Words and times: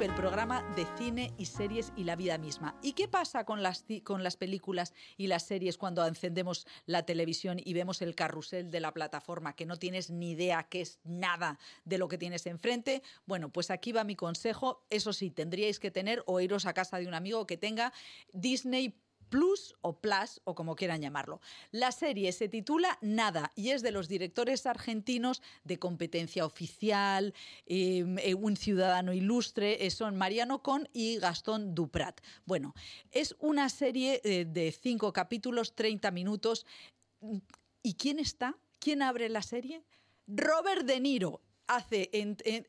El 0.00 0.14
programa 0.14 0.62
de 0.74 0.86
cine 0.98 1.32
y 1.38 1.46
series 1.46 1.92
y 1.96 2.04
la 2.04 2.16
vida 2.16 2.36
misma. 2.36 2.76
¿Y 2.82 2.92
qué 2.92 3.06
pasa 3.06 3.44
con 3.44 3.62
las, 3.62 3.84
con 4.02 4.22
las 4.22 4.36
películas 4.36 4.92
y 5.16 5.28
las 5.28 5.44
series 5.44 5.78
cuando 5.78 6.04
encendemos 6.04 6.66
la 6.84 7.06
televisión 7.06 7.58
y 7.64 7.72
vemos 7.74 8.02
el 8.02 8.14
carrusel 8.14 8.70
de 8.70 8.80
la 8.80 8.92
plataforma 8.92 9.54
que 9.54 9.66
no 9.66 9.78
tienes 9.78 10.10
ni 10.10 10.32
idea 10.32 10.64
que 10.64 10.80
es 10.80 10.98
nada 11.04 11.58
de 11.84 11.98
lo 11.98 12.08
que 12.08 12.18
tienes 12.18 12.44
enfrente? 12.46 13.02
Bueno, 13.24 13.50
pues 13.50 13.70
aquí 13.70 13.92
va 13.92 14.04
mi 14.04 14.16
consejo. 14.16 14.84
Eso 14.90 15.12
sí, 15.12 15.30
tendríais 15.30 15.78
que 15.78 15.90
tener 15.90 16.22
o 16.26 16.40
iros 16.40 16.66
a 16.66 16.74
casa 16.74 16.98
de 16.98 17.06
un 17.06 17.14
amigo 17.14 17.46
que 17.46 17.56
tenga 17.56 17.92
Disney 18.32 18.94
Plus 19.34 19.74
o 19.80 19.98
Plus 19.98 20.40
o 20.44 20.54
como 20.54 20.76
quieran 20.76 21.02
llamarlo. 21.02 21.40
La 21.72 21.90
serie 21.90 22.30
se 22.30 22.48
titula 22.48 22.98
Nada 23.00 23.50
y 23.56 23.70
es 23.70 23.82
de 23.82 23.90
los 23.90 24.06
directores 24.06 24.64
argentinos 24.64 25.42
de 25.64 25.80
competencia 25.80 26.46
oficial, 26.46 27.34
em, 27.66 28.16
eh, 28.18 28.34
un 28.34 28.56
ciudadano 28.56 29.12
ilustre, 29.12 29.84
eh, 29.84 29.90
son 29.90 30.14
Mariano 30.14 30.62
Con 30.62 30.88
y 30.92 31.18
Gastón 31.18 31.74
Duprat. 31.74 32.20
Bueno, 32.46 32.76
es 33.10 33.34
una 33.40 33.70
serie 33.70 34.20
eh, 34.22 34.44
de 34.44 34.70
cinco 34.70 35.12
capítulos, 35.12 35.74
30 35.74 36.12
minutos. 36.12 36.64
¿Y 37.82 37.94
quién 37.94 38.20
está? 38.20 38.56
¿Quién 38.78 39.02
abre 39.02 39.28
la 39.28 39.42
serie? 39.42 39.82
Robert 40.28 40.86
De 40.86 41.00
Niro, 41.00 41.40
hace, 41.66 42.10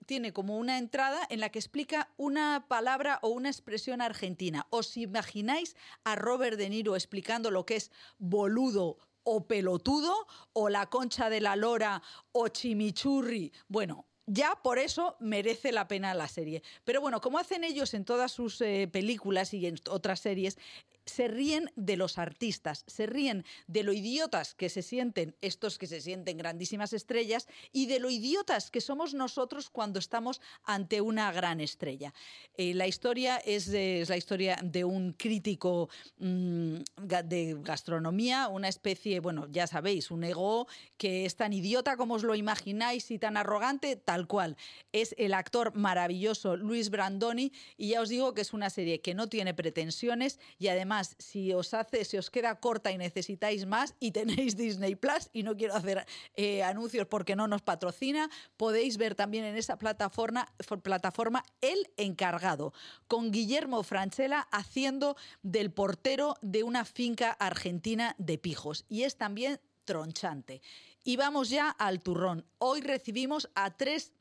tiene 0.06 0.34
como 0.34 0.58
una 0.58 0.78
entrada 0.78 1.20
en 1.30 1.40
la 1.40 1.50
que 1.50 1.60
explica 1.60 2.10
una 2.18 2.66
palabra 2.68 3.20
o 3.22 3.30
una 3.30 3.50
expresión 3.50 4.02
argentina. 4.02 4.68
¿Os 4.70 4.98
imagináis 4.98 5.76
a 6.04 6.16
Robert 6.16 6.58
De 6.58 6.70
Niro 6.70 6.96
explicando 6.96 7.52
lo 7.52 7.66
que 7.66 7.76
es 7.76 7.92
boludo 8.18 8.98
o 9.24 9.48
pelotudo 9.48 10.14
o 10.54 10.70
la 10.70 10.90
concha 10.90 11.30
de 11.30 11.42
la 11.42 11.56
lora 11.56 12.02
o 12.32 12.48
chimichurri? 12.48 13.52
Bueno, 13.68 14.06
ya 14.28 14.60
por 14.64 14.80
eso 14.80 15.16
merece 15.20 15.72
la 15.72 15.88
pena 15.88 16.14
la 16.14 16.28
serie. 16.28 16.64
Pero 16.84 17.02
bueno, 17.02 17.22
como 17.22 17.38
hacen 17.38 17.64
ellos 17.64 17.94
en 17.94 18.06
todas 18.06 18.32
sus 18.32 18.60
eh, 18.62 18.90
películas 18.92 19.54
y 19.54 19.68
en 19.68 19.76
otras 19.90 20.20
series, 20.20 20.58
se 21.06 21.28
ríen 21.28 21.72
de 21.76 21.98
los 21.98 22.18
artistas, 22.18 22.84
se 22.88 23.06
ríen 23.06 23.46
de 23.68 23.84
lo 23.84 23.94
idiotas 23.94 24.56
que 24.56 24.70
se 24.70 24.82
sienten 24.82 25.36
estos 25.42 25.78
que 25.78 25.88
se 25.88 26.02
sienten 26.02 26.38
grandísimas 26.38 26.94
estrellas 26.94 27.48
y 27.72 27.86
de 27.86 28.00
lo 28.00 28.10
idiotas 28.10 28.72
que 28.72 28.82
somos 28.82 29.14
nosotros 29.14 29.70
cuando 29.70 30.00
estamos 30.00 30.42
ante 30.64 31.02
una 31.02 31.32
gran 31.32 31.62
estrella. 31.62 32.14
Eh, 32.58 32.74
la 32.74 32.88
historia 32.88 33.38
es, 33.38 33.68
la 33.68 34.18
historia 34.18 34.58
de 34.64 34.84
un 34.84 35.14
crítico 35.14 35.90
mm, 36.18 36.76
de 37.24 37.58
gastronomía, 37.60 38.48
una 38.48 38.68
especie, 38.68 39.20
bueno, 39.20 39.48
ya 39.50 39.68
sabéis, 39.68 40.12
un 40.12 40.24
ego 40.24 40.68
que 40.98 41.26
es 41.26 41.36
tan 41.36 41.54
idiota 41.54 41.98
como 41.98 42.16
os 42.16 42.24
lo 42.24 42.36
imagináis 42.36 43.12
y 43.12 43.20
tan 43.20 43.38
arrogante, 43.38 43.96
tal 43.96 44.28
cual. 44.28 44.58
Es 44.92 45.14
el 45.18 45.34
actor 45.34 45.76
maravilloso 45.76 46.56
Luis 46.56 46.90
Brandoni 46.90 47.52
y 47.78 47.90
ya 47.90 48.02
os 48.02 48.10
digo 48.10 48.34
que 48.34 48.42
es 48.42 48.54
una 48.54 48.70
serie 48.70 49.02
que 49.02 49.14
no 49.14 49.28
tiene 49.28 49.54
pretensiones 49.54 50.40
y 50.58 50.68
además 50.68 50.95
si 51.04 51.54
os 51.54 51.74
hace, 51.74 52.06
si 52.06 52.18
os 52.18 52.30
queda 52.30 52.60
corta 52.60 52.92
y 52.92 52.98
necesitáis 52.98 53.66
más 53.66 53.96
y 54.00 54.12
tenéis 54.12 54.56
Disney 54.58 54.96
Plus 54.96 55.30
y 55.34 55.44
no 55.44 55.56
quiero 55.56 55.76
hacer 55.76 56.06
eh, 56.36 56.64
anuncios 56.64 57.08
porque 57.08 57.36
no 57.36 57.48
nos 57.48 57.62
patrocina, 57.62 58.30
podéis 58.58 58.98
ver 58.98 59.16
también 59.16 59.46
en 59.46 59.58
esa 59.58 59.78
plataforma, 59.78 60.48
plataforma 60.84 61.44
El 61.62 61.90
Encargado, 61.98 62.74
con 63.08 63.32
Guillermo 63.32 63.84
Franchella 63.84 64.48
haciendo 64.52 65.16
del 65.44 65.72
portero 65.72 66.36
de 66.42 66.64
una 66.64 66.86
finca 66.86 67.32
argentina 67.32 68.16
de 68.18 68.38
pijos. 68.38 68.86
Y 68.90 69.04
es 69.04 69.18
también 69.18 69.60
tronchante. 69.86 70.62
Y 71.04 71.18
vamos 71.18 71.50
ya 71.50 71.70
al 71.70 72.00
turrón. 72.00 72.46
Hoy 72.58 72.82
recibimos 72.82 73.50
a 73.54 73.78
tres 73.78 74.12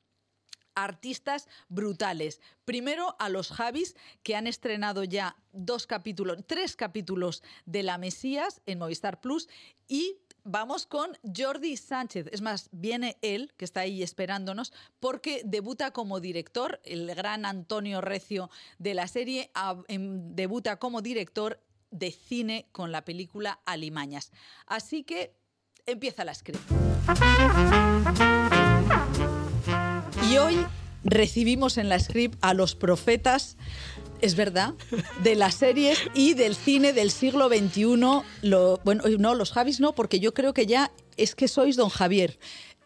artistas 0.74 1.48
brutales. 1.68 2.40
Primero 2.64 3.16
a 3.18 3.28
los 3.28 3.50
Javis, 3.50 3.96
que 4.22 4.36
han 4.36 4.46
estrenado 4.46 5.04
ya 5.04 5.36
dos 5.52 5.86
capítulos, 5.86 6.38
tres 6.46 6.76
capítulos 6.76 7.42
de 7.66 7.82
La 7.82 7.98
Mesías 7.98 8.62
en 8.66 8.78
Movistar 8.78 9.20
Plus 9.20 9.48
y 9.88 10.18
Vamos 10.46 10.84
con 10.84 11.16
Jordi 11.34 11.74
Sánchez. 11.78 12.26
Es 12.30 12.42
más, 12.42 12.68
viene 12.70 13.16
él, 13.22 13.54
que 13.56 13.64
está 13.64 13.80
ahí 13.80 14.02
esperándonos, 14.02 14.74
porque 15.00 15.40
debuta 15.42 15.90
como 15.92 16.20
director, 16.20 16.82
el 16.84 17.14
gran 17.14 17.46
Antonio 17.46 18.02
Recio 18.02 18.50
de 18.78 18.92
la 18.92 19.08
serie, 19.08 19.50
em, 19.88 20.34
debuta 20.34 20.78
como 20.78 21.00
director 21.00 21.62
de 21.90 22.10
cine 22.10 22.68
con 22.72 22.92
la 22.92 23.06
película 23.06 23.60
Alimañas. 23.64 24.32
Así 24.66 25.02
que 25.02 25.34
empieza 25.86 26.26
la 26.26 26.34
script. 26.34 26.60
Y 30.34 30.38
hoy 30.38 30.66
recibimos 31.04 31.78
en 31.78 31.88
la 31.88 32.00
script 32.00 32.36
a 32.40 32.54
los 32.54 32.74
profetas, 32.74 33.56
es 34.20 34.34
verdad, 34.34 34.74
de 35.22 35.36
las 35.36 35.54
series 35.54 35.96
y 36.12 36.34
del 36.34 36.56
cine 36.56 36.92
del 36.92 37.12
siglo 37.12 37.48
XXI. 37.48 37.84
Lo, 38.42 38.80
bueno, 38.84 39.04
no, 39.20 39.36
los 39.36 39.52
Javis 39.52 39.78
no, 39.78 39.94
porque 39.94 40.18
yo 40.18 40.34
creo 40.34 40.52
que 40.52 40.66
ya 40.66 40.90
es 41.16 41.36
que 41.36 41.46
sois 41.46 41.76
don 41.76 41.88
Javier. 41.88 42.36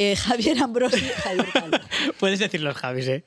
Eh, 0.01 0.15
Javier 0.29 0.63
Ambrosi 0.63 1.01
Javier 1.01 1.47
Calvo. 1.53 1.77
Puedes 2.21 2.39
decir 2.39 2.61
los 2.61 2.77
Javis, 2.77 3.09
¿eh? 3.09 3.25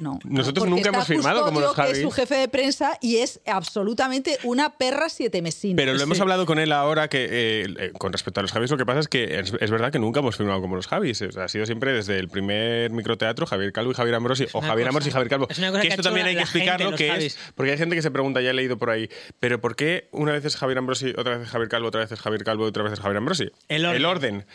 No, 0.00 0.18
Nosotros 0.24 0.66
nunca 0.66 0.88
hemos 0.88 1.06
firmado 1.06 1.44
como 1.44 1.60
los 1.60 1.76
Javis. 1.76 1.98
es 1.98 2.02
su 2.02 2.10
jefe 2.10 2.34
de 2.34 2.48
prensa 2.48 2.98
y 3.00 3.18
es 3.18 3.40
absolutamente 3.46 4.38
una 4.42 4.76
perra 4.76 5.08
siete 5.08 5.40
mesina. 5.42 5.76
Pero 5.76 5.94
lo 5.94 6.02
hemos 6.02 6.20
hablado 6.20 6.44
con 6.44 6.58
él 6.58 6.72
ahora 6.72 7.08
que, 7.08 7.24
eh, 7.24 7.66
eh, 7.78 7.92
con 7.96 8.12
respecto 8.12 8.40
a 8.40 8.42
los 8.42 8.50
Javis, 8.50 8.70
lo 8.70 8.76
que 8.76 8.84
pasa 8.84 8.98
es 8.98 9.08
que 9.08 9.38
es, 9.38 9.70
verdad 9.70 9.92
que 9.92 10.00
nunca 10.00 10.20
hemos 10.20 10.36
firmado 10.36 10.60
como 10.60 10.74
los 10.74 10.88
Javis. 10.88 11.22
ha 11.22 11.48
sido 11.48 11.66
siempre 11.66 11.92
desde 11.92 12.18
el 12.18 12.28
primer 12.28 12.90
microteatro 12.90 13.46
Javier 13.46 13.72
Calvo 13.72 13.92
y 13.92 13.94
Javier 13.94 14.16
Ambrosi, 14.16 14.46
o 14.52 14.60
Javier 14.60 14.88
Ambrosi 14.88 15.10
y 15.10 15.12
Javier 15.12 15.28
Calvo. 15.28 15.46
que, 15.46 15.88
esto 15.88 16.02
también 16.02 16.26
hay 16.26 16.34
que 16.34 16.42
explicarlo, 16.42 16.96
que 16.96 17.26
es, 17.26 17.38
porque 17.54 17.72
hay 17.72 17.78
gente 17.78 17.94
que 17.94 18.02
se 18.02 18.10
pregunta, 18.10 18.40
ya 18.40 18.50
he 18.50 18.54
leído 18.54 18.76
por 18.76 18.90
ahí, 18.90 19.08
pero 19.38 19.60
¿por 19.60 19.76
qué 19.76 20.08
una 20.10 20.32
vez 20.32 20.44
es 20.44 20.56
Javier 20.56 20.78
Ambrosi, 20.78 21.12
otra 21.16 21.38
vez 21.38 21.46
es 21.46 21.50
Javier 21.52 21.68
Calvo, 21.68 21.88
otra 21.88 22.00
vez 22.00 22.10
es 22.10 22.20
Javier 22.20 22.42
Calvo 22.42 22.64
y 22.64 22.68
otra 22.68 22.82
vez 22.82 22.92
es 22.94 23.00
Javier 23.00 23.18
Ambrosi? 23.18 23.50
El 23.68 23.86
orden. 23.86 23.96
El 23.96 24.04
orden. 24.04 24.46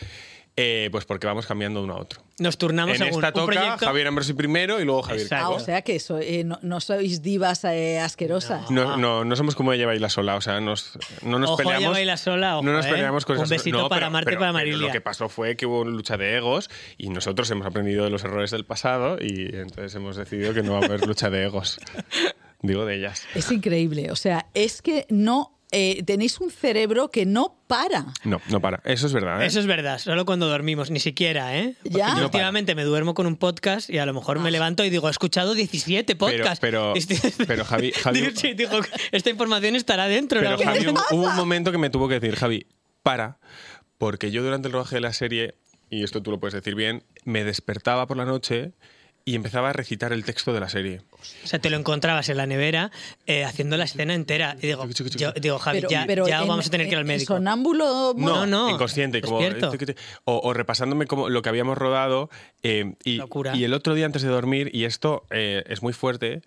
Eh, 0.59 0.89
pues 0.91 1.05
porque 1.05 1.27
vamos 1.27 1.45
cambiando 1.45 1.81
de 1.81 1.85
uno 1.85 1.93
a 1.93 1.99
otro. 1.99 2.19
Nos 2.39 2.57
turnamos 2.57 2.95
en 2.95 3.05
según 3.05 3.23
esta 3.23 3.31
toca 3.31 3.45
un 3.45 3.51
proyecto. 3.51 3.85
Javier 3.85 4.07
Ambrosi 4.07 4.33
primero 4.33 4.81
y 4.81 4.85
luego 4.85 5.03
Javier 5.03 5.27
Ah, 5.29 5.49
o 5.49 5.59
sea 5.59 5.83
que 5.83 6.01
eh, 6.21 6.43
no, 6.43 6.79
sois 6.81 7.21
divas 7.21 7.63
eh, 7.65 7.99
asquerosas. 7.99 8.71
No. 8.71 8.97
no. 8.97 9.23
no, 9.23 9.35
somos 9.35 9.53
como 9.53 9.71
ella 9.71 9.85
baila 9.85 10.09
sola, 10.09 10.35
o 10.35 10.41
sea, 10.41 10.59
nos, 10.59 10.97
no 11.21 11.37
nos 11.37 11.51
ojo, 11.51 11.57
peleamos. 11.57 11.91
Baila 11.91 12.17
sola, 12.17 12.57
ojo, 12.57 12.65
no 12.65 12.73
nos 12.73 12.87
peleamos 12.87 13.23
con 13.23 13.37
Un 13.37 13.47
besito 13.47 13.77
no, 13.77 13.87
para 13.87 14.07
pero, 14.07 14.11
Marte 14.11 14.31
y 14.31 14.33
pero, 14.33 14.39
para 14.39 14.51
pero 14.53 14.65
Marilia. 14.65 14.87
Lo 14.87 14.91
que 14.91 15.01
pasó 15.01 15.29
fue 15.29 15.55
que 15.55 15.67
hubo 15.67 15.85
lucha 15.85 16.17
de 16.17 16.35
egos 16.35 16.71
y 16.97 17.09
nosotros 17.09 17.51
hemos 17.51 17.67
aprendido 17.67 18.05
de 18.05 18.09
los 18.09 18.23
errores 18.23 18.49
del 18.49 18.65
pasado 18.65 19.17
y 19.21 19.55
entonces 19.55 19.93
hemos 19.93 20.15
decidido 20.15 20.55
que 20.55 20.63
no 20.63 20.73
va 20.73 20.79
a 20.79 20.85
haber 20.85 21.05
lucha 21.05 21.29
de 21.29 21.43
egos. 21.43 21.79
Digo 22.63 22.85
de 22.85 22.95
ellas. 22.95 23.27
Es 23.35 23.51
increíble, 23.51 24.11
o 24.11 24.15
sea, 24.15 24.47
es 24.55 24.81
que 24.81 25.05
no 25.09 25.56
eh, 25.71 26.01
tenéis 26.05 26.39
un 26.39 26.49
cerebro 26.49 27.09
que 27.11 27.25
no 27.25 27.57
para. 27.67 28.05
No, 28.23 28.39
no 28.49 28.61
para. 28.61 28.81
Eso 28.85 29.07
es 29.07 29.13
verdad. 29.13 29.41
¿eh? 29.41 29.45
Eso 29.47 29.59
es 29.59 29.65
verdad, 29.65 29.99
solo 29.99 30.25
cuando 30.25 30.47
dormimos, 30.47 30.91
ni 30.91 30.99
siquiera, 30.99 31.57
¿eh? 31.57 31.75
Porque 31.83 31.97
¿Ya? 31.97 32.09
yo 32.09 32.15
No 32.19 32.25
últimamente 32.25 32.73
me 32.75 32.83
duermo 32.83 33.13
con 33.13 33.27
un 33.27 33.35
podcast 33.35 33.89
y 33.89 33.97
a 33.97 34.05
lo 34.05 34.13
mejor 34.13 34.39
me 34.39 34.49
levanto 34.51 34.85
y 34.85 34.89
digo, 34.89 35.07
he 35.07 35.11
escuchado 35.11 35.53
17 35.53 36.15
podcasts. 36.15 36.59
pero- 36.61 36.93
Este- 36.95 37.19
pero, 37.45 37.65
Javi- 37.65 37.93
Javi- 37.93 38.31
Sí, 38.35 38.53
digo, 38.53 38.79
esta 39.11 39.29
información 39.29 39.75
estará 39.75 40.07
dentro. 40.07 40.39
Pero 40.39 40.51
¿no? 40.57 40.63
Javi, 40.63 40.87
hubo- 40.87 41.03
hubo 41.11 41.27
un 41.27 41.35
momento 41.35 41.71
que 41.71 41.77
me 41.77 41.89
tuvo 41.89 42.07
que 42.07 42.19
decir, 42.19 42.35
Javi, 42.37 42.65
para, 43.03 43.37
porque 43.97 44.31
yo 44.31 44.43
durante 44.43 44.67
el 44.67 44.73
rodaje 44.73 44.95
de 44.95 45.01
la 45.01 45.11
serie, 45.13 45.55
y 45.89 46.03
esto 46.03 46.21
tú 46.21 46.31
lo 46.31 46.39
puedes 46.39 46.53
decir 46.53 46.75
bien, 46.75 47.03
me 47.25 47.43
despertaba 47.43 48.07
por 48.07 48.15
la 48.17 48.25
noche 48.25 48.71
y 49.27 49.35
empezaba 49.35 49.71
a 49.71 49.73
recitar 49.73 50.13
el 50.13 50.23
texto 50.23 50.53
de 50.53 50.61
la 50.61 50.69
serie. 50.69 51.01
O 51.43 51.47
sea, 51.47 51.59
te 51.59 51.69
lo 51.69 51.75
encontrabas 51.75 52.29
en 52.29 52.37
la 52.37 52.45
nevera 52.45 52.91
eh, 53.25 53.43
haciendo 53.43 53.75
la 53.75 53.83
escena 53.83 54.13
entera. 54.13 54.55
Y 54.61 54.67
digo, 54.67 54.87
yo- 54.87 55.33
digo 55.33 55.59
Javi, 55.59 55.79
Pero- 55.79 55.89
ya, 55.89 56.05
pero 56.07 56.27
ya 56.29 56.41
en- 56.43 56.47
vamos 56.47 56.67
a 56.67 56.69
tener 56.69 56.87
que 56.87 56.93
ir 56.93 56.97
al 56.97 57.03
médico. 57.03 57.33
Sonámbulo. 57.35 58.13
No, 58.15 58.45
no, 58.45 58.69
inconsciente, 58.69 59.19
como 59.19 59.39
o, 60.23 60.39
o 60.43 60.53
repasándome 60.53 61.07
como 61.07 61.27
lo 61.27 61.41
que 61.41 61.49
habíamos 61.49 61.77
rodado 61.77 62.29
eh, 62.63 62.95
y, 63.03 63.17
Locura. 63.17 63.53
y 63.53 63.65
el 63.65 63.73
otro 63.73 63.95
día 63.95 64.05
antes 64.05 64.21
de 64.21 64.29
dormir 64.29 64.69
y 64.73 64.85
esto 64.85 65.25
eh, 65.29 65.61
es 65.67 65.81
muy 65.81 65.91
fuerte, 65.91 66.41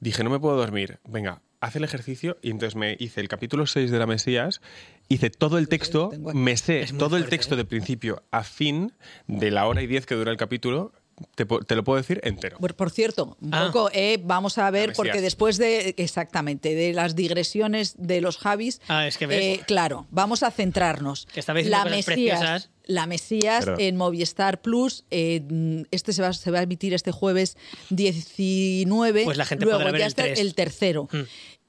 dije 0.00 0.24
no 0.24 0.30
me 0.30 0.40
puedo 0.40 0.56
dormir, 0.56 0.98
venga, 1.06 1.42
haz 1.60 1.76
el 1.76 1.84
ejercicio 1.84 2.38
y 2.40 2.50
entonces 2.50 2.76
me 2.76 2.96
hice 2.98 3.20
el 3.20 3.28
capítulo 3.28 3.66
6 3.66 3.90
de 3.90 3.98
la 3.98 4.06
Mesías, 4.06 4.62
hice 5.08 5.28
todo 5.28 5.58
el 5.58 5.68
texto, 5.68 6.12
me 6.32 6.56
sé 6.56 6.86
todo 6.98 7.18
el 7.18 7.26
texto 7.28 7.54
¿eh? 7.54 7.58
de 7.58 7.64
principio 7.66 8.22
a 8.30 8.42
fin 8.42 8.92
de 9.26 9.50
la 9.50 9.66
hora 9.66 9.82
y 9.82 9.86
diez 9.86 10.06
que 10.06 10.14
dura 10.14 10.30
el 10.30 10.38
capítulo, 10.38 10.92
te, 11.34 11.74
lo 11.74 11.84
puedo 11.84 11.96
decir 11.96 12.20
entero. 12.24 12.58
Por, 12.58 12.74
por 12.74 12.90
cierto, 12.90 13.36
un 13.40 13.54
Ah. 13.54 13.66
poco, 13.72 13.90
eh, 13.92 14.18
vamos 14.22 14.58
a 14.58 14.70
ver, 14.70 14.92
porque 14.94 15.20
después 15.20 15.56
de, 15.58 15.94
exactamente, 15.96 16.74
de 16.74 16.92
las 16.92 17.14
digresiones 17.16 17.94
de 17.98 18.20
los 18.20 18.36
Javis, 18.38 18.80
Ah, 18.88 19.06
es 19.06 19.16
que 19.16 19.26
ves. 19.26 19.42
eh, 19.42 19.60
claro, 19.66 20.06
vamos 20.10 20.42
a 20.42 20.50
centrarnos. 20.50 21.26
Que 21.32 21.40
estaba 21.40 21.58
diciendo 21.58 21.78
la 21.78 21.84
cosas 21.84 21.96
Mesías, 22.08 22.38
preciosas. 22.38 22.70
la 22.84 23.06
Mesías 23.06 23.64
Perdón. 23.64 23.80
en 23.80 23.96
Movistar 23.96 24.60
Plus, 24.60 25.04
eh, 25.10 25.84
este 25.90 26.12
se 26.12 26.22
va, 26.22 26.32
se 26.32 26.50
va 26.50 26.58
a 26.60 26.62
emitir 26.62 26.92
este 26.94 27.12
jueves 27.12 27.56
19. 27.90 29.24
Pues 29.24 29.36
la 29.38 29.44
gente 29.44 29.64
Luego 29.64 29.78
podrá 29.80 29.92
ver 29.92 30.00
ya 30.00 30.06
el 30.06 30.10
está 30.10 30.22
3. 30.24 30.38
el 30.40 30.54
tercero. 30.54 31.08
Mm. 31.12 31.20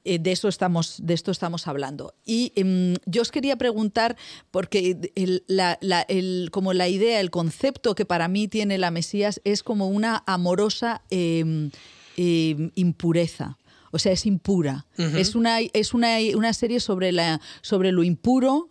Eh, 0.09 0.19
de 0.19 0.31
eso 0.31 0.48
estamos 0.48 0.95
de 1.06 1.13
esto 1.13 1.31
estamos 1.31 1.68
hablando 1.68 2.13
y 2.25 2.54
em, 2.56 2.95
yo 3.06 3.21
os 3.21 3.30
quería 3.31 3.57
preguntar 3.57 4.15
porque 4.51 5.12
el- 5.15 5.44
la- 5.48 5.77
la- 5.81 6.04
el- 6.07 6.48
como 6.51 6.71
la 6.71 6.88
idea 6.88 7.19
el 7.19 7.30
concepto 7.30 7.94
que 7.94 8.06
para 8.06 8.30
mí 8.30 8.48
tiene 8.48 8.77
la 8.77 8.89
Mesías 8.89 9.42
es 9.44 9.63
como 9.63 9.89
una 9.89 10.24
amorosa 10.25 11.01
em, 11.09 11.71
eh, 12.15 12.71
impureza. 12.75 13.57
O 13.92 14.00
sea, 14.00 14.12
es 14.13 14.25
impura. 14.25 14.86
Es, 15.18 15.36
una, 15.36 15.59
es 15.62 15.94
una, 15.94 16.18
una 16.36 16.53
serie 16.53 16.80
sobre, 16.80 17.12
la, 17.12 17.39
sobre 17.62 17.92
lo 17.92 18.03
impuro 18.03 18.69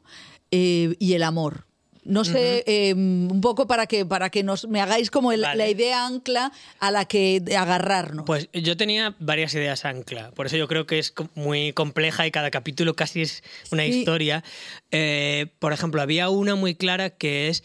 eh, 0.51 0.95
y 0.99 1.13
el 1.15 1.23
amor. 1.23 1.66
No 2.07 2.25
sé, 2.25 2.63
eh, 2.67 2.95
un 2.95 3.41
poco 3.41 3.67
para 3.67 3.87
que, 3.87 4.07
para 4.07 4.31
que 4.31 4.43
nos, 4.43 4.67
me 4.69 4.81
hagáis 4.81 5.11
como 5.11 5.33
el- 5.33 5.43
Vale. 5.43 5.57
la 5.59 5.69
idea 5.69 6.07
ancla 6.07 6.53
a 6.79 6.91
la 6.91 7.05
que 7.05 7.43
agarrarnos. 7.57 8.25
Pues 8.27 8.49
yo 8.53 8.77
tenía 8.77 9.15
varias 9.19 9.53
ideas 9.55 9.85
ancla, 9.85 10.31
por 10.33 10.47
eso 10.47 10.57
yo 10.57 10.69
creo 10.69 10.87
que 10.87 10.99
es 10.99 11.13
muy 11.35 11.73
compleja 11.73 12.27
y 12.27 12.31
cada 12.31 12.51
capítulo 12.51 12.95
casi 12.95 13.23
es 13.23 13.43
una 13.73 13.83
Sí. 13.85 13.91
historia. 13.91 14.45
Eh, 14.91 15.47
por 15.59 15.73
ejemplo, 15.73 16.01
había 16.01 16.29
una 16.29 16.55
muy 16.55 16.75
clara 16.75 17.11
que 17.11 17.49
es, 17.49 17.65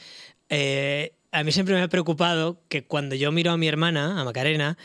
eh, 0.50 1.14
a 1.32 1.44
mí 1.44 1.52
siempre 1.52 1.76
me 1.76 1.82
ha 1.82 1.88
preocupado 1.88 2.62
que 2.68 2.84
cuando 2.84 3.16
yo 3.16 3.32
miro 3.32 3.52
a 3.52 3.58
mi 3.58 3.68
hermana, 3.68 4.20
a 4.20 4.24
Macarena, 4.26 4.78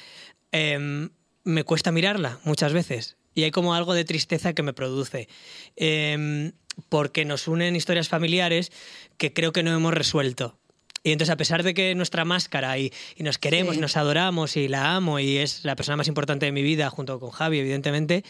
em, 0.53 1.11
me 1.44 1.64
cuesta 1.64 1.93
mirarla 1.93 2.38
muchas 2.44 2.73
veces. 2.73 3.16
Y 3.37 3.44
hay 3.44 3.53
como 3.53 3.75
algo 3.75 3.94
de 3.94 4.05
tristeza 4.05 4.55
que 4.55 4.65
me 4.65 4.73
produce. 4.73 5.29
Em, 5.77 6.53
porque 6.88 7.25
nos 7.25 7.47
unen 7.47 7.77
historias 7.77 8.09
familiares 8.09 8.73
que 9.19 9.33
creo 9.33 9.53
que 9.53 9.62
no 9.62 9.73
hemos 9.73 9.94
resuelto. 9.94 10.59
Y 11.05 11.12
entonces, 11.12 11.33
a 11.33 11.37
pesar 11.37 11.62
de 11.62 11.73
que 11.75 11.94
nuestra 11.94 12.25
máscara 12.25 12.77
y, 12.79 12.93
y 13.15 13.23
nos 13.23 13.38
queremos 13.38 13.75
Sí. 13.75 13.79
y 13.79 13.81
nos 13.83 13.97
adoramos 13.97 14.56
y 14.56 14.69
la 14.69 14.97
amo 14.97 15.21
y 15.21 15.37
es 15.37 15.65
la 15.65 15.77
persona 15.77 15.97
más 15.97 16.09
importante 16.09 16.47
de 16.47 16.53
mi 16.53 16.62
vida, 16.62 16.91
junto 16.91 17.21
con 17.21 17.31
Javi, 17.31 17.61
evidentemente, 17.61 18.25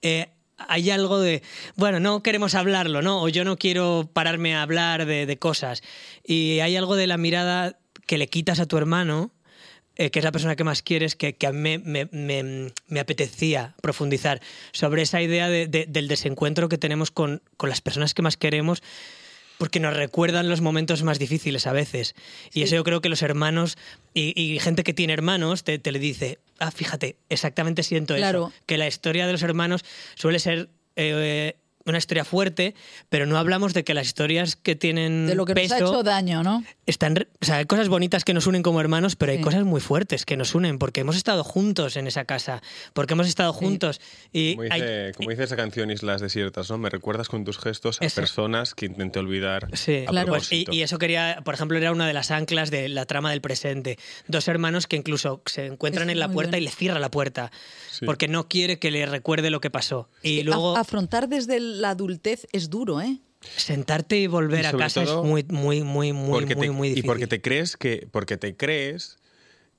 eh, 0.00 0.28
hay 0.56 0.90
algo 0.90 1.20
de, 1.20 1.42
bueno, 1.74 1.98
no 1.98 2.22
queremos 2.22 2.54
hablarlo, 2.54 3.02
¿no? 3.02 3.20
O 3.20 3.28
yo 3.28 3.44
no 3.44 3.56
quiero 3.58 4.08
pararme 4.12 4.54
a 4.54 4.62
hablar 4.62 5.04
de, 5.04 5.26
de 5.26 5.36
cosas. 5.36 5.82
Y 6.24 6.60
hay 6.60 6.76
algo 6.76 6.94
de 6.96 7.08
la 7.08 7.16
mirada 7.18 7.78
que 8.06 8.18
le 8.18 8.28
quitas 8.28 8.60
a 8.60 8.66
tu 8.66 8.78
hermano, 8.78 9.32
eh, 9.96 10.10
que 10.10 10.18
es 10.18 10.24
la 10.24 10.32
persona 10.32 10.56
que 10.56 10.64
más 10.64 10.82
quieres, 10.82 11.14
que, 11.16 11.34
que 11.36 11.46
a 11.46 11.52
mí 11.52 11.78
me, 11.78 11.78
me- 11.78 12.08
me- 12.42 12.72
me 12.88 13.00
apetecía 13.00 13.74
profundizar 13.82 14.40
sobre 14.72 15.02
esa 15.02 15.22
idea 15.22 15.48
de- 15.48 15.66
de- 15.66 15.86
del 15.88 16.08
desencuentro 16.08 16.68
que 16.68 16.78
tenemos 16.78 17.10
con, 17.10 17.42
con 17.56 17.68
las 17.68 17.80
personas 17.80 18.14
que 18.14 18.22
más 18.22 18.36
queremos 18.36 18.82
porque 19.56 19.78
nos 19.78 19.94
recuerdan 19.94 20.48
los 20.48 20.60
momentos 20.60 21.04
más 21.04 21.20
difíciles 21.20 21.68
a 21.68 21.72
veces. 21.72 22.16
Y 22.52 22.62
eso 22.62 22.74
yo 22.74 22.82
creo 22.82 23.00
que 23.00 23.08
los 23.08 23.22
hermanos 23.22 23.78
y, 24.12 24.32
y 24.40 24.58
gente 24.58 24.82
que 24.82 24.92
tiene 24.92 25.12
hermanos 25.12 25.62
te, 25.62 25.78
te 25.78 25.92
le 25.92 26.00
dice, 26.00 26.40
ah, 26.58 26.72
fíjate, 26.72 27.16
exactamente 27.28 27.84
siento 27.84 28.16
Claro. 28.16 28.48
eso. 28.48 28.52
Que 28.66 28.78
la 28.78 28.88
historia 28.88 29.26
de 29.26 29.32
los 29.32 29.42
hermanos 29.44 29.84
suele 30.16 30.40
ser 30.40 30.70
eh, 30.96 31.54
una 31.86 31.98
historia 31.98 32.24
fuerte, 32.24 32.74
pero 33.10 33.26
no 33.26 33.36
hablamos 33.38 33.74
de 33.74 33.84
que 33.84 33.94
las 33.94 34.06
historias 34.06 34.56
que 34.56 34.74
tienen 34.74 35.26
de 35.26 35.34
lo 35.34 35.44
que 35.44 35.54
peso 35.54 35.74
nos 35.78 35.90
ha 35.90 35.92
hecho 35.94 36.02
daño, 36.02 36.42
¿no? 36.42 36.64
están, 36.86 37.14
o 37.40 37.44
sea, 37.44 37.56
hay 37.58 37.66
cosas 37.66 37.88
bonitas 37.88 38.24
que 38.24 38.34
nos 38.34 38.46
unen 38.46 38.62
como 38.62 38.80
hermanos, 38.80 39.16
pero 39.16 39.32
hay 39.32 39.40
cosas 39.40 39.64
muy 39.64 39.80
fuertes 39.80 40.24
que 40.24 40.36
nos 40.36 40.54
unen 40.54 40.78
porque 40.78 41.00
hemos 41.00 41.16
estado 41.16 41.44
juntos 41.44 41.96
en 41.96 42.06
esa 42.06 42.24
casa, 42.24 42.62
porque 42.92 43.14
hemos 43.14 43.26
estado 43.26 43.52
juntos 43.52 44.00
y 44.32 44.56
Como 44.56 44.68
hay- 44.72 44.80
dice, 44.80 45.12
como 45.16 45.30
dice 45.30 45.44
esa 45.44 45.56
canción 45.56 45.90
Islas 45.90 46.20
Desiertas, 46.20 46.70
¿no? 46.70 46.78
Me 46.78 46.88
recuerdas 46.90 47.28
con 47.28 47.44
tus 47.44 47.58
gestos 47.58 48.00
a 48.00 48.04
Eso. 48.06 48.16
personas 48.20 48.74
que 48.74 48.86
intenté 48.86 49.18
olvidar 49.18 49.68
Sí, 49.74 50.04
a 50.06 50.10
Claro. 50.10 50.28
Pues, 50.28 50.44
y, 50.52 50.64
propósito. 50.64 50.72
y 50.72 50.82
eso 50.82 50.98
quería, 50.98 51.40
por 51.44 51.54
ejemplo, 51.54 51.76
era 51.78 51.92
una 51.92 52.06
de 52.06 52.12
las 52.12 52.30
anclas 52.30 52.70
de 52.70 52.88
la 52.88 53.04
trama 53.06 53.30
del 53.30 53.40
presente. 53.40 53.98
Dos 54.26 54.48
hermanos 54.48 54.86
que 54.86 54.96
incluso 54.96 55.42
se 55.46 55.66
encuentran 55.66 56.08
Es 56.08 56.14
en 56.14 56.20
la 56.20 56.28
puerta 56.28 56.52
bueno. 56.52 56.62
y 56.62 56.64
le 56.66 56.70
cierra 56.70 56.98
la 56.98 57.10
puerta 57.10 57.50
Sí. 57.90 58.06
porque 58.06 58.26
no 58.28 58.48
quiere 58.48 58.78
que 58.78 58.90
le 58.90 59.06
recuerde 59.06 59.50
lo 59.50 59.60
que 59.60 59.70
pasó. 59.70 60.08
Y 60.22 60.40
A- 60.40 60.44
luego 60.44 60.76
afrontar 60.76 61.28
desde 61.28 61.60
la 61.74 61.90
adultez 61.90 62.46
es 62.52 62.70
duro, 62.70 63.00
¿eh? 63.00 63.18
sentarte 63.56 64.16
y 64.18 64.26
volver 64.26 64.62
Y 64.64 64.66
a 64.66 64.72
casa 64.72 65.04
todo 65.04 65.20
es 65.20 65.28
muy, 65.28 65.44
muy, 65.50 65.82
muy, 65.82 66.12
muy, 66.14 66.30
porque 66.30 66.56
muy, 66.56 66.66
te- 66.68 66.72
muy 66.72 66.88
y 66.88 66.90
difícil. 66.92 67.06
porque 67.10 67.26
te 67.26 67.40
crees 67.42 67.76
que 67.76 68.08
porque 68.10 68.36
te 68.38 68.56
crees 68.56 69.18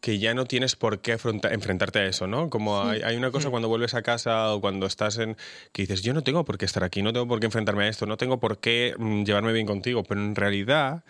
que 0.02 0.20
ya 0.20 0.36
no 0.36 0.46
tienes 0.46 0.76
por 0.76 1.00
qué 1.02 1.14
afronta- 1.14 1.52
enfrentarte 1.52 1.98
a 1.98 2.06
eso, 2.06 2.28
¿no? 2.28 2.52
Como 2.52 2.80
hay, 2.84 3.02
hay 3.02 3.16
una 3.18 3.30
Mm. 3.30 3.32
cosa 3.32 3.50
cuando 3.50 3.68
vuelves 3.70 3.96
a 3.96 4.04
casa 4.04 4.54
o 4.54 4.62
cuando 4.62 4.86
estás 4.86 5.18
en 5.18 5.36
que 5.72 5.82
dices, 5.82 6.04
yo 6.04 6.14
no 6.14 6.22
tengo 6.22 6.46
por 6.46 6.60
qué 6.60 6.66
estar 6.66 6.84
aquí, 6.84 7.02
no 7.02 7.12
tengo 7.12 7.28
por 7.28 7.40
qué 7.40 7.48
enfrentarme 7.48 7.86
a 7.86 7.88
esto, 7.88 8.06
no 8.06 8.16
tengo 8.18 8.40
por 8.40 8.60
qué 8.60 8.94
mm, 9.00 9.24
llevarme 9.24 9.52
bien 9.52 9.66
contigo, 9.66 10.04
pero 10.04 10.22
en 10.22 10.36
realidad 10.36 11.04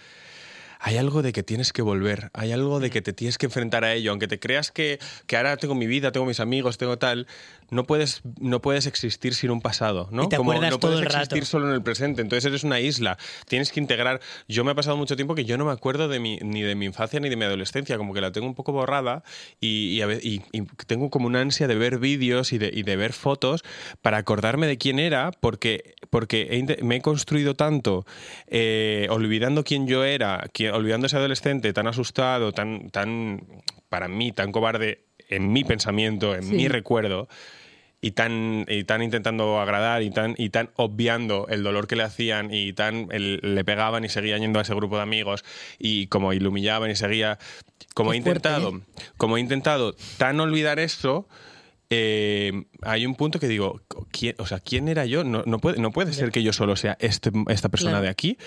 hay 0.79 0.97
algo 0.97 1.21
de 1.23 1.33
que 1.33 1.41
tienes 1.41 1.73
que 1.73 1.81
volver, 1.81 2.29
hay 2.33 2.51
algo 2.51 2.79
Mm. 2.79 2.83
de 2.83 2.89
que 2.91 3.01
te 3.01 3.11
tienes 3.11 3.37
que 3.37 3.47
enfrentar 3.47 3.83
a 3.83 3.93
ello, 3.93 4.11
aunque 4.11 4.27
te 4.27 4.39
creas 4.39 4.71
que, 4.71 4.99
que 5.25 5.35
ahora 5.35 5.57
tengo 5.57 5.73
mi 5.73 5.87
vida, 5.87 6.11
tengo 6.11 6.25
mis 6.25 6.39
amigos, 6.39 6.77
tengo 6.77 6.97
tal, 6.97 7.27
no 7.69 7.85
puedes, 7.85 8.21
no 8.39 8.61
puedes 8.61 8.85
existir 8.85 9.33
sin 9.33 9.51
un 9.51 9.61
pasado, 9.61 10.07
¿no? 10.11 10.23
Y 10.23 10.29
te 10.29 10.37
Como 10.37 10.51
acuerdas 10.51 10.71
no 10.71 10.79
todo 10.79 10.91
puedes 10.91 11.05
el 11.05 11.11
rato. 11.11 11.19
existir 11.35 11.45
solo 11.45 11.67
en 11.67 11.73
el 11.73 11.81
presente, 11.83 12.21
entonces 12.21 12.45
eres 12.45 12.63
una 12.63 12.79
isla, 12.79 13.17
tienes 13.47 13.71
que 13.71 13.79
integrar. 13.79 14.19
Yo 14.47 14.63
me 14.63 14.71
ha 14.71 14.75
pasado 14.75 14.97
mucho 14.97 15.15
tiempo 15.15 15.35
que 15.35 15.45
yo 15.45 15.57
no 15.57 15.65
me 15.65 15.71
acuerdo 15.71 16.07
de 16.07 16.19
mi, 16.19 16.37
ni 16.37 16.61
de 16.61 16.75
mi 16.75 16.85
infancia 16.85 17.19
ni 17.19 17.29
de 17.29 17.35
mi 17.35 17.45
adolescencia, 17.45 17.97
como 17.97 18.13
que 18.13 18.21
la 18.21 18.31
tengo 18.31 18.47
un 18.47 18.55
poco 18.55 18.71
borrada 18.71 19.23
y, 19.59 19.87
y 19.89 20.01
a 20.01 20.05
ve- 20.07 20.19
y- 20.21 20.41
y 20.51 20.61
tengo 20.87 21.09
como 21.09 21.27
una 21.27 21.41
ansia 21.41 21.67
de 21.67 21.75
ver 21.75 21.97
vídeos 21.99 22.53
y 22.53 22.57
de, 22.57 22.71
y 22.73 22.83
de 22.83 22.95
ver 22.95 23.13
fotos 23.13 23.63
para 24.01 24.17
acordarme 24.17 24.67
de 24.67 24.77
quién 24.77 24.99
era, 24.99 25.31
porque, 25.31 25.95
porque 26.09 26.47
he 26.51 26.83
me 26.83 26.97
he 26.97 27.01
construido 27.01 27.55
tanto 27.55 28.05
eh, 28.47 29.07
olvidando 29.09 29.63
quién 29.63 29.87
yo 29.87 30.03
era, 30.03 30.49
olvidando 30.73 31.07
ese 31.07 31.17
adolescente 31.17 31.73
tan 31.73 31.87
asustado, 31.87 32.51
tan, 32.51 32.89
tan, 32.89 33.41
para 33.89 34.07
mí, 34.07 34.31
tan 34.31 34.51
cobarde 34.51 35.04
en 35.29 35.51
mi 35.51 35.63
pensamiento, 35.63 36.35
en 36.35 36.43
Sí. 36.43 36.55
mi 36.55 36.67
recuerdo 36.67 37.27
y 38.01 38.11
tan, 38.11 38.65
y 38.67 38.83
tan 38.83 39.01
intentando 39.01 39.59
agradar 39.59 40.03
y 40.03 40.11
tan, 40.11 40.35
y 40.37 40.49
tan 40.49 40.69
obviando 40.75 41.47
el 41.49 41.63
dolor 41.63 41.87
que 41.87 41.95
le 41.95 42.03
hacían 42.03 42.53
y 42.53 42.73
tan 42.73 43.07
el- 43.11 43.39
le 43.41 43.63
pegaban 43.65 44.05
y 44.05 44.09
seguían 44.09 44.41
yendo 44.41 44.59
a 44.59 44.61
ese 44.61 44.75
grupo 44.75 44.97
de 44.97 45.01
amigos 45.03 45.43
y 45.79 46.07
como 46.07 46.29
humillaban 46.29 46.91
y 46.91 46.95
seguía 46.95 47.39
como 47.95 48.11
Qué 48.11 48.17
he 48.17 48.21
fuerte, 48.21 48.49
intentado 48.49 48.77
¿eh? 48.77 48.81
como 49.17 49.37
he 49.37 49.39
intentado 49.39 49.95
tan 50.17 50.39
olvidar 50.39 50.77
eso 50.79 51.27
eh, 51.89 52.65
hay 52.81 53.05
un 53.05 53.15
punto 53.15 53.39
que 53.39 53.47
digo 53.47 53.81
¿quién, 54.11 54.35
o 54.39 54.45
sea 54.47 54.59
quién 54.59 54.87
era 54.87 55.05
yo 55.05 55.23
no, 55.23 55.43
no 55.45 55.59
puede 55.59 55.79
no 55.79 55.91
puede 55.91 56.13
ser 56.13 56.31
que 56.31 56.41
yo 56.43 56.51
solo 56.53 56.75
sea 56.75 56.97
este, 56.99 57.31
esta 57.47 57.69
persona 57.69 57.91
Claro. 57.93 58.03
de 58.03 58.09
aquí 58.09 58.37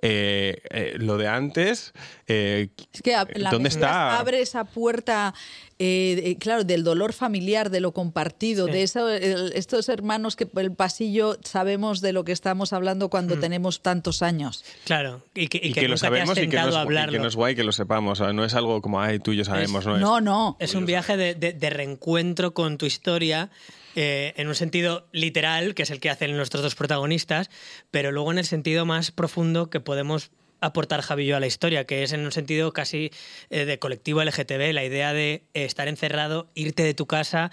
Eh, 0.00 0.62
eh, 0.70 0.94
lo 0.98 1.16
de 1.18 1.26
antes 1.26 1.92
eh, 2.28 2.68
Es 2.92 3.02
que 3.02 3.10
la 3.34 3.50
¿Dónde 3.50 3.68
está? 3.68 4.16
abre 4.16 4.40
esa 4.40 4.62
puerta, 4.62 5.34
eh, 5.80 6.36
claro, 6.40 6.64
del 6.64 6.82
dolor 6.82 7.12
familiar, 7.12 7.70
de 7.70 7.80
lo 7.80 7.92
compartido, 7.92 8.66
Sí. 8.66 8.72
de 8.72 8.82
eso, 8.82 9.08
el- 9.08 9.52
estos 9.54 9.88
hermanos 9.88 10.34
que 10.34 10.44
por 10.46 10.62
el 10.62 10.72
pasillo 10.72 11.38
sabemos 11.44 12.00
de 12.00 12.12
lo 12.12 12.24
que 12.24 12.32
estamos 12.32 12.72
hablando 12.72 13.08
cuando 13.10 13.36
Mm. 13.36 13.40
tenemos 13.40 13.80
tantos 13.80 14.22
años. 14.22 14.64
Claro, 14.84 15.22
y 15.34 15.46
que, 15.48 15.58
y 15.62 15.68
y 15.68 15.72
que 15.72 15.80
que 15.82 15.88
lo 15.88 15.96
sabemos 15.96 16.36
y 16.36 16.40
que, 16.40 16.46
no 16.46 16.52
sentado 16.52 16.68
es, 16.70 16.76
a 16.76 17.04
y 17.08 17.10
que 17.12 17.18
no 17.20 17.28
es 17.28 17.36
guay 17.36 17.54
que 17.54 17.62
lo 17.64 17.72
sepamos 17.72 18.20
o 18.20 18.24
sea, 18.24 18.32
no 18.32 18.44
es 18.44 18.54
algo 18.54 18.82
como 18.82 19.00
ay 19.00 19.18
tú 19.20 19.32
y 19.32 19.36
yo 19.36 19.44
sabemos 19.44 19.86
no 19.86 19.94
es 19.96 20.00
No, 20.00 20.20
no. 20.20 20.56
Es 20.58 20.74
un 20.74 20.84
viaje 20.86 21.16
de, 21.16 21.34
de- 21.34 21.52
de 21.52 21.70
reencuentro 21.70 22.54
con 22.54 22.76
tu 22.78 22.86
historia, 22.86 23.50
eh, 23.94 24.34
en 24.36 24.48
un 24.48 24.54
sentido 24.54 25.06
literal, 25.12 25.74
que 25.74 25.82
es 25.84 25.90
el 25.90 26.00
que 26.00 26.10
hacen 26.10 26.36
nuestros 26.36 26.62
dos 26.62 26.74
protagonistas, 26.74 27.50
pero 27.90 28.10
luego 28.12 28.30
en 28.32 28.38
el 28.38 28.44
sentido 28.46 28.84
más 28.86 29.10
profundo 29.10 29.70
que 29.70 29.80
podemos 29.80 30.30
aportar 30.60 31.02
Javi 31.02 31.24
y 31.24 31.26
yo 31.26 31.36
a 31.36 31.40
la 31.40 31.46
historia, 31.46 31.84
que 31.84 32.02
es 32.02 32.12
en 32.12 32.24
un 32.24 32.32
sentido 32.32 32.72
casi 32.72 33.10
eh, 33.50 33.64
de 33.64 33.78
colectivo 33.78 34.22
LGTB, 34.22 34.72
la 34.72 34.84
idea 34.84 35.12
de 35.12 35.42
eh, 35.54 35.64
estar 35.64 35.88
encerrado, 35.88 36.48
irte 36.54 36.82
de 36.82 36.94
tu 36.94 37.06
casa, 37.06 37.50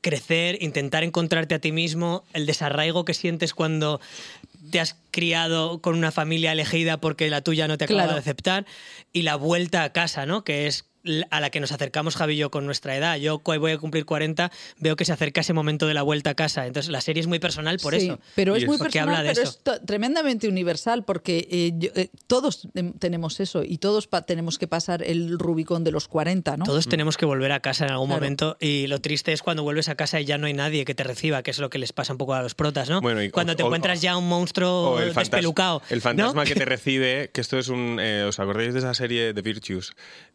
crecer, 0.00 0.62
intentar 0.62 1.02
encontrarte 1.02 1.54
a 1.54 1.58
ti 1.60 1.72
mismo, 1.72 2.24
el 2.34 2.44
desarraigo 2.46 3.04
que 3.04 3.14
sientes 3.14 3.54
cuando 3.54 4.00
te 4.70 4.80
has 4.80 4.96
criado 5.10 5.80
con 5.80 5.96
una 5.96 6.10
familia 6.12 6.52
elegida 6.52 6.98
porque 6.98 7.30
la 7.30 7.40
tuya 7.42 7.68
no 7.68 7.78
te 7.78 7.84
acaba 7.84 8.00
Claro. 8.02 8.14
de 8.14 8.18
aceptar 8.20 8.66
y 9.12 9.22
la 9.22 9.36
vuelta 9.36 9.82
a 9.82 9.92
casa, 9.92 10.26
¿no? 10.26 10.44
Que 10.44 10.66
es 10.66 10.84
a 11.30 11.40
la 11.40 11.50
que 11.50 11.60
nos 11.60 11.72
acercamos 11.72 12.16
Javi 12.16 12.34
y 12.34 12.36
yo 12.38 12.50
con 12.50 12.66
nuestra 12.66 12.96
edad. 12.96 13.16
Yo 13.16 13.40
voy 13.44 13.72
a 13.72 13.78
cumplir 13.78 14.04
40, 14.04 14.50
veo 14.78 14.96
que 14.96 15.04
se 15.04 15.12
acerca 15.12 15.42
ese 15.42 15.52
momento 15.52 15.86
de 15.86 15.94
la 15.94 16.02
vuelta 16.02 16.30
a 16.30 16.34
casa. 16.34 16.66
Entonces 16.66 16.90
la 16.90 17.00
serie 17.00 17.20
es 17.20 17.26
muy 17.26 17.38
personal 17.38 17.78
por 17.78 17.94
Sí, 17.98 18.06
eso. 18.06 18.18
Pero 18.34 18.56
es 18.56 18.66
muy 18.66 18.78
Porque 18.78 18.98
personal, 18.98 19.16
habla 19.16 19.28
de 19.28 19.34
pero 19.34 19.48
eso. 19.48 19.58
es 19.74 19.86
tremendamente 19.86 20.48
universal 20.48 21.04
porque 21.04 21.46
eh, 21.50 21.72
yo- 21.76 21.90
eh, 21.94 22.08
todos 22.26 22.68
tenemos 22.98 23.40
eso 23.40 23.62
y 23.64 23.78
todos 23.78 24.08
tenemos 24.26 24.58
que 24.58 24.66
pasar 24.68 25.02
el 25.02 25.38
Rubicón 25.38 25.84
de 25.84 25.90
los 25.92 26.08
40, 26.08 26.56
¿no? 26.56 26.64
Todos 26.64 26.88
tenemos 26.88 27.16
que 27.16 27.26
volver 27.26 27.52
a 27.52 27.60
casa 27.60 27.84
en 27.86 27.90
algún 27.92 28.08
Claro. 28.08 28.20
momento 28.20 28.56
y 28.60 28.86
lo 28.86 29.00
triste 29.00 29.32
es 29.32 29.42
cuando 29.42 29.62
vuelves 29.62 29.88
a 29.88 29.94
casa 29.94 30.20
y 30.20 30.24
ya 30.24 30.38
no 30.38 30.46
hay 30.46 30.54
nadie 30.54 30.84
que 30.84 30.94
te 30.94 31.04
reciba, 31.04 31.42
que 31.42 31.50
es 31.50 31.58
lo 31.58 31.70
que 31.70 31.78
les 31.78 31.92
pasa 31.92 32.12
un 32.12 32.18
poco 32.18 32.34
a 32.34 32.42
los 32.42 32.54
protas, 32.54 32.88
¿no? 32.88 33.00
Bueno, 33.00 33.22
y- 33.22 33.30
cuando 33.30 33.54
te 33.56 33.62
o- 33.62 33.66
encuentras 33.66 34.00
ya 34.00 34.16
un 34.16 34.28
monstruo 34.28 34.92
o 34.92 35.00
el, 35.00 35.12
despelucado. 35.14 35.82
el 35.90 35.98
¿no? 35.98 36.02
fantasma 36.02 36.44
que 36.44 36.54
te 36.54 36.64
recibe, 36.64 37.30
que 37.32 37.40
esto 37.40 37.58
es 37.58 37.68
un... 37.68 37.98
eh, 38.00 38.24
¿Os 38.24 38.38
acordáis 38.40 38.72
de 38.72 38.78
esa 38.80 38.94
serie 38.94 39.34
The 39.34 39.42
Virtues? 39.42 39.92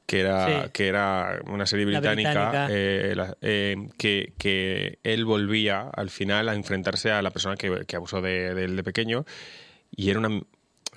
Que 0.10 0.22
era, 0.22 0.63
Sí. 0.63 0.70
que 0.74 0.88
era 0.88 1.39
una 1.46 1.68
serie 1.68 1.86
británica, 1.86 2.32
británica. 2.32 2.68
eh, 2.72 3.13
la- 3.16 3.38
eh, 3.44 3.75
que, 4.00 4.34
que 4.39 4.98
él 5.04 5.24
volvía 5.24 5.82
al 5.82 6.10
final 6.10 6.50
a 6.50 6.56
enfrentarse 6.56 7.12
a 7.12 7.22
la 7.22 7.30
persona 7.30 7.56
que, 7.58 7.86
que 7.86 7.96
abusó 7.96 8.20
de, 8.20 8.56
de 8.56 8.63
él 8.66 8.75
de 8.75 8.84
pequeño 8.84 9.24
y 9.96 10.10
era, 10.10 10.18
una, 10.18 10.42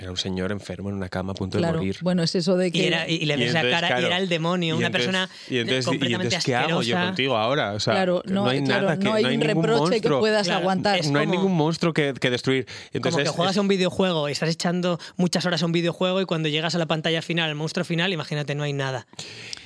era 0.02 0.10
un 0.10 0.16
señor 0.16 0.52
enfermo 0.52 0.88
en 0.90 0.96
una 0.96 1.08
cama 1.08 1.32
a 1.32 1.34
punto 1.34 1.58
Claro. 1.58 1.74
de 1.74 1.78
morir. 1.78 1.96
Bueno, 2.02 2.22
es 2.22 2.34
eso 2.34 2.56
de 2.56 2.70
que 2.72 2.78
Y, 2.78 2.86
era- 2.86 3.08
y 3.08 3.24
le 3.24 3.34
Y 3.34 3.38
ves 3.38 3.52
la 3.54 3.62
cara 3.62 3.86
claro, 3.88 4.02
y 4.02 4.04
era 4.06 4.18
el 4.18 4.28
demonio, 4.28 4.74
y 4.74 4.78
una 4.78 4.88
entonces- 4.88 5.06
persona 5.06 5.30
y 5.48 5.58
entonces, 5.58 5.84
y 5.84 5.88
completamente 5.88 6.26
entonces, 6.34 6.44
¿qué 6.44 6.54
hago 6.54 6.82
yo 6.82 6.96
contigo 6.96 7.36
ahora? 7.36 7.72
O 7.72 7.80
sea, 7.80 7.94
Claro, 7.94 8.22
no, 8.26 8.46
hay 8.46 8.62
claro, 8.64 8.82
nada 8.82 8.98
que 8.98 9.04
no 9.04 9.14
hay 9.14 9.24
un 9.24 9.30
ningún 9.30 9.46
reproche 9.46 9.74
que 9.76 9.80
monstruo. 10.08 10.20
puedas 10.20 10.46
Claro, 10.46 10.60
aguantar. 10.60 10.98
es 10.98 11.10
no 11.10 11.18
hay 11.20 11.26
ningún 11.26 11.52
monstruo 11.54 11.92
que, 11.92 12.14
que 12.20 12.30
destruir. 12.30 12.66
Entonces, 12.92 13.22
Como 13.22 13.24
que 13.24 13.36
juegas 13.36 13.56
a 13.56 13.60
un 13.60 13.68
videojuego 13.68 14.28
y 14.28 14.32
estás 14.32 14.50
echando 14.50 14.98
muchas 15.16 15.46
horas 15.46 15.62
a 15.62 15.66
un 15.66 15.72
videojuego 15.72 16.20
y 16.20 16.24
cuando 16.26 16.48
llegas 16.48 16.74
a 16.74 16.78
la 16.78 16.86
pantalla 16.86 17.22
final, 17.22 17.48
al 17.48 17.54
monstruo 17.54 17.84
final, 17.84 18.12
imagínate, 18.12 18.54
no 18.54 18.64
hay 18.64 18.72
nada. 18.72 19.06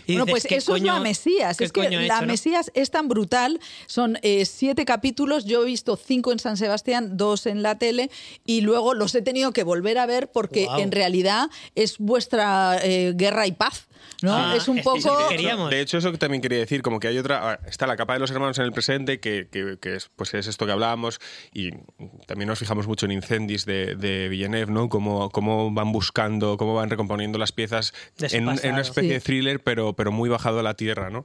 Y 0.06 0.12
bueno, 0.12 0.26
dices, 0.26 0.32
pues 0.32 0.46
¿qué 0.46 0.56
eso 0.56 0.76
es 0.76 0.82
la 0.82 1.00
Mesías. 1.00 1.60
Es 1.60 1.72
que 1.72 1.88
la 1.88 2.04
hecho, 2.04 2.20
no? 2.20 2.26
Mesías 2.26 2.70
es 2.74 2.90
tan 2.90 3.08
brutal. 3.08 3.60
Son 3.86 4.18
eh, 4.22 4.44
siete 4.44 4.84
capítulos. 4.84 5.44
Yo 5.44 5.62
he 5.62 5.66
visto 5.66 5.96
cinco 5.96 6.32
en 6.32 6.38
San 6.38 6.56
Sebastián, 6.56 7.16
dos 7.16 7.46
en 7.46 7.62
la 7.62 7.78
tele, 7.78 8.10
y 8.44 8.60
luego 8.60 8.94
los 8.94 9.14
he 9.14 9.22
tenido 9.22 9.52
que 9.52 9.64
volver 9.64 9.98
a 9.98 10.06
ver 10.06 10.30
porque 10.30 10.68
en 10.78 10.92
realidad 10.92 11.48
es 11.74 11.98
vuestra 11.98 12.78
eh, 12.82 13.12
guerra 13.16 13.46
y 13.46 13.52
paz. 13.52 13.85
¿No? 14.22 14.34
Ah, 14.34 14.54
es 14.56 14.68
un 14.68 14.80
poco. 14.82 14.98
queríamos. 15.28 15.70
De 15.70 15.80
hecho, 15.80 15.98
eso 15.98 16.10
que 16.12 16.18
también 16.18 16.40
quería 16.42 16.58
decir, 16.58 16.82
como 16.82 17.00
que 17.00 17.08
hay 17.08 17.18
otra. 17.18 17.52
ah, 17.52 17.60
Está 17.66 17.86
la 17.86 17.96
capa 17.96 18.14
de 18.14 18.20
los 18.20 18.30
hermanos 18.30 18.58
en 18.58 18.64
el 18.64 18.72
presente, 18.72 19.20
que, 19.20 19.48
que- 19.50 19.78
que 19.80 19.96
es, 19.96 20.10
pues 20.16 20.32
es 20.34 20.46
esto 20.46 20.66
que 20.66 20.72
hablábamos, 20.72 21.20
y 21.52 21.70
también 22.26 22.48
nos 22.48 22.58
fijamos 22.58 22.86
mucho 22.86 23.06
en 23.06 23.12
Incendis 23.12 23.64
de, 23.66 23.96
de 23.96 24.28
Villeneuve, 24.28 24.72
¿no? 24.72 24.88
Cómo, 24.88 25.30
cómo 25.30 25.70
van 25.72 25.92
buscando, 25.92 26.56
cómo 26.56 26.74
van 26.74 26.90
recomponiendo 26.90 27.38
las 27.38 27.52
piezas 27.52 27.92
en, 28.20 28.48
en 28.48 28.72
una 28.72 28.80
especie 28.82 29.02
Sí. 29.10 29.14
de 29.14 29.20
thriller, 29.20 29.60
pero, 29.62 29.92
pero 29.94 30.12
muy 30.12 30.28
bajado 30.28 30.60
a 30.60 30.62
la 30.62 30.74
tierra, 30.74 31.10
¿no? 31.10 31.24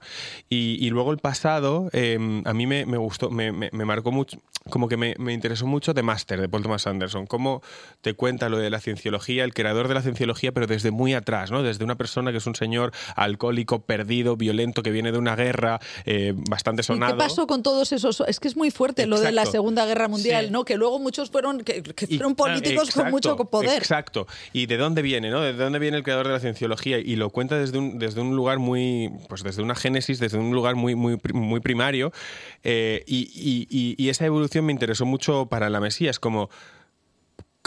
Y, 0.50 0.78
y 0.86 0.90
luego 0.90 1.12
el 1.12 1.18
pasado, 1.20 1.90
eh, 1.94 2.18
a 2.46 2.54
mí 2.54 2.68
me, 2.68 2.86
me 2.86 2.98
gustó, 2.98 3.30
me, 3.30 3.52
me- 3.52 3.70
me 3.72 3.86
marcó 3.86 4.12
mucho, 4.12 4.38
como 4.70 4.88
que 4.88 4.98
me, 4.98 5.16
me 5.18 5.34
interesó 5.34 5.66
mucho 5.66 5.94
The 5.94 6.04
Master, 6.04 6.40
de 6.42 6.50
Paul 6.50 6.64
Thomas 6.64 6.86
Anderson. 6.88 7.26
Cómo 7.28 7.62
te 8.02 8.14
cuenta 8.14 8.50
lo 8.50 8.58
de 8.58 8.70
la 8.70 8.80
cienciología, 8.80 9.44
el 9.44 9.54
creador 9.54 9.88
de 9.88 9.94
la 9.94 10.02
cienciología, 10.02 10.52
pero 10.52 10.68
desde 10.68 10.92
muy 10.92 11.14
atrás, 11.14 11.52
¿no? 11.52 11.64
Desde 11.64 11.84
una 11.84 11.96
persona 11.96 12.32
que 12.32 12.38
es 12.40 12.46
un 12.48 12.56
señor 12.56 12.81
alcohólico, 13.16 13.80
perdido, 13.82 14.36
violento, 14.38 14.82
que 14.84 14.92
viene 14.92 15.12
de 15.12 15.18
una 15.18 15.36
guerra 15.36 15.80
eh, 16.06 16.34
bastante 16.36 16.82
¿Y 16.82 16.84
sonado. 16.86 17.14
¿Qué 17.14 17.18
pasó 17.20 17.46
con 17.48 17.62
todos 17.64 17.92
esos? 17.92 18.24
Es 18.28 18.40
que 18.40 18.48
es 18.48 18.56
muy 18.58 18.72
fuerte 18.72 19.06
lo 19.06 19.20
de 19.20 19.32
la. 19.32 19.46
Segunda 19.52 19.86
Guerra 19.86 20.08
Mundial, 20.08 20.46
Sí. 20.46 20.52
¿no? 20.52 20.64
Que 20.64 20.78
luego 20.78 20.98
muchos 21.00 21.30
fueron, 21.30 21.60
que, 21.62 21.84
que 21.84 22.06
Y- 22.08 22.16
fueron 22.18 22.36
políticos 22.36 22.92
con 22.92 23.12
mucho 23.12 23.36
poder. 23.36 23.78
Exacto. 23.78 24.28
¿Y 24.54 24.68
de 24.68 24.78
dónde 24.78 25.02
viene, 25.02 25.30
no? 25.30 25.42
¿De 25.42 25.52
dónde 25.54 25.78
viene 25.78 25.98
el 25.98 26.04
creador 26.04 26.28
de 26.28 26.34
la 26.34 26.40
cienciología? 26.40 27.00
Y 27.00 27.18
lo 27.18 27.30
cuenta 27.32 27.58
desde 27.60 27.78
un, 27.78 28.00
desde 28.00 28.22
un 28.22 28.36
lugar 28.36 28.60
muy, 28.60 29.12
pues 29.28 29.44
desde 29.44 29.62
una 29.62 29.76
génesis, 29.76 30.20
desde 30.20 30.38
un 30.38 30.52
lugar 30.54 30.76
muy, 30.76 30.96
muy, 30.96 31.20
muy 31.34 31.60
primario. 31.60 32.14
Eh, 32.64 33.04
y, 33.08 33.30
y- 33.36 33.68
y- 33.70 33.96
y 34.02 34.10
esa 34.10 34.26
evolución 34.26 34.66
me 34.66 34.72
interesó 34.72 35.06
mucho 35.06 35.48
para 35.48 35.70
la 35.70 35.80
Mesías, 35.82 36.20
como 36.20 36.50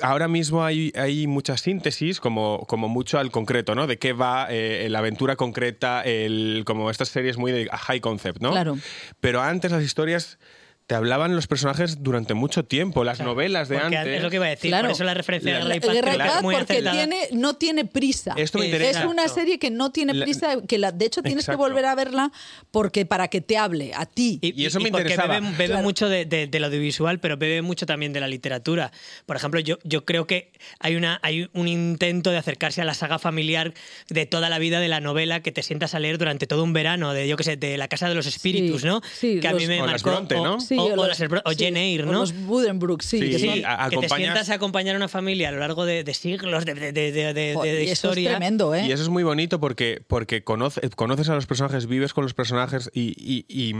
ahora 0.03 0.29
mismo 0.29 0.65
hay, 0.65 0.93
hay 0.97 1.27
mucha 1.27 1.57
síntesis, 1.57 2.21
como, 2.21 2.65
como 2.67 2.89
mucho 2.89 3.19
al 3.19 3.31
concreto, 3.31 3.75
¿no? 3.75 3.87
De 3.87 3.99
qué 3.99 4.13
va 4.13 4.47
eh, 4.51 4.89
la 4.91 4.99
aventura 5.01 5.37
concreta, 5.37 6.03
el, 6.03 6.65
como 6.67 6.91
estas 6.91 7.09
series 7.09 7.37
muy 7.37 7.53
de 7.53 7.69
high 7.69 8.01
concept, 8.01 8.41
¿no? 8.41 8.51
Claro. 8.51 8.79
Pero 9.21 9.43
antes 9.43 9.71
las 9.71 9.83
historias 9.83 10.39
te 10.87 10.95
hablaban 10.95 11.35
los 11.35 11.47
personajes 11.47 12.03
durante 12.03 12.35
mucho 12.35 12.67
tiempo, 12.67 13.05
las 13.05 13.17
Claro, 13.17 13.31
novelas 13.33 13.71
de 13.71 13.79
porque 13.79 13.97
antes. 13.97 14.17
Es 14.19 14.23
lo 14.23 14.29
que 14.29 14.37
iba 14.37 14.45
a 14.45 14.51
decir, 14.51 14.71
Claro. 14.71 14.89
por 14.89 14.93
eso 14.93 15.05
la 15.05 15.15
referencia 15.15 15.53
La- 15.53 15.57
a 15.59 15.63
Guerra 15.63 15.77
y 15.77 15.81
Paz 15.81 15.91
Guerra 15.95 16.15
y 16.41 16.43
porque 16.43 16.57
acertada. 16.75 16.93
tiene, 16.93 17.19
no 17.33 17.55
tiene 17.57 17.85
prisa. 17.87 18.35
Esto 18.37 18.59
me 18.59 18.67
Es- 18.67 18.73
interesa. 18.73 19.01
Es 19.01 19.07
una 19.07 19.27
serie 19.29 19.59
que 19.59 19.71
no 19.71 19.93
tiene 19.93 20.13
prisa, 20.15 20.59
que 20.69 20.77
la, 20.77 20.93
de 20.93 21.07
hecho 21.07 21.23
tienes 21.23 21.45
Exacto. 21.45 21.63
que 21.63 21.69
volver 21.71 21.87
a 21.87 21.95
verla 21.95 22.31
porque 22.71 23.07
para 23.07 23.29
que 23.29 23.41
te 23.41 23.57
hable 23.57 23.93
a 23.95 24.05
ti. 24.05 24.39
Y 24.43 24.67
eso 24.67 24.79
me 24.79 24.91
porque 24.91 25.05
interesaba. 25.05 25.41
Bebe, 25.41 25.53
bebe 25.53 25.67
Claro. 25.69 25.83
mucho 25.83 26.09
de, 26.11 26.27
de- 26.27 26.49
del 26.49 26.65
audiovisual, 26.65 27.19
pero 27.19 27.39
bebe 27.39 27.63
mucho 27.63 27.87
también 27.87 28.13
de 28.13 28.21
la 28.21 28.29
literatura. 28.29 28.93
Por 29.25 29.37
ejemplo, 29.37 29.61
yo, 29.61 29.79
yo 29.85 30.05
creo 30.05 30.27
que 30.27 30.53
hay, 30.81 30.97
una, 30.97 31.19
hay 31.23 31.49
un 31.55 31.67
intento 31.67 32.31
de 32.31 32.37
acercarse 32.37 32.83
a 32.83 32.85
la 32.85 32.93
saga 32.93 33.19
familiar 33.19 33.73
de 34.11 34.27
toda 34.27 34.51
la 34.51 34.59
vida 34.59 34.81
de 34.81 34.89
la 34.89 35.01
novela 35.01 35.41
que 35.41 35.51
te 35.51 35.63
sientas 35.63 35.95
a 35.95 35.99
leer 35.99 36.19
durante 36.19 36.47
todo 36.47 36.63
un 36.63 36.75
verano, 36.75 37.15
de 37.15 37.27
yo 37.27 37.39
que 37.39 37.45
sé, 37.45 37.57
de 37.57 37.79
La 37.79 37.89
Casa 37.89 38.07
de 38.11 38.15
los 38.15 38.27
Espíritus, 38.27 38.83
Sí, 38.83 38.87
¿no? 38.87 39.01
sí, 39.15 39.41
que 39.41 39.49
a 39.49 39.53
mí 39.55 39.61
los- 39.61 39.69
me 39.69 39.81
O 39.81 39.87
las 39.87 40.05
marcó. 40.05 40.11
Bronte, 40.11 40.35
o- 40.35 40.45
¿no? 40.45 40.61
Sí, 40.75 40.81
o, 40.81 40.85
o 40.93 40.97
los- 40.97 41.09
las 41.19 41.43
o 41.45 41.51
sí, 41.53 41.65
Jane 41.65 41.85
Eyre, 41.85 42.05
o 42.05 42.13
¿no? 42.13 42.21
Los 42.21 42.33
Buddenbrook, 42.35 43.03
sí. 43.03 43.19
Sí, 43.21 43.31
que 43.31 43.39
Sí, 43.39 43.47
son- 43.49 43.63
a- 43.67 43.89
que 43.91 43.97
te 43.99 44.09
sientas 44.09 44.51
a 44.51 44.55
acompañar 44.55 44.95
a 44.95 44.99
una 44.99 45.09
familia 45.09 45.49
a 45.49 45.53
lo 45.53 45.59
largo 45.59 45.85
de, 45.87 46.05
de 46.05 46.15
siglos 46.15 46.65
de, 46.65 46.75
de- 46.75 46.93
de- 46.93 47.13
de- 47.13 47.35
de- 47.35 47.55
Joder, 47.55 47.75
de 47.77 47.81
y 47.85 47.91
eso 47.91 48.09
historia. 48.09 48.31
es 48.31 48.37
tremendo, 48.37 48.75
¿eh? 48.75 48.87
Y 48.87 48.93
eso 48.93 49.03
es 49.03 49.09
muy 49.09 49.23
bonito 49.23 49.61
porque, 49.61 50.03
porque 50.07 50.45
conoce- 50.45 50.89
conoces 50.95 51.29
a 51.29 51.35
los 51.35 51.47
personajes, 51.47 51.87
vives 51.87 52.13
con 52.13 52.25
los 52.25 52.35
personajes 52.35 52.91
y, 52.95 53.15
y- 53.17 53.45
y- 53.49 53.75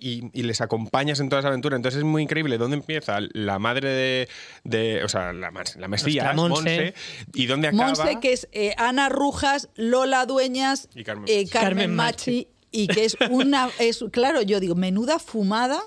y- 0.00 0.30
y 0.34 0.42
les 0.42 0.60
acompañas 0.60 1.20
en 1.20 1.28
toda 1.30 1.40
esa 1.40 1.48
aventura. 1.48 1.76
Entonces 1.76 1.98
es 1.98 2.04
muy 2.04 2.22
increíble 2.22 2.58
dónde 2.58 2.76
empieza 2.76 3.18
la 3.32 3.58
madre 3.58 3.88
de. 3.88 4.28
de- 4.64 5.02
o 5.04 5.08
sea, 5.08 5.32
la, 5.32 5.50
la 5.76 5.88
Mesías, 5.88 6.34
Monse. 6.36 6.92
Y 7.32 7.46
dónde 7.46 7.68
acaba. 7.68 7.86
Monse, 7.86 8.18
que 8.20 8.32
es 8.34 8.48
eh, 8.52 8.74
Ana 8.76 9.08
Rujas, 9.08 9.68
Lola 9.76 10.26
Dueñas, 10.26 10.88
Y 10.94 11.04
Carmen 11.04 11.24
eh, 11.28 11.38
Machi. 11.38 11.50
Carmen 11.50 11.68
Carmen 11.78 11.94
Machi, 11.94 12.48
y 12.70 12.86
que 12.88 13.04
es 13.06 13.16
una, 13.30 13.70
es 13.78 14.04
claro, 14.10 14.42
yo 14.42 14.60
digo, 14.60 14.74
menuda 14.74 15.18
fumada 15.18 15.80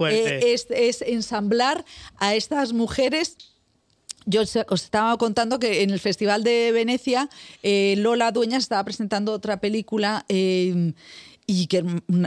Eh, 0.00 0.52
es, 0.54 0.66
es 0.70 1.02
ensamblar 1.02 1.84
a 2.18 2.34
estas 2.34 2.72
mujeres. 2.72 3.36
Yo 4.24 4.42
os 4.42 4.56
os 4.68 4.82
estaba 4.82 5.16
contando 5.18 5.58
que 5.58 5.82
en 5.82 5.90
el 5.90 6.00
Festival 6.00 6.42
de 6.42 6.72
Venecia 6.72 7.28
eh, 7.62 7.94
Lola 7.98 8.32
Dueñas 8.32 8.64
estaba 8.64 8.84
presentando 8.84 9.32
otra 9.32 9.60
película 9.60 10.24
eh, 10.28 10.92
y 11.48 11.68
que, 11.68 11.84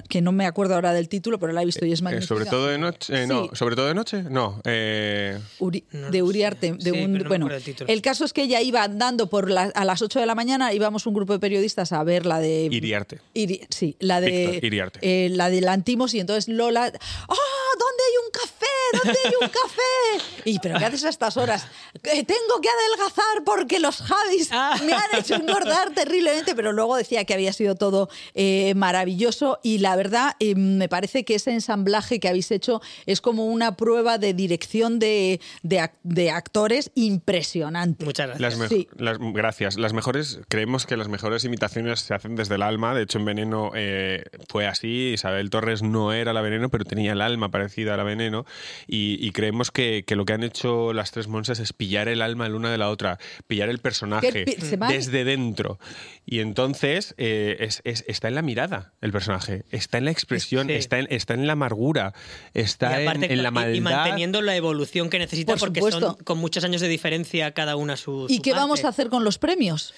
que 0.07 0.21
no 0.21 0.31
me 0.31 0.45
acuerdo 0.45 0.75
ahora 0.75 0.93
del 0.93 1.09
título, 1.09 1.39
pero 1.39 1.51
la 1.51 1.61
he 1.61 1.65
visto 1.65 1.85
y 1.85 1.91
es 1.91 1.99
Eh, 1.99 2.03
magnífica. 2.03 2.27
sobre 2.27 2.45
todo 2.45 2.67
de 2.67 2.77
noche. 2.77 3.23
eh, 3.23 3.27
No, 3.27 3.43
Sí. 3.43 3.49
sobre 3.53 3.75
todo 3.75 3.87
de 3.87 3.93
noche. 3.93 4.23
No. 4.23 4.61
eh, 4.63 5.37
Uri- 5.59 5.83
No 5.91 6.09
de 6.09 6.23
Uriarte. 6.23 6.71
De 6.71 6.91
Sí, 6.91 6.91
un, 6.91 7.11
pero 7.11 7.23
no 7.25 7.27
bueno, 7.29 7.49
título. 7.63 7.89
el 7.91 8.01
caso 8.01 8.23
es 8.23 8.31
que 8.31 8.43
ella 8.43 8.61
iba 8.61 8.81
andando 8.83 9.29
por 9.29 9.49
la- 9.51 9.71
a 9.75 9.83
las 9.85 10.01
8 10.01 10.19
de 10.21 10.25
la 10.25 10.35
mañana, 10.35 10.73
íbamos 10.73 11.05
un 11.05 11.13
grupo 11.13 11.33
de 11.33 11.39
periodistas 11.39 11.91
a 11.91 12.01
ver 12.03 12.25
la 12.25 12.39
de. 12.39 12.69
Iriarte. 12.71 13.19
Iri- 13.35 13.65
sí, 13.69 13.97
la 13.99 14.21
de. 14.21 14.29
Víctor 14.47 14.65
Iriarte. 14.65 14.99
eh, 15.01 15.29
la 15.29 15.49
de 15.49 15.61
Lantimos, 15.61 16.13
y 16.13 16.19
entonces 16.21 16.47
Lola. 16.47 16.85
¡Ah! 16.85 17.35
¿Dónde 17.79 18.03
hay 18.03 18.25
un 18.25 18.31
café? 18.31 19.03
¿Dónde 19.03 19.19
hay 19.23 19.33
un 19.41 19.47
café? 19.49 20.41
Y, 20.49 20.59
¿pero 20.59 20.79
qué 20.79 20.85
haces 20.85 21.03
a 21.05 21.09
estas 21.09 21.37
horas? 21.37 21.65
"Que 22.01 22.23
tengo 22.23 22.59
que 22.61 22.67
adelgazar 22.69 23.43
porque 23.45 23.79
los 23.79 23.97
Javis 24.01 24.49
Ah. 24.51 24.75
me 24.85 24.93
han 24.93 25.19
hecho 25.19 25.35
engordar 25.35 25.91
terriblemente, 25.93 26.55
pero 26.55 26.73
luego 26.73 26.95
decía 26.97 27.23
que 27.25 27.33
había 27.33 27.53
sido 27.53 27.75
todo 27.75 28.09
eh, 28.33 28.73
maravilloso 29.13 29.59
y 29.63 29.79
la 29.79 29.95
verdad 29.95 30.33
eh, 30.39 30.55
me 30.55 30.87
parece 30.87 31.23
que 31.25 31.35
ese 31.35 31.51
ensamblaje 31.51 32.19
que 32.19 32.27
habéis 32.29 32.51
hecho 32.51 32.81
es 33.07 33.21
como 33.21 33.45
una 33.45 33.75
prueba 33.75 34.17
de 34.17 34.33
dirección 34.33 34.99
de, 34.99 35.39
de 35.63 35.79
ac- 35.79 35.93
de 36.03 36.29
actores 36.31 36.91
impresionante. 36.95 38.05
Muchas 38.05 38.27
gracias. 38.27 38.41
Las 38.41 38.57
mejo- 38.59 38.69
Sí. 38.75 38.87
las- 38.97 39.17
gracias. 39.19 39.77
Las 39.77 39.93
mejores, 39.93 40.39
creemos 40.47 40.85
que 40.85 40.95
las 40.97 41.07
mejores 41.07 41.43
imitaciones 41.43 42.01
se 42.01 42.13
hacen 42.13 42.35
desde 42.35 42.55
el 42.55 42.61
alma. 42.61 42.93
De 42.93 43.03
hecho, 43.03 43.17
en 43.17 43.25
Veneno 43.25 43.71
eh, 43.75 44.23
fue 44.47 44.67
así. 44.67 45.11
Isabel 45.13 45.49
Torres 45.49 45.81
no 45.81 46.13
era 46.13 46.33
la 46.33 46.41
Veneno, 46.41 46.69
pero 46.69 46.85
tenía 46.85 47.13
el 47.13 47.21
alma 47.21 47.49
parecida 47.49 47.95
a 47.95 47.97
la 47.97 48.03
Veneno. 48.03 48.45
Y, 48.87 49.17
y 49.25 49.31
creemos 49.31 49.71
que, 49.71 50.03
que 50.05 50.15
lo 50.15 50.25
que 50.25 50.33
han 50.33 50.43
hecho 50.43 50.93
las 50.93 51.11
tres 51.11 51.27
Monsas 51.27 51.59
es 51.59 51.73
pillar 51.73 52.07
el 52.07 52.21
alma 52.21 52.47
la 52.47 52.55
una 52.55 52.71
de 52.71 52.77
la 52.77 52.89
otra, 52.89 53.17
pillar 53.47 53.69
el 53.69 53.79
personaje 53.79 54.45
desde 54.89 55.23
dentro. 55.23 55.79
Y 56.25 56.39
entonces 56.41 57.15
eh, 57.17 57.57
es- 57.59 57.81
es- 57.85 58.03
está 58.07 58.27
en 58.27 58.35
la 58.35 58.41
mirada 58.41 58.93
el 59.01 59.11
personaje, 59.11 59.63
está 59.71 59.97
en 59.97 60.05
la 60.05 60.11
expresión, 60.11 60.67
Sí. 60.67 60.73
está, 60.73 60.99
en, 60.99 61.07
está 61.09 61.33
en 61.33 61.47
la 61.47 61.53
amargura, 61.53 62.13
está 62.53 62.97
aparte, 62.97 63.25
en, 63.27 63.31
en 63.33 63.43
la 63.43 63.49
y- 63.49 63.51
maldad. 63.53 63.73
y 63.73 63.81
manteniendo 63.81 64.41
la 64.41 64.55
evolución 64.55 65.09
que 65.09 65.19
necesita 65.19 65.53
Por 65.53 65.59
porque 65.59 65.79
supuesto. 65.79 65.99
son 66.01 66.15
con 66.23 66.37
muchos 66.37 66.63
años 66.63 66.81
de 66.81 66.87
diferencia 66.89 67.53
cada 67.53 67.75
una 67.75 67.95
su 67.97 68.25
¿Y 68.29 68.37
su 68.37 68.41
qué 68.41 68.51
parte. 68.51 68.61
vamos 68.61 68.83
a 68.85 68.89
hacer 68.89 69.09
con 69.09 69.23
los 69.23 69.37
premios? 69.37 69.93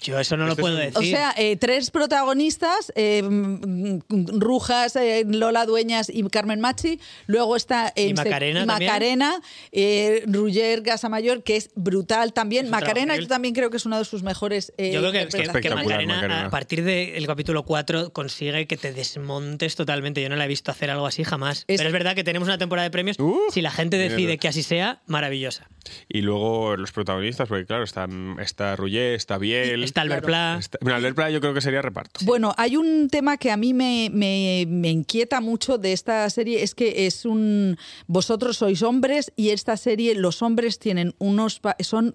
Yo 0.00 0.20
eso 0.20 0.36
no 0.36 0.46
lo 0.46 0.54
puedo 0.56 0.74
un- 0.76 0.80
decir. 0.80 0.96
O 0.98 1.02
sea, 1.02 1.34
eh, 1.36 1.56
tres 1.56 1.90
protagonistas, 1.90 2.92
eh, 2.94 3.22
mm, 3.22 3.98
Rujas, 4.38 4.94
eh, 4.96 5.24
Lola 5.26 5.66
Dueñas 5.66 6.08
y 6.08 6.22
Carmen 6.28 6.60
Machi. 6.60 7.00
Luego 7.26 7.56
está 7.56 7.92
Y 7.96 8.14
Macarena 8.14 8.66
también. 8.66 8.88
Macarena, 8.90 9.40
eh, 9.72 10.22
Ruller 10.26 10.82
Gasamayor, 10.82 11.42
que 11.42 11.56
es 11.56 11.70
brutal 11.74 12.32
también. 12.32 12.66
Es 12.66 12.70
Macarena, 12.70 13.16
yo 13.16 13.26
también 13.26 13.54
creo 13.54 13.70
que 13.70 13.76
es 13.78 13.86
una 13.86 13.98
de 13.98 14.04
sus 14.04 14.22
mejores. 14.22 14.72
eh, 14.78 14.92
Yo 14.92 15.00
creo 15.00 15.12
que, 15.12 15.18
que- 15.26 15.36
que 15.36 15.42
espectacular, 15.44 15.84
Macarena, 15.84 16.14
Macarena. 16.14 16.46
a 16.46 16.50
partir 16.50 16.84
del 16.84 17.26
capítulo 17.26 17.64
4 17.64 18.12
consigue 18.12 18.66
que 18.66 18.76
te 18.76 18.92
desmontes 18.92 19.74
totalmente. 19.76 20.22
Yo 20.22 20.28
no 20.28 20.36
la 20.36 20.44
he 20.44 20.48
visto 20.48 20.70
hacer 20.70 20.90
algo 20.90 21.06
así 21.06 21.24
jamás. 21.24 21.64
Es- 21.66 21.78
Pero 21.78 21.88
es 21.88 21.92
verdad 21.92 22.14
que 22.14 22.24
tenemos 22.24 22.46
una 22.48 22.58
temporada 22.58 22.84
de 22.84 22.90
premios. 22.90 23.18
Uh, 23.18 23.36
si 23.52 23.62
la 23.62 23.70
gente 23.70 23.98
decide 23.98 24.16
mierda. 24.26 24.36
que 24.36 24.48
así 24.48 24.62
sea, 24.62 25.02
maravillosa. 25.06 25.68
Y 26.08 26.20
luego 26.22 26.76
los 26.76 26.92
protagonistas, 26.92 27.48
porque 27.48 27.64
claro, 27.66 27.84
está, 27.84 28.08
está 28.40 28.74
Rouget, 28.76 29.14
está 29.14 29.38
Está 29.84 30.02
Albert 30.02 30.24
Claro. 30.24 30.54
Pla. 30.54 30.58
está- 30.60 30.78
bueno, 30.80 30.96
Albert 30.96 31.16
Pla 31.16 31.30
yo 31.30 31.40
creo 31.40 31.54
que 31.54 31.60
sería 31.60 31.82
reparto. 31.82 32.20
Bueno, 32.24 32.54
hay 32.56 32.76
un 32.76 33.08
tema 33.08 33.36
que 33.36 33.50
a 33.50 33.56
mí 33.56 33.74
me, 33.74 34.10
me- 34.12 34.64
me 34.68 34.90
inquieta 34.90 35.40
mucho 35.40 35.78
de 35.78 35.92
esta 35.92 36.28
serie, 36.30 36.62
es 36.62 36.74
que 36.74 37.06
es 37.06 37.24
un... 37.24 37.76
Vosotros 38.06 38.56
sois 38.58 38.82
hombres 38.82 39.32
y 39.36 39.50
esta 39.50 39.76
serie 39.76 40.14
los 40.14 40.42
hombres 40.42 40.78
tienen 40.78 41.14
unos... 41.18 41.60
son 41.80 42.12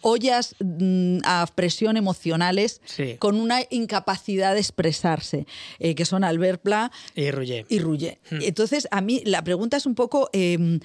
ollas 0.00 0.54
mm, 0.60 1.18
a 1.24 1.46
presión 1.54 1.96
emocionales 1.96 2.80
Sí. 2.84 3.16
con 3.18 3.36
una 3.36 3.60
incapacidad 3.70 4.54
de 4.54 4.60
expresarse, 4.60 5.46
eh, 5.78 5.94
que 5.94 6.04
son 6.04 6.24
Albert 6.24 6.62
Pla 6.62 6.90
Y 7.14 7.30
Rouget. 7.30 7.66
y. 7.70 7.78
Hmm. 7.80 8.40
Entonces, 8.42 8.88
a 8.90 9.00
mí 9.00 9.22
la 9.24 9.42
pregunta 9.44 9.76
es 9.76 9.86
un 9.86 9.94
poco... 9.94 10.30
eh, 10.32 10.78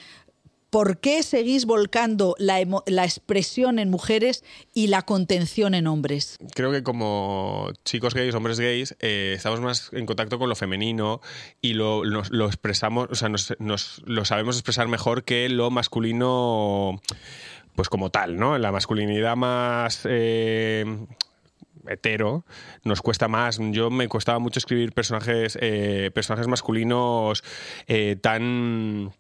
¿Por 0.70 1.00
qué 1.00 1.24
seguís 1.24 1.66
volcando 1.66 2.36
la, 2.38 2.60
la 2.86 3.04
expresión 3.04 3.80
en 3.80 3.90
mujeres 3.90 4.44
y 4.74 4.88
la 4.88 5.02
contención 5.02 5.74
en 5.74 5.88
hombres? 5.88 6.38
Creo 6.54 6.72
que 6.72 6.84
como 6.84 7.72
chicos 7.86 8.14
gays, 8.14 8.36
hombres 8.36 8.60
gays, 8.60 8.96
eh, 9.00 9.34
estamos 9.36 9.62
más 9.62 9.90
en 9.94 10.06
contacto 10.06 10.38
con 10.38 10.48
lo 10.48 10.56
femenino 10.56 11.22
y 11.60 11.74
lo, 11.74 12.04
expresamos, 12.46 13.08
o 13.10 13.16
sea, 13.16 13.30
nos, 13.30 14.02
lo 14.06 14.26
sabemos 14.26 14.58
expresar 14.58 14.88
mejor 14.88 15.24
que 15.24 15.50
lo 15.50 15.72
masculino, 15.72 17.02
pues 17.76 17.90
como 17.90 18.12
tal, 18.12 18.38
¿no? 18.38 18.58
La 18.58 18.72
masculinidad 18.72 19.36
más... 19.36 20.02
eh, 20.06 20.86
hetero, 21.88 22.46
nos 22.84 23.02
cuesta 23.02 23.28
más. 23.28 23.58
Yo 23.72 23.90
me 23.90 24.08
costaba 24.08 24.38
mucho 24.38 24.60
escribir 24.60 24.92
personajes, 24.92 25.58
eh, 25.60 26.12
personajes 26.14 26.48
masculinos 26.48 27.44
tan 28.22 29.12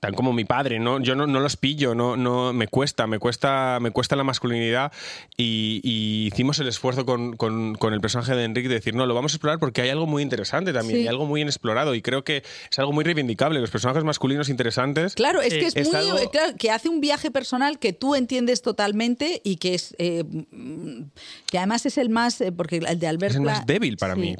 tan 0.00 0.14
como 0.14 0.32
mi 0.32 0.44
padre, 0.44 0.78
¿no? 0.78 1.00
Yo 1.00 1.14
no, 1.14 1.26
no 1.26 1.40
los 1.40 1.56
pillo, 1.56 1.94
no, 1.94 2.16
no, 2.16 2.52
me 2.52 2.68
cuesta, 2.68 3.06
me 3.06 3.18
cuesta, 3.18 3.78
me 3.80 3.90
cuesta 3.90 4.16
la 4.16 4.24
masculinidad 4.24 4.92
y, 5.36 5.80
y 5.82 6.26
hicimos 6.32 6.58
el 6.60 6.68
esfuerzo 6.68 7.04
con, 7.04 7.36
con- 7.36 7.74
con 7.74 7.92
el 7.94 8.00
personaje 8.00 8.34
de 8.34 8.44
Enrique 8.44 8.68
de 8.68 8.74
decir, 8.76 8.94
no, 8.94 9.06
lo 9.06 9.14
vamos 9.14 9.32
a 9.32 9.36
explorar 9.36 9.58
porque 9.58 9.82
hay 9.82 9.90
algo 9.90 10.06
muy 10.06 10.22
interesante 10.22 10.72
también, 10.72 11.00
Sí. 11.00 11.04
y 11.04 11.08
algo 11.08 11.26
muy 11.26 11.40
inexplorado 11.42 11.94
y 11.94 12.02
creo 12.02 12.24
que 12.24 12.42
es 12.70 12.78
algo 12.78 12.92
muy 12.92 13.04
reivindicable, 13.04 13.60
los 13.60 13.70
personajes 13.70 14.04
masculinos 14.04 14.48
interesantes. 14.48 15.14
Claro, 15.14 15.40
es 15.42 15.52
que 15.54 15.66
es, 15.66 15.76
Es 15.76 15.88
muy. 15.88 15.96
algo- 15.96 16.18
eh, 16.18 16.28
claro, 16.30 16.54
que 16.56 16.70
hace 16.70 16.88
un 16.88 17.00
viaje 17.00 17.30
personal 17.30 17.78
que 17.78 17.92
tú 17.92 18.14
entiendes 18.14 18.62
totalmente 18.62 19.40
y 19.44 19.56
que 19.56 19.74
es. 19.74 19.94
eh, 19.98 20.24
que 21.50 21.58
además 21.58 21.86
es 21.86 21.98
el 21.98 22.08
más. 22.08 22.40
eh, 22.40 22.52
porque 22.52 22.76
el 22.76 22.98
de 22.98 23.06
Albert 23.06 23.32
Es 23.32 23.36
el 23.36 23.42
Pla- 23.42 23.52
más 23.54 23.66
débil 23.66 23.96
para 23.96 24.14
sí, 24.14 24.20
mí. 24.20 24.36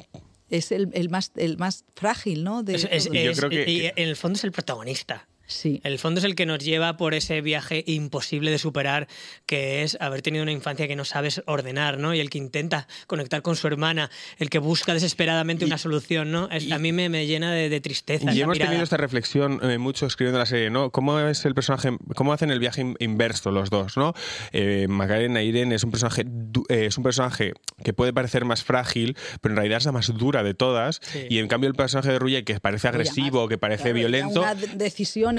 Es 0.49 0.71
el, 0.71 0.89
el 0.93 1.09
más, 1.09 1.31
el 1.35 1.57
más 1.57 1.85
frágil, 1.95 2.43
¿no? 2.43 2.63
De 2.63 2.75
Es- 2.75 2.87
es-. 2.89 3.05
Yo 3.05 3.33
creo 3.33 3.49
que- 3.49 3.69
y 3.69 3.79
que- 3.81 3.93
en 3.95 4.09
el 4.09 4.15
fondo 4.15 4.37
es 4.37 4.43
el 4.43 4.51
protagonista. 4.51 5.27
Sí. 5.49 5.81
El 5.83 5.99
fondo 5.99 6.19
es 6.19 6.23
el 6.25 6.35
que 6.35 6.45
nos 6.45 6.59
lleva 6.59 6.95
por 6.95 7.13
ese 7.13 7.41
viaje 7.41 7.83
imposible 7.85 8.51
de 8.51 8.57
superar, 8.57 9.07
que 9.45 9.83
es 9.83 9.97
haber 9.99 10.21
tenido 10.21 10.43
una 10.43 10.51
infancia 10.53 10.87
que 10.87 10.95
no 10.95 11.03
sabes 11.03 11.41
ordenar, 11.45 11.97
¿no? 11.97 12.13
Y 12.13 12.19
el 12.21 12.29
que 12.29 12.37
intenta 12.37 12.87
conectar 13.07 13.41
con 13.41 13.55
su 13.57 13.67
hermana, 13.67 14.09
el 14.37 14.49
que 14.49 14.59
busca 14.59 14.93
desesperadamente 14.93 15.65
una 15.65 15.77
solución, 15.77 16.31
¿no? 16.31 16.47
Es- 16.51 16.71
a 16.71 16.79
mí 16.79 16.91
me, 16.93 17.09
me 17.09 17.25
llena 17.27 17.51
de, 17.53 17.67
de 17.69 17.81
tristeza. 17.81 18.31
Y 18.33 18.41
hemos 18.41 18.53
mirada. 18.55 18.69
tenido 18.71 18.83
esta 18.83 18.97
reflexión 18.97 19.59
eh, 19.63 19.77
mucho 19.77 20.05
escribiendo 20.05 20.39
la 20.39 20.45
serie, 20.45 20.69
¿no? 20.69 20.91
¿Cómo 20.91 21.19
es 21.19 21.43
el 21.45 21.55
personaje, 21.55 21.97
cómo 22.15 22.31
hacen 22.31 22.51
el 22.51 22.59
viaje 22.59 22.81
in- 22.81 22.95
inverso 22.99 23.51
los 23.51 23.69
dos, 23.69 23.97
¿no? 23.97 24.13
Eh, 24.53 24.85
Macarena 24.87 25.41
Irene 25.41 25.75
es 25.75 25.83
un 25.83 25.91
personaje 25.91 26.23
du- 26.25 26.65
eh, 26.69 26.85
es 26.85 26.97
un 26.97 27.03
personaje 27.03 27.53
que 27.83 27.93
puede 27.93 28.13
parecer 28.13 28.45
más 28.45 28.63
frágil, 28.63 29.17
pero 29.41 29.53
en 29.53 29.57
realidad 29.57 29.77
es 29.79 29.85
la 29.85 29.91
más 29.91 30.13
dura 30.15 30.43
de 30.43 30.53
todas. 30.53 30.99
Sí. 31.01 31.25
Y 31.29 31.39
en 31.39 31.47
cambio 31.47 31.67
el 31.69 31.75
personaje 31.75 32.11
de 32.11 32.19
Ruye, 32.19 32.43
que 32.43 32.59
parece 32.59 32.87
agresivo, 32.87 33.47
que 33.47 33.57
parece 33.57 33.83
Claro, 33.83 33.95
violento, 33.95 34.41
Una 34.41 34.55
de- 34.55 34.67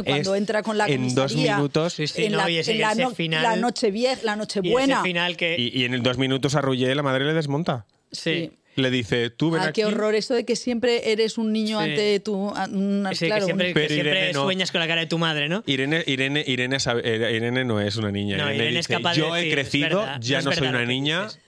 cuando 0.05 0.35
es 0.35 0.41
entra 0.41 0.63
con 0.63 0.77
la 0.79 0.87
en 0.87 1.15
dos 1.15 1.35
minutos 1.35 1.93
Sí, 1.95 2.07
sí, 2.07 2.25
en 2.27 2.33
no, 2.33 2.39
la, 2.39 2.51
y 2.51 2.59
ese- 2.59 2.73
en 2.73 2.81
la 2.81 2.93
ese 2.93 3.03
no- 3.03 3.11
final- 3.11 3.43
la 3.43 3.57
noche 3.57 3.91
vieja, 3.91 4.21
la 4.25 4.37
noche 4.37 4.61
Y 4.63 4.69
ese 4.69 4.73
buena. 4.73 5.03
final 5.03 5.37
que... 5.37 5.57
y, 5.59 5.71
y 5.81 5.85
en 5.85 5.95
el 5.95 6.03
dos 6.03 6.19
minutos 6.19 6.55
a 6.55 6.61
la 6.95 7.03
madre 7.03 7.25
le 7.25 7.35
desmonta. 7.35 7.87
sí. 8.13 8.53
Le 8.77 8.89
dice, 8.89 9.31
tú 9.31 9.51
ven 9.51 9.63
Ah, 9.63 9.65
aquí. 9.67 9.81
qué 9.81 9.85
horror, 9.85 10.15
eso 10.15 10.33
de 10.33 10.45
que 10.45 10.55
siempre 10.55 11.11
eres 11.11 11.39
un 11.39 11.53
niño 11.53 11.79
Sí. 11.83 11.91
ante 11.91 12.21
tu. 12.21 12.51
a- 12.51 12.67
una- 12.71 13.13
Sí, 13.15 13.27
claro, 13.27 13.41
que 13.41 13.45
siempre, 13.47 13.67
un- 13.67 13.75
que 13.75 13.81
Pero 13.81 13.89
siempre 13.93 14.11
Irene 14.21 14.33
no. 14.33 14.45
sueñas 14.45 14.71
con 14.71 14.81
la 14.81 14.87
cara 14.87 15.01
de 15.01 15.07
tu 15.09 15.19
madre, 15.19 15.49
¿no? 15.49 15.65
Irene, 15.67 16.05
Irene, 16.07 16.45
Irene, 16.47 16.79
sabe- 16.79 17.03
eh, 17.05 17.37
Irene 17.37 17.65
no 17.65 17.81
es 17.81 17.97
una 17.97 18.13
niña. 18.13 18.37
No, 18.37 18.45
Irene, 18.45 18.63
Irene 18.65 18.79
es 18.79 18.87
capaz 18.89 19.15
de 19.15 19.19
yo 19.19 19.35
he 19.37 19.41
decir, 19.45 19.59
"Es 19.59 19.65
crecido, 19.69 19.99
verdad, 20.01 20.21
ya 20.21 20.41
no 20.43 20.53
soy 20.53 20.69
una 20.69 20.85
niña, 20.85 21.25
dices". 21.25 21.41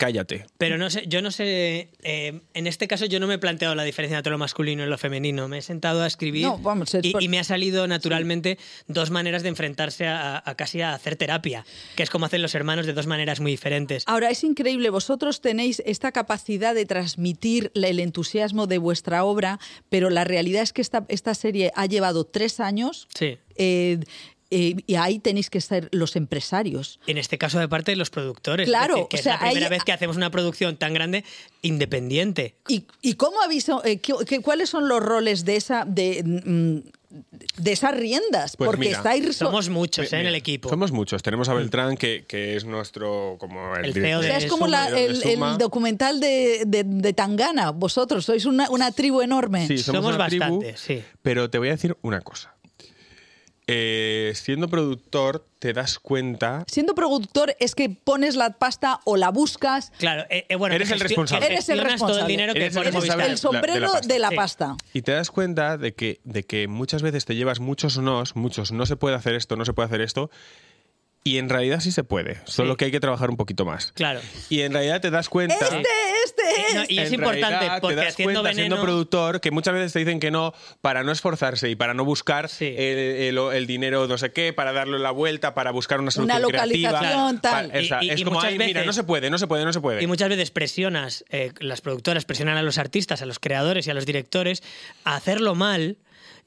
Cállate. 0.00 0.46
Pero 0.56 0.78
no 0.78 0.88
sé, 0.88 1.04
yo 1.06 1.20
no 1.20 1.30
sé, 1.30 1.90
eh, 2.02 2.40
en 2.54 2.66
este 2.66 2.88
caso 2.88 3.04
yo 3.04 3.20
no 3.20 3.26
me 3.26 3.34
he 3.34 3.38
planteado 3.38 3.74
la 3.74 3.84
diferencia 3.84 4.16
entre 4.16 4.30
lo 4.32 4.38
masculino 4.38 4.82
y 4.82 4.88
lo 4.88 4.96
femenino. 4.96 5.46
Me 5.46 5.58
he 5.58 5.62
sentado 5.62 6.02
a 6.02 6.06
escribir 6.06 6.46
No, 6.46 6.56
vamos, 6.58 6.94
es 6.94 7.06
por- 7.12 7.22
y 7.22 7.28
me 7.28 7.38
ha 7.38 7.44
salido 7.44 7.86
naturalmente 7.86 8.58
dos 8.88 9.10
maneras 9.10 9.42
de 9.42 9.50
enfrentarse 9.50 10.06
a, 10.06 10.42
a 10.44 10.54
casi 10.54 10.80
a 10.80 10.94
hacer 10.94 11.16
terapia, 11.16 11.66
que 11.96 12.02
es 12.02 12.08
como 12.08 12.24
hacen 12.24 12.40
los 12.40 12.54
hermanos 12.54 12.86
de 12.86 12.94
dos 12.94 13.06
maneras 13.06 13.40
muy 13.40 13.50
diferentes. 13.50 14.04
Ahora, 14.06 14.30
es 14.30 14.42
increíble, 14.42 14.88
vosotros 14.88 15.42
tenéis 15.42 15.82
esta 15.84 16.12
capacidad 16.12 16.74
de 16.74 16.86
transmitir 16.86 17.70
el 17.74 18.00
entusiasmo 18.00 18.66
de 18.66 18.78
vuestra 18.78 19.24
obra, 19.24 19.60
pero 19.90 20.08
la 20.08 20.24
realidad 20.24 20.62
es 20.62 20.72
que 20.72 20.80
esta, 20.80 21.04
esta 21.08 21.34
serie 21.34 21.70
ha 21.76 21.84
llevado 21.84 22.24
tres 22.24 22.58
años 22.60 23.06
Sí. 23.14 23.36
eh, 23.56 23.98
eh, 24.50 24.76
y 24.86 24.94
ahí 24.96 25.18
tenéis 25.20 25.48
que 25.50 25.60
ser 25.60 25.88
los 25.92 26.16
empresarios. 26.16 26.98
En 27.06 27.18
este 27.18 27.38
caso 27.38 27.58
de 27.58 27.68
parte 27.68 27.92
de 27.92 27.96
los 27.96 28.10
productores. 28.10 28.66
Claro, 28.68 28.94
es 28.96 29.00
decir, 29.02 29.08
que 29.08 29.16
o 29.16 29.18
es 29.18 29.22
sea, 29.24 29.34
la 29.34 29.40
primera 29.50 29.68
vez 29.68 29.84
que 29.84 29.92
hacemos 29.92 30.16
una 30.16 30.30
producción 30.30 30.76
tan 30.76 30.92
grande 30.94 31.24
independiente. 31.62 32.54
¿Y, 32.68 32.84
y 33.02 33.14
cómo 33.14 33.40
habéis, 33.42 33.68
eh, 33.84 33.98
qué- 33.98 34.14
qué- 34.26 34.40
cuáles 34.40 34.68
son 34.70 34.88
los 34.88 35.00
roles 35.02 35.44
de 35.44 35.56
esa 35.56 35.84
de, 35.86 36.22
mm, 36.24 36.88
de 37.62 37.72
esas 37.72 37.96
riendas? 37.96 38.56
Pues 38.56 38.66
Porque 38.68 38.86
mira, 38.86 38.98
estáis 38.98 39.36
Somos 39.36 39.68
muchos 39.68 40.12
¿eh? 40.12 40.20
en 40.20 40.26
el 40.26 40.34
equipo. 40.34 40.68
Somos 40.68 40.92
muchos. 40.92 41.22
Tenemos 41.22 41.48
a 41.48 41.54
Beltrán, 41.54 41.96
que, 41.96 42.24
que 42.26 42.56
es 42.56 42.64
nuestro 42.64 43.36
como 43.38 43.76
el, 43.76 43.92
CEO 43.92 44.18
O 44.18 44.22
de 44.22 44.28
sea, 44.28 44.38
es 44.38 44.46
como 44.46 44.66
la- 44.66 44.90
de 44.90 45.06
el, 45.06 45.58
documental 45.58 46.20
de, 46.20 46.64
de- 46.66 46.84
de 46.84 47.12
Tangana. 47.12 47.70
Vosotros 47.70 48.24
sois 48.24 48.44
una, 48.46 48.68
una 48.70 48.92
tribu 48.92 49.20
enorme. 49.22 49.66
Sí, 49.66 49.78
somos, 49.78 50.02
Somos 50.02 50.16
una 50.16 50.26
tribu, 50.28 50.42
bastantes, 50.44 50.80
sí. 50.80 51.02
Pero 51.22 51.50
te 51.50 51.58
voy 51.58 51.68
a 51.68 51.72
decir 51.72 51.96
una 52.02 52.20
cosa. 52.20 52.54
Eh, 53.72 54.32
siendo 54.34 54.68
productor, 54.68 55.46
te 55.60 55.72
das 55.72 55.98
cuenta. 56.00 56.64
Siendo 56.66 56.94
productor 56.94 57.54
es 57.60 57.74
que 57.74 57.88
pones 57.90 58.34
la 58.34 58.50
pasta 58.58 59.00
o 59.04 59.16
la 59.16 59.28
buscas. 59.30 59.92
Claro, 59.98 60.24
eh, 60.28 60.46
eh, 60.48 60.56
bueno, 60.56 60.74
Eres 60.74 60.90
el 60.90 60.98
responsable. 61.00 61.46
Eres 61.46 61.68
el 61.68 61.76
gestionas 61.78 62.00
todo 62.00 62.08
el 62.08 62.14
responsable. 62.16 62.32
dinero 62.32 62.52
que 62.54 62.60
Eres 62.64 62.76
el 62.76 62.84
responsable 62.84 63.26
el 63.26 63.38
sombrero 63.38 63.74
de 63.74 63.80
la 63.80 63.88
pasta. 63.92 64.08
de 64.14 64.18
la 64.18 64.28
Sí. 64.30 64.36
pasta. 64.36 64.76
Y 64.92 65.02
te 65.02 65.12
das 65.12 65.30
cuenta 65.30 65.76
de 65.78 65.94
que, 65.94 66.20
de 66.24 66.42
que 66.44 66.66
muchas 66.66 67.02
veces 67.02 67.24
te 67.26 67.34
llevas 67.36 67.60
muchos 67.60 67.98
nos, 67.98 68.34
muchos 68.36 68.72
no 68.72 68.86
se 68.86 68.96
puede 68.96 69.14
hacer 69.16 69.34
esto, 69.34 69.54
no 69.56 69.64
se 69.64 69.72
puede 69.72 69.86
hacer 69.86 70.00
esto. 70.00 70.30
Y 71.22 71.36
en 71.36 71.50
realidad 71.50 71.80
sí 71.80 71.92
se 71.92 72.02
puede, 72.02 72.38
solo 72.46 72.72
Sí. 72.72 72.76
que 72.78 72.84
hay 72.86 72.90
que 72.90 73.00
trabajar 73.00 73.28
un 73.28 73.36
poquito 73.36 73.66
más. 73.66 73.92
Claro. 73.92 74.20
Y 74.48 74.62
en 74.62 74.72
realidad 74.72 75.02
te 75.02 75.10
das 75.10 75.28
cuenta. 75.28 75.54
Este, 75.54 75.82
este 76.24 76.42
es. 76.68 76.74
No, 76.76 76.82
y 76.88 76.98
es 76.98 77.08
en 77.08 77.14
importante 77.14 77.46
realidad 77.58 77.80
porque 77.82 77.96
te 77.96 78.00
das 78.04 78.12
haciendo 78.14 78.40
cuenta, 78.40 78.54
siendo 78.54 78.80
productor 78.80 79.40
que 79.42 79.50
muchas 79.50 79.74
veces 79.74 79.92
te 79.92 79.98
dicen 79.98 80.18
que 80.18 80.30
no 80.30 80.54
para 80.80 81.02
no 81.04 81.12
esforzarse 81.12 81.68
y 81.68 81.76
para 81.76 81.92
no 81.92 82.06
buscar 82.06 82.48
Sí. 82.48 82.74
el, 82.74 82.98
el- 82.98 83.38
el 83.38 83.66
dinero 83.66 84.06
no 84.08 84.16
sé 84.16 84.32
qué, 84.32 84.54
para 84.54 84.72
darle 84.72 84.98
la 84.98 85.10
vuelta, 85.10 85.54
para 85.54 85.72
buscar 85.72 86.00
una 86.00 86.10
solución 86.10 86.40
localización, 86.40 87.38
creativa. 87.38 87.40
tal. 87.42 87.68
Para- 87.68 87.80
Y- 87.82 88.06
y- 88.06 88.10
es 88.12 88.20
y 88.20 88.24
como, 88.24 88.36
muchas 88.36 88.52
ay, 88.52 88.58
mira, 88.58 88.80
veces- 88.80 88.86
no 88.86 88.92
se 88.94 89.04
puede, 89.04 89.28
no 89.28 89.36
se 89.36 89.46
puede, 89.46 89.64
no 89.66 89.72
se 89.74 89.80
puede. 89.80 90.02
Y 90.02 90.06
muchas 90.06 90.30
veces 90.30 90.50
presionas, 90.50 91.26
eh, 91.28 91.52
las 91.60 91.82
productoras 91.82 92.24
presionan 92.24 92.56
a 92.56 92.62
los 92.62 92.78
artistas, 92.78 93.20
a 93.20 93.26
los 93.26 93.38
creadores 93.38 93.86
y 93.86 93.90
a 93.90 93.94
los 93.94 94.06
directores 94.06 94.62
a 95.04 95.16
hacerlo 95.16 95.54
mal 95.54 95.98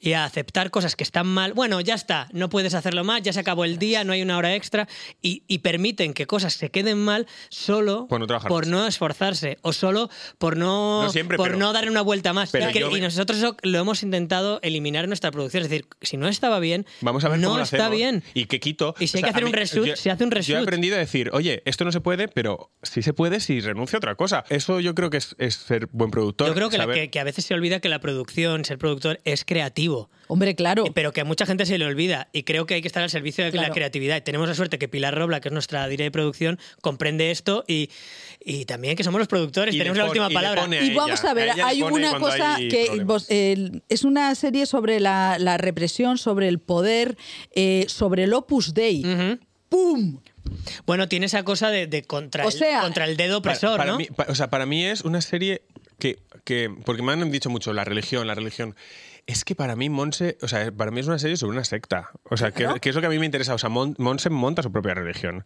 y 0.04 0.12
a 0.12 0.24
aceptar 0.24 0.70
cosas 0.70 0.96
que 0.96 1.02
están 1.04 1.26
mal. 1.26 1.52
Bueno, 1.54 1.80
ya 1.80 1.94
está, 1.94 2.28
no 2.32 2.48
puedes 2.48 2.74
hacerlo 2.74 3.04
mal, 3.04 3.22
ya 3.22 3.32
se 3.32 3.40
acabó 3.40 3.64
el 3.64 3.78
día, 3.78 4.04
no 4.04 4.12
hay 4.12 4.22
una 4.22 4.36
hora 4.38 4.54
extra 4.54 4.86
y, 5.22 5.42
y 5.48 5.58
permiten 5.58 6.12
que 6.14 6.26
cosas 6.26 6.54
se 6.54 6.70
queden 6.70 6.98
mal 6.98 7.26
solo 7.48 8.06
Por 8.08 8.20
no 8.20 8.26
por 8.26 8.64
más. 8.64 8.68
no 8.68 8.86
esforzarse 8.86 9.58
o 9.62 9.72
solo 9.72 10.10
por 10.38 10.56
no, 10.56 11.04
No 11.04 11.10
siempre, 11.10 11.36
por 11.36 11.46
pero- 11.48 11.58
no 11.58 11.72
darle 11.72 11.90
una 11.90 12.02
vuelta 12.02 12.32
más. 12.32 12.50
pero 12.50 12.68
y, 12.68 12.72
que- 12.72 12.80
yo 12.80 12.90
me- 12.90 12.98
y 12.98 13.00
nosotros 13.00 13.38
eso 13.38 13.56
lo 13.62 13.78
hemos 13.78 14.02
intentado 14.02 14.60
eliminar 14.62 15.04
en 15.04 15.10
nuestra 15.10 15.30
producción. 15.30 15.62
Es 15.62 15.70
decir, 15.70 15.86
si 16.02 16.16
no 16.16 16.28
estaba 16.28 16.58
bien, 16.60 16.86
Vamos 17.00 17.24
a 17.24 17.28
ver 17.28 17.38
no 17.38 17.48
cómo 17.48 17.58
lo 17.58 17.64
está 17.64 17.76
hacemos. 17.76 17.96
bien. 17.96 18.22
Y 18.34 18.46
que 18.46 18.60
quito. 18.60 18.94
Y 18.98 19.06
si 19.06 19.18
hay 19.18 19.22
que 19.24 19.30
hacer 19.30 19.44
un 19.44 19.52
reshoot, 19.52 19.96
se 19.96 20.10
hace 20.10 20.24
un 20.24 20.30
Yo 20.30 20.58
he 20.58 20.62
aprendido 20.62 20.96
a 20.96 20.98
decir, 20.98 21.30
oye, 21.32 21.62
esto 21.64 21.84
no 21.84 21.92
se 21.92 22.00
puede, 22.00 22.28
pero 22.28 22.70
sí 22.82 23.02
se 23.02 23.12
puede 23.12 23.40
si 23.40 23.60
renuncio 23.60 23.96
a 23.96 23.98
otra 23.98 24.14
cosa. 24.16 24.44
Eso 24.50 24.80
yo 24.80 24.94
creo 24.94 25.08
que 25.10 25.16
es, 25.18 25.34
es 25.38 25.54
ser 25.54 25.88
buen 25.92 26.10
productor. 26.10 26.48
Yo 26.48 26.54
creo 26.54 26.68
que, 26.70 26.78
la- 26.78 27.08
que 27.10 27.20
a 27.20 27.24
veces 27.24 27.44
se 27.44 27.54
olvida 27.54 27.80
que 27.80 27.88
la 27.88 28.00
producción, 28.00 28.64
ser 28.64 28.78
productor, 28.78 29.20
es 29.24 29.44
creativo. 29.44 29.93
Hombre, 30.26 30.54
claro. 30.54 30.86
Eh, 30.86 30.90
Pero 30.94 31.12
que 31.12 31.20
a 31.20 31.24
mucha 31.24 31.44
gente 31.46 31.66
se 31.66 31.76
le 31.78 31.84
olvida 31.84 32.28
y 32.32 32.44
creo 32.44 32.64
que 32.66 32.74
hay 32.74 32.80
que 32.82 32.88
estar 32.88 33.02
al 33.02 33.10
servicio 33.10 33.44
de 33.44 33.52
la 33.52 33.70
creatividad. 33.70 34.16
Y 34.16 34.20
tenemos 34.22 34.48
la 34.48 34.54
suerte 34.54 34.78
que 34.78 34.88
Pilar 34.88 35.14
Robla, 35.14 35.40
que 35.40 35.48
es 35.48 35.52
nuestra 35.52 35.86
directora 35.86 36.06
de 36.06 36.10
producción, 36.12 36.58
comprende 36.80 37.30
esto 37.30 37.64
y, 37.68 37.90
y 38.44 38.64
también 38.64 38.96
que 38.96 39.04
somos 39.04 39.18
los 39.18 39.28
productores, 39.28 39.74
Y 39.74 39.78
tenemos 39.78 39.98
la 39.98 40.06
última 40.06 40.30
y 40.30 40.34
palabra. 40.34 40.66
Y 40.70 40.76
ella, 40.76 40.94
vamos 40.96 41.22
a 41.24 41.34
ver, 41.34 41.50
a 41.50 41.66
hay 41.66 41.82
una 41.82 42.18
cosa 42.18 42.54
hay 42.56 42.68
que 42.68 43.02
vos- 43.04 43.26
es 43.28 44.04
una 44.04 44.34
serie 44.34 44.64
sobre 44.66 44.98
la, 45.00 45.36
la 45.38 45.58
represión, 45.58 46.16
sobre 46.18 46.48
el 46.48 46.58
poder, 46.58 47.16
eh, 47.54 47.84
sobre 47.88 48.24
el 48.24 48.32
Opus 48.32 48.72
Dei. 48.74 49.04
¡Pum! 49.68 50.20
Bueno, 50.86 51.08
tiene 51.08 51.26
esa 51.26 51.42
cosa 51.42 51.70
de, 51.70 51.86
de 51.86 52.02
contra, 52.02 52.46
O 52.46 52.48
el, 52.50 52.58
contra 52.82 53.04
el 53.06 53.16
dedo 53.16 53.40
Para- 53.42 53.54
opresor, 53.56 53.76
para 53.78 53.92
¿no? 53.92 53.98
mí- 53.98 54.08
o 54.28 54.34
sea, 54.34 54.50
para 54.50 54.66
mí 54.66 54.84
es 54.84 55.02
una 55.02 55.20
serie 55.20 55.62
que, 55.98 56.18
que. 56.44 56.70
Porque 56.84 57.02
me 57.02 57.12
han 57.12 57.30
dicho 57.30 57.50
mucho 57.50 57.72
la 57.72 57.84
religión, 57.84 58.26
la 58.26 58.34
religión. 58.34 58.74
Es 59.26 59.42
que 59.46 59.54
para 59.54 59.74
mí 59.74 59.88
Monse, 59.88 60.36
o 60.42 60.48
sea, 60.48 60.70
para 60.70 60.90
mí 60.90 61.00
es 61.00 61.06
una 61.06 61.18
serie 61.18 61.38
sobre 61.38 61.52
una 61.56 61.64
secta. 61.64 62.10
O 62.24 62.36
sea, 62.36 62.52
que, 62.52 62.64
es 62.90 62.94
lo 62.94 63.00
que 63.00 63.06
a 63.06 63.10
mí 63.10 63.18
me 63.18 63.24
interesa. 63.24 63.54
O 63.54 63.58
sea, 63.58 63.70
Mon- 63.70 63.94
Monse 63.98 64.28
monta 64.28 64.62
su 64.62 64.70
propia 64.70 64.92
religión. 64.92 65.44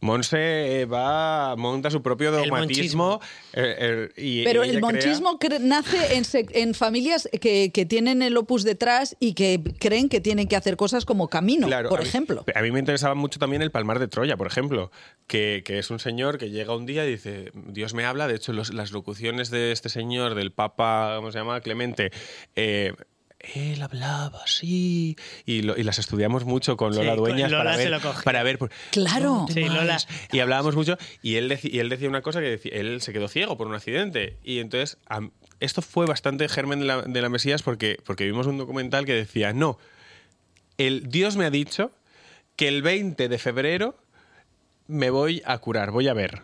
Monse 0.00 0.80
eh, 0.80 0.84
va, 0.86 1.54
monta 1.56 1.90
su 1.90 2.00
propio 2.02 2.30
El 2.30 2.36
dogmatismo. 2.48 3.20
eh, 3.52 3.76
eh, 3.78 4.08
y- 4.16 4.44
Pero 4.44 4.64
y 4.64 4.70
el 4.70 4.76
crea- 4.76 4.80
monchismo 4.80 5.38
nace 5.60 6.22
en, 6.54 6.72
familias 6.74 7.28
que, 7.40 7.70
que 7.70 7.84
tienen 7.84 8.22
el 8.22 8.34
Opus 8.38 8.64
detrás 8.64 9.14
y 9.20 9.34
que 9.34 9.60
creen 9.78 10.08
que 10.08 10.22
tienen 10.22 10.48
que 10.48 10.56
hacer 10.56 10.76
cosas 10.78 11.04
como 11.04 11.28
camino, 11.28 11.66
Claro, 11.66 11.90
por 11.90 11.98
a 11.98 12.02
mí- 12.02 12.08
ejemplo. 12.08 12.44
A 12.54 12.62
mí 12.62 12.70
me 12.70 12.78
interesaba 12.78 13.14
mucho 13.14 13.38
también 13.38 13.60
el 13.60 13.70
Palmar 13.70 13.98
de 13.98 14.08
Troya, 14.08 14.38
por 14.38 14.46
ejemplo, 14.46 14.90
que, 15.26 15.62
que 15.66 15.78
es 15.78 15.90
un 15.90 15.98
señor 15.98 16.38
que 16.38 16.48
llega 16.48 16.74
un 16.74 16.86
día 16.86 17.04
y 17.04 17.10
dice, 17.10 17.50
Dios 17.54 17.92
me 17.92 18.06
habla, 18.06 18.26
de 18.26 18.36
hecho 18.36 18.54
los- 18.54 18.72
las 18.72 18.90
locuciones 18.92 19.50
de 19.50 19.72
este 19.72 19.90
señor, 19.90 20.34
del 20.34 20.50
Papa, 20.50 21.12
¿cómo 21.16 21.30
se 21.30 21.38
llama? 21.38 21.60
Clemente, 21.60 22.10
eh, 22.56 22.94
él 23.40 23.80
hablaba 23.82 24.40
así 24.44 25.16
y, 25.46 25.62
lo- 25.62 25.76
y 25.76 25.82
las 25.84 25.98
estudiamos 25.98 26.44
mucho 26.44 26.76
con 26.76 26.92
Sí, 26.92 26.98
Lola 26.98 27.10
con 27.12 27.18
Dueñas 27.24 27.50
Lola 27.52 27.64
para, 27.64 27.76
se 27.76 27.82
ver, 27.84 27.90
lo 27.92 28.00
cogió. 28.00 28.22
para 28.24 28.42
ver 28.42 28.58
por- 28.58 28.70
Claro. 28.90 29.46
Sí, 29.52 29.62
Lola. 29.64 29.98
y 30.32 30.40
hablábamos 30.40 30.74
mucho 30.74 30.96
y 31.22 31.36
él, 31.36 31.48
deci- 31.50 31.72
y 31.72 31.78
él 31.78 31.88
decía 31.88 32.08
una 32.08 32.22
cosa 32.22 32.40
que 32.40 32.46
decía, 32.50 32.72
él 32.74 33.00
se 33.00 33.12
quedó 33.12 33.28
ciego 33.28 33.56
por 33.56 33.66
un 33.68 33.74
accidente 33.74 34.36
y 34.42 34.58
entonces 34.58 34.98
esto 35.60 35.82
fue 35.82 36.06
bastante 36.06 36.48
germen 36.48 36.80
de 36.80 36.86
la, 36.86 37.02
de 37.02 37.22
la 37.22 37.28
Mesías 37.28 37.62
porque, 37.62 37.98
porque 38.04 38.24
vimos 38.24 38.46
un 38.48 38.58
documental 38.58 39.06
que 39.06 39.14
decía, 39.14 39.52
no, 39.52 39.78
el 40.76 41.08
Dios 41.08 41.36
me 41.36 41.44
ha 41.44 41.50
dicho 41.50 41.92
que 42.56 42.66
el 42.68 42.82
20 42.82 43.28
de 43.28 43.38
febrero 43.38 43.96
me 44.88 45.10
voy 45.10 45.42
a 45.44 45.58
curar, 45.58 45.90
voy 45.92 46.08
a 46.08 46.12
ver. 46.14 46.42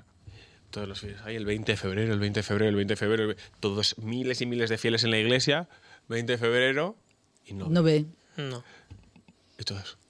todos 0.70 0.86
los 0.88 1.00
fines. 1.00 1.16
Ay, 1.24 1.34
el 1.36 1.44
20 1.44 1.72
de 1.72 1.76
febrero, 1.76 2.12
el 2.12 2.18
20 2.20 2.40
de 2.40 2.44
febrero, 2.44 2.68
el 2.68 2.76
20 2.76 2.92
de 2.92 2.96
febrero. 2.96 3.34
Todos 3.60 3.96
miles 3.98 4.40
y 4.40 4.46
miles 4.46 4.70
de 4.70 4.78
fieles 4.78 5.02
en 5.04 5.10
la 5.12 5.18
iglesia. 5.18 5.68
20 6.08 6.32
de 6.32 6.38
febrero. 6.38 6.96
Y 7.46 7.54
no. 7.54 7.68
No 7.68 7.82
ve. 7.82 8.06
No. 8.36 8.62
Y 9.58 9.64
todos. 9.64 9.98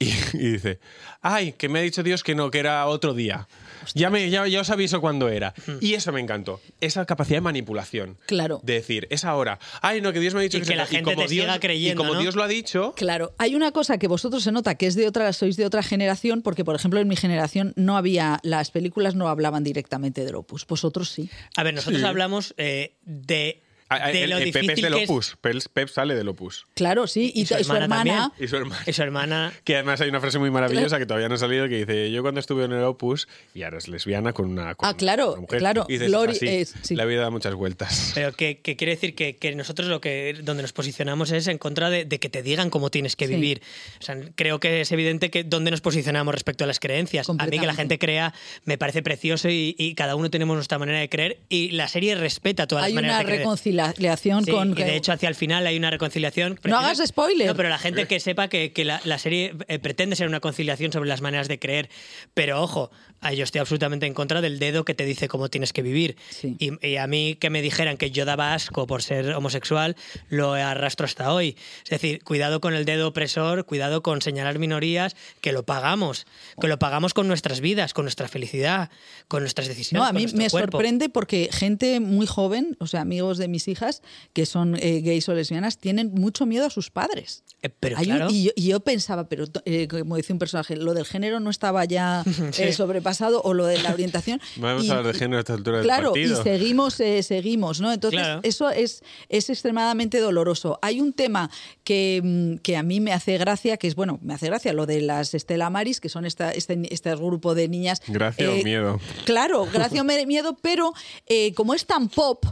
Y, 0.00 0.10
y 0.34 0.52
dice, 0.52 0.78
ay, 1.22 1.54
que 1.54 1.68
me 1.68 1.80
ha 1.80 1.82
dicho 1.82 2.04
Dios 2.04 2.22
que 2.22 2.36
no, 2.36 2.52
que 2.52 2.60
era 2.60 2.86
otro 2.86 3.14
día. 3.14 3.48
Ya, 3.96 4.10
me, 4.10 4.30
ya, 4.30 4.46
ya 4.46 4.60
os 4.60 4.70
aviso 4.70 5.00
cuándo 5.00 5.28
era. 5.28 5.54
Y 5.80 5.94
eso 5.94 6.12
me 6.12 6.20
encantó. 6.20 6.60
Esa 6.80 7.04
capacidad 7.04 7.38
de 7.38 7.40
manipulación. 7.40 8.16
Claro. 8.26 8.60
De 8.62 8.74
decir, 8.74 9.08
es 9.10 9.24
ahora. 9.24 9.58
Ay, 9.82 10.00
no, 10.00 10.12
que 10.12 10.20
Dios 10.20 10.34
me 10.34 10.38
ha 10.40 10.42
dicho 10.44 10.58
Y 10.58 10.60
que, 10.60 10.66
que 10.68 10.72
es 10.74 10.76
la 10.76 10.84
otra". 10.84 10.96
gente 10.98 11.14
como 11.14 11.26
te 11.26 11.32
Dios, 11.34 11.46
siga 11.46 11.58
creyendo, 11.58 11.94
Y 11.94 11.96
como 12.06 12.14
¿no? 12.14 12.20
Dios 12.20 12.36
lo 12.36 12.44
ha 12.44 12.46
dicho, 12.48 12.92
Claro, 12.96 13.34
hay 13.38 13.56
una 13.56 13.72
cosa 13.72 13.98
que 13.98 14.06
vosotros 14.06 14.44
se 14.44 14.52
nota 14.52 14.76
que 14.76 14.86
es 14.86 14.94
de 14.94 15.08
otra, 15.08 15.32
sois 15.32 15.56
de 15.56 15.66
otra 15.66 15.82
generación, 15.82 16.42
porque 16.42 16.64
por 16.64 16.76
ejemplo 16.76 17.00
en 17.00 17.08
mi 17.08 17.16
generación 17.16 17.72
no 17.74 17.96
había, 17.96 18.38
las 18.44 18.70
películas 18.70 19.16
no 19.16 19.28
hablaban 19.28 19.64
directamente 19.64 20.24
del 20.24 20.36
opus, 20.36 20.64
vosotros 20.64 21.08
sí. 21.10 21.28
A 21.56 21.64
ver, 21.64 21.74
nosotros 21.74 22.02
Sí. 22.02 22.06
hablamos 22.06 22.54
eh, 22.56 22.94
de, 23.04 23.64
de 23.90 24.24
el, 24.24 24.30
lo 24.30 24.38
el 24.38 24.44
difícil 24.44 24.66
Pep 24.68 24.76
es 24.76 24.82
del 24.82 24.94
que 24.94 25.02
es- 25.04 25.10
Opus. 25.10 25.36
Pep, 25.72 25.88
sale 25.88 26.14
del 26.14 26.28
Opus. 26.28 26.66
Claro, 26.74 27.06
sí, 27.06 27.32
y, 27.34 27.42
Y 27.42 27.46
su 27.46 27.54
y 27.58 27.64
su 27.64 27.72
hermana 27.74 28.02
hermana, 28.02 28.32
Y 28.38 28.46
su 28.48 28.56
hermana. 28.56 28.82
Y 28.86 28.92
su 28.92 29.02
hermana 29.02 29.52
Que 29.64 29.74
además 29.76 30.00
hay 30.00 30.08
una 30.10 30.20
frase 30.20 30.38
muy 30.38 30.50
maravillosa 30.50 30.98
que 30.98 31.06
todavía 31.06 31.28
no 31.28 31.36
ha 31.36 31.38
salido 31.38 31.68
que 31.68 31.76
dice, 31.84 32.10
yo 32.10 32.22
cuando 32.22 32.40
estuve 32.40 32.64
en 32.64 32.72
el 32.72 32.82
Opus, 32.84 33.28
y 33.54 33.62
ahora 33.62 33.78
es 33.78 33.88
lesbiana 33.88 34.32
con 34.32 34.46
una, 34.50 34.74
con 34.74 34.88
Ah, 34.88 34.94
claro, 34.96 35.32
una 35.32 35.40
mujer. 35.42 35.58
claro, 35.60 35.86
Y 35.88 35.92
dices, 35.94 36.08
Glory 36.08 36.32
"Así, 36.32 36.46
es- 36.48 36.74
sí. 36.82 36.96
La 36.96 37.04
vida 37.04 37.22
da 37.22 37.30
muchas 37.30 37.54
vueltas. 37.54 38.12
Pero 38.14 38.32
que, 38.32 38.60
que 38.60 38.76
quiere 38.76 38.92
decir 38.94 39.14
que, 39.14 39.36
que 39.36 39.54
nosotros 39.54 39.88
lo 39.88 40.00
que 40.00 40.36
donde 40.42 40.62
nos 40.62 40.72
posicionamos 40.72 41.30
es 41.30 41.46
en 41.46 41.58
contra 41.58 41.90
de, 41.90 42.04
de 42.04 42.18
que 42.20 42.28
te 42.28 42.42
digan 42.42 42.70
cómo 42.70 42.90
tienes 42.90 43.16
que 43.16 43.26
Sí. 43.26 43.34
vivir. 43.34 43.62
O 44.00 44.02
sea, 44.02 44.16
creo 44.34 44.60
que 44.60 44.80
es 44.82 44.92
evidente 44.92 45.30
que 45.30 45.44
dónde 45.44 45.70
nos 45.70 45.80
posicionamos 45.80 46.34
respecto 46.34 46.64
a 46.64 46.66
las 46.66 46.80
creencias. 46.80 47.28
A 47.28 47.32
mí 47.46 47.58
que 47.58 47.66
la 47.66 47.74
gente 47.74 47.98
crea 47.98 48.34
me 48.64 48.76
parece 48.78 49.02
precioso 49.02 49.48
y, 49.48 49.74
y 49.78 49.94
cada 49.94 50.14
uno 50.14 50.30
tenemos 50.30 50.54
nuestra 50.56 50.78
manera 50.78 50.98
de 50.98 51.08
creer 51.08 51.38
y 51.48 51.70
la 51.70 51.88
serie 51.88 52.14
respeta 52.14 52.66
todas 52.66 52.84
hay 52.84 52.92
las 52.92 53.02
maneras 53.02 53.16
una 53.16 53.18
de 53.20 53.24
creer. 53.34 53.42
Reconciliación 53.86 54.44
Sí, 54.44 54.50
con... 54.50 54.70
y 54.72 54.82
de 54.82 54.96
hecho 54.96 55.12
hacia 55.12 55.28
el 55.28 55.34
final 55.34 55.66
hay 55.66 55.76
una 55.76 55.90
reconciliación. 55.90 56.58
No 56.64 56.78
hagas 56.78 57.00
spoiler. 57.06 57.46
No, 57.48 57.54
pero 57.54 57.68
la 57.68 57.78
gente 57.78 58.06
que 58.06 58.20
sepa 58.20 58.48
que, 58.48 58.72
que 58.72 58.84
la, 58.84 59.00
la 59.04 59.18
serie 59.18 59.54
eh, 59.68 59.78
pretende 59.78 60.16
ser 60.16 60.28
una 60.28 60.40
conciliación 60.40 60.92
sobre 60.92 61.08
las 61.08 61.20
maneras 61.20 61.48
de 61.48 61.58
creer. 61.58 61.88
Pero 62.34 62.60
ojo, 62.62 62.90
ah, 63.20 63.32
yo 63.32 63.44
estoy 63.44 63.60
absolutamente 63.60 64.06
en 64.06 64.14
contra 64.14 64.40
del 64.40 64.58
dedo 64.58 64.84
que 64.84 64.94
te 64.94 65.04
dice 65.04 65.28
cómo 65.28 65.48
tienes 65.48 65.72
que 65.72 65.82
vivir. 65.82 66.16
Sí. 66.30 66.56
Y, 66.58 66.86
y 66.86 66.96
a 66.96 67.06
mí 67.06 67.36
que 67.40 67.50
me 67.50 67.62
dijeran 67.62 67.96
que 67.96 68.10
yo 68.10 68.24
daba 68.24 68.54
asco 68.54 68.86
por 68.86 69.02
ser 69.02 69.34
homosexual, 69.34 69.96
lo 70.28 70.54
arrastro 70.54 71.04
hasta 71.06 71.32
hoy. 71.32 71.56
Es 71.84 71.90
decir, 71.90 72.22
cuidado 72.24 72.60
con 72.60 72.74
el 72.74 72.84
dedo 72.84 73.08
opresor, 73.08 73.64
cuidado 73.66 74.02
con 74.02 74.22
señalar 74.22 74.58
minorías, 74.58 75.16
que 75.40 75.52
lo 75.52 75.62
pagamos. 75.64 76.26
Que 76.60 76.68
lo 76.68 76.78
pagamos 76.78 77.14
con 77.14 77.28
nuestras 77.28 77.60
vidas, 77.60 77.94
con 77.94 78.04
nuestra 78.04 78.28
felicidad, 78.28 78.90
con 79.28 79.42
nuestras 79.42 79.68
decisiones. 79.68 80.02
No, 80.02 80.08
a 80.08 80.12
mí 80.12 80.26
me 80.34 80.50
cuerpo. 80.50 80.78
sorprende 80.78 81.08
porque 81.08 81.48
gente 81.52 82.00
muy 82.00 82.26
joven, 82.26 82.76
o 82.80 82.86
sea, 82.86 83.02
amigos 83.02 83.38
de 83.38 83.48
mis 83.48 83.67
hijas, 83.68 84.02
que 84.32 84.46
son 84.46 84.76
eh, 84.76 85.00
gays 85.02 85.28
o 85.28 85.34
lesbianas, 85.34 85.78
tienen 85.78 86.12
mucho 86.14 86.46
miedo 86.46 86.66
a 86.66 86.70
sus 86.70 86.90
padres. 86.90 87.44
Eh, 87.62 87.68
pero 87.68 87.96
un- 87.98 88.04
claro. 88.04 88.28
y, 88.30 88.44
yo, 88.44 88.50
y 88.56 88.68
yo 88.68 88.80
pensaba, 88.80 89.28
pero 89.28 89.44
eh, 89.64 89.88
como 89.88 90.16
decía 90.16 90.34
un 90.34 90.38
personaje, 90.38 90.76
lo 90.76 90.94
del 90.94 91.04
género 91.04 91.40
no 91.40 91.50
estaba 91.50 91.84
ya 91.84 92.24
Sí. 92.52 92.62
eh, 92.62 92.72
sobrepasado 92.72 93.42
o 93.42 93.52
lo 93.54 93.66
de 93.66 93.78
la 93.82 93.92
orientación. 93.92 94.40
Vamos 94.56 94.84
Y- 94.84 94.90
a 94.90 94.96
hablar 94.98 95.12
de 95.12 95.18
género 95.18 95.38
a 95.38 95.40
esta 95.40 95.54
altura 95.54 95.82
Claro, 95.82 96.12
del 96.12 96.24
y 96.24 96.28
partido. 96.34 96.42
seguimos, 96.44 97.00
eh, 97.00 97.22
seguimos, 97.22 97.80
¿no? 97.80 97.92
Entonces, 97.92 98.20
Claro. 98.20 98.40
eso 98.44 98.70
es, 98.70 99.02
es 99.28 99.50
extremadamente 99.50 100.18
doloroso. 100.20 100.78
Hay 100.82 101.00
un 101.00 101.12
tema 101.12 101.50
que, 101.84 102.20
mm, 102.22 102.56
que 102.62 102.76
a 102.76 102.82
mí 102.82 103.00
me 103.00 103.12
hace 103.12 103.38
gracia, 103.38 103.76
que 103.76 103.86
es, 103.88 103.94
bueno, 103.94 104.18
me 104.22 104.34
hace 104.34 104.46
gracia 104.46 104.72
lo 104.72 104.86
de 104.86 105.00
las 105.02 105.34
Estela 105.34 105.68
Maris, 105.70 106.00
que 106.00 106.08
son 106.08 106.24
esta, 106.26 106.50
este, 106.52 106.78
este 106.94 107.14
grupo 107.16 107.54
de 107.54 107.68
niñas. 107.68 108.00
Gracia 108.06 108.46
eh, 108.46 108.60
o 108.60 108.64
miedo. 108.64 109.00
Claro, 109.24 109.66
gracia 109.72 110.02
o 110.02 110.04
miedo, 110.04 110.56
pero 110.62 110.92
eh, 111.26 111.52
como 111.54 111.74
es 111.74 111.86
tan 111.86 112.08
pop. 112.08 112.44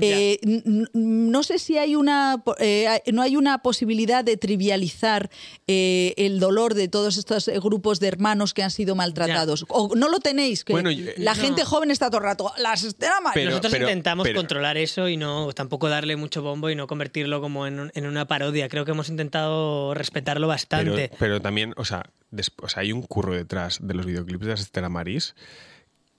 Eh, 0.00 0.38
no 0.94 1.42
sé 1.42 1.58
si 1.58 1.76
hay 1.78 1.96
una 1.96 2.42
eh, 2.58 3.02
no 3.12 3.20
hay 3.22 3.36
una 3.36 3.58
posibilidad 3.62 4.24
de 4.24 4.36
trivializar 4.36 5.30
eh, 5.66 6.14
el 6.16 6.40
dolor 6.40 6.74
de 6.74 6.88
todos 6.88 7.16
estos 7.18 7.48
grupos 7.62 8.00
de 8.00 8.08
hermanos 8.08 8.54
que 8.54 8.62
han 8.62 8.70
sido 8.70 8.94
maltratados 8.94 9.66
o 9.68 9.94
no 9.94 10.08
lo 10.08 10.20
tenéis 10.20 10.64
que 10.64 10.72
Bueno, 10.72 10.90
yo- 10.90 11.10
la 11.18 11.34
no. 11.34 11.40
gente 11.42 11.64
joven 11.64 11.90
está 11.90 12.08
todo 12.08 12.18
el 12.18 12.24
rato 12.24 12.52
las 12.58 12.82
Estela 12.84 13.20
Maris". 13.20 13.34
Pero- 13.34 13.50
Nosotros 13.50 13.72
pero- 13.72 13.84
intentamos 13.88 14.24
pero- 14.26 14.38
controlar 14.38 14.76
eso 14.78 15.08
y 15.08 15.16
no 15.16 15.52
tampoco 15.52 15.88
darle 15.88 16.16
mucho 16.16 16.42
bombo 16.42 16.70
y 16.70 16.74
no 16.74 16.86
convertirlo 16.86 17.40
como 17.40 17.66
en, 17.66 17.90
en 17.94 18.06
una 18.06 18.26
parodia. 18.26 18.68
Creo 18.68 18.84
que 18.84 18.92
hemos 18.92 19.08
intentado 19.10 19.92
respetarlo 19.94 20.46
Pero, 20.46 20.48
bastante. 20.48 21.10
pero 21.18 21.42
también, 21.42 21.74
o 21.76 21.84
sea, 21.84 22.10
des- 22.30 22.52
o 22.62 22.68
sea, 22.68 22.80
hay 22.82 22.92
un 22.92 23.02
curro 23.02 23.34
detrás 23.34 23.78
de 23.82 23.94
los 23.94 24.06
videoclips 24.06 24.44
de 24.46 24.50
las 24.52 24.60
Estela 24.60 24.88
Maris. 24.88 25.34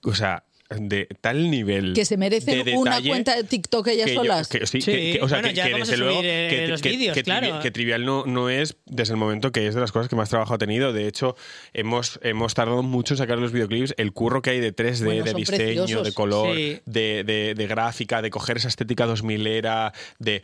O 0.03 0.13
sea, 0.13 0.43
de 0.79 1.07
tal 1.21 1.49
nivel. 1.51 1.93
que 1.93 2.05
se 2.05 2.17
merecen 2.17 2.63
de 2.63 2.75
una 2.75 3.01
cuenta 3.01 3.35
de 3.35 3.43
TikTok 3.43 3.87
ellas 3.87 4.05
que 4.07 4.15
yo- 4.15 4.21
solas. 4.21 4.47
que 4.47 4.65
sí, 4.67 4.81
Sí, 4.81 4.91
que- 4.91 5.11
que- 5.13 5.21
o 5.21 5.29
sea, 5.29 5.37
bueno, 5.39 5.49
que- 5.49 5.55
ya 5.55 5.69
vamos 5.69 5.89
a 5.89 5.95
luego 5.97 6.21
eh, 6.23 6.47
que, 6.49 6.67
los 6.67 6.81
que- 6.81 6.89
vídeos, 6.89 7.13
que 7.13 7.21
trivi- 7.23 7.39
claro. 7.39 7.59
que 7.61 7.71
trivial 7.71 8.05
no, 8.05 8.25
no 8.25 8.49
es 8.49 8.75
desde 8.85 9.13
el 9.13 9.17
momento 9.19 9.51
que 9.51 9.67
es 9.67 9.75
de 9.75 9.81
las 9.81 9.91
cosas 9.91 10.09
que 10.09 10.15
más 10.15 10.29
trabajo 10.29 10.53
ha 10.53 10.57
tenido. 10.57 10.93
De 10.93 11.07
hecho, 11.07 11.35
hemos, 11.73 12.19
hemos 12.23 12.53
tardado 12.53 12.83
mucho 12.83 13.13
en 13.13 13.17
sacar 13.17 13.37
los 13.37 13.51
videoclips. 13.51 13.93
El 13.97 14.13
curro 14.13 14.41
que 14.41 14.51
hay 14.51 14.59
de 14.59 14.71
3D, 14.71 15.05
Bueno, 15.05 15.23
de 15.25 15.33
diseño, 15.33 15.57
preciosos. 15.85 16.03
de 16.05 16.13
color, 16.13 16.55
Sí. 16.55 16.79
de, 16.85 17.23
de- 17.23 17.53
de 17.55 17.67
gráfica, 17.67 18.21
de 18.21 18.29
coger 18.29 18.57
esa 18.57 18.67
estética 18.67 19.05
2000 19.05 19.47
era, 19.47 19.93
de 20.19 20.41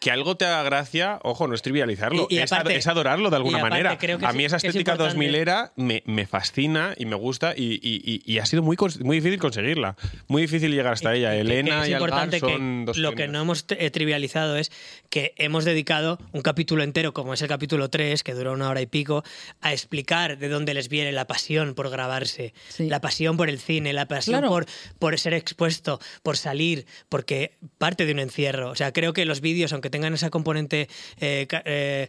que 0.00 0.10
algo 0.10 0.36
te 0.36 0.44
haga 0.44 0.62
gracia, 0.62 1.18
ojo, 1.22 1.46
no 1.48 1.54
es 1.54 1.62
trivializarlo, 1.62 2.26
Y- 2.30 2.36
y 2.36 2.38
es, 2.38 2.52
aparte- 2.52 2.72
ad- 2.72 2.76
es 2.78 2.86
adorarlo 2.86 3.30
de 3.30 3.36
alguna 3.36 3.58
manera. 3.58 3.96
creo 3.98 4.18
que 4.18 4.26
a 4.26 4.30
es- 4.30 4.34
mí 4.36 4.44
esa 4.44 4.56
es 4.56 4.64
estética 4.64 4.92
importante- 4.92 5.14
2000 5.18 5.34
era 5.34 5.72
me, 5.76 6.02
me 6.06 6.26
fascina 6.26 6.94
y 6.96 7.06
me 7.06 7.16
gusta 7.16 7.54
y, 7.56 7.74
y- 7.82 8.02
y- 8.04 8.22
y 8.24 8.38
ha 8.38 8.46
sido 8.46 8.62
muy, 8.62 8.76
muy 9.00 9.16
difícil 9.16 9.38
conseguirla. 9.38 9.96
Muy 10.28 10.42
difícil 10.42 10.70
llegar 10.72 10.92
hasta 10.92 11.14
ella. 11.14 11.30
que- 11.30 11.36
que 11.36 11.40
Elena 11.42 11.82
es 11.82 11.88
y 11.88 11.92
Algar 11.94 12.08
importante 12.10 12.40
son 12.40 12.80
que 12.80 12.84
dos 12.86 12.96
lo 12.98 13.12
que 13.14 13.28
no 13.28 13.40
hemos 13.40 13.64
eh, 13.70 13.90
trivializado 13.90 14.56
es 14.56 14.70
que 15.10 15.32
hemos 15.36 15.64
dedicado 15.64 16.18
un 16.32 16.42
capítulo 16.42 16.82
entero, 16.82 17.12
como 17.12 17.34
es 17.34 17.42
el 17.42 17.48
capítulo 17.48 17.88
3, 17.90 18.22
que 18.22 18.34
dura 18.34 18.50
una 18.52 18.68
hora 18.68 18.80
y 18.80 18.86
pico, 18.86 19.22
a 19.60 19.72
explicar 19.72 20.38
de 20.38 20.48
dónde 20.48 20.74
les 20.74 20.88
viene 20.88 21.12
la 21.12 21.26
pasión 21.26 21.74
por 21.74 21.90
grabarse, 21.90 22.52
Sí. 22.68 22.88
la 22.88 23.00
pasión 23.00 23.36
por 23.36 23.48
el 23.48 23.58
cine, 23.58 23.92
la 23.92 24.06
pasión 24.06 24.40
Claro. 24.40 24.48
por, 24.48 24.66
por 24.98 25.18
ser 25.18 25.34
expuesto, 25.34 26.00
por 26.22 26.36
salir, 26.36 26.86
porque 27.08 27.56
parte 27.78 28.06
de 28.06 28.12
un 28.12 28.18
encierro. 28.18 28.70
O 28.70 28.74
sea, 28.74 28.92
creo 28.92 29.12
que 29.12 29.24
los 29.24 29.40
vídeos, 29.40 29.72
aunque 29.72 29.83
tengan 29.90 30.14
esa 30.14 30.30
componente 30.30 30.88
eh, 31.20 31.46
eh, 31.64 32.08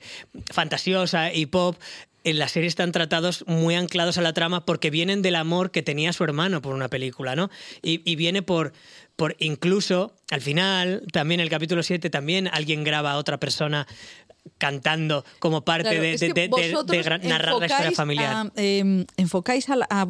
fantasiosa 0.52 1.34
y 1.34 1.46
pop, 1.46 1.78
en 2.24 2.40
la 2.40 2.48
serie 2.48 2.68
están 2.68 2.92
tratados 2.92 3.46
muy 3.48 3.76
anclados 3.76 4.18
a 4.18 4.22
la 4.22 4.34
trama 4.34 4.66
porque 4.66 4.90
vienen 4.90 5.22
del 5.22 5.36
amor 5.36 5.70
que 5.72 5.84
tenía 5.84 6.12
su 6.12 6.24
hermano 6.24 6.62
por 6.62 6.74
una 6.74 6.90
película, 6.90 7.36
¿no? 7.36 7.52
Y, 7.84 8.02
y 8.10 8.16
viene 8.16 8.42
por, 8.42 8.74
por 9.16 9.36
incluso, 9.40 10.16
al 10.32 10.42
final, 10.42 11.04
también 11.14 11.40
el 11.40 11.50
capítulo 11.50 11.84
7, 11.84 12.10
también 12.10 12.50
alguien 12.52 12.84
graba 12.84 13.12
a 13.12 13.18
otra 13.18 13.40
persona 13.40 13.88
cantando 14.58 15.24
como 15.40 15.64
parte 15.64 15.90
Claro, 15.90 16.84
de, 16.84 17.20
narrar 17.24 17.56
la 17.56 17.66
historia 17.66 17.92
familiar. 17.92 18.34
a, 18.34 18.52
eh, 18.56 19.06
enfocáis 19.18 19.70
a 19.70 19.76
la, 19.76 19.88
a, 19.90 20.08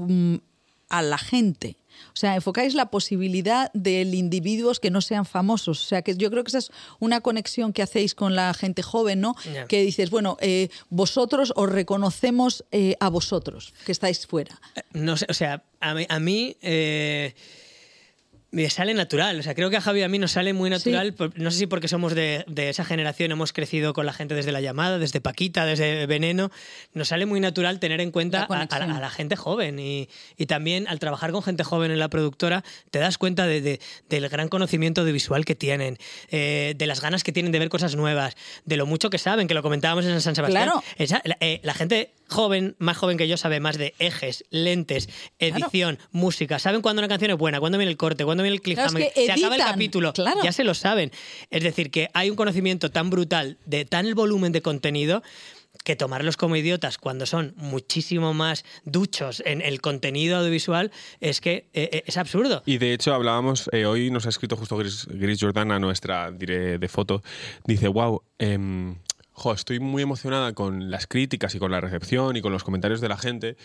a 0.89 1.01
la 1.01 1.17
gente. 1.17 1.78
O 2.15 2.17
sea, 2.17 2.36
enfocáis 2.36 2.75
la 2.75 2.86
posibilidad 2.86 3.69
de 3.73 4.01
individuos 4.04 4.80
que 4.80 4.89
no 4.89 5.01
sean 5.01 5.25
famosos. 5.25 5.84
O 5.84 5.86
sea, 5.86 6.01
que 6.01 6.15
yo 6.15 6.32
creo 6.32 6.45
que 6.45 6.47
esa 6.47 6.60
es 6.60 6.71
una 6.99 7.19
conexión 7.19 7.73
que 7.73 7.82
hacéis 7.82 8.15
con 8.15 8.36
la 8.36 8.54
gente 8.54 8.82
joven, 8.82 9.19
¿no? 9.19 9.36
Que 9.67 9.84
dices, 9.84 10.10
bueno, 10.10 10.38
eh, 10.39 10.69
vosotros 10.89 11.51
os 11.58 11.69
reconocemos 11.69 12.63
eh, 12.71 12.95
a 13.01 13.10
vosotros, 13.10 13.73
que 13.86 13.91
estáis 13.91 14.25
fuera. 14.25 14.62
No 14.93 15.17
sé, 15.17 15.25
o 15.28 15.34
sea, 15.34 15.63
a 15.82 15.93
mí, 15.93 16.06
a 16.08 16.19
mí, 16.21 16.56
eh, 16.62 17.36
me 18.56 18.70
sale 18.70 18.94
natural. 18.94 19.38
O 19.38 19.44
sea, 19.44 19.54
creo 19.54 19.70
que 19.70 19.76
a 19.76 19.82
Javi 19.82 20.00
y 20.00 20.04
a 20.04 20.08
mí 20.08 20.18
nos 20.18 20.32
sale 20.32 20.54
muy 20.54 20.70
natural. 20.70 21.13
por- 21.13 21.38
No 21.38 21.52
sé 21.52 21.58
si 21.60 21.68
porque 21.68 21.89
somos 21.89 22.15
de, 22.15 22.46
de 22.48 22.70
esa 22.70 22.86
generación, 22.86 23.32
hemos 23.34 23.52
crecido 23.52 23.91
con 23.94 24.06
la 24.06 24.13
gente 24.13 24.34
desde 24.34 24.54
la 24.54 24.62
llamada, 24.62 24.98
desde 24.98 25.20
Paquita, 25.20 25.65
desde 25.65 26.06
Veneno. 26.06 26.52
Nos 26.94 27.10
sale 27.10 27.26
muy 27.26 27.41
natural 27.41 27.80
tener 27.82 28.00
en 28.00 28.12
cuenta 28.12 28.44
a, 28.44 28.80
la, 28.80 28.86
a 28.98 29.00
la 29.02 29.10
gente 29.10 29.36
joven. 29.36 29.78
Y, 29.80 30.08
y 30.38 30.46
también 30.46 30.88
al 30.88 31.00
trabajar 31.00 31.32
con 31.34 31.44
gente 31.44 31.65
joven 31.65 31.91
en 31.91 32.00
la 32.00 32.08
productora, 32.10 32.63
te 32.91 33.00
das 33.00 33.18
cuenta 33.18 33.46
de- 33.46 33.60
de- 33.60 33.80
del 34.10 34.30
gran 34.30 34.48
conocimiento 34.48 35.02
audiovisual 35.02 35.44
que 35.44 35.56
tienen, 35.56 35.98
eh, 36.32 36.76
de 36.78 36.88
las 36.88 37.02
ganas 37.02 37.24
que 37.24 37.34
tienen 37.34 37.52
de 37.52 37.60
ver 37.60 37.68
cosas 37.68 37.96
nuevas, 37.98 38.36
de 38.63 38.78
lo 38.78 38.86
mucho 38.86 39.10
que 39.10 39.18
saben, 39.18 39.48
que 39.48 39.54
lo 39.54 39.63
comentábamos 39.63 40.06
en 40.06 40.22
San 40.22 40.34
Sebastián. 40.34 40.63
Claro. 40.63 40.84
Esa- 40.98 41.22
la, 41.26 41.36
eh, 41.41 41.60
la 41.63 41.74
gente 41.74 42.13
joven, 42.28 42.76
más 42.80 42.98
joven 42.98 43.18
que 43.18 43.28
yo, 43.28 43.38
sabe 43.38 43.60
más 43.60 43.78
de 43.78 43.94
ejes, 44.00 44.46
lentes, 44.50 45.10
edición, 45.40 46.00
música. 46.12 46.60
Saben 46.60 46.82
cuándo 46.82 47.02
una 47.02 47.08
canción 47.08 47.32
es 47.32 47.38
buena, 47.38 47.60
cuándo 47.60 47.78
viene 47.78 47.92
el 47.92 47.98
corte, 47.98 48.26
cuándo 48.26 48.44
viene 48.44 48.56
el 48.56 48.62
Claro, 48.62 48.88
es 48.88 48.94
cliffhanger. 48.94 49.14
que 49.14 49.26
Se 49.26 49.32
acaba 49.32 49.56
el 49.56 49.62
capítulo, 49.62 50.14
claro. 50.14 50.42
ya 50.44 50.52
se 50.52 50.64
lo 50.64 50.74
saben. 50.74 51.12
Es 51.50 51.64
decir, 51.64 51.92
que 51.92 52.10
hay 52.14 52.30
un 52.30 52.36
conocimiento 52.36 52.92
tan 52.92 53.10
brutal 53.10 53.58
de 53.66 53.86
tan 53.86 54.06
el 54.06 54.16
volumen 54.16 54.52
de 54.52 54.62
contenido 54.62 55.24
que 55.84 55.96
tomarlos 55.96 56.38
como 56.38 56.56
idiotas 56.56 56.98
cuando 56.98 57.26
son 57.26 57.54
muchísimo 57.58 58.34
más 58.34 58.64
duchos 58.86 59.44
en 59.46 59.62
el 59.62 59.82
contenido 59.82 60.38
audiovisual 60.38 60.92
es 61.20 61.42
que 61.42 61.70
eh, 61.74 61.90
eh, 61.92 62.04
es 62.06 62.18
absurdo. 62.18 62.64
Y 62.66 62.78
de 62.78 62.94
hecho 62.94 63.14
hablábamos, 63.14 63.70
eh, 63.74 63.86
hoy 63.86 64.10
nos 64.10 64.26
ha 64.26 64.30
escrito 64.30 64.56
justo 64.56 64.78
Gris, 64.78 65.06
Gris 65.10 65.40
Jordana, 65.40 65.80
nuestra 65.80 66.32
diré 66.32 66.78
de 66.78 66.88
foto, 66.88 67.22
dice, 67.66 67.88
wow, 67.88 68.24
jo, 69.36 69.54
estoy 69.54 69.80
muy 69.80 70.02
emocionada 70.02 70.54
con 70.54 70.89
las 70.89 71.08
críticas 71.08 71.54
y 71.56 71.60
con 71.60 71.71
la 71.71 71.82
recepción 71.82 72.36
y 72.36 72.41
con 72.41 72.52
los 72.52 72.63
comentarios 72.63 73.02
de 73.02 73.10
la 73.10 73.17
gente, 73.17 73.58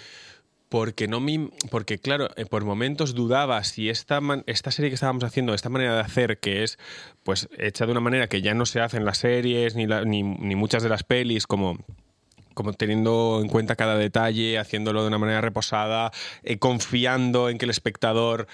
porque 0.68 1.08
no 1.08 1.20
me, 1.20 1.50
porque 1.70 1.98
claro, 1.98 2.28
eh, 2.36 2.44
por 2.44 2.64
momentos 2.64 3.14
dudaba 3.14 3.62
si 3.64 3.88
esta, 3.88 4.20
esta 4.46 4.70
serie 4.70 4.90
que 4.90 4.94
estábamos 4.94 5.24
haciendo, 5.24 5.54
esta 5.54 5.68
manera 5.68 5.94
de 5.94 6.00
hacer, 6.00 6.38
que 6.38 6.64
es 6.64 6.78
pues 7.22 7.48
hecha 7.58 7.86
de 7.86 7.92
una 7.92 8.00
manera 8.00 8.28
que 8.28 8.42
ya 8.42 8.54
no 8.54 8.66
se 8.66 8.80
hace 8.80 8.96
en 8.96 9.04
las 9.04 9.18
series 9.18 9.74
ni, 9.74 9.86
ni, 9.86 10.22
ni 10.22 10.56
muchas 10.56 10.82
de 10.82 10.88
las 10.88 11.04
pelis, 11.04 11.46
como 11.46 11.78
como 12.54 12.74
teniendo 12.74 13.40
en 13.42 13.48
cuenta 13.48 13.76
cada 13.76 13.96
detalle, 13.96 14.58
haciéndolo 14.58 15.02
de 15.02 15.08
una 15.08 15.18
manera 15.18 15.40
reposada, 15.40 16.10
eh, 16.42 16.58
confiando 16.58 17.48
en 17.48 17.56
que 17.56 17.64
el 17.64 17.70
espectador 17.70 18.48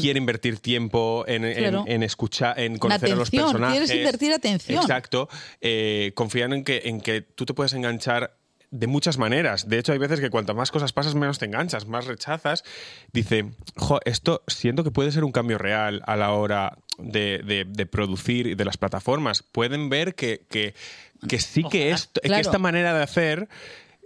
quiere 0.00 0.18
invertir 0.18 0.58
tiempo 0.60 1.24
en, 1.26 1.44
en- 1.44 1.52
Hmm. 1.52 1.58
Claro. 1.58 1.84
en 1.86 2.02
escuchar, 2.02 2.58
en 2.60 2.78
conocer 2.78 3.12
a 3.12 3.16
los 3.16 3.30
personajes. 3.30 3.78
quieres 3.78 3.90
invertir 3.98 4.32
atención. 4.32 4.80
Exacto. 4.80 5.28
Eh, 5.60 6.12
confiando 6.14 6.54
en 6.56 6.64
que, 6.64 6.82
en 6.84 7.00
que 7.00 7.20
tú 7.22 7.44
te 7.46 7.52
puedes 7.54 7.72
enganchar 7.72 8.36
de 8.70 8.86
muchas 8.86 9.18
maneras. 9.18 9.68
De 9.68 9.78
hecho, 9.78 9.92
hay 9.92 9.98
veces 9.98 10.18
que 10.20 10.30
cuanto 10.30 10.54
más 10.54 10.70
cosas 10.70 10.92
pasas, 10.94 11.14
menos 11.14 11.38
te 11.38 11.44
enganchas, 11.44 11.86
más 11.86 12.06
rechazas. 12.06 12.64
Dice, 13.12 13.50
jo, 13.76 14.00
esto 14.06 14.42
siento 14.46 14.82
que 14.82 14.90
puede 14.90 15.12
ser 15.12 15.24
un 15.24 15.32
cambio 15.32 15.58
real 15.58 16.00
a 16.06 16.16
la 16.16 16.32
hora 16.32 16.78
de, 16.96 17.42
de- 17.44 17.66
de 17.68 17.86
producir 17.86 18.46
y 18.46 18.54
de 18.54 18.64
las 18.64 18.78
plataformas. 18.78 19.42
Pueden 19.42 19.90
ver 19.90 20.14
que, 20.14 20.46
que, 20.48 20.74
que 21.28 21.38
sí 21.38 21.64
que, 21.70 21.90
esto- 21.90 22.20
que 22.22 22.28
esta 22.40 22.58
manera 22.58 22.94
de 22.96 23.02
hacer 23.02 23.48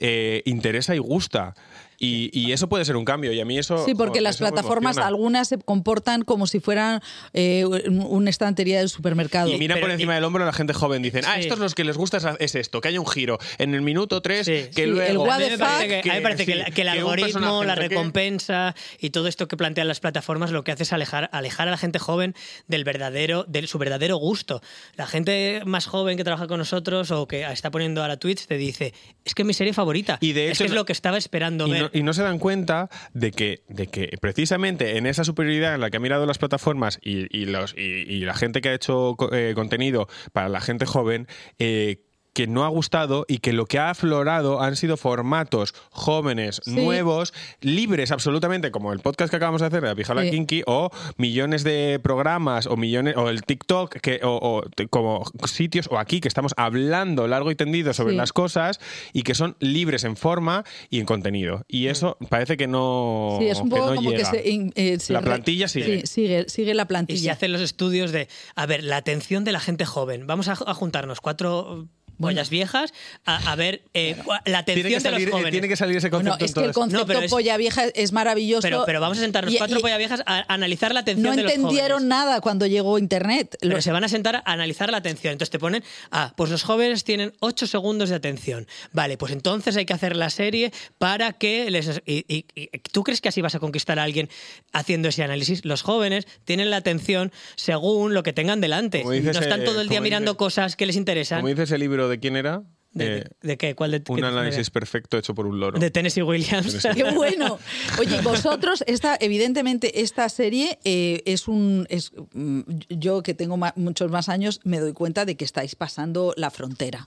eh, 0.01 0.43
interesa 0.47 0.95
y 0.97 0.99
gusta. 0.99 1.55
Y, 1.99 2.31
y 2.39 2.53
eso 2.53 2.69
puede 2.69 2.85
ser 2.85 2.97
un 2.97 3.05
cambio. 3.05 3.33
Y 3.33 3.41
a 3.41 3.45
mí 3.45 3.59
eso. 3.59 3.85
Sí, 3.85 3.95
porque 3.95 4.21
las 4.21 4.37
plataformas, 4.37 4.99
algunas 4.99 5.49
se 5.49 5.59
comportan 5.59 6.23
como 6.23 6.47
si 6.47 6.61
fueran 6.61 7.01
eh, 7.33 7.65
un- 7.65 8.01
una 8.09 8.31
estantería 8.31 8.79
del 8.79 8.89
supermercado. 8.89 9.51
Y 9.51 9.59
mira 9.59 9.75
Pero- 9.77 9.87
por 9.87 9.91
encima 9.93 10.15
del 10.15 10.25
hombro 10.25 10.43
a 10.43 10.47
la 10.47 10.53
gente 10.53 10.73
joven. 10.75 11.03
Dicen, 11.03 11.25
ah, 11.27 11.35
Sí. 11.37 11.41
estos 11.43 11.59
los 11.59 11.75
que 11.75 11.85
les 11.85 11.97
gusta 11.97 12.17
es, 12.19 12.25
es 12.39 12.55
esto, 12.55 12.81
que 12.81 12.89
haya 12.89 13.01
un 13.01 13.07
giro. 13.07 13.39
En 13.59 13.75
el 13.75 13.83
minuto 13.83 14.21
3, 14.23 14.45
Sí. 14.47 14.53
que 14.75 14.85
Sí, 14.85 14.87
luego. 14.87 15.11
el 15.11 15.19
what 15.19 15.31
A 15.37 15.39
mí 15.39 15.45
the 15.45 15.51
me 15.53 15.59
parece, 15.59 15.89
que, 15.89 16.11
a 16.11 16.13
mí 16.13 16.19
me 16.19 16.23
parece 16.23 16.47
que, 16.47 16.53
sí, 16.53 16.59
la- 16.59 16.65
que 16.67 16.83
el 16.83 16.89
algoritmo, 16.89 17.65
la 17.65 17.75
recompensa 17.75 18.75
y 19.01 19.11
todo 19.11 19.29
esto 19.29 19.49
que 19.49 19.57
plantean 19.57 19.89
las 19.89 20.01
plataformas 20.01 20.51
lo 20.51 20.65
que 20.65 20.73
hace 20.73 20.83
es 20.85 20.93
alejar, 20.93 21.29
alejar 21.33 21.69
a 21.69 21.71
la 21.71 21.77
gente 21.79 21.99
joven 21.99 22.35
del 22.69 22.85
verdadero, 22.85 23.45
de 23.49 23.67
su 23.67 23.79
verdadero 23.79 24.17
gusto. 24.17 24.61
La 24.97 25.07
gente 25.07 25.63
más 25.65 25.87
joven 25.87 26.17
que 26.17 26.25
trabaja 26.25 26.47
con 26.47 26.59
nosotros 26.59 27.11
o 27.11 27.27
que 27.27 27.43
está 27.51 27.71
poniendo 27.71 28.03
a 28.03 28.09
la 28.09 28.17
Twitch 28.19 28.47
te 28.47 28.57
dice, 28.57 28.93
es 29.25 29.35
que 29.35 29.43
es 29.43 29.47
mi 29.47 29.55
serie 29.55 29.73
favorita. 29.73 30.19
Y 30.21 30.33
de 30.33 30.47
es 30.47 30.53
hecho 30.53 30.65
que 30.65 30.69
es 30.69 30.75
lo 30.75 30.85
que 30.85 30.93
estaba 30.93 31.19
esperando 31.19 31.67
Y 31.67 31.71
ver. 31.71 31.86
Y 31.93 32.03
no 32.03 32.13
se 32.13 32.23
dan 32.23 32.39
cuenta 32.39 32.89
de 33.13 33.33
que, 33.33 33.63
de 33.69 33.87
que 33.87 34.17
precisamente 34.21 34.97
en 34.97 35.07
esa 35.07 35.25
superioridad 35.25 35.75
en 35.75 35.81
la 35.81 35.91
que 35.91 35.97
han 35.97 36.03
mirado 36.03 36.27
las 36.27 36.39
plataformas 36.39 36.99
y, 37.03 37.27
y 37.37 37.47
los, 37.47 37.75
y, 37.77 37.81
y 37.81 38.21
la 38.21 38.35
gente 38.35 38.61
que 38.61 38.71
ha 38.71 38.75
hecho 38.75 39.17
eh, 39.33 39.53
contenido 39.55 40.09
para 40.33 40.49
la 40.49 40.61
gente 40.61 40.87
joven, 40.87 41.27
eh, 41.59 42.06
que 42.37 42.47
no 42.47 42.67
ha 42.67 42.69
gustado 42.69 43.25
y 43.29 43.39
que 43.39 43.55
lo 43.55 43.65
que 43.65 43.79
ha 43.79 43.89
aflorado 43.89 44.61
han 44.61 44.77
sido 44.77 44.99
formatos 44.99 45.75
jóvenes, 45.91 46.61
Sí. 46.63 46.73
nuevos, 46.73 47.33
libres 47.63 48.11
absolutamente, 48.13 48.71
como 48.71 48.93
el 48.93 48.99
podcast 49.01 49.31
que 49.31 49.37
acabamos 49.37 49.63
de 49.63 49.69
hacer 49.69 49.81
de 49.81 49.89
la 49.89 49.95
Pijola 49.95 50.21
Sí. 50.21 50.33
Kinky, 50.33 50.63
o 50.67 50.91
millones 51.17 51.65
de 51.65 51.99
programas, 52.03 52.67
o 52.67 52.77
millones, 52.77 53.17
o 53.17 53.31
el 53.31 53.41
TikTok, 53.43 53.97
que, 54.03 54.21
o, 54.23 54.63
como 54.91 55.25
sitios, 55.47 55.89
o 55.91 55.97
aquí 55.99 56.21
que 56.21 56.29
estamos 56.29 56.53
hablando 56.59 57.27
largo 57.27 57.51
y 57.51 57.55
tendido 57.55 57.95
sobre 57.95 58.13
Sí. 58.13 58.17
las 58.19 58.35
cosas 58.35 58.81
y 59.15 59.23
que 59.23 59.35
son 59.35 59.57
libres 59.61 60.05
en 60.05 60.19
forma 60.19 60.65
y 60.91 61.01
en 61.01 61.07
contenido. 61.07 61.65
Y 61.69 61.87
eso 61.87 62.19
parece 62.29 62.59
que 62.59 62.67
no. 62.67 63.39
Sí, 63.41 63.47
es 63.49 63.61
un 63.61 63.71
que 63.71 63.77
poco 63.77 63.91
no 63.93 63.97
como 63.97 64.11
llega. 64.11 64.31
que 64.31 64.39
se, 64.43 64.47
in- 64.51 64.73
eh, 64.77 64.99
se 64.99 65.15
La 65.15 65.23
plantilla 65.23 65.69
sigue. 65.69 66.01
Sí, 66.03 66.07
sigue, 66.07 66.45
sigue 66.51 66.75
la 66.75 66.83
Y 66.83 66.85
se 66.85 66.89
plantilla. 66.89 67.33
hacen 67.33 67.53
los 67.53 67.63
estudios 67.63 68.13
de, 68.13 68.29
a 68.55 68.67
ver, 68.67 68.85
la 68.85 68.99
atención 68.99 69.45
de 69.45 69.53
la 69.53 69.61
gente 69.61 69.87
joven. 69.87 70.27
Vamos 70.27 70.49
a, 70.49 70.53
a 70.53 70.75
juntarnos 70.75 71.23
cuatro 71.23 71.89
pollas 72.21 72.51
viejas 72.51 72.93
a, 73.25 73.53
a 73.53 73.57
ver 73.57 73.83
eh, 73.95 74.17
la 74.45 74.65
Tiene 74.65 74.81
atención 74.83 74.85
que, 74.85 74.89
de 74.89 74.95
los 74.95 75.03
salir, 75.03 75.29
eh, 75.29 75.31
jóvenes. 75.33 75.51
tiene 75.53 75.69
que 75.69 75.77
salir 75.77 75.97
ese 75.97 76.11
concepto 76.11 76.45
es 76.45 76.55
que 76.55 76.65
el 76.65 76.73
concepto 76.73 77.01
No, 77.03 77.07
pero 77.07 77.21
es- 77.21 77.31
polla 77.31 77.57
vieja 77.57 77.85
es 77.95 78.13
maravilloso. 78.13 78.63
Pero, 78.63 78.85
pero 78.87 79.01
vamos 79.01 79.19
a 79.19 79.21
sentarnos 79.23 79.53
Y- 79.55 79.59
cuatro 79.59 79.79
y 79.79 79.83
pollas 79.83 79.99
viejas 79.99 80.23
a, 80.27 80.39
a 80.39 80.45
analizar 80.55 80.93
la 80.95 81.01
atención 81.01 81.31
No 81.31 81.37
de 81.37 81.43
los 81.43 81.53
entendieron 81.53 82.09
nada 82.09 82.41
cuando 82.41 82.67
llegó 82.67 82.99
Internet. 82.99 83.57
Pero 83.61 83.77
Lo- 83.77 83.83
se 83.83 83.93
van 83.93 84.05
a 84.05 84.09
sentar 84.09 84.37
a 84.37 84.43
analizar 84.45 84.91
la 84.91 84.97
atención. 84.99 85.33
Entonces 85.33 85.51
te 85.51 85.59
ponen, 85.59 85.83
ah, 86.11 86.33
pues 86.37 86.51
los 86.51 86.63
jóvenes 86.63 87.05
tienen 87.05 87.33
8 87.41 87.67
segundos 87.67 88.09
de 88.09 88.15
atención. 88.17 88.67
Vale, 88.93 89.17
pues 89.19 89.33
entonces 89.33 89.77
hay 89.77 89.85
que 89.87 89.93
hacer 89.93 90.17
la 90.17 90.31
serie 90.31 90.73
para 90.99 91.33
que 91.33 91.71
les... 91.71 92.03
Y, 92.07 92.25
y- 92.29 92.47
y- 92.55 92.69
¿Tú 92.93 93.03
crees 93.05 93.21
que 93.21 93.29
así 93.29 93.41
vas 93.41 93.55
a 93.55 93.61
conquistar 93.61 93.99
a 93.99 94.03
alguien 94.03 94.29
haciendo 94.73 95.09
ese 95.09 95.23
análisis? 95.23 95.65
Los 95.65 95.83
jóvenes 95.83 96.27
tienen 96.45 96.71
la 96.71 96.79
atención 96.79 97.33
según 97.57 98.15
lo 98.15 98.23
que 98.23 98.33
tengan 98.33 98.61
delante. 98.61 99.05
No 99.05 99.13
están 99.13 99.63
eh, 99.63 99.65
todo 99.65 99.81
el 99.81 99.89
día 99.89 100.01
mirando 100.01 100.37
cosas 100.37 100.77
que 100.77 100.87
les 100.87 100.97
interesan. 100.97 101.39
Como 101.41 101.49
dice 101.49 101.65
ese 101.65 101.79
libro 101.79 102.06
de 102.09 102.19
quién 102.21 102.37
era, 102.37 102.63
¿De, 102.93 103.19
Eh, 103.19 103.25
de 103.43 103.57
qué? 103.59 103.75
¿Cuál 103.75 103.91
de 103.91 104.03
un 104.09 104.17
qué- 104.17 104.25
análisis 104.25 104.71
perfecto 104.71 105.19
hecho 105.19 105.35
por 105.35 105.47
un 105.47 105.61
loro. 105.61 105.79
De 105.79 105.91
Tennessee 105.91 106.23
Williams. 106.23 106.87
Qué 106.95 107.05
bueno. 107.13 107.59
Oye, 107.99 108.23
vosotros, 108.23 108.83
esta, 108.87 109.19
evidentemente, 109.21 110.01
esta 110.01 110.27
serie 110.31 110.79
eh, 110.85 111.21
es 111.27 111.47
un. 111.47 111.87
Es, 111.91 112.13
mm, 112.33 112.61
yo 112.89 113.23
que 113.23 113.35
tengo 113.35 113.59
ma- 113.59 113.75
muchos 113.77 114.11
más 114.11 114.31
años, 114.31 114.61
me 114.65 114.79
doy 114.81 114.95
cuenta 114.95 115.27
de 115.27 115.37
que 115.37 115.45
estáis 115.45 115.75
pasando 115.75 116.33
la 116.39 116.51
frontera. 116.51 117.07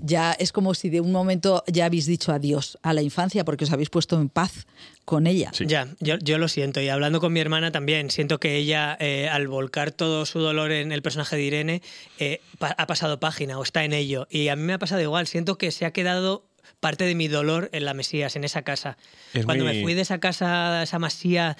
Ya 0.00 0.32
es 0.32 0.52
como 0.52 0.74
si 0.74 0.90
de 0.90 1.00
un 1.00 1.12
momento 1.12 1.64
ya 1.66 1.86
habéis 1.86 2.06
dicho 2.06 2.32
adiós 2.32 2.78
a 2.82 2.92
la 2.92 3.02
infancia 3.02 3.44
porque 3.44 3.64
os 3.64 3.72
habéis 3.72 3.90
puesto 3.90 4.20
en 4.20 4.28
paz 4.28 4.66
con 5.04 5.26
ella. 5.26 5.50
Sí. 5.52 5.64
Ya, 5.66 5.88
yo, 6.00 6.16
yo 6.18 6.38
lo 6.38 6.48
siento. 6.48 6.80
Y 6.80 6.88
hablando 6.88 7.20
con 7.20 7.32
mi 7.32 7.40
hermana 7.40 7.72
también, 7.72 8.10
siento 8.10 8.38
que 8.40 8.56
ella, 8.56 8.96
eh, 9.00 9.28
al 9.28 9.48
volcar 9.48 9.90
todo 9.92 10.26
su 10.26 10.38
dolor 10.40 10.70
en 10.72 10.92
el 10.92 11.02
personaje 11.02 11.36
de 11.36 11.42
Irene, 11.42 11.82
eh, 12.18 12.40
pa- 12.58 12.74
ha 12.78 12.86
pasado 12.86 13.18
página 13.20 13.58
o 13.58 13.62
está 13.62 13.84
en 13.84 13.92
ello. 13.92 14.26
Y 14.30 14.48
a 14.48 14.56
mí 14.56 14.62
me 14.62 14.74
ha 14.74 14.78
pasado 14.78 15.00
igual. 15.00 15.26
Siento 15.26 15.58
que 15.58 15.70
se 15.70 15.84
ha 15.86 15.92
quedado 15.92 16.44
parte 16.80 17.04
de 17.04 17.14
mi 17.14 17.26
dolor 17.28 17.70
en 17.72 17.84
la 17.84 17.94
Mesías, 17.94 18.36
en 18.36 18.44
esa 18.44 18.62
casa. 18.62 18.98
Es 19.34 19.44
Cuando 19.44 19.64
muy- 19.64 19.74
me 19.76 19.82
fui 19.82 19.94
de 19.94 20.02
esa 20.02 20.18
casa, 20.20 20.82
esa 20.82 20.98
masía, 20.98 21.56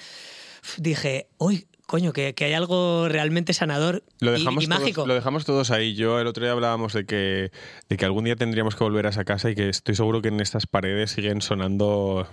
dije, 0.77 1.27
uy, 1.37 1.67
coño, 1.89 2.13
que, 2.13 2.35
que 2.35 2.45
hay 2.45 2.53
algo 2.53 3.09
realmente 3.09 3.51
sanador 3.53 4.03
Lo 4.19 4.29
y- 4.35 4.37
dejamos, 4.39 4.63
y, 4.63 4.67
todos, 4.67 4.79
mágico. 4.79 5.07
lo 5.07 5.13
dejamos 5.15 5.43
todos 5.43 5.71
ahí. 5.71 5.95
Yo 5.95 6.19
el 6.19 6.27
otro 6.27 6.43
día 6.43 6.51
hablábamos 6.53 6.93
de 6.93 7.05
que, 7.05 7.51
de 7.89 7.97
que 7.97 8.05
algún 8.05 8.25
día 8.25 8.35
tendríamos 8.35 8.75
que 8.75 8.83
volver 8.83 9.07
a 9.07 9.09
esa 9.09 9.25
casa 9.25 9.49
y 9.49 9.55
que 9.55 9.69
estoy 9.69 9.95
seguro 9.95 10.21
que 10.21 10.27
en 10.27 10.39
estas 10.39 10.67
paredes 10.67 11.09
siguen 11.11 11.41
sonando 11.41 12.27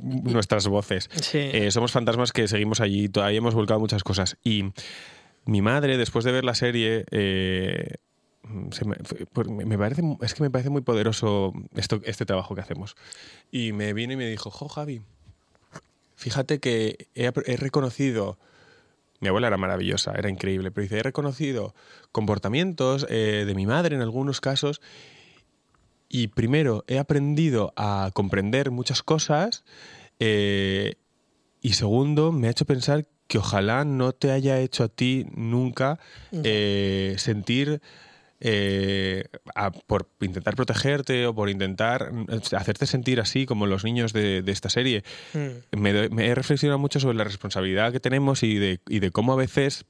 nuestras 0.00 0.68
voces. 0.68 1.10
Sí. 1.20 1.38
Eh, 1.38 1.70
somos 1.72 1.90
fantasmas 1.90 2.32
que 2.32 2.46
seguimos 2.46 2.80
allí, 2.80 3.08
todavía 3.08 3.38
hemos 3.38 3.54
volcado 3.54 3.80
muchas 3.80 4.04
cosas. 4.04 4.36
Y 4.44 4.66
mi 5.44 5.60
madre, 5.60 5.98
después 5.98 6.24
de 6.24 6.30
ver 6.30 6.44
la 6.44 6.54
serie, 6.54 7.04
eh, 7.10 7.94
se 8.70 8.84
me, 8.84 8.96
me 9.66 9.76
parece, 9.76 10.02
es 10.22 10.34
que 10.34 10.42
me 10.44 10.50
parece 10.50 10.70
muy 10.70 10.82
poderoso 10.82 11.52
esto, 11.74 12.00
este 12.04 12.26
trabajo 12.26 12.54
que 12.54 12.60
hacemos. 12.60 12.94
Y 13.50 13.72
me 13.72 13.92
vino 13.92 14.12
y 14.12 14.16
me 14.16 14.26
dijo, 14.30 14.50
jo, 14.50 14.68
Javi, 14.68 15.02
fíjate 16.14 16.60
que 16.60 17.08
he 17.14 17.56
reconocido 17.56 18.38
mi 19.20 19.28
abuela 19.28 19.46
era 19.46 19.56
maravillosa, 19.56 20.12
era 20.16 20.28
increíble, 20.28 20.70
pero 20.70 20.82
dice, 20.82 20.98
he 20.98 21.02
reconocido 21.02 21.74
comportamientos 22.10 23.06
eh, 23.08 23.44
de 23.46 23.54
mi 23.54 23.66
madre 23.66 23.94
en 23.94 24.02
algunos 24.02 24.40
casos 24.40 24.80
y 26.08 26.28
primero 26.28 26.84
he 26.88 26.98
aprendido 26.98 27.72
a 27.76 28.10
comprender 28.12 28.70
muchas 28.70 29.02
cosas 29.02 29.64
eh, 30.18 30.94
y 31.60 31.74
segundo 31.74 32.32
me 32.32 32.48
ha 32.48 32.50
hecho 32.50 32.64
pensar 32.64 33.06
que 33.28 33.38
ojalá 33.38 33.84
no 33.84 34.12
te 34.12 34.32
haya 34.32 34.58
hecho 34.58 34.82
a 34.82 34.88
ti 34.88 35.26
nunca 35.34 36.00
eh, 36.32 37.14
sentir 37.18 37.80
eh, 38.40 39.24
a- 39.54 39.70
por 39.70 40.08
intentar 40.20 40.54
protegerte 40.56 41.26
o 41.26 41.34
por 41.34 41.50
intentar 41.50 42.12
mm, 42.12 42.26
hacerte 42.56 42.86
sentir 42.86 43.20
así 43.20 43.46
como 43.46 43.66
los 43.66 43.84
niños 43.84 44.12
de, 44.12 44.42
de 44.42 44.52
esta 44.52 44.70
serie. 44.70 45.04
Mm. 45.34 45.78
Me, 45.78 46.08
me 46.08 46.26
he 46.26 46.34
reflexionado 46.34 46.78
mucho 46.78 47.00
sobre 47.00 47.16
la 47.18 47.24
responsabilidad 47.24 47.92
que 47.92 48.00
tenemos 48.00 48.42
y 48.42 48.56
de, 48.58 48.80
y 48.88 49.00
de 49.00 49.10
cómo 49.10 49.32
a 49.32 49.36
veces. 49.36 49.84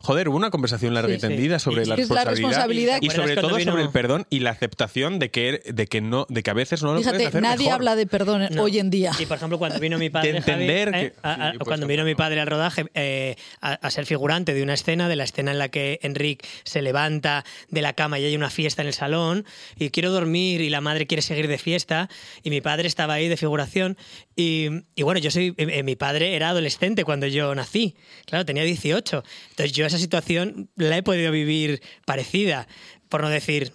Joder, 0.00 0.28
hubo 0.28 0.36
una 0.36 0.50
conversación 0.50 0.94
larga 0.94 1.10
Sí, 1.10 1.16
y 1.16 1.20
tendida 1.20 1.58
sí. 1.58 1.64
sobre 1.64 1.82
Y- 1.82 1.86
la 1.86 1.94
es 1.94 2.08
la 2.10 2.24
responsabilidad. 2.24 2.30
responsabilidad 2.50 2.98
y 3.02 3.08
¿Te 3.08 3.14
sobre 3.14 3.34
todo 3.34 3.50
cuando 3.50 3.58
sobre 3.64 3.76
vino- 3.82 3.86
el 3.86 3.90
perdón 3.92 4.26
y 4.30 4.40
la 4.40 4.50
aceptación 4.50 5.18
de 5.18 5.30
que, 5.30 5.62
de 5.66 5.86
que, 5.86 6.00
no, 6.00 6.26
de 6.28 6.42
que 6.42 6.50
a 6.50 6.54
veces 6.54 6.82
no 6.82 6.88
lo 6.94 7.00
puedes 7.00 7.08
Fíjate, 7.10 7.26
hacer 7.28 7.42
nadie 7.42 7.64
mejor. 7.66 7.72
habla 7.74 7.96
de 7.96 8.06
perdón 8.06 8.46
No. 8.52 8.62
hoy 8.62 8.78
en 8.78 8.90
día. 8.90 9.12
Y 9.18 9.26
por 9.26 9.36
ejemplo, 9.36 9.58
cuando 9.58 9.80
vino 9.80 9.98
mi 9.98 10.10
padre, 10.10 10.32
De 10.32 10.38
entender 10.38 10.90
Javi, 10.90 11.00
que- 11.02 11.06
¿eh? 11.08 11.14
A- 11.22 11.32
a- 11.48 11.52
sí, 11.52 11.58
pues, 11.58 11.66
cuando 11.68 11.86
vino 11.86 12.04
mi 12.04 12.14
padre 12.14 12.40
al 12.40 12.46
rodaje 12.46 12.86
eh, 12.94 13.36
a, 13.60 13.72
a 13.72 13.90
ser 13.90 14.06
figurante 14.06 14.54
de 14.54 14.62
una 14.62 14.74
escena, 14.74 15.08
de 15.08 15.16
la 15.16 15.24
escena 15.24 15.50
en 15.50 15.58
la 15.58 15.68
que 15.68 15.98
Enric 16.02 16.46
se 16.64 16.82
levanta 16.82 17.44
de 17.70 17.82
la 17.82 17.94
cama 17.94 18.18
y 18.18 18.24
hay 18.24 18.36
una 18.36 18.50
fiesta 18.50 18.82
en 18.82 18.88
el 18.88 18.94
salón 18.94 19.44
y 19.76 19.90
quiero 19.90 20.10
dormir 20.12 20.60
y 20.60 20.70
la 20.70 20.80
madre 20.80 21.06
quiere 21.06 21.22
seguir 21.22 21.48
de 21.48 21.58
fiesta 21.58 22.08
y 22.42 22.50
mi 22.50 22.60
padre 22.60 22.86
estaba 22.86 23.14
ahí 23.14 23.28
de 23.28 23.36
figuración 23.36 23.96
y, 24.36 24.68
y 24.94 25.02
bueno, 25.02 25.18
yo 25.20 25.30
soy, 25.30 25.54
eh, 25.56 25.82
mi 25.82 25.96
padre 25.96 26.36
era 26.36 26.50
adolescente 26.50 27.04
cuando 27.04 27.26
yo 27.26 27.54
nací, 27.54 27.96
claro, 28.26 28.44
tenía 28.44 28.62
18, 28.64 29.05
entonces 29.12 29.72
yo 29.72 29.86
esa 29.86 29.98
situación 29.98 30.68
la 30.76 30.96
he 30.96 31.02
podido 31.02 31.30
vivir 31.32 31.82
parecida, 32.04 32.66
por 33.08 33.22
no 33.22 33.28
decir 33.28 33.72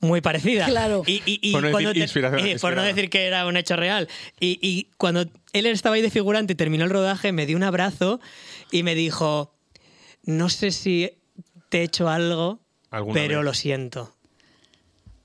muy 0.00 0.20
parecida. 0.20 0.66
Claro. 0.66 1.02
Y, 1.06 1.22
y- 1.24 1.38
y 1.42 1.52
Por 1.52 1.62
no 1.62 1.68
decir 1.68 1.72
cuando 1.72 1.92
te- 1.94 1.98
inspiración- 2.00 2.46
eh, 2.46 2.56
por 2.60 2.76
no 2.76 2.82
decir 2.82 3.08
que 3.08 3.24
era 3.26 3.46
un 3.46 3.56
hecho 3.56 3.74
real. 3.76 4.08
Y, 4.38 4.58
y 4.60 4.88
cuando 4.98 5.24
él 5.54 5.66
estaba 5.66 5.96
ahí 5.96 6.02
de 6.02 6.10
figurante 6.10 6.52
y 6.52 6.56
terminó 6.56 6.84
el 6.84 6.90
rodaje, 6.90 7.32
me 7.32 7.46
dio 7.46 7.56
un 7.56 7.62
abrazo 7.62 8.20
y 8.70 8.82
me 8.82 8.94
dijo, 8.94 9.54
no 10.24 10.50
sé 10.50 10.72
si 10.72 11.10
te 11.70 11.78
he 11.80 11.82
hecho 11.84 12.08
algo, 12.10 12.60
pero 13.14 13.38
vez". 13.38 13.44
lo 13.44 13.54
siento. 13.54 14.14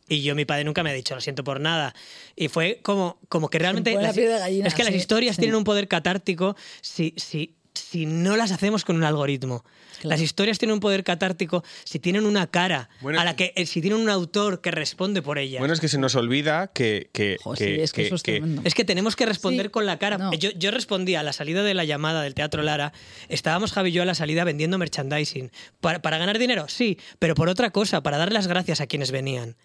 Y 0.07 0.23
yo, 0.23 0.33
mi 0.33 0.45
padre 0.45 0.63
nunca 0.63 0.81
me 0.81 0.89
ha 0.89 0.93
dicho, 0.93 1.13
lo 1.13 1.21
siento 1.21 1.43
por 1.43 1.59
nada. 1.59 1.93
Y 2.35 2.47
fue 2.47 2.79
como, 2.81 3.19
como 3.29 3.49
que 3.49 3.59
realmente... 3.59 3.93
las- 3.93 4.15
gallina, 4.15 4.67
es 4.67 4.73
que 4.73 4.83
las 4.83 4.93
sí, 4.93 4.97
historias 4.97 5.35
sí. 5.35 5.41
tienen 5.41 5.55
un 5.55 5.63
poder 5.63 5.87
catártico 5.87 6.55
si, 6.81 7.13
si, 7.17 7.55
si 7.73 8.05
no 8.05 8.35
las 8.35 8.51
hacemos 8.51 8.83
con 8.85 8.95
un 8.95 9.03
algoritmo. 9.03 9.63
Claro. 9.99 10.09
Las 10.09 10.21
historias 10.21 10.57
tienen 10.59 10.73
un 10.75 10.79
poder 10.79 11.03
catártico 11.03 11.63
si 11.83 11.99
tienen 11.99 12.25
una 12.25 12.47
cara, 12.47 12.89
Bueno, 13.01 13.19
a 13.19 13.25
la 13.25 13.35
que, 13.35 13.51
eh, 13.55 13.65
si 13.65 13.81
tienen 13.81 13.99
un 13.99 14.09
autor 14.09 14.61
que 14.61 14.71
responde 14.71 15.21
por 15.21 15.37
ella. 15.37 15.59
Bueno, 15.59 15.73
es 15.73 15.79
que 15.81 15.89
se 15.89 15.97
nos 15.97 16.15
olvida 16.15 16.67
que. 16.67 17.09
que, 17.11 17.37
Jo, 17.43 17.53
que- 17.53 17.57
sí, 17.75 17.81
es 17.81 17.91
que, 17.91 18.01
que- 18.01 18.07
eso 18.07 18.15
es 18.15 18.23
que- 18.23 18.31
tremendo. 18.33 18.61
Es 18.63 18.73
que 18.75 18.85
tenemos 18.85 19.15
que 19.15 19.25
responder 19.25 19.67
Sí, 19.67 19.71
con 19.71 19.85
la 19.85 19.99
cara. 19.99 20.17
no. 20.17 20.33
Yo, 20.33 20.51
yo 20.51 20.71
respondí 20.71 21.15
a 21.15 21.23
la 21.23 21.33
salida 21.33 21.63
de 21.63 21.73
la 21.73 21.83
llamada 21.83 22.21
del 22.21 22.33
Teatro 22.33 22.63
Lara. 22.63 22.93
Estábamos 23.27 23.73
Javi 23.73 23.89
y 23.89 23.93
yo 23.93 24.03
a 24.03 24.05
la 24.05 24.15
salida 24.15 24.43
vendiendo 24.45 24.77
merchandising. 24.77 25.51
¿Para, 25.81 26.01
para 26.01 26.17
ganar 26.17 26.39
dinero? 26.39 26.67
Sí, 26.69 26.97
pero 27.19 27.35
por 27.35 27.49
otra 27.49 27.71
cosa, 27.71 28.01
para 28.01 28.17
dar 28.17 28.31
las 28.31 28.47
gracias 28.47 28.79
a 28.81 28.87
quienes 28.87 29.11
venían. 29.11 29.57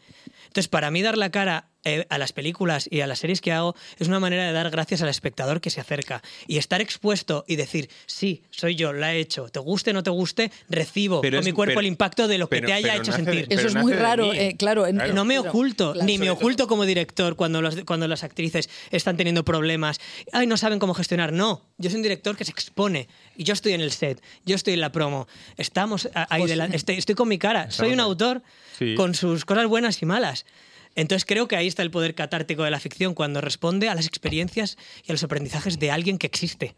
Entonces, 0.46 0.68
para 0.68 0.90
mí 0.90 1.02
dar 1.02 1.16
la 1.18 1.30
cara 1.30 1.68
eh, 1.84 2.06
a 2.08 2.18
las 2.18 2.32
películas 2.32 2.88
y 2.90 3.00
a 3.00 3.06
las 3.06 3.18
series 3.18 3.40
que 3.40 3.52
hago 3.52 3.74
es 3.98 4.08
una 4.08 4.20
manera 4.20 4.44
de 4.46 4.52
dar 4.52 4.70
gracias 4.70 5.02
al 5.02 5.08
espectador 5.08 5.60
que 5.60 5.70
se 5.70 5.80
acerca. 5.80 6.22
Y 6.46 6.58
estar 6.58 6.80
expuesto 6.80 7.44
y 7.46 7.56
decir, 7.56 7.88
sí, 8.06 8.42
soy 8.50 8.74
yo, 8.74 8.92
la 8.92 9.14
he 9.14 9.18
hecho, 9.20 9.48
te 9.48 9.58
guste 9.60 9.90
o 9.90 9.92
no 9.94 10.02
te 10.02 10.10
guste, 10.10 10.50
recibo 10.68 11.20
Pero 11.20 11.36
con 11.36 11.40
es- 11.40 11.44
mi 11.46 11.52
cuerpo 11.52 11.70
pero- 11.70 11.80
el 11.80 11.86
impacto 11.86 12.28
de 12.28 12.38
lo 12.38 12.48
que 12.48 12.56
pero- 12.56 12.66
te 12.68 12.72
haya 12.72 12.94
hecho 12.96 13.10
nace 13.12 13.22
de- 13.24 13.32
sentir. 13.32 13.58
Eso 13.58 13.66
es 13.68 13.74
muy 13.74 13.92
de 13.92 13.98
raro, 13.98 14.32
eh, 14.32 14.54
claro. 14.58 14.86
en- 14.86 14.96
Claro. 14.96 15.14
No 15.14 15.24
me 15.24 15.36
pero- 15.38 15.50
oculto, 15.50 15.92
claro. 15.92 16.06
ni 16.06 16.18
me 16.18 16.30
oculto 16.30 16.66
como 16.68 16.84
director 16.86 17.36
cuando, 17.36 17.60
los, 17.62 17.76
cuando 17.84 18.08
las 18.08 18.24
actrices 18.24 18.68
están 18.90 19.16
teniendo 19.16 19.44
problemas. 19.44 20.00
Ay, 20.32 20.46
no 20.46 20.56
saben 20.56 20.78
cómo 20.78 20.94
gestionar. 20.94 21.32
No, 21.32 21.62
yo 21.78 21.90
soy 21.90 21.96
un 21.98 22.02
director 22.02 22.36
que 22.36 22.44
se 22.44 22.50
expone 22.52 23.08
y 23.36 23.44
yo 23.44 23.52
estoy 23.52 23.72
en 23.72 23.80
el 23.80 23.90
set, 23.92 24.22
yo 24.44 24.54
estoy 24.56 24.74
en 24.74 24.80
la 24.80 24.90
promo. 24.92 25.26
Estamos 25.56 26.08
ahí 26.14 26.42
José. 26.42 26.52
delante, 26.52 26.76
estoy, 26.76 26.96
estoy 26.96 27.14
con 27.14 27.28
mi 27.28 27.38
cara. 27.38 27.70
Soy 27.70 27.92
un 27.92 28.00
autor 28.00 28.42
Sí. 28.78 28.94
con 28.94 29.14
sus 29.14 29.44
cosas 29.44 29.66
buenas 29.66 30.00
y 30.02 30.06
malas. 30.06 30.46
Entonces 30.96 31.24
creo 31.24 31.48
que 31.48 31.56
ahí 31.56 31.66
está 31.66 31.82
el 31.82 31.90
poder 31.90 32.14
catártico 32.14 32.62
de 32.64 32.70
la 32.70 32.80
ficción 32.80 33.14
cuando 33.14 33.40
responde 33.40 33.88
a 33.88 33.94
las 33.94 34.06
experiencias 34.06 34.76
y 35.06 35.10
a 35.10 35.14
los 35.14 35.22
aprendizajes 35.24 35.78
de 35.78 35.90
alguien 35.90 36.18
que 36.18 36.26
existe. 36.26 36.74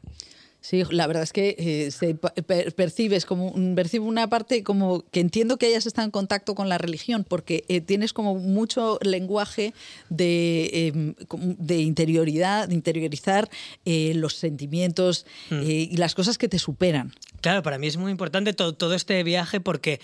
Sí, 0.62 0.82
la 0.90 1.06
verdad 1.06 1.22
es 1.22 1.32
que 1.32 1.54
eh, 1.58 1.90
se 1.92 2.14
per- 2.16 2.74
percibes 2.74 3.24
como 3.24 3.50
un- 3.50 3.76
percibo 3.76 4.06
una 4.06 4.28
parte 4.28 4.64
como 4.64 5.04
que 5.12 5.20
entiendo 5.20 5.58
que 5.58 5.66
hayas 5.66 5.86
estado 5.86 6.06
en 6.06 6.10
contacto 6.10 6.56
con 6.56 6.68
la 6.68 6.76
religión 6.76 7.24
porque 7.28 7.64
eh, 7.68 7.80
tienes 7.80 8.12
como 8.12 8.34
mucho 8.34 8.98
lenguaje 9.02 9.74
de, 10.08 10.70
eh, 10.72 11.14
como 11.28 11.54
de 11.58 11.82
interioridad, 11.82 12.66
de 12.68 12.74
interiorizar 12.74 13.48
eh, 13.84 14.12
los 14.16 14.34
sentimientos 14.34 15.26
Mm. 15.50 15.62
y 15.62 15.96
las 15.98 16.14
cosas 16.16 16.36
que 16.36 16.48
te 16.48 16.58
superan. 16.58 17.12
Claro, 17.42 17.62
para 17.62 17.78
mí 17.78 17.86
es 17.86 17.96
muy 17.96 18.10
importante 18.10 18.52
todo, 18.52 18.74
todo 18.74 18.94
este 18.94 19.22
viaje 19.22 19.60
porque 19.60 20.00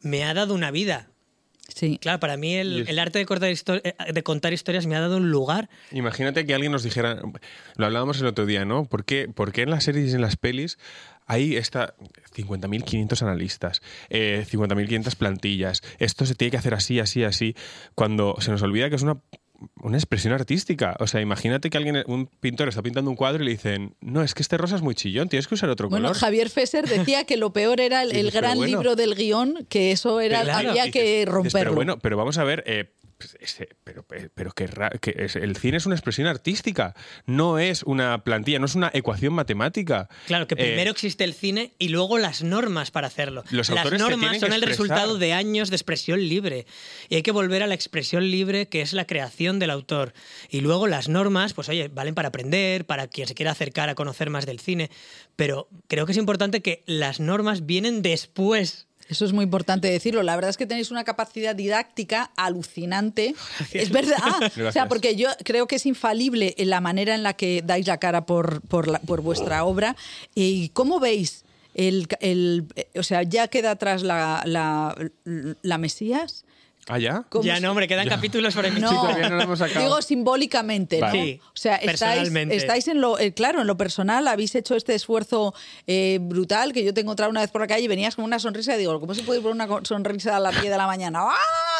me 0.00 0.24
ha 0.24 0.32
dado 0.32 0.54
una 0.54 0.70
vida. 0.70 1.10
Sí. 1.74 1.98
Claro, 2.00 2.20
para 2.20 2.36
mí 2.36 2.54
el, 2.54 2.98
arte 2.98 3.18
de 3.18 3.26
contar, 3.26 3.50
histo- 3.50 3.80
eh, 3.84 3.94
de 4.12 4.22
contar 4.22 4.52
historias 4.52 4.86
me 4.86 4.96
ha 4.96 5.00
dado 5.00 5.16
un 5.18 5.30
lugar 5.30 5.68
Imagínate 5.90 6.46
que 6.46 6.54
alguien 6.54 6.72
nos 6.72 6.82
dijera, 6.84 7.20
lo 7.76 7.86
hablábamos 7.86 8.20
el 8.20 8.26
otro 8.26 8.46
día, 8.46 8.64
¿no? 8.64 8.84
¿Por 8.86 9.04
qué, 9.04 9.28
por 9.28 9.52
qué 9.52 9.62
en 9.62 9.70
las 9.70 9.84
series 9.84 10.12
y 10.12 10.14
en 10.14 10.20
las 10.20 10.36
pelis 10.36 10.78
hay 11.26 11.56
esta 11.56 11.94
50.500 12.34 13.22
analistas, 13.22 13.82
eh, 14.10 14.44
50.500 14.48 15.16
plantillas? 15.16 15.82
Esto 15.98 16.24
se 16.24 16.34
tiene 16.34 16.52
que 16.52 16.56
hacer 16.58 16.74
así, 16.74 17.00
así, 17.00 17.24
así, 17.24 17.54
cuando 17.94 18.36
se 18.40 18.50
nos 18.52 18.62
olvida 18.62 18.88
que 18.88 18.96
es 18.96 19.02
una, 19.02 19.18
una 19.82 19.96
expresión 19.96 20.32
artística. 20.32 20.96
O 21.00 21.06
sea, 21.06 21.20
imagínate 21.20 21.70
que 21.70 21.78
alguien, 21.78 22.02
un 22.06 22.26
pintor 22.26 22.68
está 22.68 22.82
pintando 22.82 23.10
un 23.10 23.16
cuadro 23.16 23.42
y 23.42 23.46
le 23.46 23.52
dicen, 23.52 23.94
no, 24.00 24.22
es 24.22 24.34
que 24.34 24.42
este 24.42 24.56
rosa 24.56 24.76
es 24.76 24.82
muy 24.82 24.94
chillón, 24.94 25.28
tienes 25.28 25.46
que 25.48 25.54
usar 25.54 25.68
otro 25.70 25.88
Bueno, 25.88 26.08
color. 26.08 26.18
Javier 26.20 26.50
Fesser 26.50 26.88
decía 26.88 27.24
que 27.24 27.36
lo 27.36 27.52
peor 27.52 27.80
era 27.80 28.02
el, 28.02 28.30
gran 28.32 28.58
bueno. 28.58 28.66
libro 28.76 28.96
del 28.96 29.14
guion, 29.14 29.66
que 29.68 29.92
eso 29.92 30.20
era 30.20 30.42
Claro. 30.42 30.70
había 30.70 30.90
que 30.90 31.02
dices, 31.20 31.28
romperlo. 31.28 31.58
Pero 31.60 31.74
bueno, 31.74 31.98
pero 31.98 32.16
vamos 32.16 32.38
a 32.38 32.44
ver. 32.44 32.64
eh, 32.66 32.92
pero, 33.84 34.02
pero, 34.04 34.28
pero 34.34 34.52
que, 34.52 34.68
que 35.00 35.14
es- 35.18 35.36
el 35.36 35.56
cine 35.56 35.78
es 35.78 35.86
una 35.86 35.94
expresión 35.94 36.26
artística, 36.26 36.94
no 37.24 37.58
es 37.58 37.82
una 37.82 38.22
plantilla, 38.24 38.58
no 38.58 38.66
es 38.66 38.74
una 38.74 38.90
ecuación 38.92 39.32
matemática. 39.32 40.08
Claro, 40.26 40.46
que 40.46 40.54
Eh, 40.54 40.58
primero 40.58 40.90
existe 40.90 41.24
el 41.24 41.32
cine 41.34 41.72
y 41.78 41.88
luego 41.88 42.18
las 42.18 42.42
normas 42.42 42.90
para 42.90 43.06
hacerlo. 43.06 43.42
Los 43.50 43.70
las 43.70 43.90
normas 43.92 44.38
son 44.40 44.52
el 44.52 44.62
resultado 44.62 45.18
de 45.18 45.32
años 45.32 45.70
de 45.70 45.76
expresión 45.76 46.20
libre. 46.28 46.66
Y 47.08 47.14
hay 47.16 47.22
que 47.22 47.32
volver 47.32 47.62
a 47.62 47.66
la 47.66 47.74
expresión 47.74 48.30
libre 48.30 48.66
que 48.68 48.82
es 48.82 48.92
la 48.92 49.06
creación 49.06 49.58
del 49.58 49.70
autor. 49.70 50.12
Y 50.50 50.60
luego 50.60 50.86
las 50.86 51.08
normas, 51.08 51.54
pues 51.54 51.68
oye, 51.68 51.88
valen 51.88 52.14
para 52.14 52.28
aprender, 52.28 52.84
para 52.84 53.06
quien 53.08 53.26
se 53.26 53.34
quiera 53.34 53.52
acercar 53.52 53.88
a 53.88 53.94
conocer 53.94 54.30
más 54.30 54.46
del 54.46 54.60
cine. 54.60 54.90
Pero 55.36 55.68
creo 55.88 56.04
que 56.06 56.12
es 56.12 56.18
importante 56.18 56.60
que 56.62 56.82
las 56.86 57.20
normas 57.20 57.66
vienen 57.66 58.02
después. 58.02 58.86
Eso 59.08 59.24
es 59.24 59.32
muy 59.32 59.44
importante 59.44 59.88
decirlo. 59.88 60.22
La 60.22 60.34
verdad 60.34 60.50
es 60.50 60.56
que 60.56 60.66
tenéis 60.66 60.90
una 60.90 61.04
capacidad 61.04 61.54
didáctica 61.54 62.30
alucinante. 62.36 63.34
Es 63.72 63.90
verdad. 63.90 64.16
O 64.68 64.72
sea, 64.72 64.88
porque 64.88 65.14
yo 65.16 65.28
creo 65.44 65.66
que 65.66 65.76
es 65.76 65.86
infalible 65.86 66.54
en 66.58 66.70
la 66.70 66.80
manera 66.80 67.14
en 67.14 67.22
la 67.22 67.34
que 67.34 67.62
dais 67.64 67.86
la 67.86 67.98
cara 67.98 68.26
por, 68.26 68.62
por, 68.62 68.88
la- 68.88 68.98
por 69.00 69.20
vuestra 69.20 69.64
obra. 69.64 69.96
¿Y 70.34 70.70
cómo 70.70 70.98
veis? 70.98 71.44
El, 71.74 72.08
el- 72.20 72.64
o 72.98 73.02
sea, 73.02 73.22
ya 73.22 73.48
queda 73.48 73.72
atrás 73.72 74.02
la, 74.02 74.42
la, 74.44 74.96
la 75.62 75.78
Mesías. 75.78 76.44
¿Ah, 76.88 76.98
ya? 77.00 77.24
¿Cómo 77.28 77.42
Ya 77.44 77.58
no, 77.58 77.70
hombre, 77.70 77.88
quedan 77.88 78.08
capítulos 78.08 78.54
sobre 78.54 78.70
mi 78.70 78.80
No, 78.80 78.88
Sí, 78.90 78.94
todavía 78.94 79.28
no 79.28 79.36
lo 79.36 79.42
hemos 79.42 79.58
sacado. 79.58 79.80
digo 79.84 80.00
simbólicamente, 80.02 81.00
¿no? 81.00 81.06
Vale. 81.06 81.20
Sí, 81.24 81.40
o 81.44 81.50
sea, 81.56 81.76
estáis, 81.76 82.30
estáis 82.32 82.86
en 82.88 83.00
lo, 83.00 83.18
eh, 83.18 83.34
claro, 83.34 83.60
en 83.60 83.66
lo 83.66 83.76
personal, 83.76 84.28
habéis 84.28 84.54
hecho 84.54 84.76
este 84.76 84.94
esfuerzo 84.94 85.52
eh, 85.88 86.18
brutal 86.20 86.72
que 86.72 86.84
yo 86.84 86.94
te 86.94 87.00
encontraba 87.00 87.28
una 87.30 87.40
vez 87.40 87.50
por 87.50 87.60
la 87.60 87.66
calle 87.66 87.82
y 87.82 87.88
venías 87.88 88.14
con 88.14 88.24
una 88.24 88.38
sonrisa 88.38 88.76
y 88.76 88.78
digo, 88.78 89.00
¿cómo 89.00 89.14
se 89.14 89.24
puede 89.24 89.40
poner 89.40 89.54
una 89.54 89.66
co- 89.66 89.84
sonrisa 89.84 90.36
a 90.36 90.40
las 90.40 90.60
10 90.60 90.70
de 90.70 90.76
la 90.78 90.86
mañana? 90.86 91.20
¡Ah, 91.22 91.34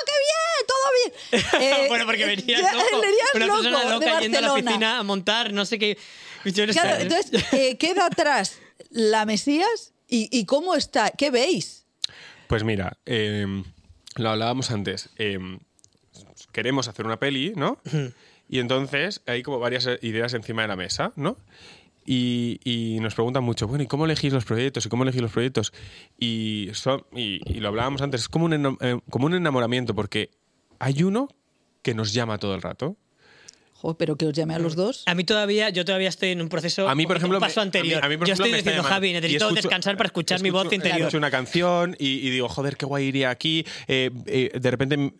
qué 0.04 0.12
bien! 0.12 0.66
¡Todo 0.66 1.60
bien! 1.60 1.76
Eh, 1.84 1.88
bueno, 1.88 2.04
porque 2.06 2.24
venías 2.24 2.60
loco. 2.72 3.00
venías 3.00 3.34
una 3.34 3.46
loco 3.46 3.62
persona 3.62 3.84
de 3.84 3.90
loca 3.90 4.20
yendo 4.20 4.38
a 4.38 4.40
la 4.40 4.48
Barcelona. 4.48 4.70
oficina 4.70 4.98
a 4.98 5.02
montar, 5.04 5.52
no 5.52 5.64
sé 5.64 5.78
qué. 5.78 5.96
Yo 6.46 6.66
no 6.66 6.72
sé. 6.72 6.80
Claro, 6.80 7.00
entonces, 7.00 7.44
eh, 7.52 7.76
queda 7.78 8.06
atrás 8.06 8.58
la 8.90 9.24
Mesías 9.24 9.92
y, 10.08 10.28
y 10.36 10.46
cómo 10.46 10.74
está, 10.74 11.10
¿qué 11.12 11.30
veis? 11.30 11.86
Pues 12.48 12.62
mira, 12.64 12.96
eh, 13.06 13.46
lo 14.16 14.30
hablábamos 14.30 14.70
antes. 14.70 15.10
eh, 15.18 15.38
queremos 16.52 16.88
hacer 16.88 17.06
una 17.06 17.18
peli, 17.18 17.52
¿no? 17.56 17.78
Y 18.48 18.58
entonces 18.60 19.22
hay 19.26 19.42
como 19.42 19.58
varias 19.58 19.88
ideas 20.02 20.32
encima 20.34 20.62
de 20.62 20.68
la 20.68 20.76
mesa, 20.76 21.12
¿no? 21.16 21.36
Y, 22.06 22.60
y 22.64 23.00
nos 23.00 23.14
preguntan 23.14 23.42
mucho, 23.42 23.66
bueno, 23.66 23.82
¿y 23.82 23.86
cómo 23.88 24.04
elegís 24.04 24.32
los 24.32 24.44
proyectos? 24.44 24.86
¿Y 24.86 24.88
cómo 24.88 25.02
elegís 25.02 25.20
los 25.22 25.32
proyectos? 25.32 25.72
Y, 26.18 26.70
son, 26.72 27.04
y, 27.12 27.40
y 27.44 27.60
lo 27.60 27.68
hablábamos 27.68 28.00
antes, 28.00 28.22
es 28.22 28.28
como 28.28 28.44
un, 28.44 28.78
eh, 28.80 29.00
como 29.10 29.26
un 29.26 29.34
enamoramiento, 29.34 29.94
porque 29.94 30.30
hay 30.78 31.02
uno 31.02 31.28
que 31.82 31.94
nos 31.94 32.12
llama 32.12 32.38
todo 32.38 32.54
el 32.54 32.62
rato. 32.62 32.96
Jo, 33.80 33.96
pero 33.98 34.16
que 34.16 34.26
os 34.26 34.32
llame 34.32 34.54
a 34.54 34.58
los 34.58 34.74
dos. 34.74 35.02
A 35.06 35.14
mí 35.14 35.24
todavía, 35.24 35.68
yo 35.70 35.84
todavía 35.84 36.08
estoy 36.08 36.30
en 36.30 36.40
un 36.40 36.48
proceso, 36.48 36.88
A 36.88 36.94
mí, 36.94 37.06
por 37.06 37.16
un 37.16 37.18
ejemplo, 37.18 37.40
paso 37.40 37.60
me- 37.60 37.62
a 37.62 37.64
mí- 37.64 37.68
anterior. 37.68 38.04
a 38.04 38.08
mí, 38.08 38.16
por 38.16 38.26
yo 38.26 38.32
ejemplo, 38.32 38.46
estoy 38.56 38.62
diciendo. 38.62 38.82
Javi, 38.88 39.12
necesito 39.12 39.44
escucho- 39.44 39.54
descansar 39.62 39.96
para 39.96 40.06
escuchar 40.08 40.40
mi 40.42 40.50
voz 40.50 40.72
interior. 40.72 41.00
Escucho 41.00 41.18
una 41.18 41.30
canción 41.30 41.94
y, 41.98 42.26
y 42.26 42.30
digo, 42.30 42.48
joder, 42.48 42.76
qué 42.76 42.86
guay 42.86 43.04
iría 43.06 43.30
aquí. 43.30 43.64
Eh, 43.86 44.10
eh, 44.26 44.50
de 44.58 44.70
repente 44.70 45.12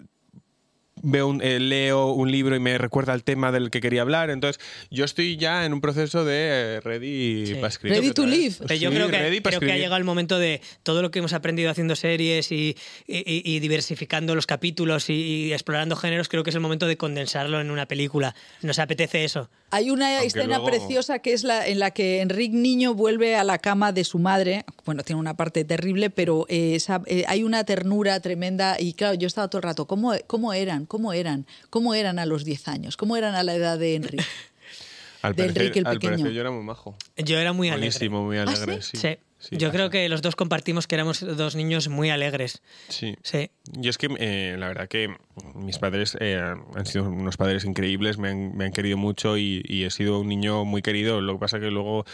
veo 1.06 1.28
un, 1.28 1.40
eh, 1.42 1.60
leo 1.60 2.12
un 2.12 2.30
libro 2.30 2.56
y 2.56 2.60
me 2.60 2.76
recuerda 2.78 3.12
al 3.12 3.22
tema 3.24 3.52
del 3.52 3.70
que 3.70 3.80
quería 3.80 4.02
hablar. 4.02 4.30
Entonces, 4.30 4.62
yo 4.90 5.04
estoy 5.04 5.36
ya 5.36 5.64
en 5.64 5.72
un 5.72 5.80
proceso 5.80 6.24
de 6.24 6.76
eh, 6.76 6.80
ready 6.80 7.46
Sí. 7.46 7.54
para 7.54 7.68
escribir. 7.68 7.98
Ready 7.98 8.12
to 8.12 8.26
live. 8.26 8.54
Pero 8.66 8.74
yo 8.74 8.90
Sí, 8.90 8.96
creo, 8.96 9.06
que, 9.08 9.42
creo 9.42 9.72
ha 9.72 9.76
llegado 9.76 9.96
el 9.96 10.04
momento 10.04 10.38
de 10.38 10.60
todo 10.82 11.02
lo 11.02 11.10
que 11.10 11.20
hemos 11.20 11.32
aprendido 11.32 11.70
haciendo 11.70 11.96
series 11.96 12.50
y, 12.52 12.76
y- 13.06 13.42
y 13.44 13.60
diversificando 13.60 14.34
los 14.34 14.46
capítulos 14.46 15.08
y, 15.10 15.14
y 15.14 15.52
explorando 15.52 15.96
géneros, 15.96 16.28
creo 16.28 16.42
que 16.42 16.50
es 16.50 16.56
el 16.56 16.62
momento 16.62 16.86
de 16.86 16.96
condensarlo 16.96 17.60
en 17.60 17.70
una 17.70 17.86
película. 17.86 18.34
Nos 18.62 18.78
apetece 18.78 19.24
eso. 19.24 19.48
Hay 19.70 19.90
una 19.90 20.12
Aunque 20.14 20.26
escena 20.28 20.46
luego- 20.58 20.66
preciosa 20.66 21.18
que 21.18 21.32
es 21.32 21.42
la 21.44 21.66
en 21.66 21.78
la 21.80 21.90
que 21.90 22.20
Enrique 22.20 22.56
Niño 22.56 22.94
vuelve 22.94 23.34
a 23.36 23.42
la 23.44 23.58
cama 23.58 23.92
de 23.92 24.04
su 24.04 24.18
madre. 24.18 24.64
Bueno, 24.84 25.02
tiene 25.02 25.18
una 25.20 25.36
parte 25.36 25.64
terrible, 25.64 26.08
pero 26.10 26.46
eh, 26.48 26.74
esa- 26.76 27.02
eh, 27.06 27.24
hay 27.26 27.42
una 27.42 27.64
ternura 27.64 28.18
tremenda. 28.20 28.76
Y 28.78 28.92
claro, 28.94 29.14
yo 29.14 29.26
estaba 29.26 29.48
todo 29.48 29.58
el 29.58 29.64
rato, 29.64 29.86
¿cómo, 29.86 30.12
cómo 30.26 30.52
eran? 30.52 30.86
¿Cómo 30.86 30.95
eran? 31.12 31.46
¿Cómo 31.70 31.94
eran 31.94 32.18
a 32.18 32.26
los 32.26 32.44
10 32.44 32.68
años? 32.68 32.96
¿Cómo 32.96 33.16
eran 33.16 33.34
a 33.34 33.42
la 33.42 33.54
edad 33.54 33.78
de 33.78 33.94
Enrique? 33.94 34.24
Al 35.22 35.34
de 35.34 35.44
parecer, 35.44 35.62
Enrique 35.62 35.78
el 35.80 35.86
al 35.86 35.94
Pequeño. 35.94 36.12
parecer 36.12 36.32
yo 36.32 36.40
era 36.40 36.50
muy 36.50 36.62
majo. 36.62 36.96
Yo 37.16 37.38
era 37.38 37.52
muy 37.52 37.68
alegre. 37.68 37.88
Buenísimo, 37.88 38.22
muy 38.22 38.38
alegre. 38.38 38.82
sí? 38.82 38.96
sí? 38.96 38.98
Sí. 38.98 39.16
Sí, 39.38 39.56
yo 39.58 39.68
pasa. 39.68 39.76
creo 39.76 39.90
que 39.90 40.08
los 40.08 40.22
dos 40.22 40.34
compartimos 40.34 40.86
que 40.86 40.94
éramos 40.94 41.20
dos 41.20 41.56
niños 41.56 41.88
muy 41.88 42.10
alegres. 42.10 42.62
Sí. 42.88 43.16
Sí. 43.22 43.50
Yo 43.72 43.90
es 43.90 43.98
que 43.98 44.08
eh, 44.18 44.56
la 44.58 44.68
verdad 44.68 44.88
que 44.88 45.14
mis 45.54 45.78
padres 45.78 46.16
eh, 46.20 46.40
han 46.74 46.86
sido 46.86 47.04
unos 47.04 47.36
padres 47.36 47.64
increíbles, 47.64 48.16
me 48.18 48.30
han, 48.30 48.56
me 48.56 48.64
han 48.64 48.72
querido 48.72 48.96
mucho 48.96 49.36
y, 49.36 49.62
y 49.66 49.84
he 49.84 49.90
sido 49.90 50.20
un 50.20 50.28
niño 50.28 50.64
muy 50.64 50.80
querido. 50.80 51.20
Lo 51.20 51.34
que 51.34 51.38
pasa 51.40 51.60
que 51.60 51.70
luego 51.70 52.06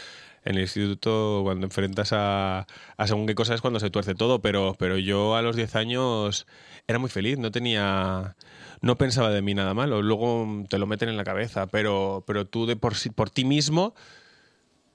en 0.45 0.55
el 0.55 0.61
instituto 0.61 1.41
cuando 1.43 1.65
enfrentas 1.65 2.11
a, 2.13 2.67
a 2.97 3.07
según 3.07 3.27
qué 3.27 3.35
cosas 3.35 3.55
es 3.55 3.61
cuando 3.61 3.79
se 3.79 3.89
tuerce 3.89 4.15
todo, 4.15 4.41
pero, 4.41 4.75
pero 4.77 4.97
yo 4.97 5.35
a 5.35 5.41
los 5.41 5.55
10 5.55 5.75
años 5.75 6.47
era 6.87 6.99
muy 6.99 7.09
feliz, 7.09 7.37
no 7.37 7.51
tenía... 7.51 8.35
No 8.81 8.97
pensaba 8.97 9.29
de 9.29 9.41
mí 9.41 9.53
nada 9.53 9.73
malo, 9.73 10.01
luego 10.01 10.65
te 10.69 10.77
lo 10.77 10.87
meten 10.87 11.07
en 11.07 11.15
la 11.15 11.23
cabeza, 11.23 11.67
pero, 11.67 12.25
pero 12.27 12.47
tú 12.47 12.65
de 12.65 12.75
por, 12.75 12.93
por 13.15 13.29
ti 13.29 13.45
mismo 13.45 13.95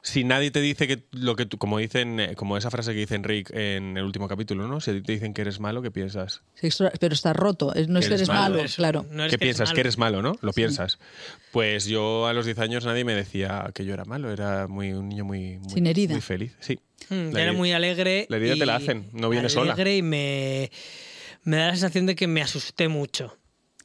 Si 0.00 0.22
nadie 0.24 0.50
te 0.50 0.60
dice 0.60 0.86
que 0.86 1.02
lo 1.10 1.34
que 1.36 1.44
tú, 1.44 1.58
como 1.58 1.78
dicen, 1.78 2.20
eh, 2.20 2.34
como 2.36 2.56
esa 2.56 2.70
frase 2.70 2.92
que 2.92 3.00
dice 3.00 3.18
Rick 3.18 3.50
en 3.52 3.96
el 3.96 4.04
último 4.04 4.28
capítulo, 4.28 4.66
¿no? 4.68 4.80
Si 4.80 4.90
a 4.90 4.94
ti 4.94 5.02
te 5.02 5.12
dicen 5.12 5.34
que 5.34 5.42
eres 5.42 5.58
malo, 5.60 5.82
¿qué 5.82 5.90
piensas? 5.90 6.42
Sí, 6.54 6.68
Pero 7.00 7.14
está 7.14 7.32
roto. 7.32 7.74
No 7.88 7.98
es 7.98 8.08
que 8.08 8.14
Eres 8.14 8.28
malo, 8.28 8.62
claro. 8.76 9.04
no 9.10 9.24
¿Qué 9.24 9.30
que 9.30 9.38
piensas? 9.38 9.68
malo. 9.68 9.74
Que 9.74 9.80
eres 9.80 9.98
malo, 9.98 10.22
¿no? 10.22 10.38
Lo 10.40 10.52
piensas. 10.52 10.98
Pues 11.52 11.86
yo 11.86 12.26
a 12.26 12.32
los 12.32 12.46
10 12.46 12.58
años 12.60 12.84
nadie 12.84 13.04
me 13.04 13.14
decía 13.14 13.70
que 13.74 13.84
yo 13.84 13.92
era 13.92 14.04
malo, 14.04 14.32
era 14.32 14.68
muy 14.68 14.92
un 14.92 15.08
niño 15.08 15.24
muy, 15.24 15.58
muy, 15.58 15.70
Sin 15.74 15.86
herida. 15.86 16.12
muy 16.12 16.20
feliz. 16.22 16.56
Sí. 16.60 16.78
Mm, 17.10 17.32
La 17.32 17.42
era 17.42 17.52
muy 17.52 17.72
alegre. 17.72 18.26
la 18.30 18.36
herida 18.36 18.54
te 18.56 18.66
la 18.66 18.74
y- 18.74 18.76
hacen, 18.82 19.10
no 19.12 19.28
viene 19.28 19.48
sola. 19.48 19.72
Alegre 19.72 19.96
y 19.96 20.02
me, 20.02 20.70
me 21.42 21.56
da 21.56 21.66
la 21.66 21.72
sensación 21.72 22.06
de 22.06 22.14
que 22.14 22.26
me 22.28 22.40
asusté 22.40 22.88
mucho. 22.88 23.36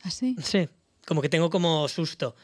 ¿Ah, 0.03 0.11
sí? 0.11 0.35
Sí, 0.41 0.69
como 1.07 1.21
que 1.21 1.29
tengo 1.29 1.49
como 1.49 1.87
susto. 1.87 2.35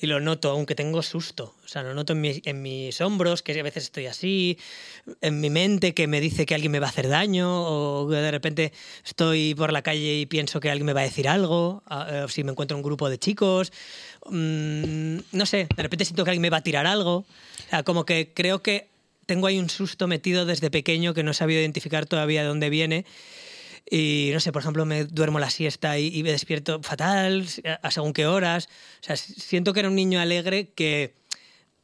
Y 0.00 0.06
lo 0.06 0.20
noto, 0.20 0.50
aunque 0.50 0.76
tengo 0.76 1.02
susto. 1.02 1.54
O 1.64 1.68
sea, 1.68 1.82
lo 1.82 1.92
noto 1.92 2.12
en 2.12 2.62
mis, 2.62 3.00
hombros, 3.00 3.42
que 3.42 3.58
a 3.58 3.62
veces 3.62 3.84
estoy 3.84 4.06
así, 4.06 4.58
en 5.20 5.40
mi 5.40 5.50
mente 5.50 5.92
que 5.92 6.06
me 6.06 6.20
dice 6.20 6.46
que 6.46 6.54
alguien 6.54 6.70
me 6.70 6.78
va 6.78 6.86
a 6.86 6.90
hacer 6.90 7.08
daño, 7.08 7.64
o 7.64 8.08
de 8.08 8.30
repente 8.30 8.72
estoy 9.04 9.54
por 9.54 9.72
la 9.72 9.82
calle 9.82 10.20
y 10.20 10.26
pienso 10.26 10.60
que 10.60 10.70
alguien 10.70 10.86
me 10.86 10.92
va 10.92 11.00
a 11.00 11.04
decir 11.04 11.28
algo, 11.28 11.82
eh, 11.90 12.22
o 12.24 12.28
si 12.28 12.44
me 12.44 12.52
encuentro 12.52 12.76
un 12.76 12.82
grupo 12.82 13.10
de 13.10 13.18
chicos. 13.18 13.72
Mm, 14.30 15.18
no 15.32 15.46
sé, 15.46 15.66
de 15.74 15.82
repente 15.82 16.04
siento 16.04 16.24
que 16.24 16.30
alguien 16.30 16.42
me 16.42 16.50
va 16.50 16.58
a 16.58 16.62
tirar 16.62 16.86
algo. 16.86 17.16
O 17.16 17.70
sea, 17.70 17.82
como 17.82 18.04
que 18.04 18.32
creo 18.32 18.62
que 18.62 18.88
tengo 19.26 19.46
ahí 19.46 19.58
un 19.58 19.68
susto 19.68 20.06
metido 20.06 20.46
desde 20.46 20.70
pequeño 20.70 21.12
que 21.12 21.22
no 21.22 21.32
he 21.32 21.34
sabido 21.34 21.60
identificar 21.60 22.06
todavía 22.06 22.42
de 22.42 22.48
dónde 22.48 22.70
viene. 22.70 23.04
Y 23.90 24.30
no 24.32 24.40
sé, 24.40 24.52
por 24.52 24.62
ejemplo, 24.62 24.84
me 24.84 25.04
duermo 25.04 25.38
la 25.38 25.50
siesta 25.50 25.98
y, 25.98 26.08
y 26.08 26.22
me 26.22 26.30
despierto 26.32 26.82
fatal, 26.82 27.46
a 27.82 27.90
según 27.90 28.12
qué 28.12 28.26
horas. 28.26 28.68
O 29.00 29.04
sea, 29.04 29.16
siento 29.16 29.72
que 29.72 29.80
era 29.80 29.88
un 29.88 29.94
niño 29.94 30.20
alegre 30.20 30.68
que 30.74 31.14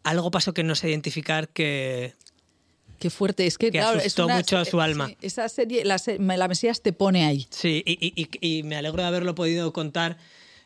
algo 0.03 0.31
pasó 0.31 0.53
que 0.53 0.63
no 0.65 0.75
sé 0.75 0.91
identificar 0.91 1.49
que... 1.49 2.13
Qué 2.99 3.11
fuerte. 3.11 3.47
Es 3.47 3.59
que, 3.59 3.67
Que 3.67 3.79
claro, 3.79 3.97
es 3.99 4.03
asustó 4.07 4.27
una- 4.27 4.37
mucho 4.37 4.57
a 4.59 4.65
su 4.65 4.81
alma. 4.81 5.09
sí, 5.09 5.17
esa 5.23 5.49
serie, 5.49 5.85
la, 5.85 5.97
la 6.19 6.49
Mesías 6.49 6.81
te 6.83 6.93
pone 6.93 7.25
ahí. 7.25 7.47
Sí, 7.51 7.83
y- 7.87 8.13
y- 8.41 8.59
y 8.59 8.63
me 8.63 8.77
alegro 8.77 9.03
de 9.03 9.09
haberlo 9.09 9.35
podido 9.35 9.73
contar 9.73 10.17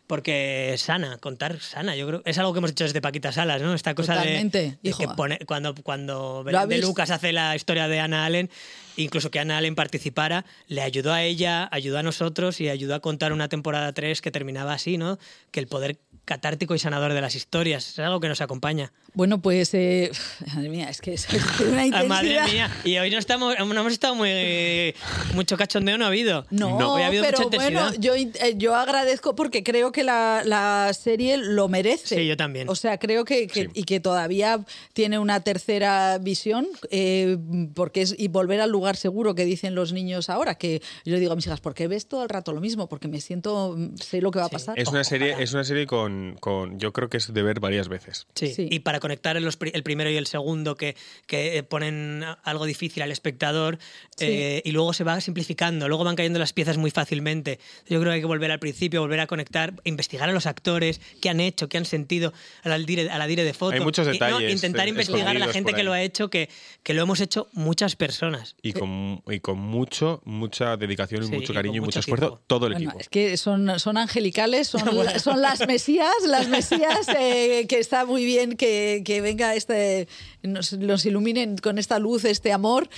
porque 0.08 0.74
sana, 0.78 1.18
contar 1.18 1.60
sana. 1.60 1.94
Yo 1.94 2.06
creo 2.08 2.22
es 2.24 2.36
algo 2.38 2.52
que 2.52 2.58
hemos 2.58 2.72
hecho 2.72 2.84
desde 2.84 3.00
Paquita 3.00 3.30
Salas, 3.30 3.62
¿no? 3.62 3.74
Esta 3.74 3.94
cosa 3.94 4.14
de- 4.14 4.18
Totalmente, 4.20 4.78
de, 4.82 4.92
que 4.92 5.06
pone, 5.16 5.38
cuando, 5.46 5.74
cuando 5.76 6.42
de 6.44 6.52
Lucas 6.88 7.10
hace 7.10 7.32
la 7.32 7.54
historia 7.54 7.86
de 7.86 8.00
Ana 8.00 8.24
Allen, 8.24 8.50
incluso 8.96 9.30
que 9.30 9.38
Ana 9.38 9.58
Allen 9.58 9.74
participara, 9.76 10.44
le 10.66 10.82
ayudó 10.82 11.12
a 11.12 11.22
ella, 11.22 11.68
ayudó 11.70 11.98
a 11.98 12.02
nosotros 12.02 12.60
y 12.60 12.68
ayudó 12.68 12.96
a 12.96 13.00
contar 13.00 13.32
una 13.32 13.48
temporada 13.48 13.92
3 13.92 14.20
que 14.20 14.30
terminaba 14.32 14.72
así, 14.72 14.98
¿no? 14.98 15.18
Que 15.52 15.60
el 15.60 15.68
poder 15.68 15.98
catártico 16.24 16.74
y 16.74 16.78
sanador 16.78 17.12
de 17.12 17.20
las 17.20 17.34
historias 17.34 17.88
es 17.88 17.98
algo 18.00 18.18
que 18.20 18.28
nos 18.28 18.40
acompaña. 18.40 18.92
Bueno, 19.18 19.42
pues, 19.42 19.74
eh, 19.74 20.12
madre 20.54 20.68
mía, 20.68 20.88
es 20.88 21.00
que 21.00 21.14
es 21.14 21.26
una 21.60 21.84
intensidad. 21.86 22.06
madre 22.06 22.40
mía, 22.52 22.70
y 22.84 22.98
hoy 22.98 23.10
no 23.10 23.18
estamos, 23.18 23.56
no 23.58 23.64
hemos 23.80 23.92
estado 23.92 24.14
muy 24.14 24.94
mucho 25.34 25.56
cachondeo 25.56 25.98
no 25.98 26.04
ha 26.04 26.06
habido. 26.08 26.46
No, 26.50 26.76
Hoy 26.94 27.02
ha 27.02 27.08
habido 27.08 27.24
pero 27.24 27.38
mucha 27.40 27.56
bueno, 27.56 27.92
yo, 27.98 28.14
eh, 28.14 28.30
yo 28.56 28.76
agradezco 28.76 29.34
porque 29.34 29.64
creo 29.64 29.90
que 29.90 30.04
la, 30.04 30.42
la 30.44 30.92
serie 30.94 31.36
lo 31.36 31.66
merece. 31.66 32.14
Sí, 32.14 32.26
yo 32.28 32.36
también. 32.36 32.68
O 32.68 32.76
sea, 32.76 32.98
creo 32.98 33.24
que, 33.24 33.48
que- 33.48 33.64
Sí. 33.64 33.68
y 33.74 33.82
que 33.82 33.98
todavía 33.98 34.60
tiene 34.92 35.18
una 35.18 35.40
tercera 35.40 36.18
visión, 36.18 36.68
eh, 36.92 37.38
porque 37.74 38.02
es 38.02 38.14
y 38.16 38.28
volver 38.28 38.60
al 38.60 38.70
lugar 38.70 38.94
seguro 38.96 39.34
que 39.34 39.44
dicen 39.44 39.74
los 39.74 39.92
niños 39.92 40.30
ahora, 40.30 40.54
que 40.54 40.80
yo 41.04 41.12
le 41.14 41.18
digo 41.18 41.32
a 41.32 41.34
mis 41.34 41.44
hijas, 41.48 41.60
¿por 41.60 41.74
qué 41.74 41.88
ves 41.88 42.06
todo 42.06 42.22
el 42.22 42.28
rato 42.28 42.52
lo 42.52 42.60
mismo? 42.60 42.88
Porque 42.88 43.08
me 43.08 43.20
siento, 43.20 43.74
mm, 43.76 43.96
sé 43.96 44.20
lo 44.20 44.30
que 44.30 44.38
va 44.38 44.44
a 44.44 44.48
Sí. 44.48 44.52
pasar. 44.54 44.78
Es 44.78 44.86
una 44.90 45.02
serie, 45.02 45.30
Ojalá. 45.32 45.42
es 45.42 45.52
una 45.54 45.64
serie 45.64 45.88
con, 45.88 46.36
con, 46.38 46.78
yo 46.78 46.92
creo 46.92 47.08
que 47.08 47.16
es 47.16 47.34
de 47.34 47.42
ver 47.42 47.58
varias 47.58 47.88
veces. 47.88 48.28
Sí, 48.36 48.54
Sí. 48.54 48.68
y 48.70 48.78
para 48.78 49.00
conectar 49.08 49.36
en 49.38 49.44
los 49.44 49.56
pri- 49.56 49.70
el 49.74 49.82
primero 49.82 50.10
y 50.10 50.16
el 50.16 50.26
segundo 50.26 50.74
que, 50.76 50.94
que 51.26 51.56
eh, 51.56 51.62
ponen 51.62 52.22
algo 52.44 52.66
difícil 52.66 53.02
al 53.02 53.10
espectador 53.10 53.78
Sí. 54.16 54.24
eh, 54.26 54.62
y 54.64 54.72
luego 54.72 54.92
se 54.92 55.04
va 55.04 55.20
simplificando, 55.20 55.86
luego 55.88 56.02
van 56.04 56.16
cayendo 56.16 56.38
las 56.40 56.52
piezas 56.52 56.76
muy 56.76 56.90
fácilmente. 56.90 57.60
Yo 57.88 58.00
creo 58.00 58.10
que 58.10 58.16
hay 58.16 58.20
que 58.20 58.26
volver 58.26 58.50
al 58.50 58.58
principio, 58.58 59.00
volver 59.00 59.20
a 59.20 59.26
conectar, 59.28 59.74
investigar 59.84 60.28
a 60.28 60.32
los 60.32 60.44
actores, 60.46 61.00
qué 61.22 61.28
han 61.30 61.38
hecho, 61.38 61.68
qué 61.68 61.78
han 61.78 61.84
sentido, 61.84 62.32
a 62.64 62.68
la 62.68 62.78
dire, 62.78 63.08
a 63.10 63.18
la 63.18 63.26
dire 63.28 63.44
de 63.44 63.54
foto. 63.54 63.74
Hay 63.74 63.80
muchos 63.80 64.06
Y, 64.06 64.08
no, 64.08 64.12
detalles, 64.14 64.52
intentar 64.52 64.86
eh, 64.86 64.90
investigar 64.90 65.36
a 65.36 65.38
la 65.38 65.48
gente 65.48 65.72
que 65.72 65.84
lo 65.84 65.92
ha 65.92 66.02
hecho, 66.02 66.30
que, 66.30 66.48
que 66.82 66.94
lo 66.94 67.02
hemos 67.02 67.20
hecho 67.20 67.48
muchas 67.52 67.94
personas. 67.96 68.56
Y 68.60 68.72
con, 68.72 69.22
y 69.28 69.38
con 69.40 69.58
mucho, 69.60 70.20
mucha 70.24 70.76
dedicación 70.76 71.22
y 71.22 71.26
Sí, 71.28 71.32
mucho 71.32 71.54
cariño 71.54 71.76
y 71.76 71.80
mucho 71.80 71.86
mucho 71.86 72.00
esfuerzo, 72.00 72.42
todo 72.48 72.66
el 72.66 72.72
Bueno, 72.74 72.88
equipo. 72.90 73.00
es 73.00 73.08
que 73.08 73.36
son, 73.36 73.78
son 73.78 73.96
angelicales, 73.98 74.66
son, 74.66 74.80
son 75.22 75.40
las 75.42 75.64
mesías, 75.66 76.12
las 76.26 76.48
mesías 76.48 77.08
eh, 77.16 77.66
que 77.68 77.78
está 77.78 78.04
muy 78.04 78.24
bien 78.24 78.56
que, 78.56 78.97
que 79.04 79.20
venga 79.20 79.54
este, 79.54 80.08
nos, 80.42 80.72
nos 80.72 81.04
iluminen 81.06 81.56
con 81.58 81.78
esta 81.78 81.98
luz, 81.98 82.24
este 82.24 82.52
amor. 82.52 82.88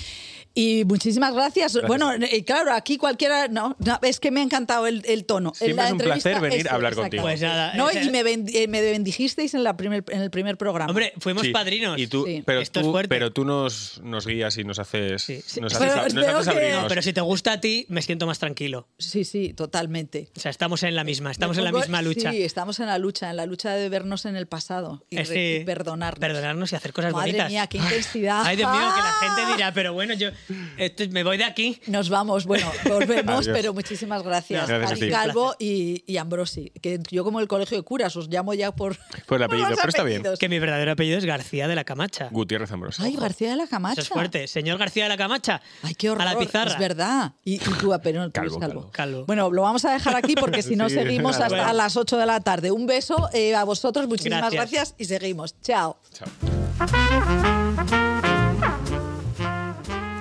Y 0.55 0.85
muchísimas 0.85 1.33
gracias. 1.33 1.79
Bueno, 1.87 2.13
eh, 2.13 2.45
claro, 2.45 2.73
aquí 2.73 2.97
cualquiera. 2.97 3.47
No, 3.49 3.77
no, 3.79 3.99
es 4.03 4.19
que 4.19 4.31
me 4.31 4.41
ha 4.41 4.43
encantado 4.43 4.87
el, 4.89 5.03
el 5.07 5.25
tono. 5.25 5.53
Siempre 5.55 5.77
La 5.77 5.85
es 5.87 5.93
un 5.93 6.01
entrevista, 6.01 6.31
placer 6.31 6.51
venir 6.51 6.69
a 6.69 6.75
hablar 6.75 6.95
contigo. 6.97 7.23
Pues 7.23 7.41
nada, 7.41 7.73
No, 7.75 7.89
esa- 7.89 8.03
y 8.03 8.11
me, 8.11 8.21
eh, 8.21 8.67
me 8.69 8.81
bendijisteis 8.83 9.55
en, 9.55 9.63
la 9.63 9.77
primer, 9.77 10.05
en 10.11 10.21
el 10.23 10.31
primer 10.31 10.57
programa. 10.59 10.91
Hombre, 10.91 11.13
fuimos 11.19 11.45
Sí, 11.45 11.51
padrinos. 11.53 11.99
Y 11.99 12.09
tú, 12.09 12.25
Sí. 12.27 12.43
pero, 12.45 12.61
Esto 12.61 12.81
es 12.81 12.87
tú, 12.87 12.91
fuerte. 12.93 13.09
pero 13.09 13.33
tú 13.33 13.45
nos, 13.45 14.01
nos 14.03 14.27
guías 14.27 14.59
y 14.59 14.65
nos 14.65 14.79
haces, 14.81 15.23
Sí, 15.23 15.41
sí. 15.47 15.61
nos 15.61 15.73
Pero 15.75 15.93
haces, 15.93 16.15
nos 16.15 16.25
veo 16.27 16.37
haces 16.39 16.49
que- 16.53 16.59
abrirnos. 16.59 16.83
No, 16.83 16.89
pero 16.89 17.03
si 17.03 17.13
te 17.13 17.21
gusta 17.21 17.53
a 17.53 17.61
ti, 17.61 17.87
me 17.89 18.03
siento 18.03 18.27
más 18.27 18.39
tranquilo. 18.41 18.89
Sí, 18.99 19.25
sí, 19.25 19.55
totalmente. 19.55 20.31
O 20.37 20.41
sea, 20.41 20.51
estamos 20.51 20.83
en 20.83 20.97
la 20.97 21.05
misma, 21.05 21.31
estamos 21.31 21.57
en 21.59 21.65
la 21.65 21.73
misma 21.73 22.03
lucha. 22.03 22.33
Sí, 22.33 22.43
estamos 22.43 22.81
en 22.81 22.87
la 22.87 22.99
lucha, 22.99 23.31
en 23.31 23.37
la 23.37 23.47
lucha 23.47 23.71
de 23.75 23.89
vernos 23.89 24.25
en 24.27 24.35
el 24.37 24.47
pasado 24.49 25.05
y, 25.11 25.19
Eh, 25.19 25.25
re- 25.25 25.57
y 25.61 25.65
perdonarnos. 25.65 26.19
Perdonarnos 26.21 26.73
y 26.73 26.77
hacer 26.77 26.93
cosas 26.93 27.13
Madre 27.13 27.29
bonitas. 27.33 27.51
mía, 27.51 27.67
qué 27.69 27.79
intensidad. 27.79 28.43
Ay, 28.45 28.57
Dios 28.57 28.69
mío, 28.71 28.81
que 28.81 29.01
la 29.01 29.11
¡Ah! 29.11 29.37
gente 29.37 29.53
dirá, 29.53 29.73
pero 29.73 29.93
bueno, 29.93 30.15
yo 30.15 30.31
me 31.11 31.25
voy 31.25 31.37
de 31.37 31.45
aquí. 31.45 31.81
Nos 31.87 32.09
vamos, 32.09 32.47
bueno, 32.47 32.71
volvemos, 32.89 33.35
Adiós. 33.47 33.57
pero 33.57 33.75
muchísimas 33.75 34.23
gracias. 34.23 34.69
Gracias 34.69 34.91
a 34.91 34.93
Ari 34.93 35.01
ti. 35.01 35.11
Calvo 35.11 35.55
y, 35.59 36.05
y 36.07 36.17
Ambrosi. 36.17 36.71
Que 36.83 37.01
yo, 37.11 37.25
como 37.25 37.41
el 37.41 37.49
colegio 37.49 37.77
de 37.77 37.83
curas, 37.83 38.15
os 38.17 38.29
llamo 38.29 38.55
ya 38.55 38.73
por. 38.73 38.97
Por 39.27 39.39
el 39.39 39.45
apellido, 39.45 39.69
pero 39.77 39.89
está 39.89 40.03
bien. 40.03 40.23
Que 40.39 40.49
mi 40.49 40.59
verdadero 40.59 40.93
apellido 40.93 41.19
es 41.19 41.25
García 41.25 41.69
de 41.69 41.75
la 41.75 41.85
Camacha. 41.85 42.29
Gutiérrez 42.31 42.71
Ambrosio. 42.73 43.05
Ay, 43.05 43.17
García 43.17 43.51
de 43.51 43.57
la 43.57 43.67
Camacha. 43.67 43.93
Eso 44.01 44.03
es 44.03 44.09
fuerte. 44.09 44.47
Señor 44.47 44.79
García 44.79 45.05
de 45.05 45.09
la 45.11 45.17
Camacha. 45.17 45.61
Ay, 45.83 45.95
qué 45.95 46.11
horror. 46.11 46.23
A 46.27 46.33
la 46.35 46.39
pizarra. 46.39 46.71
Es 46.73 46.79
verdad. 46.79 47.33
Y, 47.45 47.55
y 47.55 47.59
tú, 47.59 47.93
pero 48.03 48.21
no, 48.21 48.27
tú 48.31 48.59
Calvo, 48.59 48.91
calvo. 48.93 49.25
Bueno, 49.27 49.51
lo 49.51 49.63
vamos 49.63 49.85
a 49.85 49.93
dejar 49.93 50.17
aquí 50.17 50.35
porque 50.35 50.63
si 50.71 50.77
no 50.77 50.89
Sí, 50.89 50.97
seguimos 50.97 51.37
hasta 51.37 51.49
bueno. 51.49 51.73
las 51.73 51.97
8 51.97 52.17
de 52.19 52.27
la 52.27 52.41
tarde. 52.41 52.71
Un 52.71 52.87
beso 52.87 53.29
eh, 53.33 53.55
a 53.55 53.65
vosotros, 53.65 54.07
muchísimas 54.09 54.41
Gracias. 54.53 54.71
gracias 54.71 54.95
y 54.99 55.05
seguimos. 55.05 55.55
Chao. 55.63 55.97
Chao. 56.13 56.29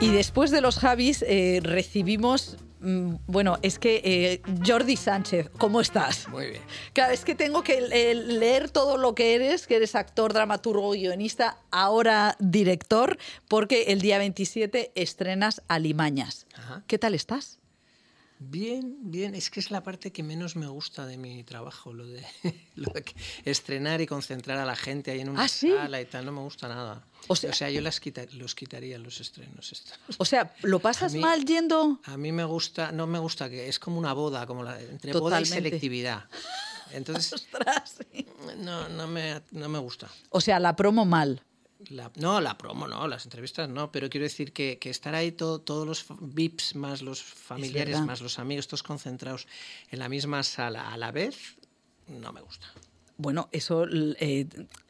Y 0.02 0.12
después 0.12 0.50
de 0.50 0.62
los 0.62 0.80
Javis 0.80 1.26
eh, 1.28 1.60
recibimos, 1.62 2.56
mm, 2.80 3.16
bueno, 3.28 3.58
es 3.62 3.80
que 3.80 4.02
eh, 4.06 4.42
Jordi 4.66 4.96
Sánchez, 4.96 5.50
¿cómo 5.58 5.82
estás? 5.82 6.30
Muy 6.30 6.52
bien. 6.52 6.62
Claro, 6.94 7.14
es 7.14 7.26
que 7.26 7.36
tengo 7.36 7.64
que 7.64 7.86
eh, 7.92 8.16
leer 8.16 8.70
todo 8.70 8.96
lo 8.96 9.14
que 9.14 9.36
eres, 9.36 9.68
que 9.68 9.76
eres 9.76 9.96
actor, 9.96 10.32
dramaturgo, 10.32 10.92
guionista, 10.92 11.58
ahora 11.70 12.38
director, 12.40 13.18
porque 13.50 13.88
el 13.88 14.00
día 14.00 14.18
27 14.20 14.94
estrenas 14.96 15.62
Alimañas. 15.68 16.48
Ajá. 16.56 16.82
¿Qué 16.88 16.98
tal 16.98 17.14
estás? 17.14 17.59
Bien, 18.42 18.96
bien. 19.02 19.36
Es 19.36 19.50
que 19.50 19.60
es 19.60 19.70
la 19.70 19.84
parte 19.84 20.12
que 20.12 20.24
menos 20.24 20.56
me 20.56 20.68
gusta 20.68 21.06
de 21.06 21.18
mi 21.18 21.44
trabajo, 21.44 21.94
lo 21.94 22.08
de, 22.08 22.26
lo 22.76 22.92
de 22.94 23.04
que- 23.04 23.14
estrenar 23.44 24.00
y 24.00 24.08
concentrar 24.08 24.58
a 24.58 24.66
la 24.66 24.78
gente 24.78 25.12
ahí 25.12 25.20
en 25.20 25.30
una 25.30 25.44
¿Ah, 25.44 25.48
sí? 25.50 25.70
sala 25.70 26.00
y 26.00 26.06
tal. 26.06 26.26
No 26.26 26.32
me 26.32 26.40
gusta 26.40 26.68
nada. 26.70 27.04
O 27.28 27.34
O 27.34 27.36
sea- 27.36 27.70
yo 27.70 27.82
las 27.82 28.00
quita- 28.00 28.26
los 28.34 28.56
quitaría 28.56 28.98
los 28.98 29.20
estrenos. 29.20 29.72
estos. 29.74 30.00
O 30.18 30.24
sea, 30.26 30.56
¿lo 30.64 30.80
pasas 30.80 31.14
mí- 31.14 31.20
mal 31.20 31.44
yendo? 31.46 32.00
A 32.06 32.16
mí 32.16 32.32
me 32.32 32.46
gusta, 32.46 32.92
no 32.94 33.08
me 33.08 33.20
gusta 33.20 33.50
que 33.50 33.68
es 33.68 33.78
como 33.78 34.00
una 34.00 34.14
boda, 34.14 34.48
como 34.48 34.64
la, 34.64 34.80
entre 34.82 35.12
boda 35.12 35.42
y 35.42 35.44
Totalmente. 35.44 35.56
selectividad. 35.70 36.24
Entonces, 36.92 37.34
Ostras. 37.34 37.98
no, 38.58 38.88
no, 38.90 39.06
me, 39.08 39.42
no 39.52 39.70
me 39.70 39.78
gusta. 39.80 40.10
O 40.30 40.40
sea, 40.42 40.60
la 40.60 40.76
promo 40.76 41.06
mal. 41.06 41.44
La- 41.88 42.12
no, 42.18 42.42
la 42.42 42.58
promo 42.58 42.88
no, 42.88 43.08
las 43.08 43.24
entrevistas 43.26 43.70
no, 43.70 43.90
pero 43.92 44.10
quiero 44.10 44.26
decir 44.26 44.52
que, 44.52 44.78
que 44.80 44.90
estar 44.90 45.16
ahí 45.16 45.32
todo- 45.32 45.60
todos 45.62 45.88
los 45.88 46.06
VIPs 46.20 46.76
más 46.76 47.02
los 47.02 47.24
familiares 47.24 47.96
más 48.06 48.20
los 48.22 48.38
amigos, 48.38 48.68
todos 48.68 48.84
concentrados 48.84 49.48
en 49.90 50.00
la 50.00 50.10
misma 50.10 50.44
sala 50.44 50.92
a 50.92 50.98
la 50.98 51.12
vez, 51.12 51.56
no 52.08 52.34
me 52.34 52.42
gusta. 52.42 52.68
Bueno, 53.18 53.48
eso 53.54 53.86
eh, 53.90 54.48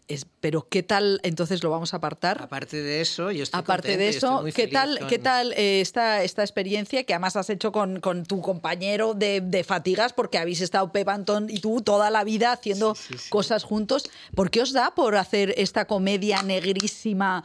es. 0.10 0.26
Pero 0.41 0.68
¿qué 0.70 0.84
tal? 0.84 1.20
Entonces 1.24 1.64
lo 1.64 1.70
vamos 1.70 1.93
a 1.93 1.97
apartar. 1.97 2.41
Aparte 2.41 2.82
de 2.82 2.99
eso, 3.01 3.32
yo 3.32 3.43
estoy 3.43 3.60
Aparte 3.62 3.95
de 3.97 4.10
eso, 4.10 4.43
¿qué 4.53 4.68
tal, 4.68 4.99
con- 4.99 5.07
¿qué 5.07 5.20
tal 5.20 5.53
eh, 5.53 5.80
esta, 5.82 6.24
esta 6.24 6.41
experiencia 6.43 7.03
que 7.05 7.14
además 7.14 7.36
has 7.36 7.49
hecho 7.49 7.72
con, 7.72 7.99
con 8.01 8.26
tu 8.26 8.41
compañero 8.41 9.14
de, 9.14 9.39
de 9.41 9.64
fatigas? 9.64 10.12
Porque 10.14 10.38
habéis 10.38 10.62
estado 10.62 10.91
Pep 10.91 11.07
Antón 11.07 11.47
y 11.49 11.60
tú 11.60 11.82
toda 11.82 12.10
la 12.10 12.24
vida 12.24 12.51
haciendo 12.51 12.95
Sí, 12.95 13.14
sí, 13.14 13.18
sí. 13.18 13.30
cosas 13.30 13.64
juntos. 13.64 14.10
¿Por 14.36 14.51
qué 14.51 14.62
os 14.62 14.74
da 14.74 14.93
por 14.95 15.16
hacer 15.16 15.53
esta 15.57 15.86
comedia 15.86 16.41
negrísima? 16.43 17.43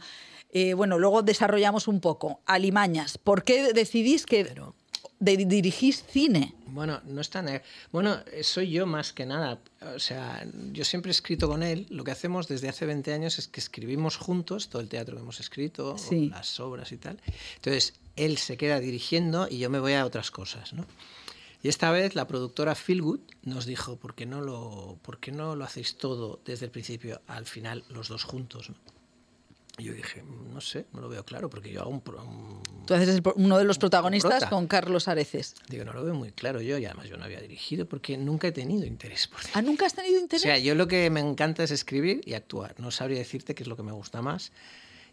Eh, 0.51 0.73
bueno, 0.73 0.97
luego 0.97 1.21
desarrollamos 1.21 1.87
un 1.89 1.99
poco. 1.99 2.39
Alimañas. 2.45 3.17
¿Por 3.17 3.43
qué 3.43 3.73
decidís 3.73 4.25
que 4.25 4.45
Pero- 4.45 4.73
de 5.19 5.37
dirigir 5.37 5.95
cine. 5.95 6.53
Bueno, 6.67 7.01
no 7.05 7.21
es 7.21 7.29
tan... 7.29 7.47
Bueno, 7.91 8.19
soy 8.41 8.69
yo 8.71 8.85
más 8.85 9.13
que 9.13 9.25
nada. 9.25 9.59
O 9.95 9.99
sea, 9.99 10.45
yo 10.73 10.83
siempre 10.83 11.09
he 11.09 11.13
escrito 11.13 11.47
con 11.47 11.63
él. 11.63 11.85
Lo 11.89 12.03
que 12.03 12.11
hacemos 12.11 12.47
desde 12.47 12.67
hace 12.69 12.85
20 12.85 13.13
años 13.13 13.39
es 13.39 13.47
que 13.47 13.59
escribimos 13.59 14.17
juntos 14.17 14.69
todo 14.69 14.81
el 14.81 14.89
teatro 14.89 15.15
que 15.15 15.21
hemos 15.21 15.39
escrito, 15.39 15.97
Sí. 15.97 16.29
las 16.29 16.59
obras 16.59 16.91
y 16.91 16.97
tal. 16.97 17.19
Entonces, 17.55 17.93
él 18.15 18.37
se 18.37 18.57
queda 18.57 18.79
dirigiendo 18.79 19.47
y 19.49 19.57
yo 19.59 19.69
me 19.69 19.79
voy 19.79 19.93
a 19.93 20.05
otras 20.05 20.31
cosas, 20.31 20.73
¿no? 20.73 20.85
Y 21.63 21.67
esta 21.67 21.89
vez 21.89 22.13
la 22.13 22.27
productora 22.27 22.75
Feelgood 22.75 23.21
nos 23.43 23.65
dijo, 23.65 23.95
¿por 23.95 24.13
qué 24.13 24.25
no 24.27 24.41
lo, 24.41 24.99
por 25.01 25.19
qué 25.19 25.31
no 25.31 25.55
lo 25.55 25.63
hacéis 25.65 25.97
todo 25.97 26.39
desde 26.45 26.65
el 26.65 26.71
principio 26.71 27.21
al 27.25 27.45
final 27.47 27.83
los 27.89 28.07
dos 28.09 28.23
juntos? 28.23 28.69
¿no? 28.69 28.75
Y 29.77 29.83
yo 29.83 29.93
dije, 29.93 30.23
no 30.53 30.61
sé, 30.61 30.85
no 30.93 31.01
lo 31.01 31.09
veo 31.09 31.25
claro, 31.25 31.49
porque 31.49 31.69
yo 31.71 31.81
hago 31.81 31.89
un, 31.89 32.01
un- 32.05 32.85
Tú 32.85 32.93
haces 32.93 33.21
uno 33.35 33.57
de 33.57 33.63
los 33.65 33.77
protagonistas 33.77 34.35
prota. 34.43 34.49
con 34.49 34.67
Carlos 34.67 35.07
Areces. 35.07 35.55
Digo, 35.67 35.83
no 35.83 35.91
lo 35.93 36.03
veo 36.05 36.13
muy 36.13 36.31
claro 36.31 36.61
yo, 36.61 36.77
y 36.77 36.85
además 36.85 37.07
yo 37.09 37.17
no 37.17 37.25
había 37.25 37.41
dirigido 37.41 37.85
porque 37.85 38.15
nunca 38.17 38.47
he 38.47 38.51
tenido 38.51 38.85
interés 38.85 39.27
por 39.27 39.39
¿Ah, 39.53 39.61
nunca 39.61 39.85
has 39.85 39.93
tenido 39.93 40.17
O 40.19 40.21
interés? 40.21 40.43
sea, 40.43 40.57
yo 40.59 40.75
lo 40.75 40.87
que 40.87 41.09
me 41.09 41.19
encanta 41.19 41.63
es 41.63 41.71
escribir 41.71 42.21
y 42.25 42.35
actuar. 42.35 42.75
No 42.79 42.91
sabría 42.91 43.17
decirte 43.17 43.53
qué 43.55 43.63
es 43.63 43.67
lo 43.67 43.75
que 43.75 43.83
me 43.83 43.91
gusta 43.91 44.21
más. 44.21 44.51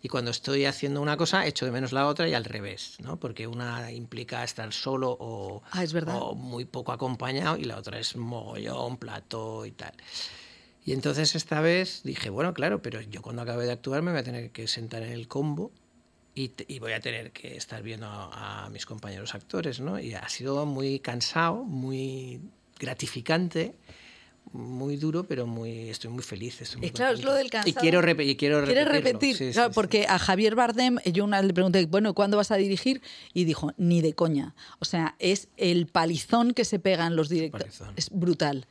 Y 0.04 0.08
cuando 0.08 0.30
estoy 0.32 0.64
haciendo 0.64 1.00
una 1.00 1.16
cosa, 1.16 1.46
echo 1.46 1.64
de 1.64 1.70
menos 1.70 1.92
la 1.92 2.06
otra 2.08 2.28
y 2.28 2.34
al 2.34 2.44
revés, 2.44 2.96
¿no? 3.00 3.18
Porque 3.20 3.46
una 3.46 3.90
implica 3.92 4.42
estar 4.44 4.72
solo 4.72 5.16
o, 5.18 5.62
Ah, 5.70 5.82
es 5.84 5.92
verdad. 5.92 6.16
o 6.20 6.34
muy 6.34 6.64
poco 6.64 6.90
acompañado 6.92 7.56
y 7.56 7.64
la 7.64 7.78
otra 7.78 7.98
es 8.00 8.16
mogollón, 8.16 8.96
plato 8.96 9.64
y 9.64 9.70
tal. 9.70 9.92
Y 10.84 10.92
entonces 10.92 11.34
esta 11.36 11.60
vez 11.60 12.00
dije, 12.04 12.28
bueno, 12.30 12.54
claro, 12.54 12.82
pero 12.82 13.00
yo 13.00 13.22
cuando 13.22 13.42
acabe 13.42 13.66
de 13.66 13.72
actuar 13.72 14.02
me 14.02 14.10
voy 14.10 14.20
a 14.20 14.24
tener 14.24 14.50
que 14.50 14.66
sentar 14.66 15.02
en 15.02 15.12
el 15.12 15.28
combo 15.28 15.70
y, 16.34 16.48
te- 16.48 16.64
y 16.66 16.78
voy 16.80 16.92
a 16.92 17.00
tener 17.00 17.30
que 17.30 17.56
estar 17.56 17.82
viendo 17.82 18.06
a, 18.06 18.64
a 18.66 18.70
mis 18.70 18.84
compañeros 18.86 19.34
actores, 19.34 19.78
¿no? 19.80 20.00
Y 20.00 20.14
ha 20.14 20.28
sido 20.28 20.66
muy 20.66 20.98
cansado, 20.98 21.62
muy 21.62 22.40
gratificante, 22.80 23.74
muy 24.52 24.96
duro, 24.96 25.22
pero 25.24 25.46
muy 25.46 25.88
estoy 25.88 26.10
muy 26.10 26.22
feliz. 26.24 26.60
Estoy 26.60 26.80
muy 26.80 26.88
Y 26.88 26.90
claro, 26.90 27.14
es 27.14 27.22
lo 27.24 27.32
del 27.32 27.46
Y 27.46 27.50
cansado. 27.50 27.80
quiero, 27.80 28.02
repe- 28.02 28.26
y 28.26 28.34
quiero 28.36 28.64
¿Quieres 28.64 28.84
repetirlo. 28.86 28.92
repetir? 29.20 29.36
Sí, 29.36 29.46
sí, 29.48 29.52
Claro, 29.52 29.70
sí. 29.70 29.74
porque 29.74 30.06
a 30.08 30.18
Javier 30.18 30.56
Bardem, 30.56 30.98
yo 31.04 31.24
una 31.24 31.38
vez 31.38 31.46
le 31.46 31.54
pregunté, 31.54 31.86
bueno, 31.86 32.12
¿cuándo 32.12 32.36
vas 32.36 32.50
a 32.50 32.56
dirigir? 32.56 33.00
Y 33.32 33.44
dijo, 33.44 33.72
ni 33.76 34.00
de 34.00 34.14
coña. 34.14 34.54
O 34.80 34.84
sea, 34.84 35.14
es 35.20 35.48
el 35.56 35.86
palizón 35.86 36.54
que 36.54 36.64
se 36.64 36.78
pegan 36.80 37.14
los 37.14 37.28
directores. 37.28 37.80
Es 37.96 38.10
brutal. 38.10 38.66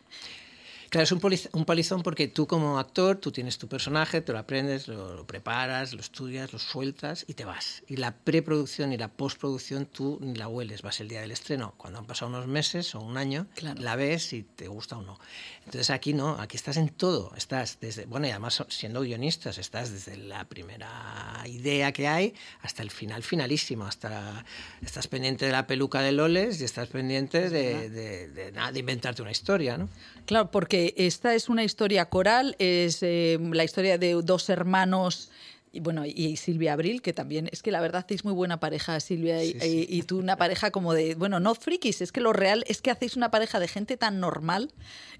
Claro, 0.92 1.06
es 1.06 1.12
un, 1.14 1.22
poliz- 1.22 1.48
un 1.54 1.64
palizón 1.64 2.04
porque 2.04 2.28
tú 2.28 2.46
como 2.48 2.78
actor, 2.78 3.16
tú 3.16 3.32
tienes 3.32 3.58
tu 3.58 3.70
personaje, 3.70 4.20
te 4.20 4.34
lo 4.34 4.40
aprendes, 4.40 4.90
lo, 4.90 5.16
lo 5.16 5.26
preparas, 5.26 5.94
lo 5.94 6.02
estudias, 6.02 6.52
lo 6.52 6.60
sueltas 6.60 7.24
y 7.30 7.34
te 7.34 7.46
vas. 7.46 7.82
Y 7.88 7.96
la 7.96 8.14
preproducción 8.14 8.92
y 8.92 8.98
la 8.98 9.08
postproducción 9.08 9.86
tú 9.86 10.18
ni 10.20 10.36
la 10.36 10.50
hueles, 10.50 10.82
vas 10.82 11.00
el 11.00 11.08
día 11.08 11.22
del 11.22 11.32
estreno. 11.32 11.76
Cuando 11.78 11.98
han 12.00 12.06
pasado 12.06 12.28
unos 12.30 12.46
meses 12.48 12.94
o 12.94 13.00
un 13.00 13.16
año, 13.16 13.48
Claro. 13.56 13.82
la 13.82 13.96
ves 13.96 14.34
y 14.34 14.44
te 14.44 14.68
gusta 14.68 14.98
o 14.98 15.02
no. 15.02 15.18
Entonces 15.60 15.92
aquí 15.92 16.14
no, 16.14 16.32
aquí 16.42 16.58
estás 16.58 16.76
en 16.76 16.90
todo. 16.90 17.32
Estás 17.38 17.78
desde, 17.80 18.06
bueno, 18.06 18.28
y 18.28 18.32
además 18.32 18.62
siendo 18.68 19.00
guionistas, 19.00 19.60
estás 19.60 19.94
desde 19.94 20.18
la 20.18 20.44
primera 20.50 21.42
idea 21.46 21.94
que 21.94 22.10
hay 22.10 22.34
hasta 22.64 22.84
el 22.84 22.92
final 22.92 23.24
finalísimo. 23.24 23.86
Hasta 23.86 24.44
estás 24.82 25.08
pendiente 25.08 25.46
de 25.46 25.54
la 25.54 25.68
peluca 25.68 26.02
de 26.02 26.12
Loles 26.12 26.60
y 26.60 26.66
estás 26.66 26.90
pendiente 26.90 27.50
de, 27.50 27.90
de- 27.90 28.28
de 28.28 28.52
nada, 28.52 28.74
de 28.74 28.80
inventarte 28.82 29.22
una 29.22 29.32
historia, 29.32 29.78
¿no? 29.78 29.88
Claro, 30.26 30.52
porque 30.52 30.81
esta 30.98 31.34
es 31.36 31.50
una 31.50 31.64
historia 31.64 32.06
coral, 32.10 32.56
es 32.60 33.02
eh, 33.04 33.38
la 33.52 33.64
historia 33.64 33.98
de 33.98 34.14
dos 34.14 34.50
hermanos. 34.50 35.30
Y 35.74 35.80
bueno, 35.80 36.04
y 36.06 36.36
Silvia 36.36 36.74
Abril, 36.74 37.02
que 37.02 37.14
también 37.14 37.48
es 37.50 37.62
que 37.64 37.72
la 37.72 37.80
verdad 37.80 38.04
hacéis 38.04 38.26
muy 38.26 38.34
buena 38.34 38.60
pareja, 38.60 39.00
Silvia 39.00 39.42
y, 39.42 39.54
Sí, 39.58 39.86
y- 39.88 40.02
tú, 40.04 40.20
una 40.20 40.36
pareja 40.36 40.70
como 40.70 40.94
de, 40.94 41.16
bueno, 41.16 41.40
no 41.40 41.56
frikis, 41.56 42.02
es 42.02 42.12
que 42.12 42.20
lo 42.20 42.34
real 42.34 42.66
es 42.68 42.82
que 42.82 42.92
hacéis 42.92 43.16
una 43.16 43.32
pareja 43.32 43.58
de 43.62 43.70
gente 43.70 43.96
tan 43.96 44.20
normal 44.20 44.74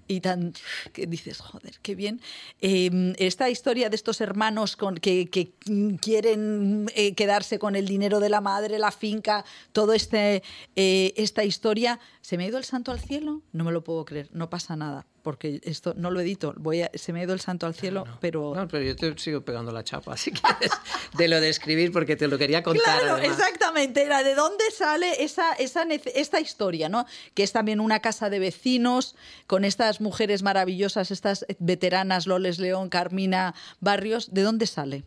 y 0.08 0.20
tan, 0.20 0.52
que 0.92 1.06
dices, 1.06 1.38
joder, 1.40 1.78
qué 1.80 1.94
bien. 1.94 2.20
Eh, 2.60 3.14
esta 3.16 3.48
historia 3.48 3.88
de 3.88 3.96
estos 3.96 4.20
hermanos 4.20 4.76
con, 4.76 4.96
que, 4.96 5.30
que 5.30 5.54
quieren 6.02 6.86
eh, 6.96 7.14
quedarse 7.14 7.58
con 7.58 7.74
el 7.74 7.86
dinero 7.86 8.20
de 8.20 8.28
la 8.28 8.42
madre, 8.42 8.78
la 8.78 8.90
finca, 8.92 9.46
todo 9.72 9.94
este, 9.94 10.42
eh, 10.76 11.14
esta 11.16 11.44
historia, 11.44 11.98
¿se 12.20 12.36
me 12.36 12.44
ha 12.44 12.48
ido 12.48 12.58
el 12.58 12.64
santo 12.64 12.92
al 12.92 13.00
cielo? 13.00 13.40
No 13.52 13.64
me 13.64 13.72
lo 13.72 13.82
puedo 13.84 14.04
creer, 14.04 14.28
no 14.32 14.50
pasa 14.50 14.76
nada, 14.76 15.06
porque 15.22 15.60
esto 15.64 15.94
no 15.96 16.10
lo 16.10 16.20
edito, 16.20 16.54
voy 16.56 16.82
a, 16.82 16.90
se 16.94 17.12
me 17.12 17.20
ha 17.20 17.22
ido 17.24 17.32
el 17.32 17.40
santo 17.40 17.66
al 17.66 17.74
cielo, 17.74 18.04
pero... 18.20 18.54
No, 18.54 18.68
pero 18.68 18.82
yo 18.82 18.96
te 18.96 19.16
sigo 19.18 19.42
pegando 19.42 19.72
la 19.72 19.84
chapa, 19.84 20.16
si 20.18 20.32
quieres, 20.32 20.70
de 21.16 21.28
lo 21.28 21.40
de 21.40 21.48
escribir, 21.48 21.92
porque 21.92 22.16
te 22.16 22.28
lo 22.28 22.38
quería 22.38 22.62
contar. 22.62 23.00
Claro, 23.00 23.14
además. 23.14 23.38
exactamente. 23.38 24.02
Era 24.02 24.22
de 24.22 24.34
dónde 24.34 24.64
sale 24.70 25.22
esa, 25.22 25.52
esa, 25.54 25.84
esta 26.14 26.40
historia, 26.40 26.88
¿no? 26.88 27.06
Que 27.34 27.42
es 27.42 27.52
también 27.52 27.80
una 27.80 28.00
casa 28.00 28.30
de 28.30 28.38
vecinos 28.38 29.14
con 29.46 29.64
estas 29.64 30.00
mujeres 30.00 30.42
maravillosas, 30.42 31.10
estas 31.10 31.46
veteranas, 31.58 32.26
Loles 32.26 32.58
León, 32.58 32.88
Carmina 32.88 33.54
Barrios. 33.80 34.32
¿De 34.32 34.42
dónde 34.42 34.66
sale? 34.66 35.04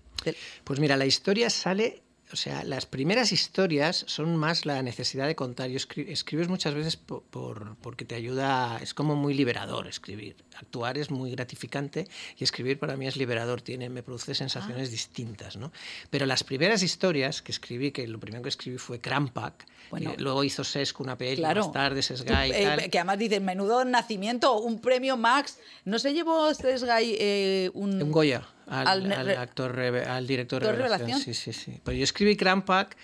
Pues 0.63 0.79
mira, 0.79 0.97
la 0.97 1.05
historia 1.05 1.49
sale, 1.49 2.01
o 2.31 2.35
sea, 2.35 2.63
las 2.63 2.85
primeras 2.85 3.31
historias 3.31 4.03
son 4.07 4.35
más 4.35 4.65
la 4.65 4.81
necesidad 4.81 5.27
de 5.27 5.35
contar. 5.35 5.69
Yo 5.69 5.77
escri- 5.77 6.07
escribes 6.09 6.47
muchas 6.49 6.73
veces 6.73 6.97
por, 6.97 7.21
por- 7.23 7.75
porque 7.77 8.03
te 8.03 8.15
ayuda, 8.15 8.79
es 8.81 8.93
como 8.93 9.15
muy 9.15 9.33
liberador 9.33 9.87
escribir. 9.87 10.35
Actuar 10.57 10.97
es 10.97 11.11
muy 11.11 11.31
gratificante 11.31 12.07
y 12.37 12.43
escribir 12.43 12.79
para 12.79 12.97
mí 12.97 13.05
es 13.07 13.15
liberador, 13.15 13.61
tiene, 13.61 13.89
me 13.89 14.01
produce 14.03 14.33
sensaciones 14.35 14.89
distintas, 14.91 15.55
¿no? 15.57 15.71
Pero 16.09 16.25
las 16.25 16.43
primeras 16.43 16.81
historias 16.81 17.41
que 17.41 17.51
escribí, 17.51 17.91
que 17.91 18.07
lo 18.07 18.19
primero 18.19 18.41
que 18.43 18.49
escribí 18.49 18.77
fue 18.77 18.99
Crampack, 18.99 19.65
Bueno. 19.91 20.13
luego 20.17 20.43
hizo 20.43 20.63
Sesco 20.63 21.03
una 21.03 21.17
peli, 21.17 21.37
Claro. 21.37 21.61
más 21.61 21.71
tarde 21.71 22.01
Sesgay 22.01 22.51
Eh, 22.51 22.63
tal. 22.63 22.89
que 22.89 22.97
además 22.97 23.19
dicen, 23.19 23.45
menudo 23.45 23.85
nacimiento, 23.85 24.57
un 24.59 24.79
premio 24.81 25.15
Max. 25.15 25.59
¿No 25.83 25.99
se 25.99 26.13
llevó 26.13 26.53
Sesgay 26.53 27.15
eh, 27.19 27.69
un... 27.73 28.01
Un 28.01 28.11
Goya 28.11 28.47
al, 28.67 28.87
al- 28.87 29.11
al 29.11 29.29
actor, 29.37 29.79
al 29.79 30.27
director 30.27 30.63
¿Actor 30.63 30.75
revelación. 30.77 31.19
Sí, 31.19 31.33
sí, 31.33 31.53
sí. 31.53 31.79
Pues 31.83 31.97
yo 31.97 32.03
escribí 32.03 32.35
Crampack 32.35 32.97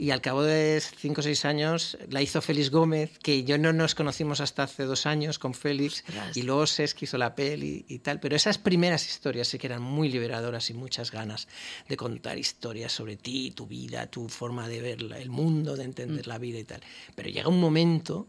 y 0.00 0.12
al 0.12 0.20
cabo 0.20 0.44
de 0.44 0.80
5 0.80 1.20
o 1.20 1.24
6 1.24 1.44
años 1.44 1.98
la 2.08 2.22
hizo 2.22 2.40
Félix 2.40 2.70
Gómez, 2.70 3.18
que 3.18 3.42
yo 3.42 3.58
no 3.58 3.72
nos 3.72 3.96
conocimos 3.96 4.40
hasta 4.40 4.62
hace 4.62 4.84
dos 4.84 5.06
años 5.06 5.40
con 5.40 5.54
Félix, 5.54 6.04
Ostras. 6.06 6.36
y 6.36 6.42
luego 6.42 6.68
Sesc 6.68 7.02
hizo 7.02 7.18
la 7.18 7.34
peli 7.34 7.84
y 7.88 7.98
tal. 7.98 8.20
Pero 8.20 8.36
esas 8.36 8.58
primeras 8.58 9.04
historias 9.08 9.48
sí 9.48 9.58
que 9.58 9.66
eran 9.66 9.82
muy 9.82 10.08
liberadoras 10.08 10.70
y 10.70 10.74
muchas 10.74 11.10
ganas 11.10 11.48
de 11.88 11.96
contar 11.96 12.38
historias 12.38 12.92
sobre 12.92 13.16
ti, 13.16 13.50
tu 13.50 13.66
vida, 13.66 14.06
tu 14.06 14.28
forma 14.28 14.68
de 14.68 14.80
ver 14.80 14.98
el 15.16 15.30
mundo, 15.30 15.74
de 15.76 15.82
entender 15.82 16.26
Mm. 16.26 16.28
la 16.28 16.38
vida 16.38 16.58
y 16.60 16.64
tal. 16.64 16.80
Pero 17.16 17.28
llega 17.28 17.48
un 17.48 17.60
momento 17.60 18.28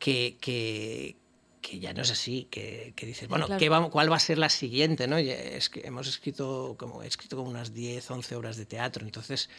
que, 0.00 0.38
que, 0.40 1.14
que 1.66 1.80
ya 1.80 1.92
no 1.92 2.02
es 2.02 2.12
así, 2.12 2.46
que, 2.48 2.92
que 2.94 3.06
dices, 3.06 3.28
bueno, 3.28 3.46
claro. 3.46 3.58
¿qué 3.58 3.68
vamos, 3.68 3.90
¿cuál 3.90 4.10
va 4.10 4.16
a 4.16 4.20
ser 4.20 4.38
la 4.38 4.48
siguiente? 4.48 5.08
¿no? 5.08 5.18
Es 5.18 5.68
que 5.68 5.80
hemos 5.80 6.06
escrito 6.06 6.76
como, 6.78 7.02
he 7.02 7.08
escrito 7.08 7.36
como 7.36 7.50
unas 7.50 7.74
10, 7.74 8.08
11 8.08 8.36
obras 8.36 8.56
de 8.56 8.66
teatro, 8.66 9.04
entonces 9.04 9.50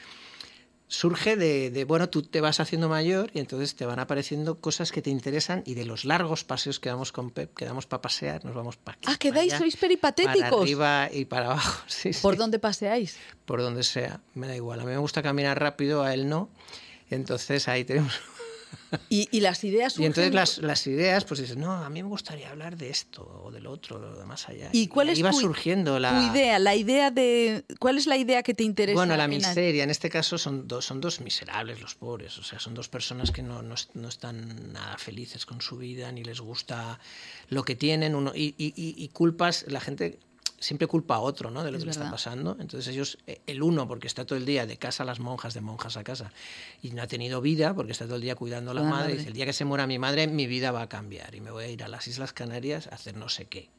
surge 0.88 1.36
de, 1.36 1.70
de, 1.70 1.84
bueno, 1.84 2.08
tú 2.08 2.22
te 2.22 2.40
vas 2.40 2.62
haciendo 2.62 2.88
mayor 2.88 3.30
y 3.34 3.40
entonces 3.40 3.76
te 3.76 3.86
van 3.86 4.00
apareciendo 4.00 4.62
cosas 4.62 4.94
que 4.94 5.02
te 5.02 5.10
interesan 5.10 5.64
y 5.66 5.74
de 5.74 5.84
los 5.84 6.06
largos 6.06 6.46
paseos 6.46 6.80
que 6.80 6.88
damos 6.88 7.12
con 7.12 7.30
Pep, 7.30 7.54
que 7.54 7.66
damos 7.66 7.88
para 7.88 8.02
pasear, 8.02 8.46
nos 8.46 8.56
vamos 8.56 8.78
para 8.78 8.98
aquí. 8.98 9.08
Ah, 9.12 9.18
quedáis, 9.20 9.52
allá, 9.52 9.60
sois 9.60 9.76
peripatéticos. 9.76 10.50
Para 10.50 10.62
arriba 10.62 11.10
y 11.12 11.26
para 11.26 11.48
abajo, 11.48 11.84
sí, 11.88 12.14
sí. 12.14 12.22
¿Por 12.22 12.38
dónde 12.38 12.58
paseáis? 12.58 13.18
Por 13.44 13.62
donde 13.62 13.84
sea, 13.84 14.22
me 14.34 14.48
da 14.48 14.56
igual. 14.56 14.80
A 14.80 14.84
mí 14.86 14.92
me 14.92 14.98
gusta 14.98 15.22
caminar 15.22 15.60
rápido, 15.60 16.04
a 16.04 16.14
él 16.14 16.30
no. 16.30 16.50
Entonces 17.10 17.68
ahí 17.68 17.84
tenemos 17.84 18.14
Y, 19.10 19.28
y 19.32 19.42
las 19.42 19.64
ideas 19.64 19.98
Y 20.00 20.06
entonces 20.06 20.32
surgen- 20.32 20.36
las, 20.36 20.58
las 20.60 20.88
ideas, 20.88 21.26
pues 21.26 21.42
dices, 21.42 21.58
no, 21.58 21.72
a 21.74 21.90
mí 21.90 22.02
me 22.04 22.10
gustaría 22.10 22.50
hablar 22.50 22.78
de 22.78 22.90
esto 22.90 23.42
o 23.44 23.52
del 23.52 23.68
otro, 23.68 23.98
o 23.98 24.18
de 24.20 24.26
más 24.26 24.48
allá. 24.48 24.70
¿Y 24.72 24.88
cuál 24.88 25.10
es 25.10 25.20
iba 25.20 25.32
tu, 25.32 25.40
surgiendo 25.42 26.00
la... 26.00 26.10
tu 26.12 26.36
idea? 26.36 26.58
La 26.60 26.76
idea 26.76 27.12
de... 27.12 27.66
¿Cuál 27.80 27.98
es 27.98 28.08
la 28.08 28.16
idea 28.18 28.44
que 28.44 28.54
te 28.54 28.64
interesa? 28.64 28.96
Bueno, 28.96 29.18
la 29.18 29.28
miseria, 29.28 29.84
en 29.84 29.90
este 29.90 30.10
caso 30.10 30.38
son 30.38 30.68
dos, 30.68 30.86
son 30.86 31.02
dos 31.02 31.20
miserables 31.20 31.82
los 31.82 31.96
pobres, 31.96 32.38
o 32.38 32.44
sea, 32.44 32.60
son 32.60 32.74
dos 32.74 32.88
personas 32.88 33.32
que 33.32 33.42
no, 33.44 33.62
no, 33.62 33.76
no 33.94 34.08
están 34.08 34.72
nada 34.72 34.98
felices 34.98 35.46
con 35.46 35.60
su 35.62 35.78
vida, 35.78 36.12
ni 36.12 36.24
les 36.24 36.40
gusta 36.40 37.00
lo 37.50 37.64
que 37.64 37.76
tienen, 37.76 38.16
uno, 38.16 38.32
y- 38.34 38.56
y- 38.58 38.74
y 38.78 39.08
culpas, 39.10 39.66
la 39.68 39.80
gente 39.82 40.20
siempre 40.60 40.88
culpa 40.88 41.16
a 41.16 41.20
otro, 41.20 41.52
¿no? 41.52 41.64
De 41.64 41.72
lo 41.72 41.78
Es 41.78 41.84
que 41.84 41.86
le 41.86 41.92
está 41.92 42.10
pasando. 42.10 42.58
Entonces 42.60 42.88
ellos, 42.94 43.18
eh, 43.28 43.42
el 43.46 43.62
uno, 43.62 43.88
porque 43.88 44.08
está 44.08 44.26
todo 44.26 44.38
el 44.38 44.46
día 44.46 44.66
de 44.66 44.78
casa 44.78 45.04
a 45.04 45.06
las 45.06 45.20
monjas, 45.20 45.54
de 45.54 45.62
monjas 45.62 45.98
a 45.98 46.04
casa, 46.04 46.32
y 46.82 46.92
no 46.92 47.02
ha 47.02 47.08
tenido 47.08 47.42
vida, 47.42 47.74
porque 47.74 47.92
está 47.92 48.06
todo 48.06 48.16
el 48.16 48.22
día 48.22 48.36
cuidando 48.36 48.72
a 48.72 48.74
la 48.74 48.82
La 48.82 48.90
madre, 48.90 49.02
madre. 49.02 49.14
y 49.14 49.18
dice, 49.18 49.28
el 49.30 49.34
día 49.34 49.46
que 49.46 49.54
se 49.54 49.66
muera 49.66 49.88
mi 49.88 50.00
madre, 50.00 50.28
mi 50.28 50.48
vida 50.48 50.72
va 50.72 50.84
a 50.84 50.90
cambiar, 50.90 51.36
y 51.36 51.42
me 51.42 51.52
voy 51.52 51.66
a 51.66 51.68
ir 51.70 51.84
a 51.84 51.88
las 51.88 52.08
Islas 52.08 52.34
Canarias 52.34 52.88
a 52.88 52.96
hacer 52.96 53.16
no 53.16 53.30
sé 53.30 53.46
qué. 53.46 53.70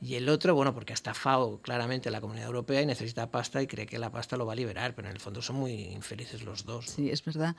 Y 0.00 0.16
el 0.16 0.28
otro, 0.28 0.56
bueno, 0.56 0.74
porque 0.74 0.92
ha 0.92 0.94
estafado 0.94 1.60
claramente 1.62 2.10
la 2.10 2.20
comunidad 2.20 2.46
europea 2.46 2.82
y 2.82 2.86
necesita 2.86 3.30
pasta 3.30 3.62
y 3.62 3.68
cree 3.68 3.86
que 3.86 4.00
la 4.00 4.10
pasta 4.10 4.36
lo 4.36 4.44
va 4.44 4.54
a 4.54 4.56
liberar, 4.56 4.96
pero 4.96 5.06
en 5.06 5.14
el 5.14 5.20
fondo 5.20 5.40
son 5.42 5.56
muy 5.56 5.72
infelices 5.72 6.42
los 6.42 6.66
dos. 6.66 6.88
¿no? 6.88 6.94
Sí, 6.94 7.10
es 7.10 7.24
verdad. 7.24 7.54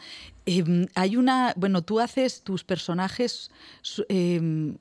Eh, 0.45 0.87
hay 0.95 1.15
una, 1.15 1.53
bueno, 1.55 1.83
tú 1.83 2.01
haces 2.01 2.41
tus 2.41 2.65
personajes 2.65 3.49
eh, 4.09 4.75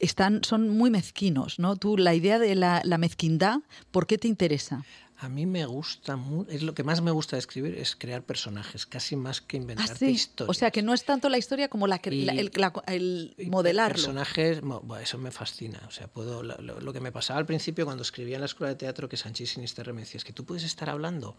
están, 0.00 0.42
son 0.44 0.68
muy 0.70 0.90
mezquinos, 0.90 1.58
¿no? 1.58 1.76
Tú 1.76 1.96
la 1.96 2.14
idea 2.14 2.38
de 2.38 2.54
la, 2.54 2.80
la 2.84 2.98
mezquindad, 2.98 3.60
¿por 3.90 4.06
qué 4.06 4.18
te 4.18 4.28
interesa? 4.28 4.84
A 5.18 5.30
mí 5.30 5.46
me 5.46 5.64
gusta 5.64 6.16
mucho, 6.16 6.50
es 6.50 6.62
lo 6.62 6.74
que 6.74 6.84
más 6.84 7.00
me 7.00 7.10
gusta 7.10 7.36
de 7.36 7.40
escribir, 7.40 7.74
es 7.78 7.96
crear 7.96 8.22
personajes, 8.22 8.84
casi 8.84 9.16
más 9.16 9.40
que 9.40 9.56
Ah, 9.56 9.60
inventarte 9.60 9.98
sí. 10.06 10.10
historias. 10.10 10.50
O 10.50 10.52
sea, 10.52 10.70
que 10.70 10.82
no 10.82 10.92
es 10.92 11.04
tanto 11.04 11.30
la 11.30 11.38
historia 11.38 11.68
como 11.68 11.86
la, 11.86 12.00
Y- 12.04 12.24
la- 12.26 12.34
el, 12.34 12.50
la- 12.54 12.72
el 12.86 13.34
Y 13.38 13.46
modelarlo. 13.46 13.94
Personajes, 13.94 14.60
buah, 14.60 15.00
eso 15.00 15.16
me 15.16 15.30
fascina. 15.30 15.80
O 15.88 15.90
sea, 15.90 16.06
puedo, 16.08 16.42
lo, 16.42 16.58
lo- 16.58 16.80
lo 16.80 16.92
que 16.92 17.00
me 17.00 17.12
pasaba 17.12 17.38
al 17.38 17.46
principio 17.46 17.86
cuando 17.86 18.02
escribía 18.02 18.34
en 18.34 18.40
la 18.42 18.46
escuela 18.46 18.68
de 18.74 18.76
teatro, 18.76 19.08
que 19.08 19.16
Sanchís 19.16 19.52
Sinisterre 19.52 19.94
me 19.94 20.02
decía, 20.02 20.18
es 20.18 20.24
que 20.24 20.34
tú 20.34 20.44
puedes 20.44 20.64
estar 20.64 20.90
hablando 20.90 21.34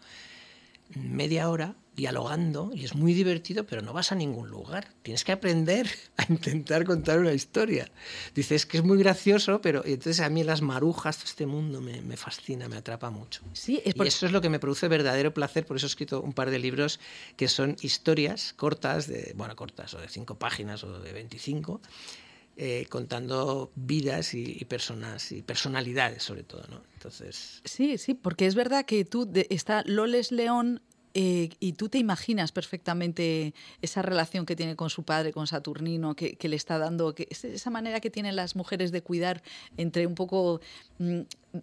media 0.94 1.48
hora 1.50 1.74
dialogando 1.94 2.70
y 2.72 2.84
es 2.84 2.94
muy 2.94 3.12
divertido, 3.12 3.66
pero 3.66 3.82
no 3.82 3.92
vas 3.92 4.12
a 4.12 4.14
ningún 4.14 4.48
lugar. 4.48 4.86
Tienes 5.02 5.24
que 5.24 5.32
aprender 5.32 5.88
a 6.16 6.26
intentar 6.32 6.84
contar 6.84 7.18
una 7.18 7.32
historia. 7.32 7.90
Dices 8.36 8.66
que 8.66 8.78
es 8.78 8.84
muy 8.84 8.98
gracioso, 8.98 9.60
pero 9.60 9.82
y 9.84 9.94
entonces 9.94 10.20
a 10.20 10.28
mí 10.28 10.44
las 10.44 10.62
marujas, 10.62 11.16
todo 11.18 11.26
este 11.26 11.46
mundo 11.46 11.80
me, 11.80 12.00
me 12.02 12.16
fascina, 12.16 12.68
me 12.68 12.76
atrapa 12.76 13.10
mucho. 13.10 13.42
Sí, 13.52 13.80
es 13.84 13.94
Y 13.94 13.98
porque- 13.98 14.08
eso 14.10 14.26
es 14.26 14.32
lo 14.32 14.40
que 14.40 14.48
me 14.48 14.60
produce 14.60 14.86
verdadero 14.86 15.34
placer, 15.34 15.66
por 15.66 15.76
eso 15.76 15.86
he 15.86 15.88
escrito 15.88 16.20
un 16.22 16.32
par 16.32 16.50
de 16.50 16.60
libros 16.60 17.00
que 17.36 17.48
son 17.48 17.74
historias 17.80 18.52
cortas, 18.52 19.08
de, 19.08 19.32
bueno, 19.36 19.56
cortas, 19.56 19.92
o 19.94 20.00
de 20.00 20.08
cinco 20.08 20.36
páginas 20.38 20.84
o 20.84 21.00
de 21.00 21.12
25, 21.12 21.80
eh, 22.60 22.86
contando 22.90 23.70
vidas 23.76 24.34
y, 24.34 24.56
y 24.60 24.64
personas 24.64 25.30
y 25.32 25.42
personalidades 25.42 26.22
sobre 26.24 26.42
todo, 26.42 26.64
¿no? 26.68 26.82
Entonces, 26.94 27.62
Sí, 27.64 27.96
sí, 27.98 28.14
porque 28.14 28.46
es 28.46 28.54
verdad 28.56 28.84
que 28.84 29.04
tú 29.04 29.24
de- 29.30 29.46
está 29.50 29.82
Loles 29.86 30.32
León 30.32 30.82
eh, 31.14 31.48
y 31.58 31.72
tú 31.72 31.88
te 31.88 31.98
imaginas 31.98 32.52
perfectamente 32.52 33.54
esa 33.80 34.02
relación 34.02 34.44
que 34.44 34.54
tiene 34.56 34.76
con 34.76 34.90
su 34.90 35.04
padre, 35.04 35.32
con 35.32 35.46
Saturnino, 35.46 36.14
que, 36.14 36.36
que 36.36 36.48
le 36.48 36.56
está 36.56 36.78
dando, 36.78 37.14
que 37.14 37.26
es 37.30 37.44
esa 37.44 37.70
manera 37.70 38.00
que 38.00 38.10
tienen 38.10 38.36
las 38.36 38.54
mujeres 38.56 38.92
de 38.92 39.02
cuidar 39.02 39.42
entre 39.78 40.06
un 40.06 40.14
poco 40.14 40.60
mm, 40.98 41.20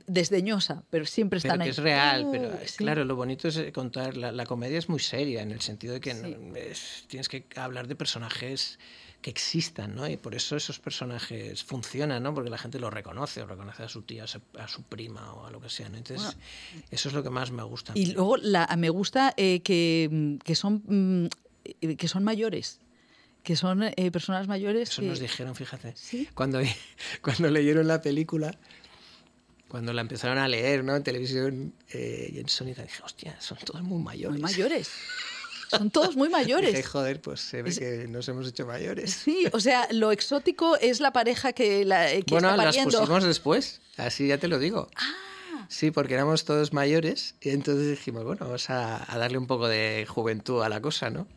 desdeñosa, 0.08 0.84
pero 0.90 1.06
siempre 1.06 1.40
pero 1.42 1.48
están 1.54 1.60
que 1.60 1.64
ahí. 1.66 1.70
es 1.72 1.78
real, 1.78 2.28
pero 2.32 2.52
sí. 2.66 2.78
claro, 2.78 3.06
lo 3.06 3.16
bonito 3.16 3.48
es 3.48 3.58
eh, 3.58 3.72
contar, 3.72 4.18
la, 4.18 4.32
la 4.32 4.46
comedia 4.46 4.78
es 4.80 4.90
muy 4.90 5.00
seria 5.00 5.42
en 5.42 5.52
el 5.52 5.62
sentido 5.62 5.94
de 5.94 6.00
que 6.00 6.14
Sí. 6.16 6.22
no- 6.38 6.56
es- 6.56 7.06
tienes 7.08 7.30
que 7.30 7.46
hablar 7.56 7.88
de 7.88 7.96
personajes 7.96 8.80
que 9.26 9.32
existan, 9.32 9.96
¿no? 9.96 10.08
Y 10.08 10.18
por 10.18 10.36
eso 10.36 10.56
esos 10.56 10.78
personajes 10.78 11.64
funcionan, 11.64 12.22
¿no? 12.22 12.36
Porque 12.36 12.52
la 12.52 12.60
gente 12.60 12.78
los 12.78 12.94
reconoce, 12.94 13.42
o 13.42 13.48
reconoce 13.48 13.82
a 13.82 13.90
su 13.90 14.04
tía, 14.04 14.26
a 14.26 14.68
su, 14.68 14.84
prima 14.84 15.34
o 15.34 15.48
a 15.48 15.50
lo 15.50 15.60
que 15.60 15.68
sea, 15.68 15.90
¿no? 15.90 15.98
Entonces, 15.98 16.38
eso 16.92 17.10
es 17.10 17.16
lo 17.16 17.24
que 17.24 17.32
más 17.32 17.50
me 17.50 17.64
gusta. 17.64 17.94
Y 17.96 18.14
luego 18.14 18.38
la, 18.38 18.68
me 18.78 18.92
gusta 18.92 19.34
eh, 19.36 19.62
que, 19.62 20.08
mm, 20.12 20.36
que 20.46 20.54
son 20.54 20.84
mm, 20.86 21.30
eh, 21.64 21.96
que 21.96 22.08
son 22.08 22.24
mayores, 22.24 22.82
que 23.42 23.56
son 23.56 23.82
eh, 23.82 24.12
personas 24.12 24.48
mayores. 24.48 24.92
Eso 24.92 25.02
que- 25.02 25.08
nos 25.08 25.20
dijeron, 25.20 25.56
fíjate. 25.56 25.96
Sí. 25.96 26.30
Cuando, 26.36 26.62
cuando 27.24 27.50
leyeron 27.50 27.88
la 27.88 28.04
película, 28.04 28.56
cuando 29.68 29.92
la 29.92 30.02
empezaron 30.02 30.38
a 30.38 30.48
leer 30.48 30.84
¿no? 30.84 30.96
en 30.96 31.02
televisión 31.02 31.74
eh, 31.92 32.30
y 32.32 32.38
en 32.38 32.48
Sónica, 32.48 32.84
dije, 32.84 33.02
hostia, 33.04 33.42
son 33.42 33.58
todos 33.58 33.82
muy 33.82 34.04
mayores. 34.04 34.40
Muy 34.40 34.52
mayores. 34.52 34.92
Son 35.78 35.90
todos 35.92 36.16
muy 36.16 36.30
mayores. 36.30 36.72
Dije, 36.72 36.84
joder, 36.84 37.22
pues 37.22 37.42
se 37.42 37.62
ve 37.62 37.70
Es- 37.70 37.80
que 37.80 38.08
nos 38.08 38.28
hemos 38.30 38.48
hecho 38.48 38.66
mayores. 38.66 39.12
Sí, 39.14 39.48
o 39.52 39.60
sea, 39.60 39.88
lo 39.92 40.12
exótico 40.12 40.76
es 40.78 41.00
la 41.00 41.12
pareja 41.14 41.54
que, 41.54 41.86
la, 41.86 42.12
eh, 42.12 42.24
que 42.24 42.34
Bueno, 42.36 42.50
está 42.50 42.58
las 42.58 42.76
pariendo. 42.76 43.00
pusimos 43.00 43.24
después, 43.24 43.82
así 43.98 44.28
ya 44.28 44.38
te 44.38 44.48
lo 44.48 44.60
digo. 44.60 44.88
Ah. 44.96 45.02
Sí, 45.70 45.92
porque 45.92 46.14
éramos 46.14 46.46
todos 46.46 46.74
mayores 46.74 47.36
y 47.42 47.50
entonces 47.50 47.90
dijimos, 47.90 48.24
bueno, 48.24 48.46
vamos 48.46 48.70
a, 48.70 49.12
a 49.12 49.18
darle 49.18 49.38
un 49.38 49.48
poco 49.48 49.68
de 49.68 50.06
juventud 50.08 50.62
a 50.62 50.70
la 50.70 50.82
cosa, 50.82 51.10
¿no? 51.10 51.28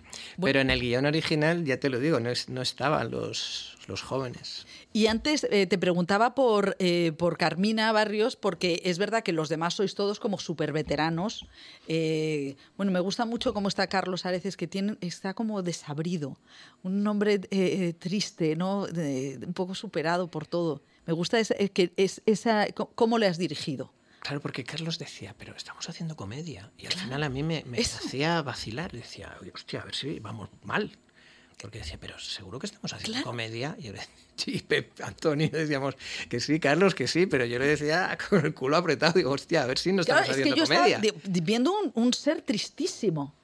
Pero 0.41 0.61
en 0.61 0.71
el 0.71 0.81
guion 0.81 1.07
original, 1.07 1.65
ya 1.65 1.79
te 1.79 1.89
lo 1.91 1.99
digo, 2.01 2.19
no, 2.21 2.31
es- 2.31 2.49
no 2.49 2.61
estaban 2.63 3.11
los, 3.11 3.77
los 3.87 4.03
jóvenes. 4.03 4.67
Y 4.93 5.07
antes 5.07 5.47
eh, 5.51 5.67
te 5.67 5.79
preguntaba 5.79 6.35
por, 6.35 6.77
eh, 6.79 7.13
por 7.17 7.37
Carmina 7.39 7.93
Barrios, 7.93 8.35
porque 8.37 8.81
es 8.85 8.99
verdad 8.99 9.23
que 9.23 9.33
los 9.33 9.49
demás 9.49 9.75
sois 9.75 9.95
todos 9.95 10.19
como 10.19 10.39
súper 10.39 10.73
veteranos. 10.73 11.47
Eh, 11.87 12.57
bueno, 12.77 12.91
me 12.91 13.01
gusta 13.01 13.25
mucho 13.27 13.53
cómo 13.55 13.69
está 13.69 13.87
Carlos 13.87 14.27
Areces, 14.27 14.57
que 14.57 14.67
tiene, 14.67 14.97
está 15.01 15.35
como 15.35 15.63
desabrido, 15.63 16.39
un 16.83 17.07
hombre 17.07 17.35
eh, 17.35 17.41
eh, 17.51 17.93
triste, 17.99 18.57
¿no? 18.57 18.83
Un 18.85 19.53
poco 19.55 19.75
superado 19.75 20.29
por 20.31 20.47
todo. 20.47 20.83
Me 21.07 21.13
gusta 21.13 21.39
esa- 21.39 21.55
eh, 21.59 21.69
que 21.71 21.93
es, 21.97 22.23
esa, 22.27 22.67
cómo 22.95 23.19
le 23.19 23.27
has 23.27 23.39
dirigido. 23.39 23.93
Claro, 24.21 24.41
porque 24.41 24.65
Carlos 24.65 24.99
decía, 24.99 25.35
pero 25.39 25.55
estamos 25.57 25.89
haciendo 25.89 26.17
comedia. 26.17 26.71
Y 26.77 26.87
al 26.87 26.93
final 26.93 27.23
a 27.23 27.29
mí 27.29 27.43
me, 27.43 27.63
me 27.67 27.79
hacía 27.79 28.43
vacilar. 28.43 28.93
Decía, 28.93 29.37
"Oye, 29.41 29.53
hostia, 29.55 29.81
a 29.81 29.85
ver 29.85 29.95
si 29.95 30.19
vamos 30.21 30.49
mal. 30.65 30.91
Porque 31.61 31.79
decía, 31.79 31.99
pero 32.01 32.19
seguro 32.21 32.59
que 32.61 32.67
estamos 32.67 32.93
haciendo 32.93 33.15
Claro. 33.15 33.25
comedia. 33.27 33.75
Y 33.79 33.85
yo 33.85 33.93
le 33.93 34.01
sí, 34.37 34.61
Pep, 34.67 35.01
Antonio, 35.03 35.49
decíamos 35.51 35.97
que 36.29 36.39
sí, 36.41 36.61
Carlos, 36.61 36.95
que 36.95 37.09
sí, 37.09 37.27
pero 37.27 37.45
yo 37.47 37.59
le 37.59 37.67
decía 37.67 38.17
con 38.29 38.45
el 38.47 38.55
culo 38.55 38.77
apretado. 38.77 39.15
Digo, 39.15 39.31
hostia, 39.33 39.63
a 39.63 39.67
ver 39.67 39.79
si 39.79 39.93
no 39.93 40.05
Claro, 40.05 40.21
estamos 40.23 40.31
es 40.39 40.45
que 40.45 40.51
haciendo 40.51 40.57
yo 40.57 40.65
comedia. 40.77 40.97
estaba 41.03 41.23
viendo 41.45 41.73
un, 41.73 41.93
un 41.95 42.13
ser 42.15 42.43
tristísimo. 42.43 43.35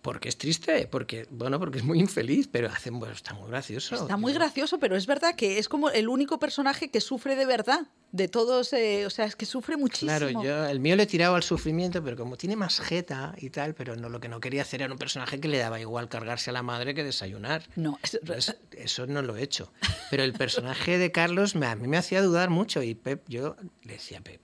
Porque 0.00 0.28
es 0.28 0.38
triste, 0.38 0.86
porque, 0.86 1.26
bueno, 1.30 1.58
porque 1.58 1.78
es 1.78 1.84
muy 1.84 1.98
infeliz, 1.98 2.48
pero 2.50 2.68
hace, 2.68 2.90
bueno, 2.90 3.12
está 3.14 3.34
muy 3.34 3.48
gracioso. 3.48 3.96
Está 3.96 4.16
muy 4.16 4.32
tío. 4.32 4.38
gracioso, 4.40 4.78
pero 4.78 4.96
es 4.96 5.06
verdad 5.06 5.34
que 5.34 5.58
es 5.58 5.68
como 5.68 5.90
el 5.90 6.08
único 6.08 6.38
personaje 6.38 6.88
que 6.90 7.00
sufre 7.00 7.34
de 7.34 7.44
verdad. 7.46 7.88
De 8.12 8.26
todos, 8.28 8.72
eh, 8.72 9.04
o 9.06 9.10
sea, 9.10 9.24
es 9.26 9.34
que 9.36 9.44
sufre 9.44 9.76
muchísimo. 9.76 10.16
Claro, 10.16 10.30
yo 10.42 10.66
el 10.66 10.78
mío 10.80 10.94
le 10.96 11.02
he 11.02 11.06
tirado 11.06 11.34
al 11.34 11.42
sufrimiento, 11.42 12.02
pero 12.02 12.16
como 12.16 12.36
tiene 12.36 12.54
más 12.56 12.80
jeta 12.80 13.34
y 13.38 13.50
tal, 13.50 13.74
pero 13.74 13.96
no 13.96 14.08
lo 14.08 14.20
que 14.20 14.28
no 14.28 14.40
quería 14.40 14.62
hacer 14.62 14.80
era 14.82 14.92
un 14.92 14.98
personaje 14.98 15.40
que 15.40 15.48
le 15.48 15.58
daba 15.58 15.78
igual 15.80 16.08
cargarse 16.08 16.50
a 16.50 16.52
la 16.54 16.62
madre 16.62 16.94
que 16.94 17.02
desayunar. 17.04 17.68
No, 17.76 17.98
es- 18.02 18.14
Entonces, 18.14 18.56
eso 18.72 19.06
no 19.08 19.20
lo 19.20 19.36
he 19.36 19.42
hecho. 19.42 19.72
Pero 20.10 20.22
el 20.22 20.32
personaje 20.32 20.96
de 20.96 21.10
Carlos 21.12 21.54
me, 21.56 21.66
a 21.66 21.74
mí 21.76 21.86
me 21.88 21.98
hacía 21.98 22.22
dudar 22.22 22.50
mucho 22.50 22.82
y 22.82 22.94
Pep, 22.94 23.24
yo 23.28 23.56
le 23.82 23.94
decía 23.94 24.18
a 24.18 24.22
Pep, 24.22 24.40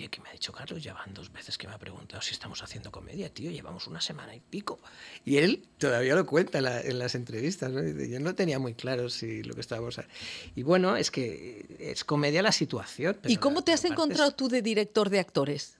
oye, 0.00 0.08
¿qué 0.08 0.20
me 0.20 0.28
ha 0.28 0.32
dicho 0.32 0.52
Carlos? 0.52 0.82
Ya 0.82 0.94
van 0.94 1.12
dos 1.14 1.30
veces 1.32 1.58
que 1.58 1.68
me 1.68 1.74
ha 1.74 1.78
preguntado 1.78 2.22
si 2.22 2.32
estamos 2.32 2.62
haciendo 2.62 2.90
comedia, 2.90 3.28
tío, 3.32 3.50
llevamos 3.50 3.86
una 3.86 4.00
semana 4.00 4.34
y 4.34 4.40
pico. 4.40 4.80
Y 5.24 5.36
él 5.36 5.62
todavía 5.78 6.14
lo 6.14 6.24
cuenta 6.26 6.58
en, 6.58 6.64
la- 6.64 6.80
en 6.80 6.98
las 6.98 7.14
entrevistas, 7.14 7.70
¿no? 7.70 7.82
Yo 7.86 8.18
no 8.20 8.34
tenía 8.34 8.58
muy 8.58 8.74
claro 8.74 9.08
si 9.10 9.42
lo 9.42 9.54
que 9.54 9.60
estábamos... 9.60 9.98
a-". 9.98 10.06
Y 10.54 10.62
bueno, 10.62 10.96
es 10.96 11.10
que 11.10 11.66
es 11.78 12.04
comedia 12.04 12.42
la 12.42 12.52
situación. 12.52 13.16
¿Y 13.16 13.22
pero 13.36 13.40
cómo 13.40 13.62
te 13.62 13.72
has 13.72 13.80
aparte 13.80 13.92
es- 13.94 13.98
encontrado 13.98 14.30
tú 14.32 14.48
de 14.48 14.62
director 14.62 15.10
de 15.10 15.20
actores? 15.20 15.76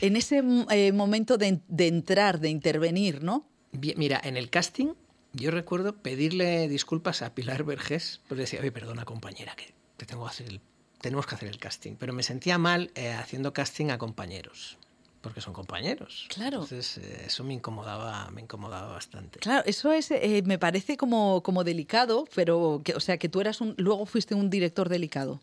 En 0.00 0.16
ese 0.16 0.42
eh, 0.70 0.92
momento 0.92 1.38
de, 1.38 1.60
de 1.68 1.86
entrar, 1.88 2.38
de 2.40 2.50
intervenir, 2.50 3.22
¿no? 3.22 3.48
Bien, 3.72 3.98
mira, 3.98 4.20
en 4.22 4.36
el 4.36 4.50
casting 4.50 4.88
yo 5.32 5.50
recuerdo 5.50 5.96
pedirle 6.02 6.66
disculpas 6.68 7.20
a 7.22 7.34
Pilar 7.34 7.64
Vergés, 7.64 8.20
pues 8.28 8.38
decía, 8.38 8.60
oye, 8.60 8.72
perdona 8.72 9.04
compañera, 9.04 9.54
que 9.54 9.74
te 9.98 10.06
tengo 10.06 10.24
que 10.24 10.30
hacer 10.30 10.46
el- 10.48 10.60
tenemos 11.06 11.24
que 11.26 11.34
hacer 11.36 11.48
el 11.48 11.58
casting. 11.58 11.94
Pero 11.96 12.12
me 12.12 12.22
sentía 12.22 12.58
mal 12.58 12.90
eh, 12.96 13.12
haciendo 13.12 13.52
casting 13.52 13.90
a 13.90 13.98
compañeros, 13.98 14.76
porque 15.20 15.40
son 15.40 15.52
compañeros. 15.52 16.26
Claro. 16.28 16.62
Entonces 16.62 16.98
eh, 16.98 17.24
eso 17.26 17.44
me 17.44 17.54
incomodaba, 17.54 18.28
me 18.32 18.40
incomodaba 18.42 18.92
bastante. 18.92 19.38
Claro, 19.38 19.62
eso 19.66 19.92
es, 19.92 20.10
eh, 20.10 20.42
me 20.44 20.58
parece 20.58 20.96
como, 20.96 21.42
como 21.42 21.62
delicado, 21.64 22.26
pero, 22.34 22.80
que, 22.84 22.94
o 22.94 23.00
sea, 23.00 23.18
que 23.18 23.28
tú 23.28 23.40
eras 23.40 23.60
un, 23.60 23.74
luego 23.78 24.04
fuiste 24.06 24.34
un 24.34 24.50
director 24.50 24.88
delicado. 24.88 25.40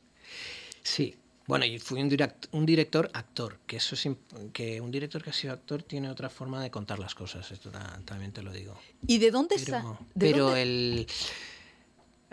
Sí. 0.84 1.16
Bueno, 1.46 1.66
y 1.66 1.78
fui 1.78 2.02
un, 2.02 2.10
direct- 2.10 2.48
un 2.54 2.66
director 2.66 3.10
actor, 3.14 3.60
que 3.68 3.76
eso 3.76 3.96
es 3.96 4.08
que 4.54 4.80
un 4.80 4.92
director 4.92 5.22
que 5.22 5.30
ha 5.32 5.34
sido 5.34 5.52
actor 5.52 5.84
tiene 5.84 6.10
otra 6.10 6.30
forma 6.30 6.64
de 6.64 6.72
contar 6.72 7.00
las 7.00 7.16
cosas, 7.16 7.52
esto 7.52 7.70
ta- 7.70 8.00
también 8.06 8.32
te 8.32 8.42
lo 8.42 8.52
digo. 8.54 8.80
¿Y 9.08 9.18
de 9.18 9.30
dónde 9.30 9.56
Pero, 9.58 9.78
está? 9.78 10.00
¿De 10.16 10.32
pero 10.32 10.46
dónde- 10.46 10.62
el 10.62 11.08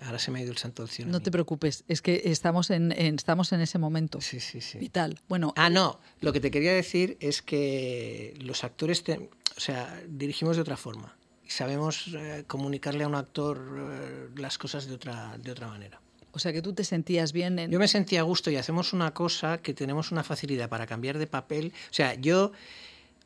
ahora 0.03 0.19
se 0.19 0.31
me 0.31 0.39
ha 0.39 0.43
ido 0.43 0.53
el 0.53 0.59
santo 0.59 0.83
al 0.83 0.89
cielo. 0.89 1.11
No 1.11 1.21
te 1.21 1.31
preocupes, 1.31 1.85
es 1.89 2.03
que 2.03 2.23
estamos 2.27 2.71
en, 2.71 2.93
en- 2.93 3.15
estamos 3.17 3.53
en 3.53 3.61
ese 3.61 3.79
momento 3.79 4.21
Sí, 4.21 4.41
sí, 4.41 4.61
sí. 4.61 4.79
vital. 4.79 5.19
Bueno, 5.29 5.53
Ah, 5.57 5.71
no. 5.71 6.01
Lo 6.21 6.33
que 6.33 6.41
te 6.41 6.51
quería 6.51 6.73
decir 6.73 7.17
es 7.21 7.43
que 7.43 8.35
los 8.41 8.65
actores, 8.65 9.03
te- 9.05 9.31
o 9.57 9.61
sea, 9.61 10.03
dirigimos 10.09 10.57
de 10.57 10.63
otra 10.63 10.77
forma 10.77 11.17
y 11.47 11.51
sabemos 11.51 12.09
eh, 12.15 12.45
comunicarle 12.47 13.05
a 13.05 13.09
un 13.09 13.15
actor 13.15 13.59
eh, 13.93 14.29
las 14.37 14.57
cosas 14.59 14.87
de 14.87 14.95
otra, 14.95 15.37
de 15.39 15.51
otra 15.51 15.69
manera. 15.69 16.01
o 16.33 16.39
sea, 16.39 16.53
que 16.53 16.63
tú 16.63 16.73
te 16.73 16.85
sentías 16.85 17.33
bien 17.33 17.59
en... 17.59 17.71
Yo 17.71 17.79
me 17.81 17.89
sentía 17.89 18.21
a 18.21 18.23
gusto 18.23 18.51
y 18.51 18.57
hacemos 18.57 18.93
una 18.93 19.13
cosa 19.13 19.59
que 19.59 19.75
tenemos 19.75 20.13
una 20.13 20.23
facilidad 20.23 20.69
para 20.69 20.87
cambiar 20.87 21.19
de 21.19 21.27
papel. 21.27 21.73
O 21.91 21.95
sea, 21.95 22.15
yo 22.15 22.53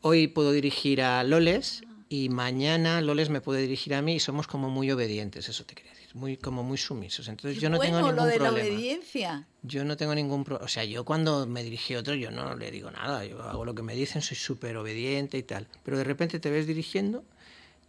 hoy 0.01 0.27
puedo 0.29 0.53
dirigir 0.53 1.03
a 1.03 1.23
Loles 1.23 1.83
y 2.15 2.29
mañana 2.29 3.01
Loles 3.01 3.29
me 3.29 3.41
puede 3.41 3.63
dirigir 3.63 3.95
a 3.95 4.03
mí 4.03 4.15
y 4.15 4.21
somos 4.21 4.47
como 4.47 4.71
muy 4.71 4.91
obedientes, 4.91 5.49
eso 5.49 5.65
te 5.65 5.75
quería 5.75 5.93
decir, 5.93 6.11
muy 6.15 6.37
como 6.37 6.63
muy 6.63 6.79
sumisos. 6.79 7.27
Entonces 7.29 7.61
yo 7.61 7.69
no 7.71 7.77
bueno, 7.77 7.99
tengo 7.99 8.09
ningún 8.09 8.17
lo 8.17 8.25
de 8.25 8.39
la 8.39 8.49
problema. 8.51 8.69
obediencia. 8.69 9.49
Yo 9.63 9.85
no 9.85 9.97
tengo 9.97 10.15
ningún 10.15 10.45
problema. 10.45 10.65
O 10.65 10.69
sea, 10.69 10.85
yo 10.85 11.05
cuando 11.05 11.47
me 11.47 11.63
dirige 11.63 11.97
a 11.97 12.01
otro, 12.01 12.15
yo 12.15 12.31
no 12.31 12.55
le 12.55 12.71
digo 12.71 12.91
nada. 12.91 13.25
Yo 13.25 13.43
hago 13.43 13.65
lo 13.65 13.75
que 13.75 13.83
me 13.83 13.95
dicen, 13.95 14.23
soy 14.23 14.37
súper 14.37 14.77
obediente 14.77 15.39
y 15.39 15.43
tal. 15.43 15.67
Pero 15.83 15.99
de 15.99 16.05
repente 16.05 16.39
te 16.39 16.51
ves 16.51 16.67
dirigiendo 16.67 17.25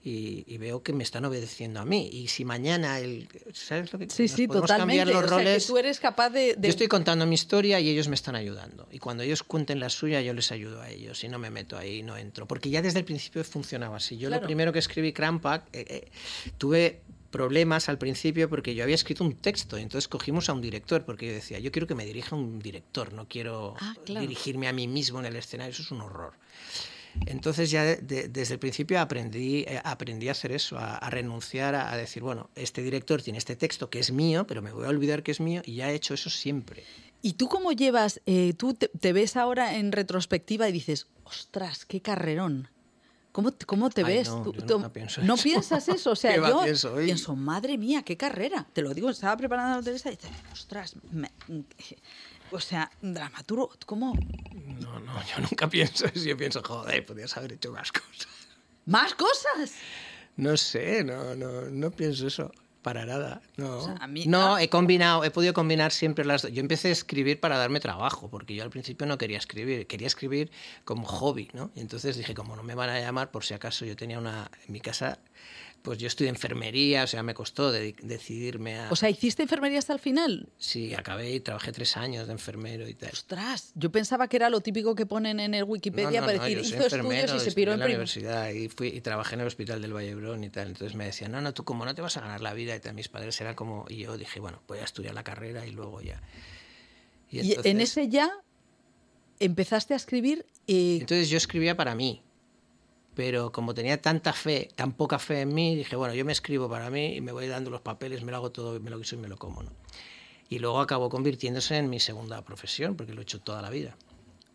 y, 0.06 0.46
y 0.48 0.58
veo 0.60 0.84
que 0.84 0.94
me 0.94 1.04
están 1.04 1.26
obedeciendo 1.26 1.80
a 1.80 1.86
mí. 1.86 2.08
Y 2.14 2.28
si 2.28 2.46
mañana 2.46 3.00
el. 3.00 3.28
¿Sabes 3.54 3.92
lo 3.92 3.98
que 4.00 4.08
Sí, 4.10 4.28
sí, 4.28 4.48
totalmente. 4.48 4.78
cambiar 4.78 5.08
los 5.08 5.16
o 5.26 5.28
sea, 5.28 5.38
roles? 5.38 5.64
que 5.66 5.68
tú 5.72 5.78
eres 5.80 6.00
capaz 6.00 6.30
de... 6.30 6.54
de- 6.56 6.68
Yo 6.68 6.70
estoy 6.70 6.88
contando 6.88 7.26
mi 7.26 7.34
historia 7.34 7.80
y 7.80 7.90
ellos 7.90 8.08
me 8.08 8.14
están 8.16 8.36
ayudando. 8.36 8.88
Y 8.92 9.00
cuando 9.00 9.24
ellos 9.24 9.42
cuenten 9.44 9.80
la 9.80 9.90
suya, 9.90 10.22
yo 10.22 10.34
les 10.34 10.52
ayudo 10.52 10.82
a 10.82 10.90
ellos. 10.92 11.24
Y 11.24 11.28
no 11.28 11.40
me 11.40 11.50
meto 11.50 11.76
ahí, 11.78 12.04
no 12.04 12.16
entro. 12.18 12.48
Porque 12.48 12.70
ya 12.70 12.82
desde 12.84 13.00
el 13.00 13.06
principio 13.06 13.44
funcionaba 13.44 13.98
así. 13.98 14.16
Yo 14.18 14.28
Claro. 14.30 14.44
lo 14.44 14.46
primero 14.48 14.72
que 14.72 14.80
escribí, 14.80 15.12
Crampack, 15.12 15.64
eh, 15.74 15.86
eh, 15.90 16.08
tuve 16.60 17.02
problemas 17.32 17.90
al 17.90 17.98
principio 17.98 18.48
porque 18.48 18.76
yo 18.76 18.84
había 18.84 18.96
escrito 18.96 19.22
un 19.24 19.34
texto 19.36 19.78
y 19.78 19.82
entonces 19.82 20.08
cogimos 20.08 20.48
a 20.48 20.54
un 20.54 20.62
director 20.62 21.04
porque 21.04 21.28
yo 21.28 21.34
decía, 21.34 21.60
yo 21.60 21.70
quiero 21.72 21.86
que 21.86 21.94
me 21.96 22.06
dirija 22.06 22.34
un 22.34 22.60
director, 22.60 23.12
no 23.12 23.28
quiero 23.28 23.76
Ah, 23.82 23.94
claro. 24.06 24.22
dirigirme 24.22 24.70
a 24.70 24.72
mí 24.74 24.88
mismo 24.88 25.20
en 25.20 25.26
el 25.26 25.36
escenario, 25.36 25.74
eso 25.74 25.82
es 25.82 25.92
un 25.92 26.00
horror. 26.02 26.32
Entonces 27.26 27.72
ya 27.72 27.84
de- 27.84 27.98
de- 27.98 28.28
desde 28.28 28.54
el 28.56 28.60
principio 28.60 29.00
aprendí, 29.00 29.62
eh, 29.68 29.82
aprendí 29.84 30.28
a 30.28 30.32
hacer 30.32 30.52
eso, 30.52 30.78
a, 30.78 30.98
a 30.98 31.10
renunciar 31.10 31.76
a, 31.76 31.92
a 31.92 31.98
decir, 31.98 32.22
bueno, 32.24 32.50
este 32.56 32.82
director 32.84 33.22
tiene 33.22 33.40
este 33.40 33.56
texto 33.56 33.90
que 33.90 34.00
es 34.00 34.12
mío, 34.12 34.46
pero 34.48 34.62
me 34.62 34.72
voy 34.72 34.86
a 34.86 34.90
olvidar 34.90 35.24
que 35.24 35.32
es 35.32 35.40
mío 35.40 35.62
y 35.66 35.76
ya 35.76 35.92
he 35.92 35.96
hecho 35.96 36.14
eso 36.14 36.30
siempre. 36.30 36.84
¿Y 37.22 37.34
tú 37.34 37.48
cómo 37.48 37.72
llevas, 37.72 38.22
eh, 38.26 38.54
tú 38.58 38.74
te, 38.76 38.88
te 38.90 39.12
ves 39.14 39.36
ahora 39.36 39.76
en 39.78 39.92
retrospectiva 39.92 40.70
y 40.70 40.72
dices, 40.72 41.08
ostras, 41.24 41.86
qué 41.86 42.02
carrerón? 42.02 42.70
¿Cómo, 43.32 43.52
te- 43.52 43.66
cómo 43.66 43.90
te 43.90 44.06
Ay, 44.06 44.18
ves? 44.18 44.30
no, 44.30 44.44
Tú- 44.44 44.54
yo 44.54 44.66
nunca 44.66 44.94
pienso 44.94 45.22
¿No 45.22 45.34
eso. 45.34 45.44
piensas 45.44 45.90
eso? 45.90 46.12
O 46.12 46.16
sea, 46.16 46.34
¿Qué 46.34 46.40
va, 46.40 46.50
yo 46.50 46.62
pienso? 47.04 47.36
Madre 47.36 47.78
mía, 47.78 48.04
qué 48.04 48.16
carrera. 48.16 48.66
Te 48.72 48.82
lo 48.82 48.94
digo, 48.94 49.10
estaba 49.10 49.36
preparando 49.36 49.72
la 49.72 49.78
entrevista 49.80 50.10
y 50.10 50.16
dices, 50.16 50.32
ostras, 50.54 50.96
me- 51.12 51.32
o 52.52 52.60
sea, 52.60 52.90
dramaturgo, 53.02 53.72
¿cómo? 53.86 54.14
No, 54.80 55.00
no, 55.00 55.14
yo 55.26 55.40
nunca 55.40 55.68
pienso 55.70 56.06
eso, 56.06 56.26
yo 56.26 56.38
pienso, 56.38 56.62
joder, 56.64 57.06
podías 57.06 57.36
haber 57.38 57.54
hecho 57.54 57.72
más 57.72 57.92
cosas. 57.92 58.28
¿Más 58.86 59.14
cosas? 59.16 59.74
No 60.38 60.58
sé, 60.58 61.04
no, 61.04 61.36
no, 61.36 61.62
no 61.64 61.92
pienso 61.92 62.28
eso. 62.28 62.52
Para 62.82 63.04
nada. 63.04 63.42
No, 63.58 63.82
sea, 63.82 63.96
a 64.00 64.06
mí- 64.06 64.28
no 64.28 64.58
ah. 64.58 64.62
he 64.62 64.70
combinado, 64.70 65.24
he 65.24 65.32
podido 65.32 65.54
combinar 65.56 65.92
siempre 65.92 66.24
las 66.24 66.44
dos. 66.44 66.52
Yo 66.52 66.60
empecé 66.62 66.90
a 66.90 66.92
escribir 66.92 67.40
para 67.40 67.58
darme 67.58 67.80
trabajo, 67.80 68.30
porque 68.30 68.54
yo 68.54 68.62
al 68.62 68.70
principio 68.70 69.08
no 69.08 69.18
quería 69.18 69.40
escribir, 69.40 69.88
quería 69.88 70.06
escribir 70.06 70.52
como 70.84 71.08
hobby, 71.08 71.50
¿no? 71.54 71.72
Y 71.74 71.80
entonces 71.80 72.16
dije, 72.16 72.36
como 72.36 72.56
no 72.56 72.62
me 72.62 72.76
van 72.76 72.92
a 72.92 73.00
llamar, 73.00 73.32
por 73.32 73.44
si 73.44 73.56
acaso 73.56 73.86
yo 73.86 73.96
tenía 73.96 74.20
una. 74.20 74.52
En 74.68 74.74
mi 74.74 74.82
casa, 74.82 75.18
pues 75.86 76.00
yo 76.00 76.08
estudié 76.08 76.30
enfermería, 76.30 77.04
o 77.04 77.08
sea, 77.08 77.24
me 77.24 77.34
costó 77.34 77.72
de- 77.72 77.96
decidirme 78.02 78.78
a. 78.80 78.92
O 78.92 78.96
sea, 78.98 79.10
¿hiciste 79.10 79.44
enfermería 79.44 79.80
hasta 79.80 79.94
el 79.94 80.00
final? 80.00 80.50
sí, 80.58 80.94
acabé 80.94 81.32
y 81.34 81.40
trabajé 81.40 81.72
tres 81.72 81.96
años 81.96 82.28
de 82.28 82.34
enfermero 82.34 82.90
y 82.90 82.96
tal. 82.96 83.12
Ostras, 83.14 83.72
yo 83.76 83.92
pensaba 83.92 84.28
que 84.28 84.36
era 84.36 84.50
lo 84.50 84.60
típico 84.60 84.96
que 84.96 85.06
ponen 85.06 85.40
en 85.40 85.54
el 85.54 85.64
Wikipedia 85.64 86.20
No, 86.20 86.22
no, 86.22 86.26
para 86.26 86.38
no, 86.40 86.44
decir, 86.44 86.66
soy 86.66 86.78
hizo 86.78 86.88
estudios 86.88 87.34
y 87.36 87.40
se 87.40 87.52
piró 87.54 87.72
en 87.72 87.76
en 87.76 87.80
la 87.82 87.86
universidad 87.86 88.50
y, 88.50 88.68
fui, 88.68 88.88
y 88.90 89.00
trabajé 89.02 89.36
en 89.36 89.42
el 89.42 89.48
hospital 89.48 89.82
del 89.82 89.94
Vallebrón 89.94 90.44
y 90.44 90.50
tal. 90.50 90.68
Entonces 90.68 90.96
me 90.96 91.06
decían, 91.06 91.32
no, 91.32 91.40
no, 91.40 91.54
tú 91.54 91.64
como 91.64 91.86
no 91.86 91.94
te 91.96 92.02
vas 92.02 92.18
a 92.18 92.22
ganar 92.22 92.42
la 92.42 92.54
vida 92.54 92.76
y 92.76 92.80
tal. 92.80 92.96
Mis 92.96 93.08
padres 93.08 93.40
eran 93.40 93.56
como... 93.56 93.86
Y 93.88 93.98
yo 93.98 94.18
dije, 94.18 94.40
bueno, 94.40 94.62
voy 94.68 94.80
a 94.80 94.84
estudiar 94.84 95.14
la 95.14 95.24
carrera 95.24 95.66
y 95.66 95.72
luego 95.72 96.02
ya. 96.02 96.22
Y 97.30 97.40
en 97.40 97.46
entonces- 97.52 97.76
ese 97.92 98.10
ya 98.10 98.32
empezaste 99.40 99.94
a 99.94 99.98
escribir 99.98 100.46
y 100.66 101.00
Entonces 101.02 101.30
yo 101.30 101.38
escribía 101.38 101.76
para 101.78 101.94
mí. 101.96 102.22
Pero 103.16 103.52
como 103.52 103.74
tenía 103.74 104.02
tanta 104.02 104.34
fe, 104.34 104.70
tan 104.76 104.92
poca 104.92 105.20
fe 105.20 105.42
en 105.42 105.54
mí, 105.54 105.76
dije, 105.76 105.96
bueno, 105.96 106.14
yo 106.14 106.26
me 106.26 106.34
escribo 106.34 106.70
para 106.70 106.90
mí 106.90 107.16
y 107.16 107.22
me 107.22 107.32
voy 107.32 107.48
dando 107.48 107.70
los 107.72 107.82
papeles, 107.82 108.24
me 108.24 108.32
lo 108.32 108.38
hago 108.38 108.52
todo, 108.52 108.80
me 108.80 108.90
lo 108.90 109.00
quiso 109.00 109.16
y 109.16 109.20
me 109.20 109.30
lo 109.30 109.38
como, 109.38 109.64
¿no? 109.64 109.72
Y 110.50 110.60
luego 110.60 110.80
acabó 110.80 111.10
convirtiéndose 111.10 111.78
en 111.78 111.90
mi 111.90 112.00
segunda 112.00 112.44
profesión, 112.44 112.96
porque 112.96 113.14
lo 113.14 113.22
he 113.22 113.24
hecho 113.24 113.40
toda 113.40 113.62
la 113.62 113.70
vida. 113.70 113.96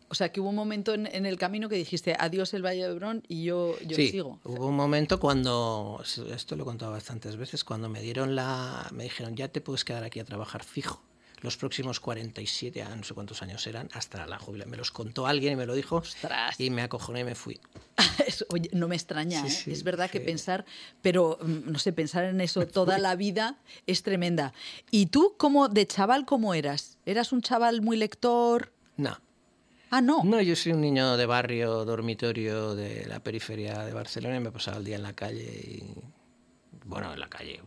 O 0.09 0.15
sea, 0.15 0.31
que 0.31 0.41
hubo 0.41 0.51
un 0.51 0.57
momento 0.57 0.93
en, 0.93 1.07
en 1.07 1.25
el 1.25 1.39
camino 1.39 1.69
que 1.69 1.77
dijiste, 1.77 2.17
adiós 2.19 2.53
el 2.53 2.65
Valle 2.65 2.83
de 2.83 2.91
Hebrón 2.91 3.23
y 3.29 3.45
yo, 3.45 3.77
yo 3.87 3.97
sí, 3.97 4.09
sigo. 4.09 4.41
hubo 4.45 4.67
un 4.67 4.77
momento 4.77 5.21
cuando, 5.21 6.03
esto 6.03 6.57
lo 6.57 6.65
he 6.65 6.67
contado 6.67 6.93
bastantes 6.93 7.37
veces, 7.37 7.65
cuando 7.65 7.89
me 7.89 8.03
dieron 8.03 8.35
la, 8.35 8.89
me 8.93 9.05
dijeron, 9.05 9.37
ya 9.37 9.49
te 9.49 9.61
puedes 9.61 9.85
quedar 9.85 10.05
aquí 10.05 10.19
a 10.21 10.25
trabajar 10.25 10.65
fijo. 10.65 11.01
Los 11.43 11.57
próximos 11.57 12.01
47, 12.01 12.83
ah, 12.83 12.95
no 12.95 13.03
sé 13.03 13.15
cuántos 13.15 13.41
años 13.43 13.67
eran, 13.67 13.89
hasta 13.93 14.27
la 14.27 14.39
jubilación. 14.39 14.71
Me 14.71 14.77
los 14.77 14.91
contó 14.91 15.27
alguien 15.27 15.55
y 15.55 15.57
me 15.57 15.67
lo 15.67 15.75
dijo. 15.75 15.97
Ostras. 15.97 16.59
Y 16.61 16.71
me 16.71 16.83
acojoné 16.83 17.21
y 17.21 17.25
me 17.25 17.35
fui. 17.35 17.59
Oye, 18.51 18.69
no 18.73 18.89
me 18.89 18.97
extraña, 18.97 19.41
Sí, 19.43 19.47
¿eh? 19.47 19.51
sí, 19.51 19.73
es 19.73 19.83
verdad 19.83 20.11
que 20.11 20.19
sí. 20.21 20.25
pensar, 20.25 20.65
pero 21.03 21.39
mm, 21.41 21.71
no 21.73 21.79
sé, 21.79 21.93
pensar 21.93 22.25
en 22.25 22.41
eso 22.41 22.67
toda 22.67 22.99
la 22.99 23.17
vida 23.17 23.59
es 23.87 24.03
tremenda. 24.03 24.53
¿Y 24.91 25.07
tú, 25.07 25.35
como 25.39 25.69
de 25.69 25.87
chaval, 25.87 26.27
cómo 26.27 26.53
eras? 26.55 26.99
¿Eras 27.07 27.33
un 27.33 27.41
chaval 27.43 27.81
muy 27.83 27.97
lector? 27.97 28.73
No, 28.97 29.19
Ah, 29.93 30.01
no. 30.01 30.23
No, 30.23 30.41
yo 30.41 30.55
soy 30.55 30.71
un 30.71 30.81
niño 30.83 31.17
de 31.17 31.27
barrio, 31.27 31.85
dormitorio 31.85 32.77
de 32.77 33.07
la 33.07 33.19
periferia 33.19 33.81
de 33.85 33.93
Barcelona 33.93 34.37
y 34.37 34.41
me 34.41 34.53
pasaba 34.53 34.77
el 34.77 34.85
día 34.85 34.95
en 34.95 35.03
la 35.03 35.15
calle 35.15 35.43
y... 35.43 35.85
Bueno, 36.85 37.13
en 37.13 37.21
la 37.21 37.29
calle. 37.29 37.61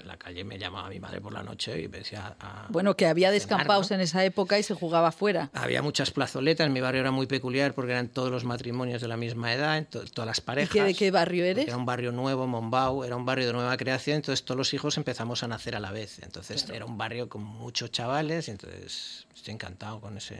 En 0.00 0.06
la 0.06 0.16
calle 0.16 0.44
me 0.44 0.58
llamaba 0.58 0.88
mi 0.88 0.98
madre 0.98 1.20
por 1.20 1.32
la 1.32 1.42
noche 1.42 1.82
y 1.82 1.88
me 1.88 1.98
decía... 1.98 2.34
a- 2.40 2.66
Bueno, 2.70 2.96
que 2.96 3.06
había 3.06 3.30
descampados 3.30 3.90
¿no? 3.90 3.96
en 3.96 4.00
esa 4.00 4.24
época 4.24 4.58
y 4.58 4.62
se 4.62 4.74
jugaba 4.74 5.12
fuera. 5.12 5.50
Había 5.52 5.82
muchas 5.82 6.10
plazoletas, 6.10 6.70
mi 6.70 6.80
barrio 6.80 7.02
era 7.02 7.10
muy 7.10 7.26
peculiar 7.26 7.74
porque 7.74 7.92
eran 7.92 8.08
todos 8.08 8.30
los 8.30 8.44
matrimonios 8.44 9.02
de 9.02 9.08
la 9.08 9.16
misma 9.18 9.52
edad, 9.52 9.86
to- 9.88 10.04
todas 10.06 10.26
las 10.26 10.38
¿Y 10.38 10.42
parejas. 10.42 10.72
qué, 10.72 10.82
de 10.84 10.94
qué 10.94 11.10
barrio 11.10 11.44
eres? 11.44 11.66
Era 11.68 11.76
un 11.76 11.84
barrio 11.84 12.12
nuevo, 12.12 12.46
Mombau, 12.46 13.04
era 13.04 13.14
un 13.16 13.26
barrio 13.26 13.46
de 13.48 13.52
nueva 13.52 13.76
creación, 13.76 14.16
entonces 14.16 14.44
todos 14.44 14.56
los 14.56 14.72
hijos 14.72 14.96
empezamos 14.96 15.42
a 15.42 15.48
nacer 15.48 15.76
a 15.76 15.80
la 15.80 15.92
vez. 15.92 16.18
Entonces 16.22 16.66
era 16.72 16.86
un 16.86 16.96
barrio 16.96 17.28
con 17.28 17.42
muchos 17.42 17.90
chavales 17.92 18.48
y 18.48 18.52
entonces 18.52 19.26
estoy 19.34 19.54
encantado 19.54 20.00
con 20.00 20.16
ese... 20.16 20.38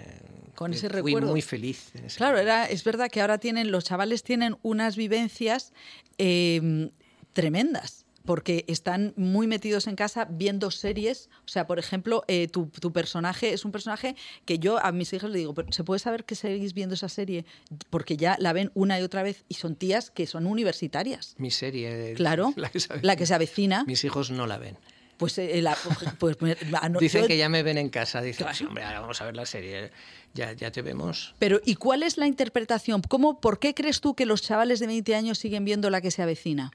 Con 0.55 0.73
ese 0.73 0.89
fui 0.89 0.97
recuerdo. 1.03 1.29
muy 1.31 1.43
feliz. 1.43 1.95
En 1.95 2.07
ese 2.07 2.17
Claro, 2.17 2.35
momento. 2.39 2.51
era, 2.53 2.65
es 2.67 2.83
verdad 2.85 3.11
que 3.11 3.21
ahora 3.21 3.39
tienen, 3.39 3.71
los 3.71 3.85
chavales 3.85 4.23
tienen 4.23 4.57
unas 4.63 4.97
vivencias 4.97 5.73
eh, 6.19 6.91
tremendas. 7.33 8.00
Porque 8.25 8.65
están 8.69 9.15
muy 9.17 9.47
metidos 9.47 9.87
en 9.87 9.97
casa 9.97 10.27
viendo 10.31 10.71
series. 10.71 11.31
O 11.47 11.49
sea, 11.49 11.67
por 11.67 11.79
ejemplo, 11.79 12.23
eh, 12.29 12.49
tu, 12.49 12.67
tu 12.67 12.93
personaje 12.93 13.53
es 13.53 13.65
un 13.65 13.73
personaje 13.73 14.15
que 14.45 14.59
yo 14.59 14.79
a 14.85 14.93
mis 14.93 15.13
hijos 15.13 15.31
le 15.31 15.39
digo, 15.39 15.55
"Pero 15.55 15.73
¿se 15.73 15.85
puede 15.85 15.99
saber 16.01 16.25
que 16.25 16.35
seguís 16.35 16.75
viendo 16.75 16.95
esa 16.95 17.09
serie? 17.09 17.45
Porque 17.89 18.17
ya 18.17 18.37
la 18.39 18.53
ven 18.53 18.71
una 18.75 19.01
y 19.01 19.03
otra 19.03 19.23
vez 19.23 19.45
y 19.49 19.55
son 19.55 19.75
tías 19.75 20.11
que 20.11 20.27
son 20.27 20.47
universitarias. 20.47 21.35
Mi 21.39 21.51
serie. 21.51 22.15
Claro, 22.15 22.53
la 22.57 22.69
que 22.71 22.81
se 22.81 23.01
la 23.03 23.17
que 23.17 23.27
se 23.27 23.35
avecina. 23.35 23.85
Mis 23.87 24.05
hijos 24.05 24.31
no 24.31 24.47
la 24.47 24.59
ven. 24.59 24.77
Pues, 25.17 25.37
eh, 25.39 25.61
la- 25.61 25.77
pues, 26.19 26.41
me- 26.41 26.57
ah, 26.81 26.89
no, 26.89 26.99
Dicen 26.99 27.23
yo- 27.23 27.29
que 27.29 27.37
ya 27.37 27.49
me 27.49 27.63
ven 27.63 27.77
en 27.79 27.89
casa. 27.91 28.23
Dicen, 28.23 28.45
Claro. 28.45 28.57
"Sí, 28.57 28.65
hombre, 28.65 28.85
ahora 28.85 29.01
vamos 29.01 29.21
a 29.21 29.25
ver 29.27 29.37
la 29.37 29.45
serie. 29.47 29.91
Ya, 30.35 30.53
ya 30.53 30.71
te 30.71 30.81
vemos. 30.83 31.35
Pero, 31.39 31.61
¿y 31.65 31.75
cuál 31.75 32.03
es 32.03 32.17
la 32.17 32.27
interpretación? 32.27 33.03
¿Cómo, 33.03 33.41
¿Por 33.41 33.59
qué 33.59 33.75
crees 33.75 34.01
tú 34.01 34.15
que 34.15 34.25
los 34.27 34.43
chavales 34.43 34.79
de 34.81 34.87
20 34.87 35.15
años 35.15 35.39
siguen 35.39 35.65
viendo 35.65 35.91
la 35.91 36.01
que 36.01 36.11
se 36.11 36.23
avecina? 36.23 36.71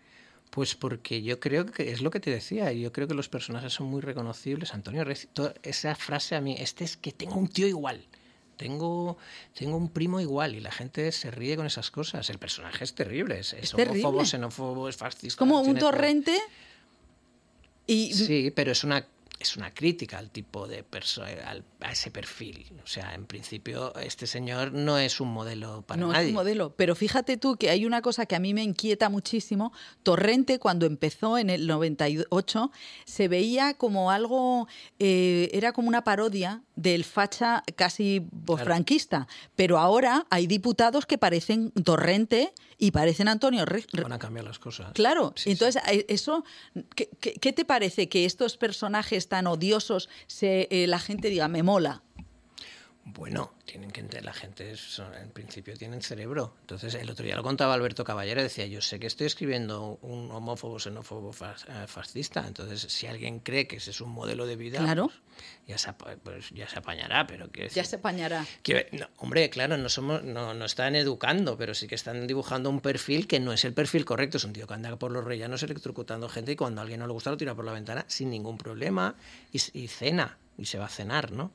Pues 0.56 0.74
porque 0.74 1.22
yo 1.22 1.42
creo 1.42 1.66
que 1.66 1.92
es 1.92 2.02
lo 2.02 2.10
que 2.12 2.22
te 2.22 2.32
decía. 2.32 2.72
Yo 2.72 2.94
creo 2.94 3.10
que 3.10 3.14
los 3.14 3.28
personajes 3.28 3.74
son 3.74 3.88
muy 3.88 4.00
reconocibles. 4.02 4.74
Antonio 4.74 5.04
Reci- 5.04 5.28
esa 5.64 5.94
frase 5.96 6.34
a 6.36 6.40
mí, 6.40 6.56
este 6.58 6.86
es 6.86 6.96
que 6.96 7.12
tengo 7.12 7.36
un 7.36 7.50
tío 7.50 7.68
igual. 7.68 8.02
Tengo, 8.56 9.18
tengo 9.54 9.76
un 9.76 9.90
primo 9.90 10.22
igual 10.22 10.56
y 10.56 10.62
la 10.62 10.72
gente 10.72 11.12
se 11.12 11.30
ríe 11.30 11.58
con 11.58 11.66
esas 11.66 11.92
cosas. 11.92 12.30
El 12.30 12.40
personaje 12.40 12.86
es 12.86 12.96
terrible, 12.96 13.40
es, 13.40 13.52
es 13.52 13.74
homófobo, 13.74 14.24
xenófobo, 14.24 14.88
es 14.88 14.96
fascista. 14.96 15.38
Como 15.38 15.60
un 15.60 15.76
todo. 15.78 15.92
torrente 15.92 16.40
y 17.86 18.14
Sí, 18.14 18.52
pero 18.56 18.72
es 18.72 18.86
una 18.86 19.06
es 19.40 19.58
una 19.58 19.72
crítica 19.74 20.18
al 20.18 20.32
tipo 20.32 20.68
de 20.68 20.84
persona, 20.84 21.28
a 21.82 21.92
ese 21.92 22.12
perfil. 22.12 22.66
O 22.84 22.88
sea, 22.88 23.14
en 23.14 23.26
principio 23.26 23.94
este 23.96 24.28
señor 24.28 24.72
no 24.74 24.98
es 24.98 25.20
un 25.20 25.30
modelo 25.34 25.82
para 25.82 26.00
no 26.00 26.12
nadie. 26.12 26.26
es 26.26 26.30
un 26.30 26.36
modelo. 26.36 26.76
Pero 26.76 26.96
fíjate 26.96 27.38
tú 27.38 27.58
que 27.58 27.70
hay 27.70 27.86
una 27.86 28.02
cosa 28.02 28.26
que 28.26 28.36
a 28.36 28.40
mí 28.40 28.54
me 28.54 28.64
inquieta 28.64 29.10
muchísimo. 29.10 29.74
Torrente, 30.04 30.60
cuando 30.60 30.86
empezó 30.86 31.38
en 31.38 31.50
el 31.50 31.68
98, 31.68 32.72
se 33.06 33.28
veía 33.28 33.74
como 33.74 34.12
algo, 34.12 34.68
eh, 35.00 35.50
era 35.54 35.74
como 35.74 35.88
una 35.88 36.04
parodia 36.04 36.64
del 36.76 37.04
facha 37.04 37.64
casi 37.76 38.26
Claro. 38.46 38.64
franquista. 38.66 39.28
Pero 39.56 39.78
ahora 39.78 40.26
hay 40.30 40.48
diputados 40.48 41.06
que 41.06 41.18
parecen 41.18 41.72
Torrente 41.72 42.54
y 42.78 42.92
parecen 42.92 43.28
Antonio 43.28 43.66
Re- 43.66 43.86
Van 44.02 44.12
a 44.12 44.20
cambiar 44.20 44.46
las 44.46 44.60
cosas. 44.60 44.92
Claro, 44.94 45.34
Sí, 45.36 45.52
entonces 45.52 45.82
eh, 45.90 46.06
eso, 46.10 46.44
¿qué, 46.96 47.54
te 47.54 47.66
parece 47.66 48.10
que 48.10 48.26
estos 48.26 48.58
personajes 48.58 49.28
tan 49.30 49.48
odiosos 49.48 50.10
se, 50.28 50.68
eh, 50.72 50.88
la 50.88 51.00
gente 51.00 51.30
diga 51.30 51.48
me 51.48 51.64
mola? 51.64 52.02
Bueno, 53.08 53.54
tienen 53.66 53.92
que 53.92 54.02
entender, 54.02 54.26
la 54.26 54.34
gente 54.34 54.72
es- 54.72 55.00
en 55.22 55.30
principio 55.30 55.78
tienen 55.78 56.02
cerebro. 56.02 56.56
Entonces, 56.62 56.96
el 56.96 57.08
otro 57.10 57.24
día 57.24 57.36
lo 57.36 57.44
contaba 57.44 57.76
Alberto 57.76 58.04
Caballero, 58.04 58.42
decía, 58.42 58.66
yo 58.66 58.82
sé 58.82 59.00
que 59.00 59.06
estoy 59.06 59.28
escribiendo 59.28 60.00
un 60.02 60.32
homófobo, 60.32 60.80
xenófobo, 60.80 61.30
eh, 61.30 61.86
fascista. 61.88 62.46
Entonces, 62.48 62.82
si 62.82 63.06
alguien 63.06 63.40
cree 63.42 63.68
que 63.68 63.76
ese 63.78 63.92
es 63.92 64.02
un 64.02 64.10
modelo 64.10 64.48
de 64.48 64.56
vida, 64.56 64.80
Claro. 64.80 65.06
pues, 65.10 65.20
ya, 65.68 65.78
se, 65.78 65.92
pues, 65.94 66.50
ya 66.52 66.68
se 66.70 66.80
apañará. 66.80 67.28
Pero 67.28 67.50
quiero 67.52 67.70
Ya 67.70 67.82
decir- 67.82 67.86
se 67.90 67.96
apañará. 67.98 68.46
que- 68.64 68.88
no, 68.92 69.08
hombre, 69.18 69.50
claro, 69.50 69.78
no 69.78 69.90
somos, 69.90 70.24
no, 70.24 70.54
no 70.54 70.66
están 70.66 70.96
educando, 70.96 71.58
pero 71.58 71.74
sí 71.74 71.88
que 71.88 71.96
están 71.96 72.28
dibujando 72.28 72.70
un 72.70 72.82
perfil 72.82 73.28
que 73.28 73.40
no 73.40 73.54
es 73.54 73.66
el 73.66 73.74
perfil 73.74 74.06
correcto. 74.06 74.38
Es 74.38 74.44
un 74.44 74.54
tío 74.54 74.68
que 74.68 74.74
anda 74.74 74.96
por 74.98 75.12
los 75.12 75.24
rellanos 75.24 75.64
electrocutando 75.64 76.30
gente 76.30 76.52
y 76.52 76.56
cuando 76.56 76.82
a 76.82 76.84
alguien 76.84 77.00
no 77.00 77.08
le 77.08 77.14
gusta 77.14 77.32
lo 77.32 77.38
tira 77.38 77.56
por 77.56 77.66
la 77.66 77.72
ventana 77.74 78.06
sin 78.08 78.30
ningún 78.30 78.58
problema 78.58 79.16
y, 79.52 79.60
y 79.74 79.88
cena 79.88 80.38
y 80.58 80.66
se 80.68 80.78
va 80.78 80.86
a 80.86 80.90
cenar, 80.90 81.32
¿no? 81.32 81.52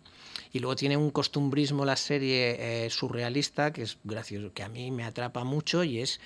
Y 0.53 0.59
luego 0.59 0.77
tiene 0.77 0.97
un 0.97 1.11
costumbrismo 1.11 1.85
la 1.87 1.97
serie 1.97 2.85
eh, 2.85 2.91
surrealista 2.91 3.73
que 3.73 3.83
es 3.83 3.97
gracioso, 4.05 4.53
que 4.53 4.63
a 4.63 4.69
mí 4.69 4.91
me 4.91 5.05
atrapa 5.05 5.43
mucho 5.45 5.85
y 5.85 6.01
es 6.01 6.21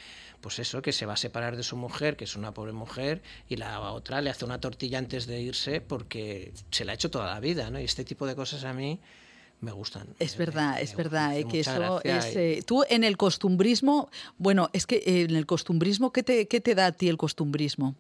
pues 0.45 0.59
eso, 0.59 0.83
que 0.83 0.93
se 0.93 1.07
va 1.07 1.15
a 1.15 1.17
separar 1.17 1.57
de 1.57 1.63
su 1.63 1.75
mujer, 1.75 2.19
que 2.19 2.25
es 2.25 2.37
una 2.37 2.53
pobre 2.53 2.73
mujer, 2.75 3.23
y 3.49 3.57
la 3.57 3.81
otra 3.93 4.21
le 4.21 4.29
hace 4.29 4.45
una 4.45 4.61
tortilla 4.61 4.99
antes 4.99 5.25
de 5.27 5.41
irse 5.41 5.81
porque 5.81 6.53
se 6.71 6.85
la 6.85 6.93
ha 6.93 6.95
hecho 6.97 7.11
toda 7.11 7.33
la 7.33 7.41
vida, 7.41 7.71
¿no? 7.71 7.81
Y 7.81 7.85
este 7.85 8.05
tipo 8.05 8.27
de 8.27 8.37
cosas 8.37 8.65
a 8.65 8.75
mí 8.75 9.01
me 9.61 9.73
gustan. 9.73 10.07
Es 10.19 10.37
Me- 10.39 10.45
verdad, 10.45 10.75
me- 10.75 10.83
es 10.83 10.91
me 10.91 10.97
verdad, 10.99 11.39
eh, 11.39 11.47
que 11.49 11.61
eso 11.61 12.01
es... 12.05 12.37
eh, 12.37 12.63
tú 12.67 12.85
en 12.91 13.05
el 13.05 13.17
costumbrismo, 13.17 14.11
bueno, 14.37 14.69
es 14.75 14.87
que 14.87 14.97
eh, 14.97 15.23
en 15.23 15.35
el 15.35 15.47
costumbrismo, 15.47 16.13
¿qué 16.13 16.23
te, 16.23 16.47
qué 16.47 16.61
te 16.61 16.75
da 16.75 16.87
a 16.89 16.93
ti 16.93 17.09
el 17.09 17.17
costumbrismo? 17.17 17.95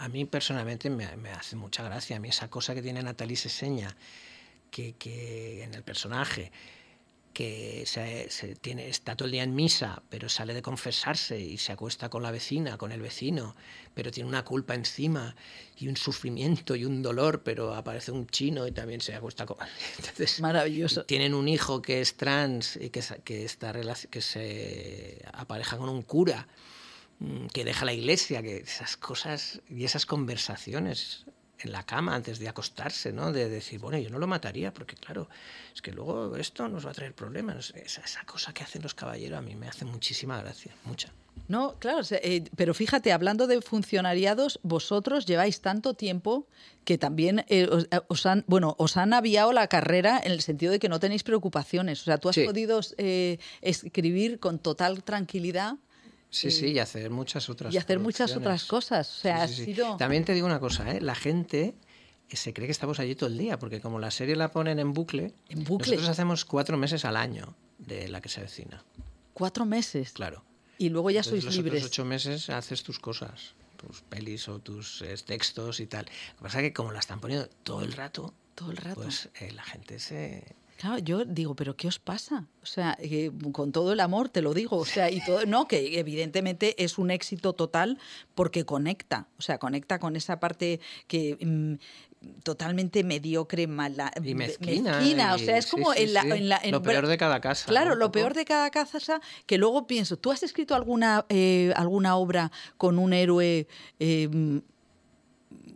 A 0.00 0.08
mí 0.08 0.24
personalmente 0.24 0.90
me, 0.90 1.16
me 1.16 1.30
hace 1.30 1.54
mucha 1.54 1.84
gracia. 1.84 2.16
A 2.16 2.18
mí 2.18 2.28
esa 2.28 2.48
cosa 2.48 2.74
que 2.74 2.82
tiene 2.82 3.04
Natalie 3.04 3.36
Seseña, 3.36 3.94
que, 4.72 4.94
que 4.94 5.62
en 5.62 5.74
el 5.74 5.84
personaje, 5.84 6.50
que 7.34 7.82
se, 7.84 8.30
se 8.30 8.54
tiene, 8.54 8.88
está 8.88 9.16
todo 9.16 9.26
el 9.26 9.32
día 9.32 9.42
en 9.42 9.54
misa, 9.54 10.02
pero 10.08 10.28
sale 10.28 10.54
de 10.54 10.62
confesarse 10.62 11.38
y 11.38 11.58
se 11.58 11.72
acuesta 11.72 12.08
con 12.08 12.22
la 12.22 12.30
vecina, 12.30 12.78
con 12.78 12.92
el 12.92 13.02
vecino, 13.02 13.56
pero 13.92 14.12
tiene 14.12 14.28
una 14.28 14.44
culpa 14.44 14.74
encima 14.74 15.34
y 15.76 15.88
un 15.88 15.96
sufrimiento 15.96 16.76
y 16.76 16.84
un 16.84 17.02
dolor, 17.02 17.42
pero 17.42 17.74
aparece 17.74 18.12
un 18.12 18.28
chino 18.28 18.66
y 18.68 18.72
también 18.72 19.00
se 19.00 19.14
acuesta 19.14 19.44
con... 19.44 19.56
Entonces, 19.98 20.40
Maravilloso. 20.40 21.04
tienen 21.04 21.34
un 21.34 21.48
hijo 21.48 21.82
que 21.82 22.00
es 22.00 22.16
trans 22.16 22.76
y 22.76 22.90
que, 22.90 23.02
que, 23.24 23.44
está, 23.44 23.72
que 24.10 24.22
se 24.22 25.22
apareja 25.32 25.76
con 25.76 25.88
un 25.88 26.02
cura 26.02 26.46
mm, 27.18 27.48
que 27.48 27.64
deja 27.64 27.84
la 27.84 27.92
iglesia, 27.92 28.42
que 28.42 28.58
esas 28.58 28.96
cosas 28.96 29.60
y 29.68 29.84
esas 29.84 30.06
conversaciones 30.06 31.26
en 31.60 31.72
la 31.72 31.84
cama 31.84 32.14
antes 32.14 32.38
de 32.38 32.48
acostarse, 32.48 33.12
¿no? 33.12 33.32
De 33.32 33.48
decir, 33.48 33.78
bueno, 33.80 33.98
yo 33.98 34.10
no 34.10 34.18
lo 34.18 34.26
mataría, 34.26 34.72
porque 34.72 34.96
claro, 34.96 35.28
es 35.74 35.80
que 35.80 35.92
luego 35.92 36.36
esto 36.36 36.68
nos 36.68 36.84
va 36.86 36.90
a 36.90 36.94
traer 36.94 37.14
problemas. 37.14 37.72
Esa, 37.76 38.02
esa 38.02 38.24
cosa 38.24 38.52
que 38.52 38.62
hacen 38.64 38.82
los 38.82 38.94
caballeros 38.94 39.38
a 39.38 39.42
mí 39.42 39.54
me 39.54 39.68
hace 39.68 39.84
muchísima 39.84 40.40
gracia, 40.42 40.74
mucha. 40.84 41.10
No, 41.48 41.74
claro, 41.80 42.00
eh, 42.10 42.44
pero 42.56 42.74
fíjate, 42.74 43.12
hablando 43.12 43.46
de 43.46 43.60
funcionariados, 43.60 44.60
vosotros 44.62 45.26
lleváis 45.26 45.60
tanto 45.60 45.94
tiempo 45.94 46.46
que 46.84 46.96
también 46.96 47.44
eh, 47.48 47.66
os, 47.70 47.84
eh, 47.90 48.00
os 48.08 48.24
han, 48.26 48.44
bueno, 48.46 48.76
os 48.78 48.96
han 48.96 49.12
aviado 49.12 49.52
la 49.52 49.66
carrera 49.66 50.20
en 50.22 50.32
el 50.32 50.42
sentido 50.42 50.70
de 50.72 50.78
que 50.78 50.88
no 50.88 51.00
tenéis 51.00 51.22
preocupaciones. 51.24 52.00
O 52.02 52.04
sea, 52.04 52.18
tú 52.18 52.28
has 52.28 52.36
Sí. 52.36 52.44
podido 52.44 52.80
eh, 52.98 53.38
escribir 53.62 54.38
con 54.38 54.58
total 54.58 55.02
tranquilidad 55.02 55.74
Sí, 56.34 56.50
sí, 56.50 56.66
y 56.72 56.78
hacer 56.78 57.10
muchas 57.10 57.48
otras 57.48 57.72
y 57.72 57.78
hacer 57.78 57.98
muchas 58.00 58.34
otras 58.36 58.64
cosas. 58.64 59.18
O 59.18 59.20
sea, 59.20 59.36
Sí, 59.36 59.42
ha 59.42 59.48
sí, 59.48 59.54
sí. 59.56 59.64
sido... 59.66 59.96
También 59.96 60.24
te 60.24 60.34
digo 60.34 60.46
una 60.46 60.60
cosa, 60.60 60.90
¿eh? 60.92 61.00
la 61.00 61.14
gente 61.14 61.74
eh, 62.28 62.36
se 62.36 62.52
cree 62.52 62.66
que 62.66 62.72
estamos 62.72 62.98
allí 62.98 63.14
todo 63.14 63.28
el 63.28 63.38
día, 63.38 63.58
porque 63.58 63.80
como 63.80 63.98
la 64.00 64.10
serie 64.10 64.34
la 64.36 64.50
ponen 64.50 64.78
en 64.78 64.92
bucle, 64.92 65.32
En 65.48 65.64
bucle. 65.64 65.92
nosotros 65.92 66.08
hacemos 66.08 66.44
cuatro 66.44 66.76
meses 66.76 67.04
al 67.04 67.16
año 67.16 67.54
de 67.78 68.08
la 68.08 68.20
que 68.20 68.28
se 68.28 68.40
avecina, 68.40 68.82
Cuatro 69.32 69.64
meses. 69.64 70.12
claro. 70.12 70.44
Y 70.76 70.88
luego 70.88 71.10
ya 71.10 71.20
Entonces, 71.20 71.44
sois 71.44 71.44
los 71.44 71.56
libres. 71.64 71.82
otros 71.82 71.90
ocho 71.92 72.04
meses 72.04 72.50
haces 72.50 72.82
tus 72.82 72.98
cosas, 72.98 73.54
tus 73.76 74.00
pelis 74.02 74.48
o 74.48 74.58
tus 74.58 75.02
eh, 75.02 75.14
textos 75.24 75.78
y 75.78 75.86
tal. 75.86 76.04
Lo 76.32 76.36
que 76.38 76.42
pasa 76.42 76.58
es 76.58 76.64
que 76.64 76.72
como 76.72 76.90
la 76.90 76.98
están 76.98 77.20
poniendo 77.20 77.48
todo 77.62 77.82
el 77.82 77.92
rato, 77.92 78.34
Todo 78.56 78.72
el 78.72 78.76
rato. 78.78 79.00
pues 79.02 79.28
eh, 79.40 79.52
la 79.52 79.62
gente 79.62 80.00
se... 80.00 80.56
Claro, 80.78 80.98
yo 80.98 81.24
digo, 81.24 81.54
pero 81.54 81.76
¿qué 81.76 81.86
os 81.88 81.98
pasa? 81.98 82.46
O 82.62 82.66
sea, 82.66 82.96
que 83.00 83.30
con 83.52 83.70
todo 83.72 83.92
el 83.92 84.00
amor 84.00 84.28
te 84.28 84.42
lo 84.42 84.52
digo, 84.54 84.76
o 84.76 84.84
sea, 84.84 85.10
y 85.10 85.24
todo, 85.24 85.46
no, 85.46 85.68
que 85.68 85.98
evidentemente 85.98 86.82
es 86.82 86.98
un 86.98 87.10
éxito 87.10 87.52
total 87.52 87.98
porque 88.34 88.64
conecta, 88.64 89.28
o 89.38 89.42
sea, 89.42 89.58
conecta 89.58 89.98
con 89.98 90.16
esa 90.16 90.40
parte 90.40 90.80
que 91.06 91.38
mm, 91.40 91.74
totalmente 92.42 93.04
mediocre, 93.04 93.66
mala, 93.66 94.10
Y 94.16 94.34
me- 94.34 94.46
mezquina. 94.46 95.34
o 95.34 95.38
sea, 95.38 95.58
es 95.58 95.66
sí, 95.66 95.70
como 95.70 95.92
sí, 95.92 96.02
en 96.02 96.14
la, 96.14 96.22
sí. 96.22 96.30
en 96.32 96.48
la- 96.48 96.60
en- 96.62 96.72
Lo 96.72 96.82
peor 96.82 97.06
de 97.06 97.18
cada 97.18 97.40
casa. 97.40 97.66
Claro, 97.66 97.90
¿no? 97.90 97.96
lo 97.96 98.12
peor 98.12 98.34
de 98.34 98.44
cada 98.44 98.70
casa 98.70 99.20
que 99.46 99.58
luego 99.58 99.86
pienso, 99.86 100.16
¿tú 100.16 100.32
has 100.32 100.42
escrito 100.42 100.74
alguna 100.74 101.24
eh, 101.28 101.72
alguna 101.76 102.16
obra 102.16 102.50
con 102.78 102.98
un 102.98 103.12
héroe, 103.12 103.68
eh, 104.00 104.60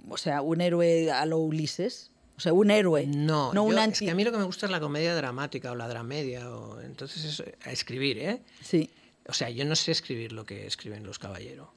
o 0.09 0.17
sea, 0.17 0.43
un 0.43 0.61
héroe 0.61 1.11
a 1.13 1.25
lo 1.27 1.39
Ulises? 1.39 2.11
O 2.39 2.41
sea, 2.41 2.53
un 2.55 2.71
héroe. 2.71 3.05
No, 3.07 3.53
no 3.53 3.65
un 3.65 3.73
es 3.75 3.79
anti. 3.81 4.05
que 4.07 4.11
a 4.13 4.15
mí 4.15 4.23
lo 4.25 4.31
que 4.33 4.39
me 4.39 4.45
gusta 4.45 4.65
es 4.67 4.73
la 4.73 4.81
comedia 4.81 5.15
dramática 5.15 5.73
o 5.73 5.75
la 5.75 5.89
dramedia. 5.89 6.49
O, 6.51 6.81
entonces, 6.81 7.43
a 7.65 7.73
escribir, 7.73 8.19
¿eh? 8.19 8.43
Sí. 8.63 8.89
O 9.29 9.33
sea, 9.35 9.51
yo 9.51 9.65
no 9.65 9.75
sé 9.77 9.91
escribir 9.93 10.33
lo 10.33 10.47
que 10.47 10.67
escriben 10.67 11.05
los 11.05 11.19
caballeros. 11.19 11.69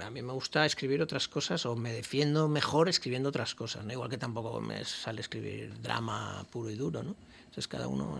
A 0.00 0.10
mí 0.10 0.20
me 0.20 0.32
gusta 0.34 0.66
escribir 0.66 1.00
otras 1.00 1.26
cosas 1.28 1.64
o 1.64 1.74
me 1.76 1.92
defiendo 1.92 2.48
mejor 2.48 2.88
escribiendo 2.90 3.30
otras 3.30 3.54
cosas, 3.54 3.84
¿no? 3.86 3.92
Igual 3.92 4.10
que 4.10 4.18
tampoco 4.18 4.60
me 4.60 4.84
sale 4.84 5.22
escribir 5.22 5.80
drama 5.80 6.44
puro 6.50 6.68
y 6.68 6.74
duro, 6.74 7.02
¿no? 7.02 7.14
Entonces 7.44 7.66
cada 7.68 7.88
uno... 7.88 8.18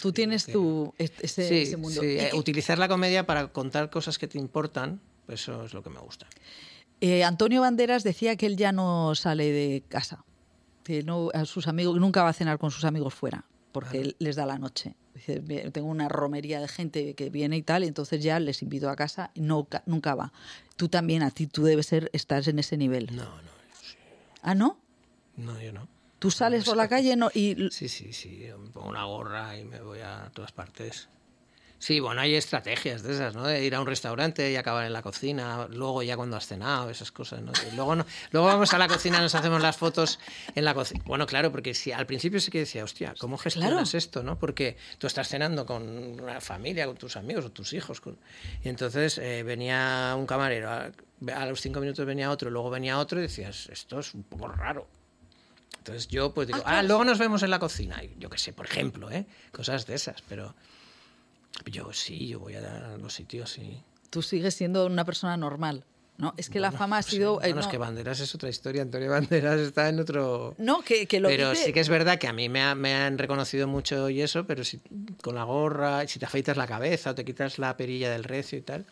Tú 0.00 0.12
tienes 0.12 0.46
que- 0.46 0.52
tu 0.52 0.92
ese, 0.98 1.46
Sí, 1.46 1.58
ese 1.58 1.76
mundo. 1.76 2.00
sí, 2.00 2.06
eh, 2.18 2.30
utilizar 2.34 2.78
la 2.78 2.88
comedia 2.88 3.24
para 3.24 3.48
contar 3.52 3.88
cosas 3.90 4.18
que 4.18 4.26
te 4.26 4.38
importan, 4.38 5.00
pues 5.26 5.42
eso 5.42 5.64
es 5.64 5.74
lo 5.74 5.82
que 5.84 5.90
me 5.90 6.00
gusta. 6.00 6.26
eh, 7.00 7.22
Antonio 7.22 7.60
Banderas 7.60 8.02
decía 8.02 8.34
que 8.36 8.46
él 8.46 8.56
ya 8.56 8.72
no 8.72 9.14
sale 9.14 9.52
de 9.52 9.84
casa, 9.88 10.24
que 10.82 11.02
no 11.02 11.30
a 11.34 11.44
sus 11.44 11.68
amigos 11.68 11.98
nunca 11.98 12.22
va 12.22 12.30
a 12.30 12.32
cenar 12.32 12.58
con 12.58 12.70
sus 12.70 12.84
amigos 12.84 13.14
fuera, 13.14 13.44
porque 13.72 14.14
les 14.18 14.36
da 14.36 14.46
la 14.46 14.58
noche. 14.58 14.94
Dice, 15.14 15.40
"Bien, 15.40 15.70
tengo 15.72 15.88
una 15.88 16.08
romería 16.08 16.60
de 16.60 16.68
gente 16.68 17.14
que 17.14 17.30
viene 17.30 17.56
y 17.56 17.62
tal, 17.62 17.84
y 17.84 17.86
entonces 17.86 18.22
ya 18.22 18.40
les 18.40 18.62
invito 18.62 18.88
a 18.88 18.96
casa 18.96 19.30
y 19.34 19.40
no, 19.42 19.64
ca- 19.64 19.82
nunca 19.86 20.14
va. 20.14 20.32
Tú 20.76 20.88
también, 20.88 21.22
a 21.22 21.30
ti, 21.30 21.46
tú 21.46 21.64
debes 21.64 21.86
ser, 21.86 22.10
estás 22.12 22.48
en 22.48 22.58
ese 22.58 22.76
nivel. 22.76 23.14
No, 23.14 23.24
no, 23.24 23.50
sí. 23.82 23.96
¿Ah, 24.42 24.54
no? 24.54 24.78
no, 25.36 25.60
yo 25.60 25.72
no. 25.72 25.88
Tú 26.18 26.30
sales 26.30 26.64
por 26.64 26.76
la 26.76 26.88
calle 26.88 27.16
no, 27.16 27.30
y 27.34 27.68
Sí, 27.70 27.88
sí, 27.88 28.12
sí, 28.12 28.38
yo 28.46 28.56
me 28.58 28.70
pongo 28.70 28.88
una 28.88 29.04
gorra 29.04 29.58
y 29.58 29.64
me 29.64 29.80
voy 29.80 29.98
a 30.00 30.30
todas 30.32 30.52
partes. 30.52 31.08
Sí, 31.82 31.98
bueno, 31.98 32.20
hay 32.20 32.36
estrategias 32.36 33.02
de 33.02 33.12
esas, 33.12 33.34
¿no? 33.34 33.44
De 33.44 33.64
ir 33.64 33.74
a 33.74 33.80
un 33.80 33.88
restaurante 33.88 34.52
y 34.52 34.54
acabar 34.54 34.86
en 34.86 34.92
la 34.92 35.02
cocina, 35.02 35.66
luego 35.68 36.04
ya 36.04 36.14
cuando 36.14 36.36
has 36.36 36.46
cenado, 36.46 36.88
esas 36.90 37.10
cosas, 37.10 37.42
¿no? 37.42 37.50
Y 37.68 37.74
luego, 37.74 37.96
no, 37.96 38.06
luego 38.30 38.46
vamos 38.46 38.72
a 38.72 38.78
la 38.78 38.86
cocina, 38.86 39.20
nos 39.20 39.34
hacemos 39.34 39.60
las 39.60 39.76
fotos 39.78 40.20
en 40.54 40.64
la 40.64 40.74
cocina. 40.74 41.02
Bueno, 41.06 41.26
claro, 41.26 41.50
porque 41.50 41.74
si 41.74 41.90
al 41.90 42.06
principio 42.06 42.38
sí 42.38 42.52
que 42.52 42.60
decía, 42.60 42.84
hostia, 42.84 43.14
¿cómo 43.18 43.36
gestionas 43.36 43.90
Claro. 43.90 43.98
esto, 43.98 44.22
no? 44.22 44.38
Porque 44.38 44.76
tú 44.98 45.08
estás 45.08 45.26
cenando 45.28 45.66
con 45.66 45.82
una 45.88 46.40
familia, 46.40 46.86
con 46.86 46.96
tus 46.96 47.16
amigos 47.16 47.46
o 47.46 47.50
tus 47.50 47.72
hijos, 47.72 48.00
con- 48.00 48.16
y 48.62 48.68
entonces 48.68 49.18
eh, 49.18 49.42
venía 49.42 50.14
un 50.16 50.24
camarero, 50.26 50.70
a, 50.70 50.92
a 51.34 51.46
los 51.46 51.60
cinco 51.60 51.80
minutos 51.80 52.06
venía 52.06 52.30
otro, 52.30 52.48
luego 52.48 52.70
venía 52.70 52.96
otro 53.00 53.18
y 53.18 53.22
decías, 53.22 53.68
esto 53.72 53.98
es 53.98 54.14
un 54.14 54.22
poco 54.22 54.46
raro. 54.46 54.86
Entonces 55.78 56.06
yo 56.06 56.32
pues 56.32 56.46
digo, 56.46 56.62
ah, 56.64 56.84
luego 56.84 57.02
nos 57.04 57.18
vemos 57.18 57.42
en 57.42 57.50
la 57.50 57.58
cocina. 57.58 58.00
Yo 58.16 58.30
qué 58.30 58.38
sé, 58.38 58.52
por 58.52 58.66
ejemplo, 58.66 59.10
¿eh? 59.10 59.26
Cosas 59.50 59.84
de 59.84 59.96
esas, 59.96 60.22
pero 60.28 60.54
yo 61.66 61.92
sí, 61.92 62.28
yo 62.28 62.40
voy 62.40 62.54
a 62.54 62.96
los 62.98 63.12
sitios, 63.14 63.50
sí. 63.50 63.82
tú 64.10 64.22
sigues 64.22 64.54
siendo 64.54 64.86
una 64.86 65.04
persona 65.04 65.36
normal. 65.36 65.84
¿no? 66.18 66.34
Es 66.36 66.48
que 66.50 66.60
la 66.60 66.70
fama 66.70 66.98
ha 66.98 67.02
Sí, 67.02 67.12
sido... 67.16 67.38
eh, 67.40 67.46
bueno, 67.46 67.60
es 67.60 67.66
no, 67.66 67.70
que 67.72 67.78
Banderas 67.78 68.20
es 68.20 68.32
otra 68.34 68.48
historia. 68.48 68.82
Antonio 68.82 69.10
Banderas 69.10 69.58
está 69.58 69.88
en 69.88 69.98
otro... 69.98 70.54
no, 70.58 70.82
que, 70.82 71.06
que 71.06 71.18
lo 71.18 71.28
pero 71.28 71.50
dice- 71.50 71.64
sí 71.64 71.72
que 71.72 71.80
es 71.80 71.88
verdad 71.88 72.18
que 72.18 72.28
a 72.28 72.32
mí 72.32 72.48
me, 72.48 72.62
ha- 72.62 72.74
me 72.76 72.94
han 72.94 73.18
reconocido 73.18 73.66
mucho 73.66 74.08
y 74.08 74.20
eso, 74.20 74.46
pero 74.46 74.62
si 74.62 74.80
con 75.22 75.34
la 75.34 75.42
gorra, 75.44 76.06
si 76.06 76.18
te 76.20 76.26
afeitas 76.26 76.56
la 76.56 76.66
cabeza 76.68 77.10
o 77.10 77.14
te 77.14 77.24
quitas 77.24 77.58
la 77.58 77.76
perilla 77.76 78.10
del 78.10 78.22
recio 78.24 78.56
y 78.58 78.62
tal, 78.62 78.86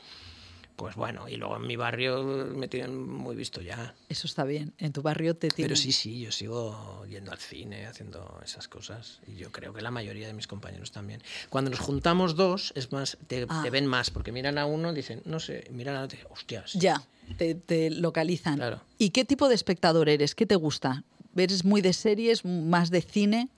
pues 0.81 0.97
bueno, 0.97 1.29
y 1.29 1.37
luego 1.37 1.57
en 1.57 1.67
mi 1.67 1.77
barrio 1.77 2.23
me 2.25 2.67
tienen 2.67 3.07
muy 3.07 3.37
visto 3.37 3.61
ya. 3.61 3.95
Eso 4.09 4.27
está 4.27 4.45
bien. 4.45 4.73
En 4.79 4.95
tu 4.95 5.03
barrio 5.03 5.37
te 5.37 5.49
tienen... 5.49 5.69
Pero 5.69 5.77
sí, 5.77 5.93
sí, 5.93 6.21
yo 6.21 6.33
sigo 6.33 7.05
yendo 7.07 7.33
al 7.33 7.39
cine, 7.39 7.85
haciendo 7.87 8.41
esas 8.43 8.67
cosas. 8.67 9.21
Y 9.27 9.37
yo 9.37 9.53
creo 9.53 9.75
que 9.75 9.83
la 9.83 9.91
mayoría 9.91 10.27
de 10.27 10.33
mis 10.33 10.47
compañeros 10.47 10.91
también. 10.91 11.23
Cuando 11.51 11.71
nos 11.71 11.81
juntamos 11.81 12.35
dos, 12.35 12.73
es 12.77 12.93
más, 12.93 13.19
te, 13.27 13.45
Ah. 13.51 13.61
te 13.63 13.69
ven 13.69 13.87
más, 13.87 14.11
porque 14.11 14.33
miran 14.33 14.57
a 14.57 14.65
uno, 14.65 14.95
dicen, 14.95 15.21
no 15.27 15.39
sé, 15.39 15.65
miran 15.71 15.97
a 15.97 16.03
otro, 16.05 16.17
y 16.17 16.21
dicen, 16.21 16.33
hostias. 16.33 16.73
Ya, 16.73 17.03
te, 17.37 17.55
te 17.55 17.91
localizan. 17.91 18.57
Claro. 18.57 18.81
¿Y 18.97 19.11
qué 19.11 19.27
tipo 19.27 19.51
de 19.51 19.57
espectador 19.57 20.09
eres? 20.09 20.35
¿Qué 20.35 20.47
te 20.47 20.57
gusta? 20.57 21.05
¿Eres 21.37 21.63
muy 21.67 21.83
de 21.83 21.93
series, 21.93 22.47
más 22.47 22.91
de 22.91 23.03
cine? 23.03 23.51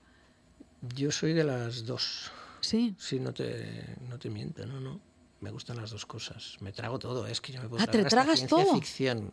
Yo 0.93 1.09
soy 1.11 1.31
de 1.31 1.45
las 1.45 1.85
dos. 1.85 2.31
Sí. 2.59 2.95
Sí, 2.99 3.19
no 3.21 3.33
te, 3.33 3.95
no 4.09 4.19
te 4.19 4.29
miento, 4.29 4.65
no, 4.65 4.81
no. 4.81 4.99
Me 5.43 5.51
gustan 5.51 5.75
las 5.77 5.91
dos 5.91 6.05
cosas. 6.05 6.55
Me 6.61 6.71
trago 6.71 6.97
todo, 6.99 7.27
es 7.27 7.41
que 7.41 7.51
yo 7.51 7.61
me 7.61 7.67
puedo 7.67 7.83
Ah, 7.83 7.85
¿te 7.85 7.91
tragar 7.91 8.07
hasta 8.07 8.15
tragas 8.15 8.39
ciencia 8.39 8.57
todo? 8.57 8.73
ficción. 8.75 9.31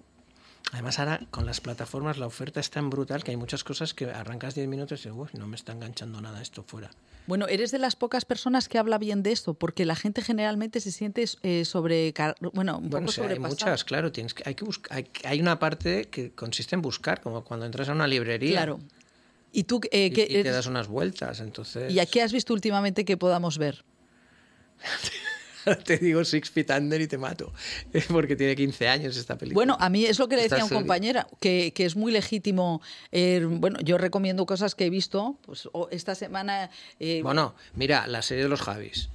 Además, 0.72 0.98
ahora 0.98 1.20
con 1.30 1.46
las 1.46 1.60
plataformas 1.60 2.18
la 2.18 2.26
oferta 2.26 2.60
es 2.60 2.68
tan 2.70 2.90
brutal 2.90 3.24
que 3.24 3.30
hay 3.30 3.36
muchas 3.36 3.64
cosas 3.64 3.94
que 3.94 4.06
arrancas 4.10 4.54
10 4.54 4.68
minutos 4.68 5.00
y 5.00 5.08
dices, 5.08 5.12
uy, 5.16 5.28
no 5.38 5.46
me 5.46 5.56
está 5.56 5.72
enganchando 5.72 6.20
nada 6.20 6.42
esto 6.42 6.62
fuera. 6.64 6.90
Bueno, 7.26 7.46
eres 7.48 7.70
de 7.70 7.78
las 7.78 7.96
pocas 7.96 8.24
personas 8.24 8.68
que 8.68 8.78
habla 8.78 8.98
bien 8.98 9.22
de 9.22 9.30
esto, 9.32 9.54
porque 9.54 9.84
la 9.84 9.94
gente 9.94 10.20
generalmente 10.22 10.80
se 10.80 10.90
siente 10.90 11.24
eh, 11.42 11.64
sobre... 11.64 12.12
Bueno, 12.52 12.78
un 12.78 12.90
Bueno, 12.90 13.08
hay 13.28 13.38
muchas, 13.38 13.84
claro. 13.84 14.10
Tienes 14.12 14.34
que, 14.34 14.42
hay, 14.46 14.54
que 14.54 14.64
buscar, 14.64 14.96
hay, 14.98 15.08
hay 15.24 15.40
una 15.40 15.58
parte 15.58 16.08
que 16.08 16.32
consiste 16.32 16.74
en 16.74 16.82
buscar, 16.82 17.20
como 17.20 17.44
cuando 17.44 17.66
entras 17.66 17.88
a 17.88 17.92
una 17.92 18.06
librería 18.06 18.52
Claro. 18.52 18.80
¿Y 19.52 19.64
tú 19.64 19.80
eh, 19.90 20.12
y, 20.14 20.20
y 20.38 20.42
te 20.42 20.50
das 20.50 20.66
unas 20.66 20.86
vueltas. 20.88 21.40
Entonces, 21.40 21.92
¿Y 21.92 21.98
a 22.00 22.06
qué 22.06 22.22
has 22.22 22.32
visto 22.32 22.52
últimamente 22.52 23.04
que 23.04 23.16
podamos 23.16 23.58
ver? 23.58 23.84
te 25.84 25.98
digo 25.98 26.24
Six 26.24 26.50
Feet 26.50 26.70
Under 26.70 27.00
y 27.00 27.06
te 27.06 27.18
mato. 27.18 27.52
Porque 28.08 28.36
tiene 28.36 28.56
15 28.56 28.88
años 28.88 29.16
esta 29.16 29.36
película. 29.36 29.54
Bueno, 29.54 29.76
a 29.80 29.88
mí 29.88 30.04
es 30.04 30.18
lo 30.18 30.28
que 30.28 30.36
le 30.36 30.42
Esta 30.44 30.56
decía 30.56 30.62
a 30.62 30.64
un 30.66 30.68
serie. 30.70 30.80
compañero, 30.82 31.20
que, 31.40 31.72
que 31.74 31.84
es 31.84 31.96
muy 31.96 32.12
legítimo. 32.12 32.80
eh, 33.12 33.44
bueno, 33.48 33.78
yo 33.82 33.98
recomiendo 33.98 34.46
cosas 34.46 34.74
que 34.74 34.86
he 34.86 34.90
visto. 34.90 35.36
Pues 35.42 35.68
esta 35.90 36.14
semana. 36.14 36.70
eh, 36.98 37.20
Bueno, 37.22 37.54
mira, 37.74 38.06
la 38.06 38.22
serie 38.22 38.44
de 38.44 38.48
los 38.48 38.60
Javis, 38.62 39.10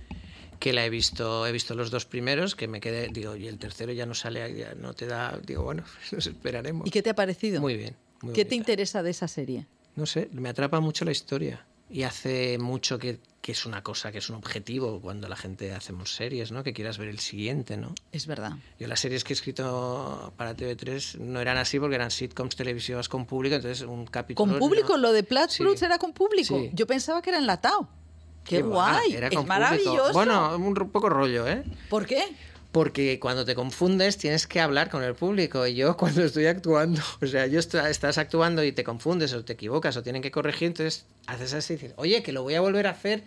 que 0.60 0.74
la 0.74 0.86
he 0.86 0.90
visto, 0.90 1.46
he 1.48 1.52
visto 1.52 1.76
los 1.76 1.92
dos 1.92 2.06
primeros, 2.06 2.56
que 2.56 2.68
me 2.68 2.80
quedé, 2.80 3.10
digo, 3.10 3.36
y 3.36 3.48
el 3.48 3.58
tercero 3.60 3.92
ya 3.94 4.06
no 4.06 4.14
sale, 4.14 4.56
ya 4.56 4.74
no 4.76 4.94
te 4.94 5.06
da, 5.06 5.40
digo, 5.46 5.64
bueno, 5.64 5.84
nos 6.12 6.26
esperaremos. 6.28 6.88
¿Y 6.88 6.92
qué 6.92 7.02
te 7.02 7.10
ha 7.10 7.16
parecido? 7.16 7.62
Muy 7.62 7.76
bien. 7.78 7.96
muy 8.22 8.34
¿Qué 8.34 8.46
te 8.46 8.56
interesa 8.56 9.04
de 9.04 9.12
esa 9.12 9.28
serie? 9.28 9.66
No 9.96 10.06
sé, 10.06 10.30
me 10.34 10.50
atrapa 10.50 10.80
mucho 10.80 11.06
la 11.06 11.12
historia. 11.12 11.66
Y 11.90 12.02
hace 12.04 12.58
mucho 12.58 12.98
que, 12.98 13.20
que 13.46 13.52
es 13.52 13.68
una 13.68 13.84
cosa, 13.84 14.12
que 14.12 14.18
es 14.18 14.28
un 14.32 14.38
objetivo 14.38 15.00
cuando 15.00 15.28
la 15.30 15.36
gente 15.36 15.72
hacemos 15.72 16.16
series, 16.16 16.52
¿no? 16.52 16.64
Que 16.64 16.74
quieras 16.74 16.98
ver 16.98 17.10
el 17.10 17.20
siguiente, 17.20 17.78
¿no? 17.78 17.94
Es 18.12 18.26
verdad. 18.26 18.54
Yo 18.80 18.88
las 18.88 19.00
series 19.00 19.24
que 19.24 19.34
he 19.34 19.36
escrito 19.36 20.34
para 20.36 20.56
TV3 20.58 21.20
no 21.20 21.40
eran 21.40 21.58
así 21.58 21.80
porque 21.80 21.94
eran 21.94 22.10
sitcoms 22.10 22.56
televisivas 22.56 23.08
con 23.08 23.28
público, 23.28 23.56
entonces 23.58 23.86
un 23.88 24.08
capítulo... 24.08 24.50
¿Con 24.54 24.58
público? 24.58 24.94
no- 24.94 24.98
¿Lo 24.98 25.12
de 25.12 25.22
Platts 25.22 25.54
Sí. 25.54 25.64
Era 25.80 26.00
con 26.00 26.12
público? 26.12 26.58
Sí. 26.58 26.72
Yo 26.74 26.88
pensaba 26.88 27.22
que 27.22 27.30
era 27.30 27.38
enlatado. 27.38 27.88
¡Qué, 28.44 28.64
va, 28.64 28.94
guay! 28.94 29.14
era 29.14 29.28
es 29.28 29.34
público. 29.36 29.48
maravilloso. 29.48 30.14
Bueno, 30.14 30.56
un 30.58 30.74
poco 30.92 31.08
rollo, 31.10 31.48
¿eh? 31.48 31.64
¿Por 31.88 32.08
qué? 32.08 32.24
Porque 32.76 33.22
cuando 33.22 33.46
te 33.46 33.56
confundes 33.56 34.18
tienes 34.18 34.48
que 34.48 34.60
hablar 34.60 34.90
con 34.90 35.02
el 35.02 35.16
público. 35.16 35.66
Y 35.66 35.76
yo 35.76 35.96
cuando 36.02 36.26
estoy 36.26 36.48
actuando, 36.48 37.02
o 37.22 37.26
sea, 37.26 37.48
yo 37.48 37.58
est- 37.60 37.74
estás 37.76 38.18
actuando 38.18 38.66
y 38.66 38.74
te 38.74 38.84
confundes 38.84 39.32
o 39.34 39.46
te 39.46 39.54
equivocas 39.54 39.96
o 39.96 40.04
tienen 40.04 40.22
que 40.22 40.30
corregir, 40.30 40.68
entonces 40.68 41.06
haces 41.26 41.54
así 41.54 41.72
y 41.74 41.76
dices, 41.78 41.94
oye, 41.96 42.22
que 42.22 42.34
lo 42.34 42.44
voy 42.44 42.56
a 42.56 42.60
volver 42.60 42.88
a 42.88 42.90
hacer, 42.90 43.24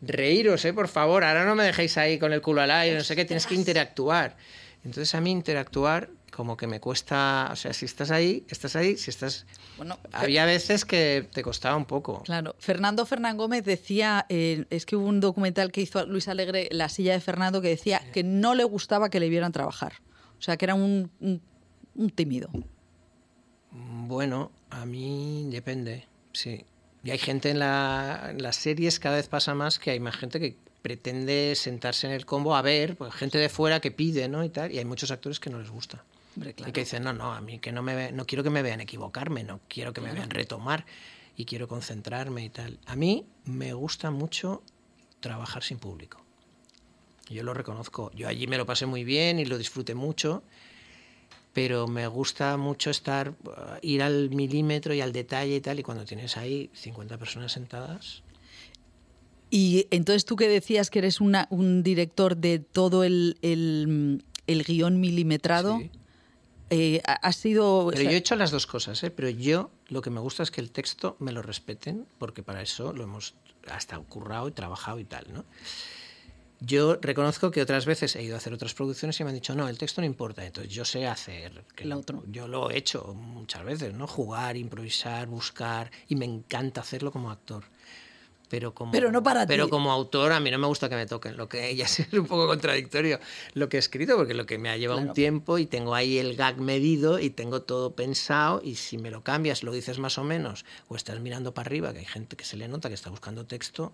reíros, 0.00 0.64
¿eh? 0.64 0.72
Por 0.72 0.86
favor, 0.86 1.24
ahora 1.24 1.44
no 1.44 1.56
me 1.56 1.64
dejéis 1.64 1.98
ahí 1.98 2.20
con 2.20 2.32
el 2.32 2.40
culo 2.40 2.60
al 2.60 2.70
aire, 2.70 2.96
no 2.96 3.02
sé 3.02 3.16
qué, 3.16 3.24
tienes 3.24 3.46
que 3.48 3.56
interactuar. 3.56 4.36
Entonces 4.84 5.12
a 5.16 5.20
mí 5.20 5.32
interactuar 5.32 6.10
como 6.34 6.56
que 6.56 6.66
me 6.66 6.80
cuesta, 6.80 7.48
o 7.52 7.56
sea, 7.56 7.72
si 7.72 7.84
estás 7.84 8.10
ahí, 8.10 8.44
estás 8.48 8.74
ahí, 8.76 8.96
si 8.96 9.10
estás... 9.10 9.46
Bueno, 9.76 9.98
Había 10.12 10.44
veces 10.44 10.84
que 10.84 11.28
te 11.32 11.42
costaba 11.42 11.76
un 11.76 11.84
poco. 11.84 12.22
Claro, 12.24 12.56
Fernando 12.58 13.06
Fernán 13.06 13.36
Gómez 13.36 13.64
decía, 13.64 14.26
eh, 14.28 14.64
es 14.70 14.84
que 14.86 14.96
hubo 14.96 15.06
un 15.06 15.20
documental 15.20 15.70
que 15.72 15.80
hizo 15.80 16.04
Luis 16.06 16.28
Alegre, 16.28 16.68
La 16.72 16.88
silla 16.88 17.12
de 17.12 17.20
Fernando, 17.20 17.60
que 17.62 17.68
decía 17.68 18.02
que 18.12 18.22
no 18.24 18.54
le 18.54 18.64
gustaba 18.64 19.10
que 19.10 19.20
le 19.20 19.28
vieran 19.28 19.52
trabajar. 19.52 19.94
O 20.38 20.42
sea, 20.42 20.56
que 20.56 20.64
era 20.66 20.74
un, 20.74 21.10
un- 21.20 21.40
un 21.94 22.10
tímido. 22.10 22.50
Bueno, 23.70 24.50
a 24.70 24.86
mí 24.86 25.48
depende, 25.50 26.06
sí. 26.32 26.64
Y 27.02 27.10
hay 27.10 27.18
gente 27.18 27.50
en, 27.50 27.58
la- 27.58 28.28
en 28.30 28.42
las 28.42 28.56
series, 28.56 28.98
cada 28.98 29.16
vez 29.16 29.28
pasa 29.28 29.54
más 29.54 29.78
que 29.78 29.90
hay 29.90 30.00
más 30.00 30.16
gente 30.16 30.40
que 30.40 30.56
pretende 30.82 31.54
sentarse 31.56 32.06
en 32.06 32.12
el 32.12 32.26
combo 32.26 32.54
a 32.54 32.62
ver, 32.62 32.96
pues 32.96 33.12
gente 33.14 33.38
de 33.38 33.48
fuera 33.48 33.80
que 33.80 33.90
pide, 33.90 34.28
¿no? 34.28 34.44
Y 34.44 34.50
tal, 34.50 34.70
y 34.72 34.78
hay 34.78 34.84
muchos 34.84 35.10
actores 35.10 35.40
que 35.40 35.50
no 35.50 35.58
les 35.58 35.70
gusta. 35.70 36.04
Hombre, 36.36 36.50
Y 36.50 36.54
claro. 36.54 36.72
que 36.72 36.80
dicen, 36.80 37.02
no, 37.04 37.12
no, 37.12 37.32
a 37.32 37.40
mí 37.40 37.58
que 37.58 37.72
no 37.72 37.82
me 37.82 37.94
ve- 37.94 38.12
no 38.12 38.26
quiero 38.26 38.42
que 38.42 38.50
me 38.50 38.62
vean 38.62 38.80
equivocarme, 38.80 39.44
no 39.44 39.60
quiero 39.68 39.92
que 39.92 40.00
me 40.00 40.12
vean 40.12 40.30
retomar 40.30 40.84
y 41.36 41.44
quiero 41.44 41.68
concentrarme 41.68 42.44
y 42.44 42.48
tal. 42.50 42.78
A 42.86 42.96
mí 42.96 43.26
me 43.44 43.72
gusta 43.72 44.10
mucho 44.10 44.62
trabajar 45.20 45.62
sin 45.62 45.78
público. 45.78 46.20
Yo 47.30 47.42
lo 47.42 47.54
reconozco. 47.54 48.10
Yo 48.14 48.28
allí 48.28 48.46
me 48.46 48.58
lo 48.58 48.66
pasé 48.66 48.86
muy 48.86 49.04
bien 49.04 49.38
y 49.38 49.44
lo 49.46 49.56
disfruté 49.58 49.94
mucho, 49.94 50.42
pero 51.52 51.86
me 51.86 52.06
gusta 52.08 52.56
mucho 52.56 52.90
estar, 52.90 53.30
uh, 53.30 53.34
ir 53.80 54.02
al 54.02 54.30
milímetro 54.30 54.92
y 54.92 55.00
al 55.00 55.12
detalle 55.12 55.56
y 55.56 55.60
tal, 55.60 55.78
y 55.78 55.82
cuando 55.82 56.04
tienes 56.04 56.36
ahí 56.36 56.70
50 56.74 57.16
personas 57.18 57.52
sentadas, 57.52 58.22
Y 59.50 59.86
entonces 59.92 60.24
tú 60.24 60.34
que 60.34 60.48
decías 60.48 60.90
que 60.90 60.98
eres 60.98 61.20
una- 61.20 61.46
un 61.48 61.84
director 61.84 62.36
de 62.36 62.58
todo 62.58 63.04
el, 63.04 63.38
el, 63.40 64.24
el 64.48 64.64
guion 64.64 64.98
milimetrado, 65.00 65.78
Sí. 65.78 65.90
Eh, 66.70 67.00
ha- 67.04 67.32
sido... 67.32 67.86
o 67.86 67.90
Pero 67.90 68.02
sea, 68.02 68.10
yo 68.10 68.16
he 68.16 68.18
hecho 68.18 68.36
las 68.36 68.50
dos 68.50 68.66
cosas, 68.66 69.02
¿eh? 69.02 69.10
Pero 69.10 69.28
yo 69.28 69.70
lo 69.88 70.02
que 70.02 70.10
me 70.10 70.20
gusta 70.20 70.42
es 70.42 70.50
que 70.50 70.60
el 70.60 70.70
texto 70.70 71.16
me 71.20 71.32
lo 71.32 71.42
respeten, 71.42 72.06
porque 72.18 72.42
para 72.42 72.62
eso 72.62 72.92
lo 72.92 73.04
hemos 73.04 73.34
hasta 73.70 73.98
currado 73.98 74.48
y 74.48 74.52
trabajado 74.52 74.98
y 74.98 75.04
tal, 75.04 75.26
¿no? 75.32 75.44
Yo 76.60 76.96
reconozco 77.00 77.50
que 77.50 77.60
otras 77.60 77.84
veces 77.84 78.16
he 78.16 78.22
ido 78.22 78.36
a 78.36 78.38
hacer 78.38 78.54
otras 78.54 78.72
producciones 78.72 79.18
y 79.20 79.24
me 79.24 79.30
han 79.30 79.34
dicho, 79.34 79.54
no, 79.54 79.68
el 79.68 79.76
texto 79.76 80.00
no 80.00 80.06
importa, 80.06 80.46
entonces 80.46 80.72
yo 80.72 80.84
sé 80.84 81.06
hacer... 81.06 81.64
Que 81.74 81.84
Lo 81.84 81.98
otro. 81.98 82.22
Yo 82.28 82.48
lo 82.48 82.70
he 82.70 82.78
hecho 82.78 83.12
muchas 83.14 83.64
veces, 83.64 83.92
¿no? 83.92 84.06
Jugar, 84.06 84.56
improvisar, 84.56 85.26
buscar, 85.26 85.90
y 86.08 86.16
me 86.16 86.24
encanta 86.24 86.80
hacerlo 86.80 87.10
como 87.12 87.30
actor. 87.30 87.64
Pero, 88.54 88.72
como, 88.74 88.92
Pero 88.92 89.10
no 89.10 89.22
para 89.22 89.46
pero 89.46 89.64
ti. 89.64 89.70
como 89.70 89.90
autor 89.90 90.32
a 90.32 90.38
mí 90.40 90.50
no 90.50 90.58
me 90.58 90.66
gusta 90.68 90.88
que 90.88 90.94
me 90.94 91.06
toquen, 91.06 91.36
lo 91.36 91.48
que 91.48 91.74
ya 91.74 91.84
es 91.86 92.06
un 92.12 92.26
poco 92.26 92.46
contradictorio 92.46 93.18
lo 93.54 93.68
que 93.68 93.76
he 93.76 93.80
escrito, 93.80 94.16
porque 94.16 94.34
lo 94.34 94.46
que 94.46 94.58
me 94.58 94.70
ha 94.70 94.76
llevado 94.76 94.98
Claro. 95.00 95.10
un 95.10 95.14
tiempo 95.14 95.58
y 95.58 95.66
tengo 95.66 95.94
ahí 95.94 96.18
el 96.18 96.36
gag 96.36 96.58
medido 96.60 97.18
y 97.18 97.30
tengo 97.30 97.62
todo 97.62 97.94
pensado 97.96 98.60
y 98.62 98.76
si 98.76 98.96
me 98.98 99.10
lo 99.10 99.22
cambias, 99.22 99.62
lo 99.64 99.72
dices 99.72 99.98
más 99.98 100.18
o 100.18 100.24
menos 100.24 100.64
o 100.88 100.94
estás 100.96 101.18
mirando 101.20 101.52
para 101.52 101.66
arriba, 101.66 101.92
que 101.92 101.98
hay 101.98 102.04
gente 102.06 102.36
que 102.36 102.44
se 102.44 102.56
le 102.56 102.68
nota 102.68 102.88
que 102.88 102.94
está 102.94 103.10
buscando 103.10 103.44
texto, 103.44 103.92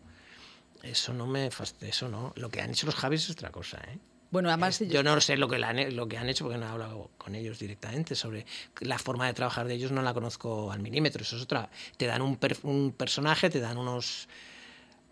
eso 0.82 1.12
no 1.12 1.26
me 1.26 1.50
eso 1.80 2.08
no. 2.08 2.32
Lo 2.36 2.48
que 2.50 2.60
han 2.60 2.70
hecho 2.70 2.86
los 2.86 2.94
Javis 2.94 3.24
es 3.24 3.30
otra 3.30 3.50
cosa, 3.50 3.78
¿eh? 3.88 3.98
bueno, 4.30 4.48
además... 4.48 4.78
Yo 4.80 5.02
no 5.02 5.20
sé 5.20 5.36
lo 5.36 5.48
que, 5.48 5.58
la 5.58 5.72
lo 5.72 6.06
que 6.06 6.16
han 6.16 6.28
hecho 6.28 6.44
porque 6.44 6.56
no 6.58 6.66
he 6.66 6.68
hablado 6.68 7.10
con 7.18 7.34
ellos 7.34 7.58
directamente 7.58 8.14
sobre 8.14 8.46
la 8.80 8.98
forma 8.98 9.26
de 9.26 9.34
trabajar 9.34 9.66
de 9.66 9.74
ellos, 9.74 9.90
no 9.90 10.02
la 10.02 10.14
conozco 10.14 10.70
al 10.70 10.78
milímetro. 10.80 11.22
Eso 11.22 11.36
es 11.36 11.42
otra. 11.42 11.68
Te 11.96 12.06
dan 12.06 12.22
un, 12.22 12.36
per- 12.36 12.58
un 12.62 12.92
personaje, 12.92 13.50
te 13.50 13.58
dan 13.58 13.76
unos. 13.76 14.28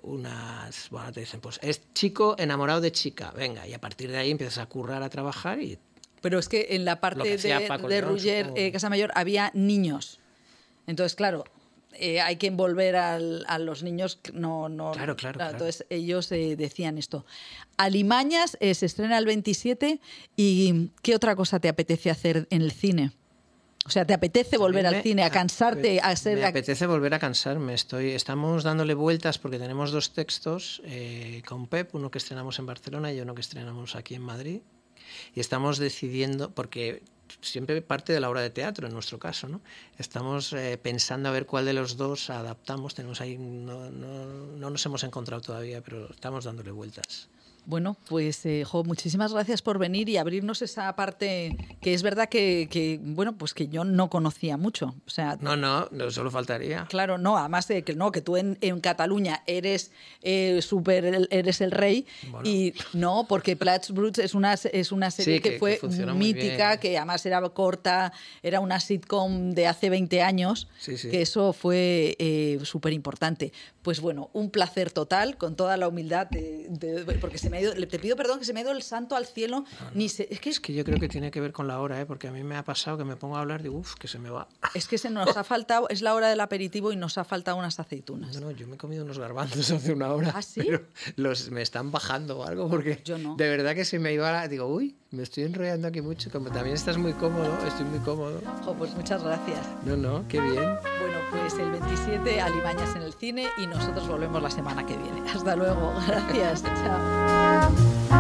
Unas. 0.03 0.89
Bueno, 0.91 1.13
te 1.13 1.21
dicen, 1.21 1.41
pues 1.41 1.59
es 1.63 1.83
chico 1.95 2.37
enamorado 2.39 2.81
de 2.81 2.93
chica, 2.93 3.33
venga, 3.37 3.67
y 3.67 3.75
a 3.75 3.81
partir 3.81 4.11
de 4.11 4.19
ahí 4.19 4.31
empiezas 4.31 4.59
a 4.59 4.67
currar, 4.67 5.03
a 5.03 5.09
trabajar 5.09 5.61
y. 5.61 5.79
Pero 6.21 6.39
es 6.39 6.49
que 6.49 6.69
en 6.71 6.85
la 6.85 7.01
parte 7.01 7.21
de, 7.29 7.37
de 7.59 7.69
supongo. 8.41 8.59
eh, 8.61 8.73
Casamayor 8.73 9.11
había 9.15 9.51
niños. 9.55 10.19
Entonces, 10.89 11.15
claro, 11.15 11.45
eh, 11.93 12.21
hay 12.21 12.37
que 12.37 12.49
envolver 12.49 12.97
al- 12.97 13.45
a 13.47 13.59
los 13.59 13.83
niños. 13.83 14.19
No, 14.33 14.69
no, 14.69 14.91
Claro, 14.93 15.15
claro, 15.17 15.37
claro. 15.39 15.53
Entonces, 15.53 15.87
ellos 15.91 16.31
eh, 16.33 16.57
decían 16.57 16.99
esto. 16.99 17.25
Alimañas 17.77 18.57
eh, 18.61 18.75
se 18.75 18.87
estrena 18.87 19.17
el 19.19 19.27
27. 19.27 20.01
¿Y 20.37 20.91
qué 21.03 21.15
otra 21.15 21.37
cosa 21.37 21.61
te 21.61 21.69
apetece 21.69 22.11
hacer 22.11 22.47
en 22.51 22.63
el 22.63 22.73
cine? 22.73 23.13
O 23.89 23.91
sea, 23.91 24.05
¿te 24.05 24.13
apetece 24.13 24.59
volver 24.59 24.85
A 24.85 24.91
al 24.91 25.03
cine, 25.03 25.23
a 25.25 25.31
cansarte, 25.31 25.99
a 25.99 26.15
ser... 26.15 26.37
Me 26.37 26.45
apetece 26.45 26.87
volver 26.87 27.15
a 27.15 27.19
cansarme. 27.19 27.73
Estoy, 27.73 28.11
estamos 28.11 28.63
dándole 28.63 28.93
vueltas 28.93 29.39
porque 29.39 29.59
tenemos 29.59 29.93
dos 29.93 30.13
textos 30.13 30.83
eh, 30.85 31.41
con 31.49 31.67
Pep, 31.67 31.95
uno 31.95 32.11
que 32.11 32.19
estrenamos 32.19 32.59
en 32.59 32.67
Barcelona 32.67 33.11
y 33.15 33.21
uno 33.23 33.35
que 33.35 33.41
estrenamos 33.41 33.97
aquí 33.97 34.15
en 34.15 34.21
Madrid. 34.21 34.61
Y 35.35 35.41
estamos 35.41 35.79
decidiendo, 35.79 36.51
porque 36.51 37.03
siempre 37.41 37.81
parte 37.81 38.13
de 38.13 38.21
la 38.21 38.29
obra 38.29 38.43
de 38.43 38.51
teatro 38.51 38.87
en 38.87 38.93
nuestro 38.93 39.19
caso, 39.19 39.49
¿no? 39.49 39.63
Estamos 39.97 40.53
eh, 40.53 40.79
pensando 40.83 41.31
a 41.31 41.33
ver 41.33 41.47
cuál 41.47 41.65
de 41.65 41.73
los 41.73 41.97
dos 41.97 42.29
adaptamos. 42.29 42.95
Tenemos 42.95 43.23
ahí, 43.23 43.39
no, 43.39 43.91
no, 43.91 44.27
no 44.55 44.69
nos 44.69 44.85
hemos 44.85 45.03
encontrado 45.03 45.41
todavía, 45.41 45.81
pero 45.81 46.11
estamos 46.11 46.45
dándole 46.45 46.73
vueltas. 46.73 47.31
Bueno, 47.69 47.99
pues 48.09 48.47
eh, 48.47 48.65
jo, 48.65 48.83
muchísimas 48.83 49.35
gracias 49.35 49.61
por 49.61 49.79
venir 49.79 50.09
y 50.09 50.17
abrirnos 50.17 50.63
esa 50.63 50.97
parte 50.97 51.55
que 51.83 51.93
es 51.93 52.03
verdad 52.03 52.31
que, 52.31 52.67
que, 52.71 52.99
bueno, 53.03 53.37
pues 53.37 53.53
que 53.53 53.69
yo 53.69 53.85
no 53.85 54.09
conocía 54.09 54.57
mucho. 54.57 54.95
O 55.07 55.11
sea, 55.11 55.37
No, 55.43 55.55
no, 55.55 55.87
no 55.91 56.11
solo 56.11 56.31
faltaría. 56.31 56.87
Claro, 56.89 57.19
no, 57.19 57.37
además 57.37 57.69
de 57.69 57.83
que 57.83 57.95
no, 57.95 58.11
que 58.11 58.23
tú 58.23 58.39
en, 58.39 58.57
en 58.63 58.81
Cataluña 58.81 59.43
eres 59.47 59.91
eh, 60.23 60.63
súper, 60.63 61.05
el- 61.05 61.29
eres 61.31 61.61
el 61.61 61.71
rey 61.71 62.07
Bueno. 62.31 62.49
y 62.49 62.73
no, 62.95 63.27
porque 63.29 63.55
Platts 63.55 63.91
Bruts 63.91 64.19
es 64.19 64.35
una, 64.35 64.55
es 64.55 64.91
una 64.91 65.11
serie 65.11 65.35
Sí, 65.37 65.41
que- 65.43 65.59
fue 65.59 65.79
mítica, 66.15 66.79
que 66.81 66.97
además 66.97 67.27
era 67.27 67.47
corta, 67.51 68.15
era 68.43 68.61
una 68.61 68.81
sitcom 68.81 69.51
de 69.51 69.67
hace 69.67 69.91
20 69.91 70.23
años, 70.23 70.69
Sí, 70.79 70.97
sí. 70.97 71.11
que 71.11 71.21
eso 71.21 71.53
fue 71.53 72.17
eh, 72.19 72.61
súper 72.63 72.95
importante. 72.95 73.53
Pues 73.83 74.01
bueno, 74.01 74.31
un 74.33 74.51
placer 74.51 74.91
total, 74.91 75.37
con 75.37 75.55
toda 75.55 75.77
la 75.77 75.87
humildad, 75.89 76.29
de- 76.29 76.67
de- 76.71 77.05
porque 77.21 77.37
se 77.39 77.51
me 77.51 77.58
ha 77.59 77.63
ido, 77.63 77.75
le- 77.75 77.87
te 77.87 77.99
pido 77.99 78.17
perdón 78.17 78.39
que 78.39 78.45
se 78.45 78.53
me 78.53 78.61
ha 78.61 78.63
ido 78.63 78.73
el 78.73 78.83
santo 78.83 79.17
al 79.17 79.27
cielo, 79.27 79.65
ni 79.95 80.09
se- 80.09 80.27
es 80.33 80.41
que 80.41 80.51
Es 80.51 80.61
que 80.61 80.73
yo 80.73 80.85
creo 80.85 80.99
que 80.99 81.09
tiene 81.09 81.31
que 81.31 81.41
ver 81.41 81.53
con 81.53 81.67
la 81.69 81.81
hora, 81.81 82.01
¿eh? 82.01 82.07
porque 82.07 82.29
a 82.29 82.33
mí 82.33 82.43
me 82.43 82.57
ha 82.57 82.65
pasado 82.65 82.97
que 82.99 83.05
me 83.05 83.17
pongo 83.17 83.37
a 83.37 83.41
hablar 83.41 83.63
de 83.63 83.69
uff, 83.69 83.95
que 83.95 84.09
se 84.09 84.19
me 84.19 84.31
va. 84.31 84.49
es 84.75 84.89
que 84.89 84.99
se 84.99 85.11
nos 85.11 85.37
ha 85.37 85.45
faltado, 85.45 85.89
es 85.89 86.03
la 86.03 86.15
hora 86.15 86.29
del 86.29 86.41
aperitivo 86.41 86.93
y 86.93 86.97
nos 86.97 87.19
ha 87.19 87.25
faltado 87.25 87.57
unas 87.59 87.79
aceitunas. 87.81 88.35
No, 88.35 88.41
no, 88.41 88.51
yo 88.51 88.67
me 88.67 88.75
he 88.77 88.79
comido 88.79 89.05
unos 89.05 89.19
garbanzos 89.19 89.71
hace 89.71 89.93
una 89.93 90.13
hora. 90.13 90.33
¿Ah, 90.35 90.43
sí? 90.43 90.63
Pero 90.65 90.85
los, 91.17 91.51
me 91.51 91.63
están 91.63 91.91
bajando 91.93 92.39
o 92.39 92.45
algo 92.45 92.69
porque 92.69 93.01
Yo 93.05 93.19
no. 93.19 93.37
de 93.37 93.49
verdad 93.49 93.75
que 93.75 93.85
se 93.85 93.99
me 93.99 94.13
iba 94.13 94.31
la... 94.33 94.49
Digo, 94.49 94.67
uy, 94.67 94.97
me 95.11 95.23
estoy 95.23 95.45
enrollando 95.45 95.89
aquí 95.89 96.01
mucho. 96.01 96.31
Como 96.31 96.51
también 96.51 96.75
estás 96.77 96.99
muy 96.99 97.13
cómodo, 97.15 97.57
estoy 97.67 97.87
muy 97.87 97.99
cómodo. 98.01 98.41
Jo, 98.65 98.75
pues 98.75 98.95
muchas 98.95 99.23
gracias. 99.23 99.61
No, 99.85 99.97
no, 99.97 100.27
qué 100.29 100.41
bien. 100.41 100.55
Bueno, 101.01 101.19
pues 101.31 101.55
el 101.55 101.71
27 101.71 102.41
Alimañas 102.41 102.95
en 102.97 103.03
el 103.03 103.13
cine 103.15 103.47
y 103.57 103.67
nosotros 103.67 104.07
volvemos 104.09 104.43
la 104.43 104.51
semana 104.51 104.85
que 104.85 104.97
viene. 104.97 105.29
Hasta 105.31 105.57
luego. 105.57 105.93
Gracias. 106.09 106.63
Chao. 106.63 108.18